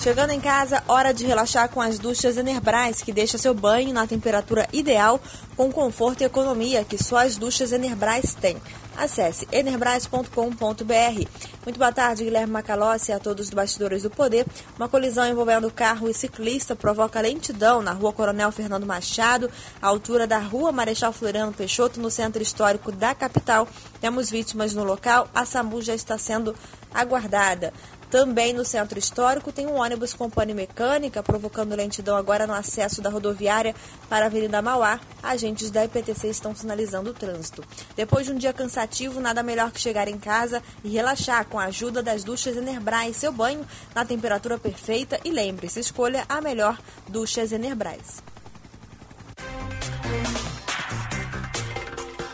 Chegando 0.00 0.30
em 0.30 0.40
casa, 0.40 0.82
hora 0.86 1.14
de 1.14 1.24
relaxar 1.24 1.68
com 1.70 1.80
as 1.80 1.98
duchas 1.98 2.36
Enerbras, 2.36 3.00
que 3.00 3.12
deixa 3.12 3.38
seu 3.38 3.54
banho 3.54 3.92
na 3.92 4.06
temperatura 4.06 4.68
ideal, 4.72 5.20
com 5.56 5.72
conforto 5.72 6.20
e 6.20 6.24
economia 6.24 6.84
que 6.84 7.02
só 7.02 7.18
as 7.18 7.36
duchas 7.36 7.72
Enerbras 7.72 8.34
têm. 8.34 8.56
Acesse 8.96 9.46
enerbras.com.br. 9.52 11.28
Muito 11.64 11.78
boa 11.78 11.92
tarde, 11.92 12.24
Guilherme 12.24 12.52
Macalossi 12.52 13.10
e 13.10 13.14
a 13.14 13.18
todos 13.18 13.50
do 13.50 13.56
Bastidores 13.56 14.02
do 14.02 14.10
Poder. 14.10 14.46
Uma 14.76 14.88
colisão 14.88 15.26
envolvendo 15.28 15.70
carro 15.70 16.08
e 16.08 16.14
ciclista 16.14 16.74
provoca 16.74 17.20
lentidão 17.20 17.82
na 17.82 17.92
rua 17.92 18.12
Coronel 18.12 18.50
Fernando 18.50 18.86
Machado, 18.86 19.50
à 19.82 19.86
altura 19.86 20.26
da 20.26 20.38
rua 20.38 20.72
Marechal 20.72 21.12
Floriano 21.12 21.52
Peixoto, 21.52 22.00
no 22.00 22.10
centro 22.10 22.42
histórico 22.42 22.90
da 22.90 23.14
capital. 23.14 23.68
Temos 24.00 24.30
vítimas 24.30 24.72
no 24.72 24.82
local, 24.82 25.28
a 25.34 25.44
SAMU 25.44 25.82
já 25.82 25.94
está 25.94 26.16
sendo 26.16 26.54
aguardada. 26.94 27.72
Também 28.10 28.52
no 28.52 28.64
centro 28.64 28.98
histórico 28.98 29.50
tem 29.50 29.66
um 29.66 29.80
ônibus 29.80 30.14
com 30.14 30.30
pane 30.30 30.54
mecânica, 30.54 31.22
provocando 31.22 31.74
lentidão 31.74 32.16
agora 32.16 32.46
no 32.46 32.54
acesso 32.54 33.02
da 33.02 33.10
rodoviária 33.10 33.74
para 34.08 34.26
a 34.26 34.28
Avenida 34.28 34.62
Mauá. 34.62 35.00
Agentes 35.22 35.70
da 35.70 35.84
IPTC 35.84 36.28
estão 36.28 36.54
sinalizando 36.54 37.10
o 37.10 37.14
trânsito. 37.14 37.64
Depois 37.96 38.26
de 38.26 38.32
um 38.32 38.36
dia 38.36 38.52
cansativo, 38.52 39.20
nada 39.20 39.42
melhor 39.42 39.72
que 39.72 39.80
chegar 39.80 40.06
em 40.06 40.18
casa 40.18 40.62
e 40.84 40.88
relaxar 40.88 41.46
com 41.46 41.58
a 41.58 41.64
ajuda 41.64 42.02
das 42.02 42.22
duchas 42.22 42.56
Enerbras. 42.56 43.16
Seu 43.16 43.32
banho 43.32 43.66
na 43.94 44.04
temperatura 44.04 44.56
perfeita 44.56 45.18
e 45.24 45.30
lembre-se, 45.30 45.80
escolha 45.80 46.24
a 46.28 46.40
melhor 46.40 46.78
duchas 47.08 47.50
Enerbras. 47.50 48.22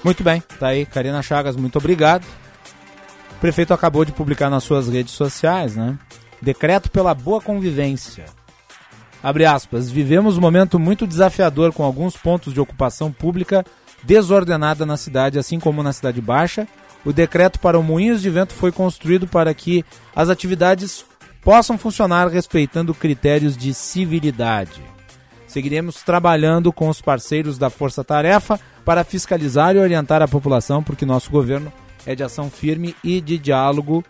Muito 0.05 0.25
bem, 0.25 0.43
tá 0.59 0.69
aí, 0.69 0.85
Karina 0.85 1.23
Chagas, 1.23 1.57
muito 1.57 1.79
obrigado. 1.79 2.42
Prefeito 3.43 3.75
acabou 3.75 4.05
de 4.05 4.13
publicar 4.13 4.49
nas 4.49 4.63
suas 4.63 4.89
redes 4.89 5.15
sociais, 5.15 5.75
né? 5.75 5.99
Decreto 6.41 6.89
pela 6.89 7.13
boa 7.13 7.41
convivência. 7.41 8.25
Abre 9.21 9.45
aspas, 9.45 9.91
vivemos 9.91 10.39
um 10.39 10.41
momento 10.41 10.79
muito 10.79 11.09
desafiador 11.09 11.73
com 11.73 11.83
alguns 11.83 12.17
pontos 12.17 12.55
de 12.55 12.61
ocupação 12.61 13.11
pública 13.11 13.67
desordenada 14.05 14.87
na 14.87 14.97
cidade, 14.97 15.41
assim 15.41 15.59
como 15.59 15.83
na 15.83 15.93
Cidade 15.93 16.21
Baixa. 16.21 16.69
O 17.05 17.13
decreto 17.13 17.59
para 17.59 17.77
o 17.77 17.83
Moinhos 17.83 18.23
de 18.23 18.31
Vento 18.31 18.55
foi 18.55 18.71
construído 18.71 19.27
para 19.27 19.53
que 19.53 19.85
as 20.15 20.29
atividades 20.29 21.05
possam 21.43 21.77
funcionar 21.77 22.29
respeitando 22.29 22.95
critérios 22.95 23.57
de 23.57 23.75
civilidade. 23.75 24.81
Seguiremos 25.49 26.05
trabalhando 26.05 26.73
com 26.73 26.89
os 26.89 27.01
parceiros 27.01 27.59
da 27.59 27.69
Força 27.69 28.05
Tarefa 28.05 28.61
para 28.85 29.03
fiscalizar 29.03 29.75
e 29.75 29.81
orientar 29.81 30.23
a 30.23 30.29
população, 30.29 30.81
porque 30.81 31.05
nosso 31.05 31.29
governo 31.29 31.73
é 32.07 32.15
de 32.15 32.23
ação 32.23 32.51
firme 32.51 32.95
e 33.03 33.21
de 33.21 33.39
diálogo 33.39 34.05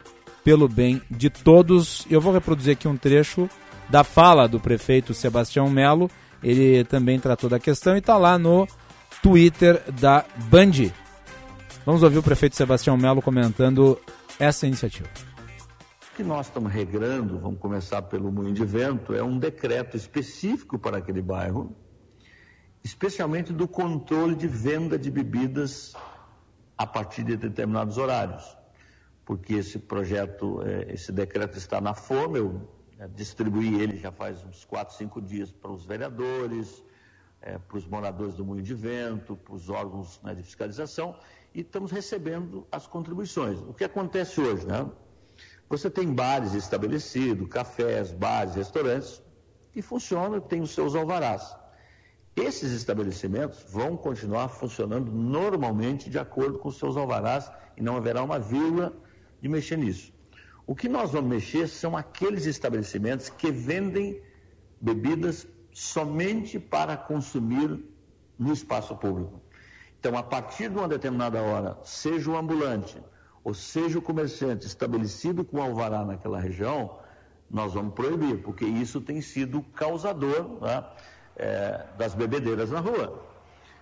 pelo 0.45 0.69
bem 0.69 1.01
de 1.11 1.31
todos. 1.31 2.07
Eu 2.11 2.21
vou 2.21 2.33
reproduzir 2.33 2.73
aqui 2.73 2.89
um 2.89 2.97
trecho 2.97 3.49
da 3.89 4.03
fala 4.05 4.49
do 4.49 4.59
prefeito 4.59 5.15
Sebastião 5.15 5.69
Melo. 5.71 6.11
Ele 6.43 6.85
também 6.85 7.21
tratou 7.21 7.49
da 7.49 7.59
questão 7.59 7.95
e 7.95 7.99
está 7.99 8.17
lá 8.17 8.39
no 8.39 8.67
Twitter 9.23 9.83
da 9.93 10.25
Band. 10.51 10.91
Vamos 11.85 12.03
ouvir 12.03 12.19
o 12.19 12.23
prefeito 12.23 12.57
Sebastião 12.57 12.97
Melo 12.97 13.23
comentando 13.23 13.99
essa 14.39 14.67
iniciativa. 14.67 15.09
O 16.13 16.17
que 16.17 16.23
nós 16.23 16.47
estamos 16.47 16.73
regrando, 16.73 17.39
vamos 17.39 17.59
começar 17.59 18.03
pelo 18.03 18.31
Moinho 18.31 18.53
de 18.53 18.65
Vento, 18.65 19.15
é 19.15 19.23
um 19.23 19.39
decreto 19.39 19.97
específico 19.97 20.79
para 20.79 20.99
aquele 20.99 21.23
bairro, 21.23 21.75
especialmente 22.85 23.53
do 23.53 23.67
controle 23.67 24.35
de 24.35 24.47
venda 24.47 24.99
de 24.99 25.11
bebidas 25.11 25.95
a 26.83 26.87
partir 26.87 27.23
de 27.23 27.37
determinados 27.37 27.97
horários. 27.97 28.59
Porque 29.25 29.55
esse 29.55 29.79
projeto, 29.79 30.61
é, 30.63 30.93
esse 30.93 31.13
decreto 31.13 31.57
está 31.57 31.81
na 31.81 31.95
forma, 31.95 32.39
eu 32.39 32.69
é, 32.99 33.07
distribuí 33.07 33.81
ele 33.81 33.97
já 33.97 34.11
faz 34.11 34.43
uns 34.45 34.65
4, 34.65 34.97
5 34.97 35.23
dias 35.23 35.53
para 35.53 35.71
os 35.71 35.85
vereadores, 35.85 36.85
é, 37.41 37.57
para 37.57 37.79
os 37.79 37.87
moradores 37.87 38.35
do 38.35 38.45
Moinho 38.45 38.65
de 38.65 38.75
Vento, 38.75 39.37
para 39.37 39.55
os 39.55 39.69
órgãos 39.69 40.21
né, 40.25 40.35
de 40.35 40.43
fiscalização, 40.43 41.15
e 41.55 41.61
estamos 41.61 41.93
recebendo 41.93 42.67
as 42.73 42.85
contribuições. 42.89 43.61
O 43.61 43.73
que 43.73 43.85
acontece 43.85 44.41
hoje, 44.41 44.67
né? 44.67 44.85
Você 45.69 45.89
tem 45.89 46.13
bares 46.13 46.53
estabelecidos, 46.53 47.49
cafés, 47.49 48.11
bares, 48.11 48.57
restaurantes, 48.57 49.23
que 49.73 49.81
funcionam, 49.81 50.41
têm 50.41 50.61
os 50.61 50.73
seus 50.73 50.97
alvarás. 50.97 51.57
Esses 52.35 52.73
estabelecimentos 52.73 53.63
vão 53.69 53.97
continuar 53.97 54.49
funcionando 54.49 55.13
normalmente 55.13 56.09
de 56.09 56.19
acordo 56.19 56.59
com 56.59 56.71
seus 56.71 56.97
alvarás 56.97 57.51
e 57.77 57.83
não 57.83 57.97
haverá 57.97 58.23
uma 58.23 58.39
vírgula 58.39 58.93
de 59.41 59.49
mexer 59.49 59.77
nisso. 59.77 60.13
O 60.67 60.75
que 60.75 60.89
nós 60.89 61.11
vamos 61.11 61.29
mexer 61.29 61.69
são 61.69 61.97
aqueles 61.97 62.47
estabelecimentos 62.47 63.29
que 63.29 63.51
vendem 63.51 64.23
bebidas 64.81 65.47
somente 65.73 66.59
para 66.59 66.97
consumir 66.97 67.85
no 68.39 68.53
espaço 68.53 68.97
público. 68.97 69.41
Então, 69.99 70.17
a 70.17 70.23
partir 70.23 70.71
de 70.71 70.77
uma 70.77 70.89
determinada 70.89 71.41
hora, 71.41 71.79
seja 71.85 72.31
o 72.31 72.37
ambulante, 72.37 72.97
ou 73.45 73.55
seja 73.55 73.99
o 73.99 74.03
comerciante 74.03 74.67
estabelecido 74.67 75.45
com 75.45 75.61
alvará 75.61 76.05
naquela 76.05 76.41
região, 76.41 76.99
nós 77.51 77.75
vamos 77.75 77.95
proibir, 77.95 78.43
porque 78.43 78.65
isso 78.65 79.01
tem 79.01 79.21
sido 79.21 79.63
causador 79.63 80.61
né, 80.61 80.85
é, 81.43 81.87
das 81.99 82.15
bebedeiras 82.15 82.71
na 82.71 82.79
rua. 82.79 83.21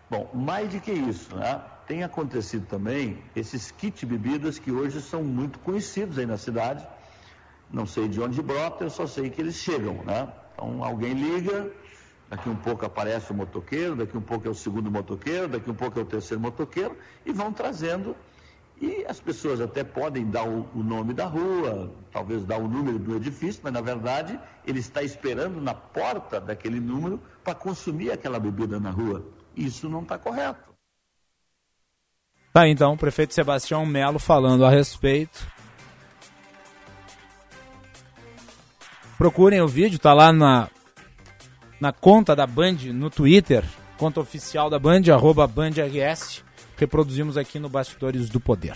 Bom, 0.09 0.31
mais 0.35 0.73
do 0.73 0.81
que 0.81 0.91
isso, 0.91 1.37
né? 1.37 1.63
tem 1.87 2.03
acontecido 2.03 2.67
também 2.67 3.23
esses 3.35 3.71
kit 3.71 4.07
bebidas 4.07 4.59
que 4.59 4.71
hoje 4.71 5.01
são 5.03 5.23
muito 5.23 5.59
conhecidos 5.59 6.19
aí 6.19 6.27
na 6.27 6.39
cidade. 6.39 6.87
Não 7.69 7.85
sei 7.85 8.09
de 8.09 8.21
onde 8.21 8.41
brota, 8.41 8.85
eu 8.85 8.91
só 8.91 9.07
sei 9.07 9.29
que 9.29 9.41
eles 9.41 9.57
chegam, 9.57 10.03
né? 10.05 10.33
Então 10.55 10.83
alguém 10.83 11.13
liga, 11.13 11.71
daqui 12.29 12.49
um 12.49 12.57
pouco 12.57 12.87
aparece 12.87 13.33
o 13.33 13.35
motoqueiro, 13.35 13.97
daqui 13.97 14.17
um 14.17 14.23
pouco 14.23 14.47
é 14.47 14.51
o 14.51 14.55
segundo 14.55 14.91
motoqueiro, 14.91 15.49
daqui 15.49 15.71
um 15.71 15.75
pouco 15.75 15.99
é 15.99 16.03
o 16.03 16.07
terceiro 16.07 16.41
motoqueiro, 16.41 16.97
e 17.27 17.33
vão 17.33 17.53
trazendo. 17.53 18.17
E 18.81 19.05
as 19.07 19.21
pessoas 19.21 19.61
até 19.61 19.85
podem 19.85 20.25
dar 20.31 20.49
o, 20.49 20.67
o 20.75 20.83
nome 20.83 21.13
da 21.13 21.27
rua, 21.27 21.93
talvez 22.11 22.47
dar 22.47 22.57
o 22.57 22.67
número 22.67 22.99
do 22.99 23.15
edifício, 23.15 23.61
mas 23.63 23.73
na 23.73 23.83
verdade 23.83 24.41
ele 24.67 24.81
está 24.81 25.03
esperando 25.03 25.61
na 25.61 25.75
porta 25.75 26.41
daquele 26.41 26.81
número 26.81 27.21
para 27.45 27.55
consumir 27.55 28.11
aquela 28.11 28.41
bebida 28.41 28.81
na 28.81 28.91
rua. 28.91 29.27
Isso 29.55 29.87
não 29.87 30.01
está 30.01 30.17
correto. 30.17 30.71
Tá, 32.55 32.67
então, 32.67 32.95
o 32.95 32.97
prefeito 32.97 33.35
Sebastião 33.35 33.85
Melo 33.85 34.19
falando 34.19 34.65
a 34.65 34.71
respeito. 34.71 35.47
Procurem 39.19 39.61
o 39.61 39.69
vídeo, 39.69 39.99
tá 39.99 40.15
lá 40.15 40.33
na, 40.33 40.71
na 41.79 41.93
conta 41.93 42.35
da 42.35 42.47
Band 42.47 42.79
no 42.95 43.11
Twitter, 43.11 43.63
conta 43.99 44.19
oficial 44.19 44.71
da 44.71 44.79
Band, 44.79 45.03
arroba 45.13 45.47
BandRS. 45.47 46.43
Reproduzimos 46.81 47.37
aqui 47.37 47.59
no 47.59 47.69
Bastidores 47.69 48.31
do 48.31 48.41
Poder. 48.41 48.75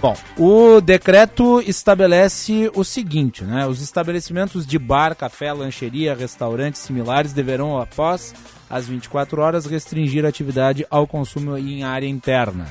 Bom, 0.00 0.14
o 0.38 0.80
decreto 0.80 1.60
estabelece 1.66 2.70
o 2.76 2.84
seguinte, 2.84 3.42
né? 3.42 3.66
Os 3.66 3.82
estabelecimentos 3.82 4.64
de 4.64 4.78
bar, 4.78 5.16
café, 5.16 5.52
lancheria, 5.52 6.14
restaurantes 6.14 6.82
similares 6.82 7.32
deverão, 7.32 7.80
após 7.80 8.32
às 8.70 8.86
24 8.86 9.42
horas, 9.42 9.66
restringir 9.66 10.24
a 10.24 10.28
atividade 10.28 10.86
ao 10.88 11.08
consumo 11.08 11.56
em 11.58 11.82
área 11.82 12.06
interna. 12.06 12.68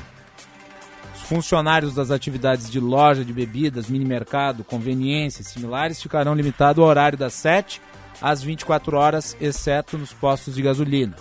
Os 1.14 1.24
funcionários 1.24 1.94
das 1.94 2.12
atividades 2.12 2.72
de 2.72 2.80
loja 2.80 3.26
de 3.26 3.34
bebidas, 3.34 3.90
mini-mercado, 3.90 4.64
conveniência 4.64 5.42
e 5.42 5.46
similares 5.46 6.02
ficarão 6.02 6.36
limitados 6.36 6.82
ao 6.82 6.88
horário 6.88 7.18
das 7.18 7.34
7 7.34 7.82
às 8.22 8.42
24 8.42 8.96
horas, 8.96 9.36
exceto 9.42 9.98
nos 9.98 10.14
postos 10.14 10.56
de 10.56 10.62
gasolina. 10.62 11.18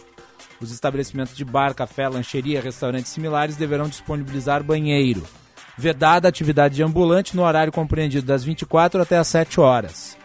Os 0.65 0.73
estabelecimentos 0.73 1.37
de 1.37 1.45
bar, 1.45 1.75
café, 1.75 2.09
lancheria, 2.09 2.61
restaurantes 2.61 3.13
similares 3.13 3.57
deverão 3.57 3.89
disponibilizar 3.89 4.65
banheiro. 4.65 5.23
Vedada 5.77 6.27
a 6.27 6.31
atividade 6.31 6.77
de 6.77 6.83
ambulante 6.83 7.37
no 7.37 7.43
horário 7.43 7.73
compreendido 7.73 8.27
das 8.27 8.43
24 8.43 9.03
até 9.03 9.19
as 9.19 9.29
7 9.29 9.61
horas 9.61 10.17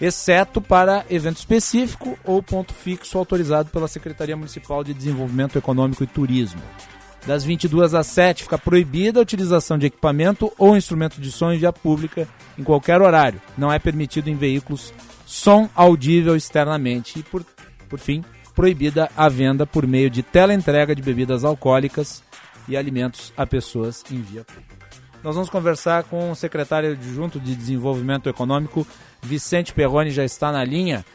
exceto 0.00 0.60
para 0.60 1.04
evento 1.10 1.38
específico 1.38 2.16
ou 2.24 2.42
ponto 2.42 2.72
fixo 2.72 3.18
autorizado 3.18 3.70
pela 3.70 3.88
Secretaria 3.88 4.36
Municipal 4.36 4.84
de 4.84 4.94
Desenvolvimento 4.94 5.58
Econômico 5.58 6.04
e 6.04 6.06
Turismo. 6.06 6.62
Das 7.26 7.44
22 7.44 7.94
às 7.94 8.06
7 8.06 8.44
fica 8.44 8.56
proibida 8.56 9.18
a 9.18 9.22
utilização 9.22 9.76
de 9.76 9.86
equipamento 9.86 10.52
ou 10.56 10.76
instrumento 10.76 11.20
de 11.20 11.30
som 11.32 11.52
em 11.52 11.58
via 11.58 11.72
pública 11.72 12.28
em 12.56 12.62
qualquer 12.62 13.02
horário. 13.02 13.42
Não 13.56 13.72
é 13.72 13.78
permitido 13.78 14.28
em 14.28 14.36
veículos 14.36 14.94
som 15.26 15.68
audível 15.74 16.36
externamente. 16.36 17.18
E, 17.18 17.22
por, 17.22 17.44
por 17.88 17.98
fim, 17.98 18.24
proibida 18.58 19.08
a 19.16 19.28
venda 19.28 19.64
por 19.64 19.86
meio 19.86 20.10
de 20.10 20.20
teleentrega 20.20 20.92
de 20.92 21.00
bebidas 21.00 21.44
alcoólicas 21.44 22.24
e 22.66 22.76
alimentos 22.76 23.32
a 23.36 23.46
pessoas 23.46 24.02
em 24.10 24.20
via 24.20 24.42
pública. 24.42 24.74
Nós 25.22 25.36
vamos 25.36 25.48
conversar 25.48 26.02
com 26.02 26.32
o 26.32 26.34
secretário 26.34 26.90
adjunto 26.90 27.38
de 27.38 27.54
Desenvolvimento 27.54 28.28
Econômico, 28.28 28.84
Vicente 29.22 29.72
Perrone, 29.72 30.10
já 30.10 30.24
está 30.24 30.50
na 30.50 30.64
linha. 30.64 31.06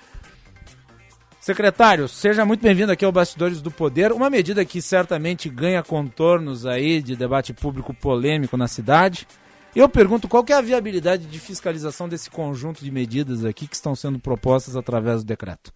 Secretário, 1.42 2.08
seja 2.08 2.46
muito 2.46 2.62
bem-vindo 2.62 2.94
aqui 2.94 3.04
ao 3.04 3.12
Bastidores 3.12 3.62
do 3.62 3.70
Poder. 3.70 4.14
Uma 4.14 4.30
medida 4.30 4.64
que 4.64 4.82
certamente 4.82 5.50
ganha 5.50 5.84
contornos 5.84 6.66
aí 6.66 7.02
de 7.02 7.14
debate 7.14 7.52
público 7.54 7.94
polêmico 7.94 8.56
na 8.56 8.70
cidade. 8.70 9.28
Eu 9.76 9.90
pergunto 9.90 10.30
qual 10.30 10.46
é 10.48 10.54
a 10.54 10.62
viabilidade 10.62 11.26
de 11.26 11.40
fiscalização 11.42 12.08
desse 12.08 12.30
conjunto 12.30 12.82
de 12.82 12.90
medidas 12.90 13.44
aqui 13.44 13.68
que 13.68 13.76
estão 13.76 13.94
sendo 13.98 14.18
propostas 14.18 14.78
através 14.78 15.26
do 15.26 15.28
decreto. 15.28 15.74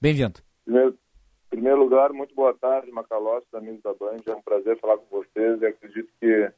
Bem-vindo. 0.00 0.40
Primeiro, 0.64 0.90
em 0.90 1.50
primeiro 1.50 1.78
lugar, 1.78 2.12
muito 2.12 2.34
boa 2.34 2.54
tarde, 2.54 2.90
Macalossi, 2.90 3.46
amigos 3.54 3.82
da 3.82 3.92
Band. 3.94 4.18
É 4.26 4.34
um 4.34 4.42
prazer 4.42 4.78
falar 4.78 4.98
com 4.98 5.06
vocês 5.10 5.60
e 5.60 5.66
acredito 5.66 6.08
que 6.20 6.52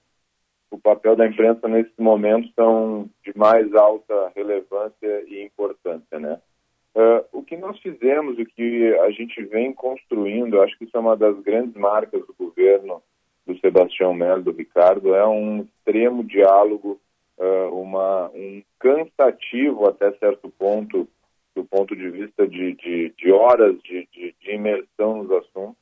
o 0.70 0.78
papel 0.78 1.14
da 1.14 1.26
imprensa 1.26 1.68
nesses 1.68 1.96
momentos 1.98 2.52
são 2.54 3.08
de 3.24 3.36
mais 3.36 3.72
alta 3.74 4.32
relevância 4.34 5.24
e 5.28 5.42
importância, 5.44 6.18
né? 6.18 6.40
Uh, 6.94 7.24
o 7.32 7.42
que 7.42 7.56
nós 7.56 7.78
fizemos, 7.78 8.38
o 8.38 8.44
que 8.44 8.94
a 9.00 9.10
gente 9.10 9.42
vem 9.44 9.72
construindo, 9.72 10.60
acho 10.60 10.76
que 10.76 10.84
isso 10.84 10.96
é 10.96 11.00
uma 11.00 11.16
das 11.16 11.38
grandes 11.40 11.74
marcas 11.74 12.20
do 12.26 12.34
governo 12.34 13.02
do 13.46 13.58
Sebastião 13.58 14.12
Melo, 14.12 14.42
do 14.42 14.52
Ricardo, 14.52 15.14
é 15.14 15.26
um 15.26 15.62
extremo 15.62 16.22
diálogo, 16.22 17.00
uh, 17.38 17.80
uma, 17.80 18.30
um 18.34 18.62
cansativo 18.78 19.88
até 19.88 20.12
certo 20.18 20.50
ponto, 20.58 21.08
do 21.54 21.64
ponto 21.64 21.94
de 21.94 22.10
vista 22.10 22.46
de, 22.46 22.74
de, 22.74 23.14
de 23.16 23.32
horas 23.32 23.80
de, 23.82 24.08
de, 24.12 24.34
de 24.40 24.52
imersão 24.52 25.22
nos 25.22 25.30
assuntos, 25.30 25.76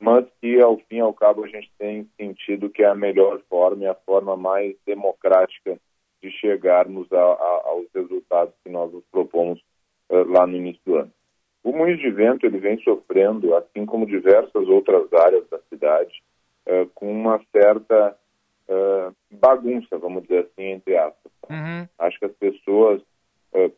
mas 0.00 0.24
que 0.40 0.60
ao 0.60 0.78
fim 0.88 0.96
e 0.96 1.00
ao 1.00 1.12
cabo 1.12 1.44
a 1.44 1.48
gente 1.48 1.70
tem 1.78 2.08
sentido 2.16 2.70
que 2.70 2.82
é 2.82 2.86
a 2.86 2.94
melhor 2.94 3.40
forma 3.48 3.84
e 3.84 3.86
a 3.86 3.94
forma 3.94 4.36
mais 4.36 4.76
democrática 4.86 5.78
de 6.22 6.30
chegarmos 6.30 7.12
a, 7.12 7.20
a, 7.20 7.62
aos 7.66 7.86
resultados 7.94 8.54
que 8.64 8.70
nós 8.70 8.92
nos 8.92 9.04
propomos 9.10 9.60
uh, 10.08 10.24
lá 10.28 10.46
no 10.46 10.56
início 10.56 10.80
do 10.84 10.96
ano. 10.96 11.12
O 11.64 11.72
Moinhos 11.72 12.00
de 12.00 12.10
Vento 12.10 12.46
ele 12.46 12.58
vem 12.58 12.80
sofrendo, 12.82 13.54
assim 13.56 13.84
como 13.84 14.06
diversas 14.06 14.68
outras 14.68 15.12
áreas 15.12 15.46
da 15.48 15.58
cidade, 15.68 16.22
uh, 16.66 16.86
com 16.94 17.10
uma 17.10 17.40
certa 17.52 18.16
uh, 18.68 19.14
bagunça, 19.30 19.98
vamos 19.98 20.22
dizer 20.22 20.46
assim, 20.46 20.70
entre 20.70 20.96
aspas. 20.96 21.32
Uhum. 21.50 21.88
Acho 21.98 22.18
que 22.18 22.24
as 22.26 22.34
pessoas 22.34 23.02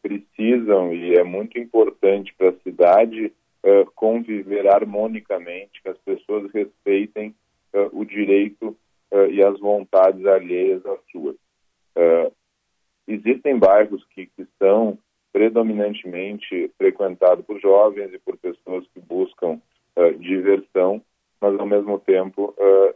precisam 0.02 0.92
e 0.92 1.14
é 1.14 1.24
muito 1.24 1.58
importante 1.58 2.34
para 2.36 2.50
a 2.50 2.60
cidade 2.62 3.32
uh, 3.64 3.90
conviver 3.94 4.66
harmonicamente, 4.66 5.82
que 5.82 5.88
as 5.88 5.98
pessoas 5.98 6.50
respeitem 6.52 7.34
uh, 7.74 7.98
o 7.98 8.04
direito 8.04 8.76
e 9.32 9.42
as 9.42 9.58
vontades 9.58 10.24
alheias 10.24 10.86
às 10.86 11.00
suas. 11.10 11.34
existem 13.08 13.58
bairros 13.58 14.04
que, 14.14 14.26
que 14.26 14.46
são 14.56 14.96
predominantemente 15.32 16.70
frequentados 16.78 17.44
por 17.44 17.60
jovens 17.60 18.14
e 18.14 18.20
por 18.20 18.36
pessoas 18.36 18.86
que 18.94 19.00
buscam 19.00 19.60
diversão, 20.20 21.02
mas 21.40 21.58
ao 21.58 21.66
mesmo 21.66 21.98
tempo 21.98 22.54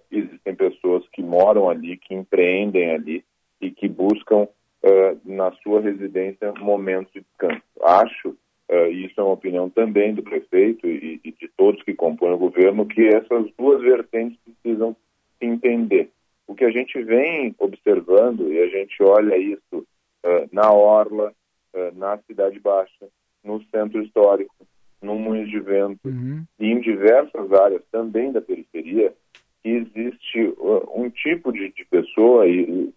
existem 0.09 0.55
pessoas 0.55 1.05
que 1.09 1.21
moram 1.21 1.69
ali, 1.69 1.97
que 1.97 2.15
empreendem 2.15 2.93
ali 2.93 3.25
e 3.61 3.73
que 3.73 3.89
buscam 3.89 4.47
na 5.25 5.51
sua 5.63 5.81
residência 5.81 6.53
momentos 6.61 7.13
de 7.13 7.21
descanso. 7.21 7.63
Acho 7.83 8.37
uh, 8.71 8.91
e 8.91 9.07
isso 9.07 9.21
é 9.21 9.23
uma 9.23 9.33
opinião 9.33 9.69
também 9.69 10.15
do 10.15 10.23
prefeito 10.23 10.87
e, 10.87 11.21
e, 11.25 11.33
de 11.33 11.49
todos 11.57 11.83
que 11.83 11.95
compõem 11.95 12.33
o 12.33 12.39
governo, 12.39 12.87
que 12.87 13.07
essas 13.07 13.47
duas 13.59 13.81
vertentes 13.81 14.39
precisam 14.45 14.97
se 15.39 15.47
entender. 15.47 16.11
O 16.47 16.55
que 16.55 16.65
a 16.65 16.71
gente 16.71 17.03
vem 17.03 17.55
observando, 17.59 18.53
e 18.53 18.61
a 18.61 18.69
gente 18.69 19.03
olha 19.03 19.37
isso 19.37 19.79
uh, 20.25 20.49
na 20.53 20.71
Orla, 20.71 21.33
uh, 21.75 21.99
na 21.99 22.19
Cidade 22.19 22.59
Baixa, 22.61 23.09
no 23.43 23.63
Centro 23.65 24.03
Histórico, 24.03 24.55
no 25.01 25.19
Moinhos 25.19 25.51
de 25.51 25.61
Vento, 25.61 26.01
uhum. 26.07 26.45
e 26.59 26.71
em 26.71 26.81
diversas 26.81 27.53
áreas 27.53 27.83
também 27.91 28.33
da 28.33 28.41
periferia, 28.41 29.13
existe 29.63 30.55
um 30.95 31.09
tipo 31.11 31.51
de, 31.53 31.71
de 31.71 31.85
pessoa 31.87 32.47
e, 32.47 32.93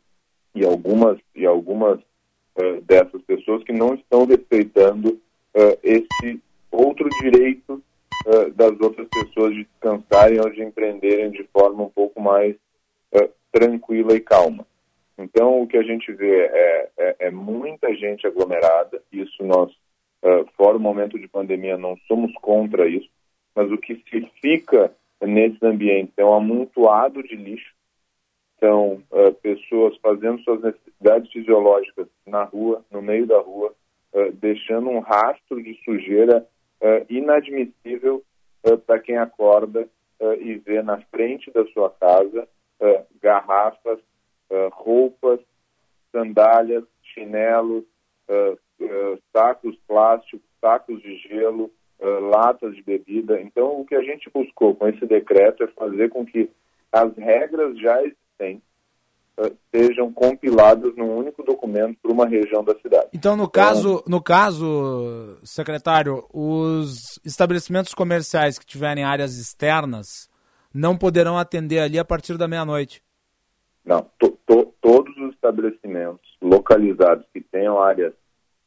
e 0.57 0.65
algumas, 0.65 1.17
e 1.35 1.45
algumas 1.45 1.99
dessas 2.85 3.21
pessoas 3.21 3.63
que 3.63 3.71
não 3.71 3.93
estão 3.93 4.25
respeitando 4.25 5.09
uh, 5.09 5.77
esse 5.83 6.41
outro 6.71 7.07
direito 7.21 7.81
uh, 8.25 8.51
das 8.51 8.79
outras 8.79 9.07
pessoas 9.07 9.53
de 9.53 9.63
descansarem 9.65 10.39
ou 10.39 10.49
de 10.49 10.63
empreenderem 10.63 11.31
de 11.31 11.43
forma 11.53 11.83
um 11.83 11.89
pouco 11.89 12.19
mais 12.19 12.55
uh, 13.13 13.29
tranquila 13.51 14.15
e 14.15 14.19
calma. 14.19 14.65
Então, 15.17 15.61
o 15.61 15.67
que 15.67 15.77
a 15.77 15.83
gente 15.83 16.11
vê 16.13 16.41
é, 16.45 16.89
é, 16.97 17.15
é 17.19 17.31
muita 17.31 17.93
gente 17.95 18.27
aglomerada, 18.27 19.01
isso 19.11 19.43
nós, 19.43 19.71
fora 20.55 20.77
o 20.77 20.79
momento 20.79 21.17
de 21.17 21.27
pandemia, 21.27 21.75
não 21.75 21.97
somos 22.07 22.31
contra 22.35 22.87
isso, 22.87 23.09
mas 23.55 23.71
o 23.71 23.79
que 23.79 23.95
se 23.95 24.29
fica 24.39 24.93
nesses 25.19 25.61
ambientes 25.63 26.13
é 26.17 26.23
um 26.23 26.35
amontoado 26.35 27.23
de 27.23 27.35
lixo, 27.35 27.73
são 28.59 29.03
pessoas 29.41 29.95
fazendo 29.97 30.41
suas 30.41 30.61
necessidades 30.61 31.31
fisiológicas 31.31 32.07
na 32.25 32.43
rua, 32.43 32.83
no 32.91 33.01
meio 33.01 33.27
da 33.27 33.39
rua, 33.39 33.73
eh, 34.13 34.31
deixando 34.31 34.89
um 34.89 34.99
rastro 34.99 35.61
de 35.61 35.79
sujeira 35.83 36.47
uh, 36.81 37.05
inadmissível 37.07 38.23
uh, 38.65 38.77
para 38.77 38.99
quem 38.99 39.17
acorda 39.17 39.87
e 40.39 40.55
vê 40.55 40.81
na 40.81 40.99
frente 41.11 41.51
da 41.51 41.63
sua 41.67 41.91
casa 41.91 42.47
garrafas, 43.21 43.99
roupas, 44.71 45.39
sandálias, 46.11 46.83
chinelos, 47.13 47.83
sacos 49.31 49.77
plásticos, 49.87 50.49
sacos 50.59 50.99
de 51.03 51.17
gelo, 51.17 51.71
uh, 51.99 52.19
latas 52.19 52.75
de 52.75 52.81
bebida. 52.81 53.39
Então, 53.39 53.79
o 53.79 53.85
que 53.85 53.93
a 53.93 54.01
gente 54.01 54.27
buscou 54.31 54.73
com 54.73 54.87
esse 54.87 55.05
decreto 55.05 55.63
é 55.63 55.67
fazer 55.67 56.09
com 56.09 56.25
que 56.25 56.49
as 56.91 57.15
regras 57.15 57.77
já 57.77 57.95
existentes 57.99 58.26
uh, 58.41 59.57
sejam 59.73 60.11
compiladas 60.11 60.95
num 60.95 61.15
único 61.15 61.43
documento 61.43 61.97
para 62.01 62.11
uma 62.11 62.27
região 62.27 62.63
da 62.63 62.75
cidade. 62.79 63.09
Então, 63.13 63.35
no 63.35 63.49
caso, 63.49 64.03
no 64.07 64.21
caso, 64.21 65.37
secretário, 65.43 66.25
os 66.33 67.19
estabelecimentos 67.23 67.93
comerciais 67.93 68.57
que 68.57 68.65
tiverem 68.65 69.03
áreas 69.03 69.37
externas 69.37 70.29
não 70.73 70.97
poderão 70.97 71.37
atender 71.37 71.79
ali 71.79 71.97
a 71.97 72.05
partir 72.05 72.37
da 72.37 72.47
meia-noite. 72.47 73.01
Não, 73.83 74.05
to, 74.19 74.37
to, 74.45 74.73
todos 74.81 75.15
os 75.17 75.33
estabelecimentos 75.33 76.27
localizados 76.41 77.25
que 77.33 77.41
tenham 77.41 77.81
áreas 77.81 78.13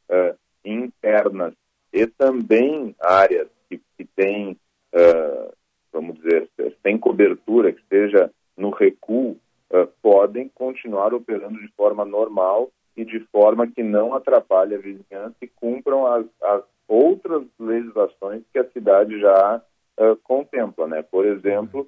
uh, 0.08 0.36
internas 0.64 1.54
e 1.92 2.06
também 2.06 2.94
áreas 3.00 3.48
que, 3.68 3.80
que 3.96 4.04
têm, 4.16 4.56
uh, 4.94 5.52
vamos 5.92 6.16
dizer, 6.16 6.48
sem 6.82 6.96
cobertura, 6.98 7.72
que 7.72 7.80
esteja 7.80 8.30
no 8.56 8.70
recuo, 8.70 9.36
uh, 9.72 9.86
podem 10.02 10.48
continuar 10.48 11.14
operando 11.14 11.60
de 11.60 11.68
forma 11.76 12.04
normal 12.04 12.70
e 12.96 13.04
de 13.04 13.20
forma 13.32 13.66
que 13.66 13.82
não 13.82 14.14
atrapalhe 14.14 14.74
a 14.74 14.78
vizinhança 14.78 15.36
e 15.42 15.48
cumpram 15.48 16.06
as, 16.06 16.26
as 16.42 16.62
outras 16.88 17.44
legislações 17.58 18.42
que 18.52 18.58
a 18.58 18.70
cidade 18.70 19.18
já 19.20 19.62
contempla, 20.24 20.86
né? 20.86 21.02
Por 21.02 21.26
exemplo, 21.26 21.86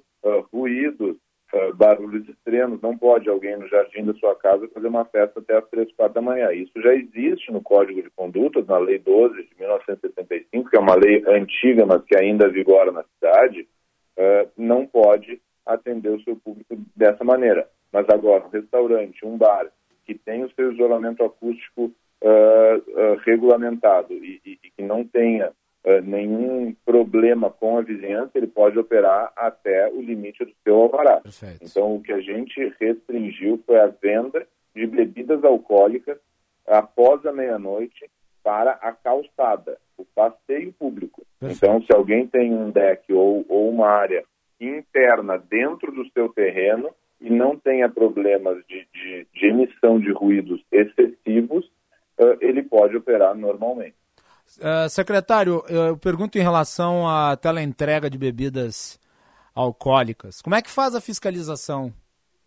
ruídos, 0.53 1.17
uh, 1.53 1.73
barulhos 1.75 2.27
extremos. 2.27 2.81
Não 2.81 2.97
pode 2.97 3.29
alguém 3.29 3.57
no 3.57 3.67
jardim 3.67 4.03
da 4.03 4.13
sua 4.15 4.35
casa 4.35 4.67
fazer 4.73 4.87
uma 4.87 5.05
festa 5.05 5.39
até 5.39 5.57
as 5.57 5.69
três, 5.69 5.91
quatro 5.93 6.15
da 6.15 6.21
manhã. 6.21 6.51
Isso 6.51 6.73
já 6.81 6.93
existe 6.93 7.51
no 7.51 7.61
Código 7.61 8.01
de 8.01 8.09
Conduta, 8.09 8.63
na 8.63 8.77
Lei 8.77 8.99
12 8.99 9.43
de 9.43 9.55
1975, 9.59 10.69
que 10.69 10.77
é 10.77 10.79
uma 10.79 10.95
lei 10.95 11.23
antiga, 11.27 11.85
mas 11.85 12.03
que 12.03 12.17
ainda 12.17 12.49
vigora 12.49 12.91
na 12.91 13.03
cidade. 13.03 13.67
Uh, 14.17 14.49
não 14.57 14.85
pode 14.85 15.41
atender 15.65 16.09
o 16.09 16.21
seu 16.23 16.35
público 16.35 16.75
dessa 16.95 17.23
maneira. 17.23 17.67
Mas 17.91 18.09
agora, 18.09 18.45
um 18.45 18.49
restaurante, 18.49 19.25
um 19.25 19.37
bar 19.37 19.67
que 20.05 20.15
tem 20.15 20.43
o 20.43 20.51
seu 20.53 20.73
isolamento 20.73 21.23
acústico 21.23 21.91
uh, 22.23 23.15
regulamentado 23.25 24.13
e, 24.13 24.41
e, 24.45 24.59
e 24.63 24.71
que 24.71 24.81
não 24.81 25.05
tenha 25.05 25.49
uh, 25.49 26.01
nenhum 26.03 26.75
problema 26.85 27.49
com 27.49 27.77
a 27.77 27.81
vizinhança, 27.81 28.31
ele 28.35 28.47
pode 28.47 28.77
operar 28.79 29.31
até 29.35 29.89
o 29.89 30.01
limite 30.01 30.43
do 30.43 30.51
seu 30.63 30.75
alvará. 30.75 31.21
Perfeito. 31.21 31.63
Então, 31.63 31.95
o 31.95 32.01
que 32.01 32.11
a 32.11 32.19
gente 32.19 32.73
restringiu 32.79 33.61
foi 33.65 33.79
a 33.79 33.87
venda 33.87 34.45
de 34.75 34.87
bebidas 34.87 35.43
alcoólicas 35.43 36.17
após 36.65 37.25
a 37.25 37.31
meia-noite 37.31 38.09
para 38.43 38.71
a 38.71 38.91
calçada, 38.91 39.77
o 39.97 40.03
passeio 40.03 40.73
público. 40.73 41.25
Perfeito. 41.39 41.63
Então, 41.63 41.81
se 41.83 41.93
alguém 41.93 42.27
tem 42.27 42.53
um 42.53 42.71
deck 42.71 43.11
ou, 43.13 43.45
ou 43.47 43.69
uma 43.69 43.87
área 43.87 44.23
interna 44.59 45.37
dentro 45.37 45.91
do 45.91 46.09
seu 46.11 46.29
terreno 46.29 46.89
e 47.19 47.29
não 47.29 47.57
tenha 47.57 47.89
problemas 47.89 48.57
de, 48.67 48.87
de, 48.93 49.27
de 49.33 49.45
emissão 49.45 49.99
de 49.99 50.11
ruídos 50.11 50.61
excessivos, 50.71 51.65
uh, 52.19 52.37
ele 52.41 52.63
pode 52.63 52.97
operar 52.97 53.35
normalmente. 53.35 53.95
Uh, 54.59 54.89
secretário, 54.89 55.63
eu 55.69 55.97
pergunto 55.97 56.37
em 56.37 56.41
relação 56.41 57.07
à 57.07 57.35
teleentrega 57.35 58.09
de 58.09 58.17
bebidas 58.17 58.99
alcoólicas. 59.55 60.41
Como 60.41 60.55
é 60.55 60.61
que 60.61 60.69
faz 60.69 60.95
a 60.95 61.01
fiscalização 61.01 61.93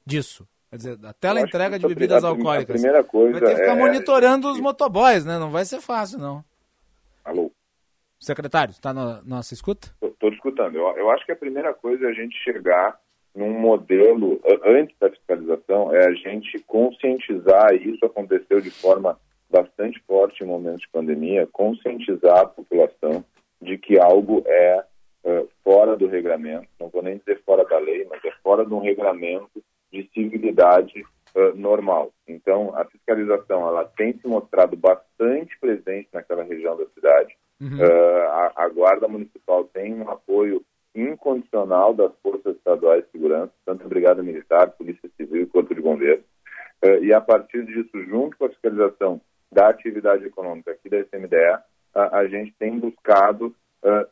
disso? 0.05 0.47
Quer 0.71 0.77
dizer, 0.77 0.99
a 1.05 1.13
teleentrega 1.13 1.79
de 1.79 1.87
bebidas 1.87 2.23
a, 2.23 2.29
alcoólicas. 2.29 2.77
A 2.77 2.79
primeira 2.79 3.03
coisa 3.03 3.33
vai 3.33 3.41
ter 3.41 3.55
que 3.55 3.61
ficar 3.61 3.77
é... 3.77 3.79
monitorando 3.79 4.51
os 4.51 4.61
motoboys, 4.61 5.25
né? 5.25 5.39
Não 5.39 5.51
vai 5.51 5.65
ser 5.65 5.81
fácil, 5.81 6.19
não. 6.19 6.45
Secretário, 8.19 8.73
está 8.73 8.93
na 8.93 9.23
nossa 9.23 9.55
escuta? 9.55 9.89
Estou 10.03 10.31
escutando. 10.31 10.77
Eu, 10.77 10.87
eu 10.97 11.11
acho 11.11 11.25
que 11.27 11.33
a 11.33 11.37
primeira 11.37 11.75
coisa 11.75 12.07
é 12.07 12.11
a 12.11 12.15
gente 12.15 12.37
chegar 12.43 12.99
num 13.35 13.53
modelo, 13.53 14.41
antes 14.65 14.97
da 14.99 15.11
fiscalização, 15.11 15.95
é 15.95 16.07
a 16.07 16.13
gente 16.15 16.59
conscientizar, 16.61 17.75
e 17.75 17.95
isso 17.95 18.07
aconteceu 18.07 18.63
de 18.63 18.71
forma 18.71 19.19
bastante 19.51 20.03
forte 20.07 20.43
em 20.43 20.47
momentos 20.47 20.81
de 20.81 20.89
pandemia, 20.89 21.47
conscientizar 21.53 22.39
a 22.39 22.47
população 22.47 23.23
de 23.61 23.77
que 23.77 23.99
algo 23.99 24.43
é 24.47 24.85
uh, 25.25 25.49
fora 25.63 25.97
do 25.97 26.07
regramento, 26.07 26.67
não 26.81 26.89
vou 26.89 27.03
nem 27.03 27.19
dizer 27.19 27.43
fora 27.45 27.65
da 27.65 27.79
lei, 27.79 28.07
mas 28.09 28.25
é 28.25 28.33
fora 28.43 28.65
de 28.65 28.73
um 28.73 28.81
regramento 28.81 29.63
de 29.93 30.09
civilidade 30.15 31.05
uh, 31.35 31.55
normal. 31.55 32.11
Então, 32.27 32.75
a 32.75 32.85
fiscalização 32.87 33.69
ela 33.69 33.85
tem 33.85 34.19
se 34.19 34.27
mostrado 34.27 34.77
bastante 34.77 35.59
presente 35.61 36.09
naquela 36.13 36.43
região 36.43 36.77
da 36.77 36.87
cidade. 36.87 37.37
Uh, 37.61 38.23
a, 38.31 38.53
a, 38.65 38.69
Guarda 38.69 39.09
Municipal 39.09 39.65
tem 39.65 39.95
um 39.95 40.11
apoio 40.11 40.63
incondicional 40.95 41.95
das 41.95 42.13
forças 42.23 42.57
estaduais 42.57 43.05
de 43.05 43.11
segurança, 43.13 43.53
tanto 43.65 43.85
a 43.85 43.89
Brigada 43.89 44.23
Militar, 44.23 44.73
Polícia 44.73 45.09
Civil 45.17 45.43
e 45.43 45.47
Corpo 45.47 45.75
de 45.75 45.81
Bombeiros. 45.81 46.25
e 47.03 47.13
a 47.13 47.21
partir 47.21 47.65
disso, 47.65 48.03
junto 48.05 48.37
com 48.37 48.47
a 48.47 48.49
fiscalização 48.51 49.21
da 49.51 49.69
atividade 49.69 50.25
econômica 50.25 50.73
aqui 50.73 50.89
da 50.89 50.99
SMDE, 51.01 51.63
a, 51.95 52.19
a 52.19 52.29
gente 52.29 52.55
tem 52.59 52.79
buscado 52.79 53.55
uh, 53.83 54.07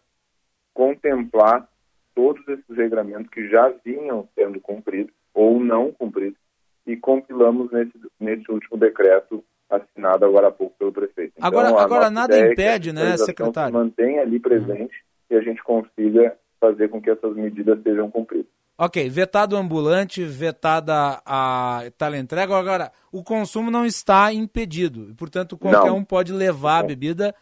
contemplar 0.72 1.68
todos 2.14 2.46
esses 2.48 2.76
regramentos 2.76 3.28
que 3.30 3.48
já 3.48 3.68
vinham 3.84 4.28
sendo 4.34 4.60
cumpridos 4.60 5.12
ou 5.34 5.60
não 5.60 5.92
cumpridos 5.92 6.38
e 6.86 6.96
compilamos 6.96 7.70
nesse, 7.72 7.92
nesse 8.20 8.50
último 8.50 8.78
decreto 8.78 9.44
assinado 9.70 10.24
agora 10.24 10.48
há 10.48 10.52
pouco 10.52 10.76
pelo 10.78 10.92
prefeito. 10.92 11.34
Então, 11.36 11.46
agora, 11.46 11.68
agora 11.80 12.10
nada 12.10 12.36
é 12.36 12.52
impede, 12.52 12.92
né, 12.92 13.16
secretário? 13.16 13.72
Se 13.72 13.78
mantém 13.78 14.18
ali 14.18 14.38
presente 14.38 14.82
uhum. 14.82 14.88
e 15.30 15.34
a 15.36 15.40
gente 15.40 15.62
consiga 15.62 16.36
fazer 16.60 16.88
com 16.88 17.00
que 17.00 17.10
essas 17.10 17.34
medidas 17.34 17.82
sejam 17.82 18.10
cumpridas. 18.10 18.50
Ok, 18.76 19.08
vetado 19.08 19.54
o 19.54 19.58
ambulante, 19.58 20.24
vetada 20.24 21.20
a 21.24 21.84
teleentrega. 21.96 22.56
Agora, 22.56 22.90
o 23.12 23.22
consumo 23.22 23.70
não 23.70 23.86
está 23.86 24.32
impedido. 24.32 25.14
Portanto, 25.16 25.56
qualquer 25.56 25.90
não. 25.90 25.98
um 25.98 26.04
pode 26.04 26.32
levar 26.32 26.78
não. 26.78 26.84
a 26.84 26.88
bebida 26.88 27.34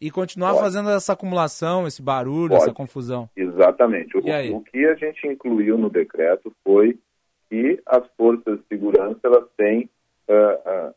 e 0.00 0.10
continuar 0.10 0.52
pode. 0.52 0.62
fazendo 0.62 0.88
essa 0.88 1.12
acumulação, 1.12 1.86
esse 1.86 2.00
barulho, 2.00 2.50
pode. 2.50 2.62
essa 2.62 2.72
confusão. 2.72 3.28
Exatamente. 3.36 4.16
O, 4.16 4.20
o, 4.56 4.62
que 4.62 4.86
a 4.86 4.94
gente 4.94 5.26
incluiu 5.26 5.76
no 5.76 5.90
decreto 5.90 6.50
foi 6.64 6.98
que 7.50 7.80
as 7.84 8.06
forças 8.16 8.58
de 8.58 8.66
segurança 8.68 9.20
elas 9.24 9.44
têm 9.58 9.90
uh, 10.28 10.88
uh, 10.88 10.94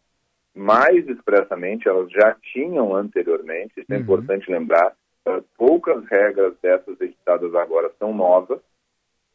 mais 0.56 1.08
expressamente, 1.08 1.88
elas 1.88 2.12
já 2.12 2.36
tinham 2.54 2.96
anteriormente, 2.96 3.80
isso 3.80 3.92
é 3.92 3.96
uhum. 3.96 4.02
importante 4.02 4.52
lembrar, 4.52 4.94
uh, 5.28 5.44
poucas 5.58 6.04
regras 6.06 6.54
dessas 6.62 7.00
editadas 7.00 7.54
agora 7.56 7.92
são 8.00 8.14
novas, 8.14 8.60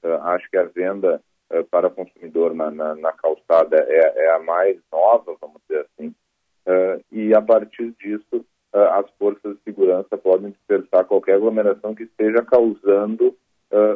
Uh, 0.06 0.22
acho 0.22 0.48
que 0.50 0.56
a 0.56 0.64
venda 0.64 1.20
uh, 1.50 1.64
para 1.64 1.90
consumidor 1.90 2.54
na, 2.54 2.70
na, 2.70 2.94
na 2.94 3.12
calçada 3.12 3.76
é, 3.76 4.24
é, 4.24 4.30
a 4.34 4.38
mais 4.38 4.78
nova, 4.92 5.36
vamos 5.40 5.60
dizer 5.68 5.86
assim. 5.86 6.14
E 7.12 7.32
a 7.32 7.40
partir 7.40 7.92
disso, 7.92 8.44
as 8.72 9.08
forças 9.20 9.56
de 9.56 9.62
segurança 9.62 10.18
podem 10.18 10.50
dispersar 10.50 11.04
qualquer 11.04 11.34
aglomeração 11.34 11.94
que 11.94 12.02
esteja 12.02 12.42
causando 12.42 13.36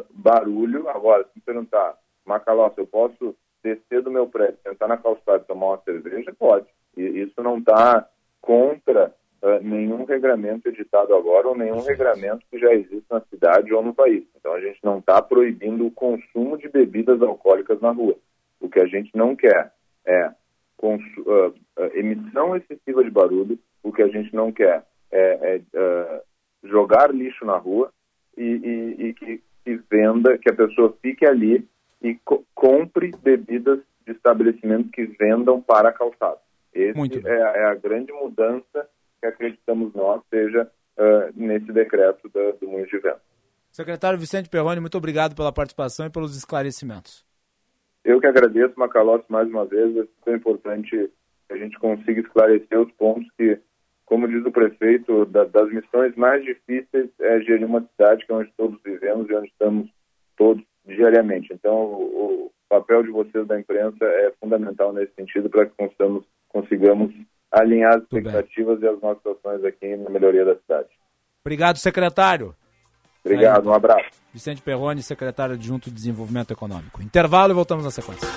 barulho. 0.09 0.87
Agora, 0.87 1.27
se 1.33 1.41
perguntar, 1.41 1.97
Macalós, 2.25 2.71
eu 2.77 2.87
posso 2.87 3.35
descer 3.61 4.01
do 4.01 4.09
meu 4.09 4.27
prédio, 4.27 4.57
sentar 4.65 4.87
na 4.87 4.95
calçada 4.95 5.43
e 5.43 5.47
tomar 5.47 5.65
uma 5.67 5.81
cerveja? 5.83 6.33
Pode. 6.39 6.65
E 6.95 7.01
isso 7.01 7.41
não 7.41 7.57
está 7.57 8.07
contra 8.41 9.13
uh, 9.41 9.63
nenhum 9.63 10.03
regramento 10.03 10.69
editado 10.69 11.15
agora 11.15 11.47
ou 11.47 11.57
nenhum 11.57 11.81
regramento 11.81 12.45
que 12.49 12.59
já 12.59 12.73
existe 12.73 13.05
na 13.09 13.21
cidade 13.21 13.73
ou 13.73 13.83
no 13.83 13.93
país. 13.93 14.23
Então 14.35 14.53
a 14.53 14.59
gente 14.59 14.79
não 14.83 14.99
está 14.99 15.21
proibindo 15.21 15.85
o 15.85 15.91
consumo 15.91 16.57
de 16.57 16.67
bebidas 16.67 17.21
alcoólicas 17.21 17.79
na 17.81 17.91
rua. 17.91 18.15
O 18.59 18.69
que 18.69 18.79
a 18.79 18.87
gente 18.87 19.15
não 19.15 19.35
quer 19.35 19.71
é 20.05 20.31
uh, 20.81 21.53
emissão 21.93 22.55
excessiva 22.55 23.03
de 23.03 23.09
barulho, 23.09 23.57
o 23.83 23.91
que 23.91 24.01
a 24.01 24.07
gente 24.07 24.33
não 24.35 24.51
quer 24.51 24.83
é, 25.11 25.61
é 25.71 26.21
jogar 26.63 27.13
lixo 27.13 27.45
na 27.45 27.57
rua 27.57 27.91
e, 28.37 28.43
e, 28.43 29.05
e 29.07 29.13
que, 29.13 29.41
que, 29.63 29.75
venda, 29.89 30.37
que 30.37 30.49
a 30.49 30.55
pessoa 30.55 30.95
fique 31.01 31.25
ali 31.25 31.67
e 32.01 32.15
co 32.23 32.43
compre 32.53 33.11
bebidas 33.21 33.79
de 34.05 34.13
estabelecimentos 34.13 34.91
que 34.91 35.05
vendam 35.05 35.61
para 35.61 35.89
a 35.89 35.93
calçada. 35.93 36.39
Essa 36.73 37.29
é, 37.29 37.31
é, 37.31 37.65
a 37.65 37.75
grande 37.75 38.11
mudança 38.11 38.87
que 39.19 39.27
acreditamos 39.27 39.93
nós 39.93 40.21
seja 40.29 40.69
uh, 40.97 41.31
nesse 41.35 41.71
decreto 41.71 42.29
da, 42.29 42.51
do 42.51 42.67
Moinhos 42.67 42.89
de 42.89 42.99
Vento. 42.99 43.21
Secretário 43.71 44.19
Vicente 44.19 44.49
Perrone, 44.49 44.81
muito 44.81 44.97
obrigado 44.97 45.35
pela 45.35 45.51
participação 45.51 46.05
e 46.05 46.09
pelos 46.09 46.35
esclarecimentos. 46.35 47.25
Eu 48.03 48.19
que 48.19 48.27
agradeço, 48.27 48.73
Macalossi, 48.77 49.25
mais 49.29 49.47
uma 49.47 49.65
vez. 49.65 49.95
É 49.95 50.03
tão 50.25 50.35
importante 50.35 50.89
que 50.89 51.53
a 51.53 51.57
gente 51.57 51.77
consiga 51.79 52.21
esclarecer 52.21 52.79
os 52.79 52.91
pontos 52.93 53.27
que, 53.37 53.59
como 54.05 54.27
diz 54.27 54.43
o 54.45 54.51
prefeito, 54.51 55.25
da, 55.25 55.43
das 55.45 55.71
missões 55.71 56.15
mais 56.15 56.43
difíceis 56.43 57.09
é 57.19 57.39
gerir 57.41 57.65
uma 57.65 57.81
cidade 57.81 58.25
que 58.25 58.31
é 58.31 58.35
onde 58.35 58.51
todos 58.57 58.79
vivemos 58.83 59.29
e 59.29 59.35
onde 59.35 59.47
estamos 59.47 59.89
todos 60.35 60.63
diariamente. 60.85 61.53
Então, 61.53 61.75
o, 61.75 62.45
o 62.45 62.51
papel 62.67 63.03
de 63.03 63.11
vocês 63.11 63.45
da 63.47 63.59
imprensa 63.59 64.03
é 64.03 64.31
fundamental 64.39 64.91
nesse 64.91 65.13
sentido 65.13 65.49
para 65.49 65.65
que 65.65 65.75
consigamos, 65.77 66.25
consigamos 66.51 67.13
alinhar 67.51 67.95
as 67.95 68.03
expectativas 68.03 68.81
e 68.81 68.87
as 68.87 69.01
nossas 69.01 69.25
ações 69.25 69.63
aqui 69.63 69.95
na 69.95 70.09
melhoria 70.09 70.45
da 70.45 70.55
cidade. 70.55 70.89
Obrigado, 71.43 71.77
secretário. 71.77 72.55
Obrigado, 73.23 73.69
um 73.69 73.73
abraço. 73.73 74.09
Vicente 74.33 74.61
Perrone, 74.61 75.03
secretário 75.03 75.55
adjunto 75.55 75.89
de 75.89 75.95
Desenvolvimento 75.95 76.51
Econômico. 76.51 77.01
Intervalo 77.01 77.51
e 77.51 77.55
voltamos 77.55 77.83
na 77.83 77.91
sequência. 77.91 78.27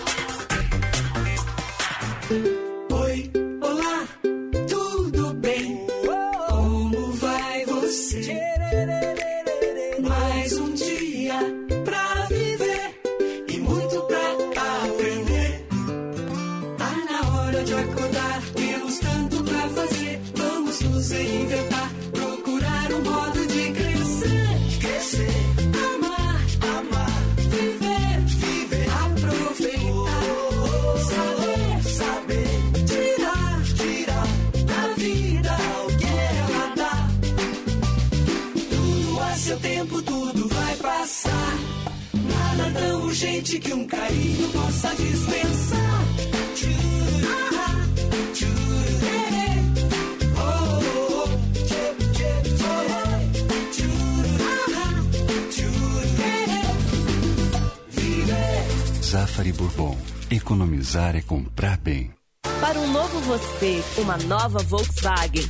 Urgente 43.15 43.61
que 43.61 43.73
um 43.73 43.87
carinho 43.87 44.49
possa 44.49 44.93
dispensar. 44.97 46.05
Tchurá, 46.57 47.87
tchurê, 48.35 49.31
oh, 50.37 50.43
oh, 50.99 51.23
oh, 51.23 51.39
tchurê. 55.49 56.63
Viver. 57.89 58.67
Zafari 59.05 59.53
Bourbon. 59.53 59.97
Economizar 60.29 61.15
é 61.15 61.23
comprar 61.23 61.77
bem. 61.77 62.11
Para 62.61 62.81
um 62.81 62.91
novo 62.91 63.21
você, 63.21 63.81
uma 63.97 64.17
nova 64.17 64.59
Volkswagen. 64.59 65.49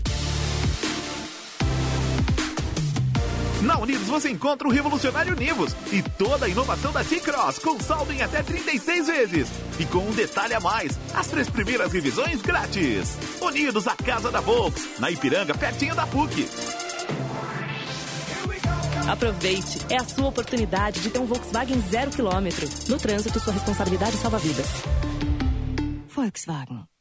Na 3.65 3.79
Unidos 3.79 4.07
você 4.07 4.31
encontra 4.31 4.69
o 4.69 4.71
revolucionário 4.71 5.35
Nivus 5.35 5.75
e 5.91 6.03
toda 6.03 6.45
a 6.45 6.49
inovação 6.49 6.93
da 6.93 7.03
T-Cross 7.03 7.59
com 7.59 7.81
saldo 7.81 8.13
em 8.13 8.21
até 8.23 8.43
36 8.43 9.07
vezes. 9.07 9.49
E 9.79 9.87
com 9.87 9.99
um 9.99 10.13
detalhe 10.13 10.53
a 10.53 10.61
mais, 10.61 10.99
as 11.15 11.29
três 11.29 11.49
primeiras 11.49 11.91
revisões 11.91 12.43
grátis. 12.43 13.17
Unidos, 13.41 13.89
a 13.89 13.97
casa 13.97 14.31
da 14.31 14.41
Volks, 14.41 15.01
na 15.01 15.11
Ipiranga, 15.11 15.55
pertinho 15.55 15.95
da 15.95 16.07
PUC. 16.07 16.47
Aproveite, 19.09 19.81
é 19.91 19.97
a 19.97 20.05
sua 20.05 20.29
oportunidade 20.29 21.01
de 21.01 21.11
ter 21.11 21.19
um 21.19 21.27
Volkswagen 21.27 21.81
zero 21.91 22.11
quilômetro. 22.11 22.69
No 22.89 22.99
trânsito, 22.99 23.41
sua 23.41 23.53
responsabilidade 23.53 24.17
salva 24.17 24.39
vidas. 24.39 24.67
Volkswagen. 26.09 26.94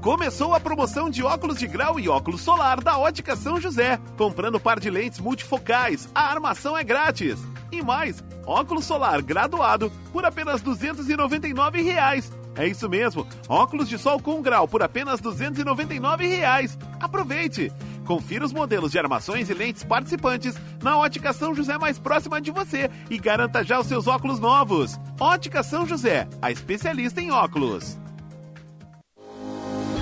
Começou 0.00 0.54
a 0.54 0.60
promoção 0.60 1.10
de 1.10 1.22
óculos 1.22 1.58
de 1.58 1.66
grau 1.66 2.00
e 2.00 2.08
óculos 2.08 2.40
solar 2.40 2.80
da 2.80 2.96
Ótica 2.96 3.36
São 3.36 3.60
José. 3.60 4.00
Comprando 4.16 4.58
par 4.58 4.80
de 4.80 4.88
lentes 4.88 5.20
multifocais, 5.20 6.08
a 6.14 6.22
armação 6.22 6.76
é 6.76 6.82
grátis. 6.82 7.38
E 7.70 7.82
mais, 7.82 8.24
óculos 8.46 8.86
solar 8.86 9.20
graduado 9.20 9.92
por 10.10 10.24
apenas 10.24 10.62
299 10.62 11.82
reais. 11.82 12.32
É 12.56 12.66
isso 12.66 12.88
mesmo, 12.88 13.26
óculos 13.46 13.90
de 13.90 13.98
sol 13.98 14.18
com 14.20 14.40
grau 14.40 14.66
por 14.66 14.82
apenas 14.82 15.20
299 15.20 16.26
reais. 16.26 16.78
Aproveite! 16.98 17.70
Confira 18.06 18.44
os 18.44 18.54
modelos 18.54 18.92
de 18.92 18.98
armações 18.98 19.50
e 19.50 19.54
lentes 19.54 19.84
participantes 19.84 20.56
na 20.82 20.96
Ótica 20.96 21.34
São 21.34 21.54
José 21.54 21.76
mais 21.76 21.98
próxima 21.98 22.40
de 22.40 22.50
você 22.50 22.90
e 23.10 23.18
garanta 23.18 23.62
já 23.62 23.78
os 23.78 23.86
seus 23.86 24.06
óculos 24.06 24.40
novos. 24.40 24.98
Ótica 25.20 25.62
São 25.62 25.86
José, 25.86 26.26
a 26.40 26.50
especialista 26.50 27.20
em 27.20 27.30
óculos. 27.30 27.98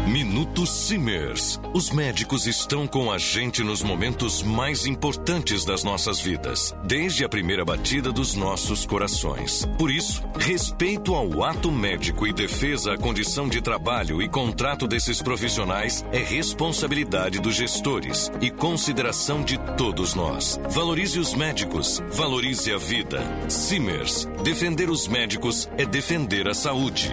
Minuto 0.09 0.67
Simers. 0.67 1.61
Os 1.75 1.91
médicos 1.91 2.47
estão 2.47 2.87
com 2.87 3.13
a 3.13 3.19
gente 3.19 3.63
nos 3.63 3.83
momentos 3.83 4.43
mais 4.43 4.87
importantes 4.87 5.67
das 5.67 5.85
nossas 5.85 6.19
vidas, 6.19 6.75
desde 6.83 7.27
a 7.27 7.29
primeira 7.29 7.63
batida 7.63 8.11
dos 8.11 8.35
nossos 8.35 8.87
corações. 8.87 9.69
Por 9.79 9.91
isso, 9.91 10.25
respeito 10.39 11.15
ao 11.15 11.45
ato 11.45 11.71
médico 11.71 12.27
e 12.27 12.33
defesa 12.33 12.95
à 12.95 12.97
condição 12.97 13.51
de 13.51 13.61
trabalho 13.61 14.23
e 14.23 14.29
contrato 14.31 14.89
desses 14.89 15.21
profissionais 15.21 16.03
é 16.11 16.21
responsabilidade 16.21 17.39
dos 17.39 17.55
gestores 17.55 18.33
e 18.41 18.51
consideração 18.51 19.45
de 19.45 19.59
todos 19.77 20.15
nós. 20.15 20.59
Valorize 20.71 21.19
os 21.19 21.35
médicos, 21.35 22.03
valorize 22.13 22.73
a 22.73 22.79
vida. 22.79 23.23
Simers. 23.47 24.27
Defender 24.43 24.89
os 24.89 25.07
médicos 25.07 25.69
é 25.77 25.85
defender 25.85 26.49
a 26.49 26.55
saúde. 26.55 27.13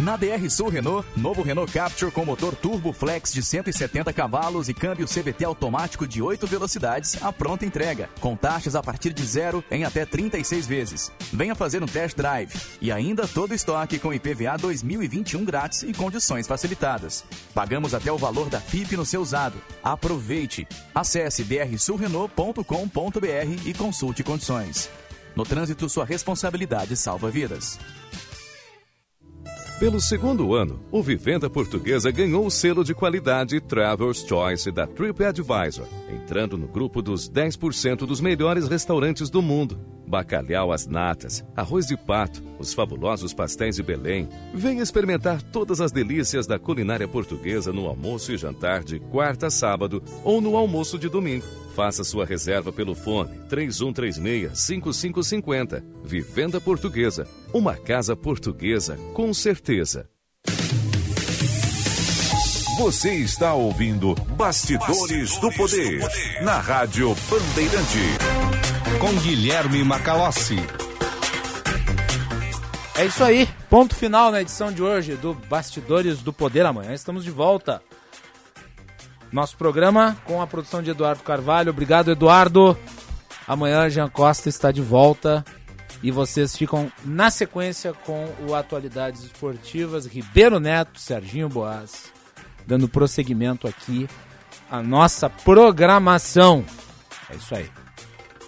Na 0.00 0.16
DR 0.16 0.48
Sul 0.48 0.68
Renault, 0.68 1.04
novo 1.16 1.42
Renault 1.42 1.72
Capture 1.72 2.12
com 2.12 2.24
motor 2.24 2.54
Turbo 2.54 2.92
Flex 2.92 3.32
de 3.32 3.42
170 3.42 4.12
cavalos 4.12 4.68
e 4.68 4.74
câmbio 4.74 5.08
CVT 5.08 5.44
automático 5.44 6.06
de 6.06 6.22
8 6.22 6.46
velocidades, 6.46 7.20
a 7.20 7.32
pronta 7.32 7.66
entrega, 7.66 8.08
com 8.20 8.36
taxas 8.36 8.76
a 8.76 8.82
partir 8.82 9.12
de 9.12 9.24
zero 9.24 9.64
em 9.68 9.82
até 9.82 10.06
36 10.06 10.68
vezes. 10.68 11.10
Venha 11.32 11.56
fazer 11.56 11.82
um 11.82 11.86
test 11.86 12.16
drive 12.16 12.54
e 12.80 12.92
ainda 12.92 13.26
todo 13.26 13.52
estoque 13.52 13.98
com 13.98 14.14
IPVA 14.14 14.56
2021 14.56 15.44
grátis 15.44 15.82
e 15.82 15.92
condições 15.92 16.46
facilitadas. 16.46 17.24
Pagamos 17.52 17.92
até 17.92 18.12
o 18.12 18.18
valor 18.18 18.48
da 18.48 18.60
FIP 18.60 18.96
no 18.96 19.04
seu 19.04 19.20
usado. 19.20 19.60
Aproveite! 19.82 20.64
Acesse 20.94 21.42
drsulrenault.com.br 21.42 23.66
e 23.66 23.74
consulte 23.74 24.22
condições. 24.22 24.88
No 25.34 25.42
trânsito, 25.42 25.88
sua 25.88 26.04
responsabilidade 26.04 26.96
salva 26.96 27.32
vidas. 27.32 27.80
Pelo 29.78 30.00
segundo 30.00 30.56
ano, 30.56 30.80
o 30.90 31.00
Vivenda 31.00 31.48
Portuguesa 31.48 32.10
ganhou 32.10 32.44
o 32.44 32.50
selo 32.50 32.82
de 32.82 32.92
qualidade 32.92 33.60
Travelers 33.60 34.26
Choice 34.26 34.72
da 34.72 34.88
TripAdvisor, 34.88 35.86
entrando 36.12 36.58
no 36.58 36.66
grupo 36.66 37.00
dos 37.00 37.30
10% 37.30 37.98
dos 37.98 38.20
melhores 38.20 38.66
restaurantes 38.66 39.30
do 39.30 39.40
mundo. 39.40 39.78
Bacalhau 40.08 40.72
às 40.72 40.86
natas, 40.86 41.44
arroz 41.54 41.86
de 41.86 41.96
pato, 41.96 42.42
os 42.58 42.74
fabulosos 42.74 43.32
pastéis 43.34 43.76
de 43.76 43.82
Belém. 43.82 44.28
Venha 44.54 44.82
experimentar 44.82 45.42
todas 45.42 45.80
as 45.80 45.92
delícias 45.92 46.46
da 46.46 46.58
culinária 46.58 47.06
portuguesa 47.06 47.72
no 47.72 47.86
almoço 47.86 48.32
e 48.32 48.36
jantar 48.36 48.82
de 48.82 48.98
quarta 48.98 49.46
a 49.48 49.50
sábado 49.50 50.02
ou 50.24 50.40
no 50.40 50.56
almoço 50.56 50.98
de 50.98 51.08
domingo. 51.08 51.44
Faça 51.76 52.02
sua 52.02 52.24
reserva 52.24 52.72
pelo 52.72 52.94
fone 52.94 53.38
3136-5550. 53.48 55.84
Vivenda 56.02 56.58
Portuguesa. 56.60 57.26
Uma 57.52 57.76
casa 57.76 58.16
portuguesa 58.16 58.96
com 59.14 59.32
certeza. 59.32 60.08
Você 62.78 63.12
está 63.14 63.54
ouvindo 63.54 64.14
Bastidores, 64.36 65.36
do, 65.38 65.50
poder, 65.52 66.00
na 66.42 66.60
Rádio 66.60 67.14
Bandeirante. 67.28 68.47
Com 69.00 69.12
Guilherme 69.20 69.84
Macalossi. 69.84 70.56
É 72.96 73.06
isso 73.06 73.22
aí. 73.22 73.48
Ponto 73.70 73.94
final 73.94 74.32
na 74.32 74.42
edição 74.42 74.72
de 74.72 74.82
hoje 74.82 75.14
do 75.14 75.34
Bastidores 75.34 76.18
do 76.18 76.32
Poder. 76.32 76.66
Amanhã 76.66 76.92
estamos 76.92 77.22
de 77.22 77.30
volta. 77.30 77.80
Nosso 79.30 79.56
programa 79.56 80.16
com 80.24 80.42
a 80.42 80.46
produção 80.48 80.82
de 80.82 80.90
Eduardo 80.90 81.22
Carvalho. 81.22 81.70
Obrigado, 81.70 82.10
Eduardo. 82.10 82.76
Amanhã 83.46 83.88
Jean 83.88 84.08
Costa 84.08 84.48
está 84.48 84.72
de 84.72 84.82
volta. 84.82 85.44
E 86.02 86.10
vocês 86.10 86.56
ficam 86.56 86.90
na 87.04 87.30
sequência 87.30 87.92
com 87.92 88.28
o 88.48 88.54
Atualidades 88.54 89.22
Esportivas. 89.22 90.06
Ribeiro 90.06 90.58
Neto, 90.58 90.98
Serginho 90.98 91.48
Boas, 91.48 92.12
dando 92.66 92.88
prosseguimento 92.88 93.68
aqui 93.68 94.08
à 94.68 94.82
nossa 94.82 95.30
programação. 95.30 96.64
É 97.30 97.36
isso 97.36 97.54
aí. 97.54 97.70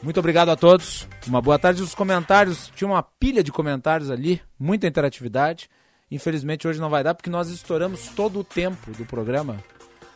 Muito 0.02 0.18
obrigado 0.18 0.48
a 0.48 0.56
todos. 0.56 1.06
Uma 1.26 1.42
boa 1.42 1.58
tarde. 1.58 1.82
Os 1.82 1.94
comentários, 1.94 2.72
tinha 2.74 2.88
uma 2.88 3.02
pilha 3.02 3.44
de 3.44 3.52
comentários 3.52 4.10
ali, 4.10 4.40
muita 4.58 4.86
interatividade. 4.86 5.68
Infelizmente 6.10 6.66
hoje 6.66 6.80
não 6.80 6.90
vai 6.90 7.04
dar 7.04 7.14
porque 7.14 7.30
nós 7.30 7.50
estouramos 7.50 8.08
todo 8.08 8.40
o 8.40 8.44
tempo 8.44 8.90
do 8.92 9.04
programa. 9.04 9.58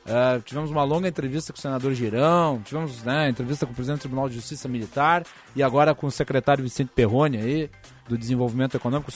Uh, 0.04 0.40
tivemos 0.42 0.70
uma 0.70 0.84
longa 0.84 1.08
entrevista 1.08 1.50
com 1.52 1.58
o 1.58 1.62
senador 1.62 1.94
Girão, 1.94 2.60
tivemos 2.62 3.02
né, 3.04 3.30
entrevista 3.30 3.64
com 3.64 3.72
o 3.72 3.74
presidente 3.74 4.00
do 4.00 4.02
Tribunal 4.02 4.28
de 4.28 4.34
Justiça 4.34 4.68
Militar 4.68 5.24
e 5.56 5.62
agora 5.62 5.94
com 5.94 6.06
o 6.06 6.10
secretário 6.10 6.62
Vicente 6.62 6.90
Perrone 6.94 7.38
aí, 7.38 7.70
do 8.06 8.18
Desenvolvimento 8.18 8.76
Econômico, 8.76 9.10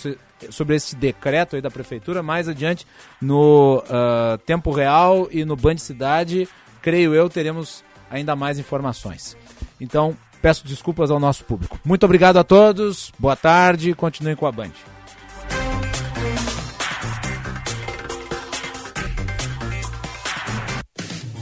sobre 0.51 0.77
esse 0.77 0.97
decreto 0.97 1.57
aí 1.57 1.63
da 1.63 1.71
Prefeitura. 1.71 2.23
Mais 2.23 2.49
adiante, 2.49 2.87
no 3.21 3.81
uh, 3.81 4.39
Tempo 4.47 4.71
Real 4.71 5.29
e 5.31 5.45
no 5.45 5.57
Band 5.57 5.77
Cidade, 5.77 6.49
creio 6.81 7.15
eu, 7.15 7.29
teremos 7.29 7.85
ainda 8.11 8.35
mais 8.35 8.59
informações. 8.59 9.37
Então, 9.79 10.17
peço 10.41 10.67
desculpas 10.67 11.11
ao 11.11 11.21
nosso 11.21 11.45
público. 11.45 11.79
Muito 11.85 12.05
obrigado 12.05 12.37
a 12.39 12.45
todos, 12.45 13.13
boa 13.19 13.37
tarde, 13.37 13.95
continuem 13.95 14.37
com 14.37 14.47
a 14.47 14.53
Band. 14.53 14.73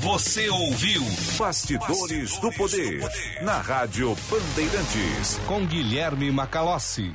Você 0.06 0.48
ouviu 0.48 1.02
Bastidores, 1.36 1.38
Bastidores 1.38 2.38
do, 2.38 2.52
poder, 2.52 3.00
do 3.00 3.00
Poder 3.00 3.42
na 3.42 3.60
Rádio 3.60 4.16
Bandeirantes 4.30 5.40
com 5.48 5.66
Guilherme 5.66 6.30
Macalossi. 6.30 7.12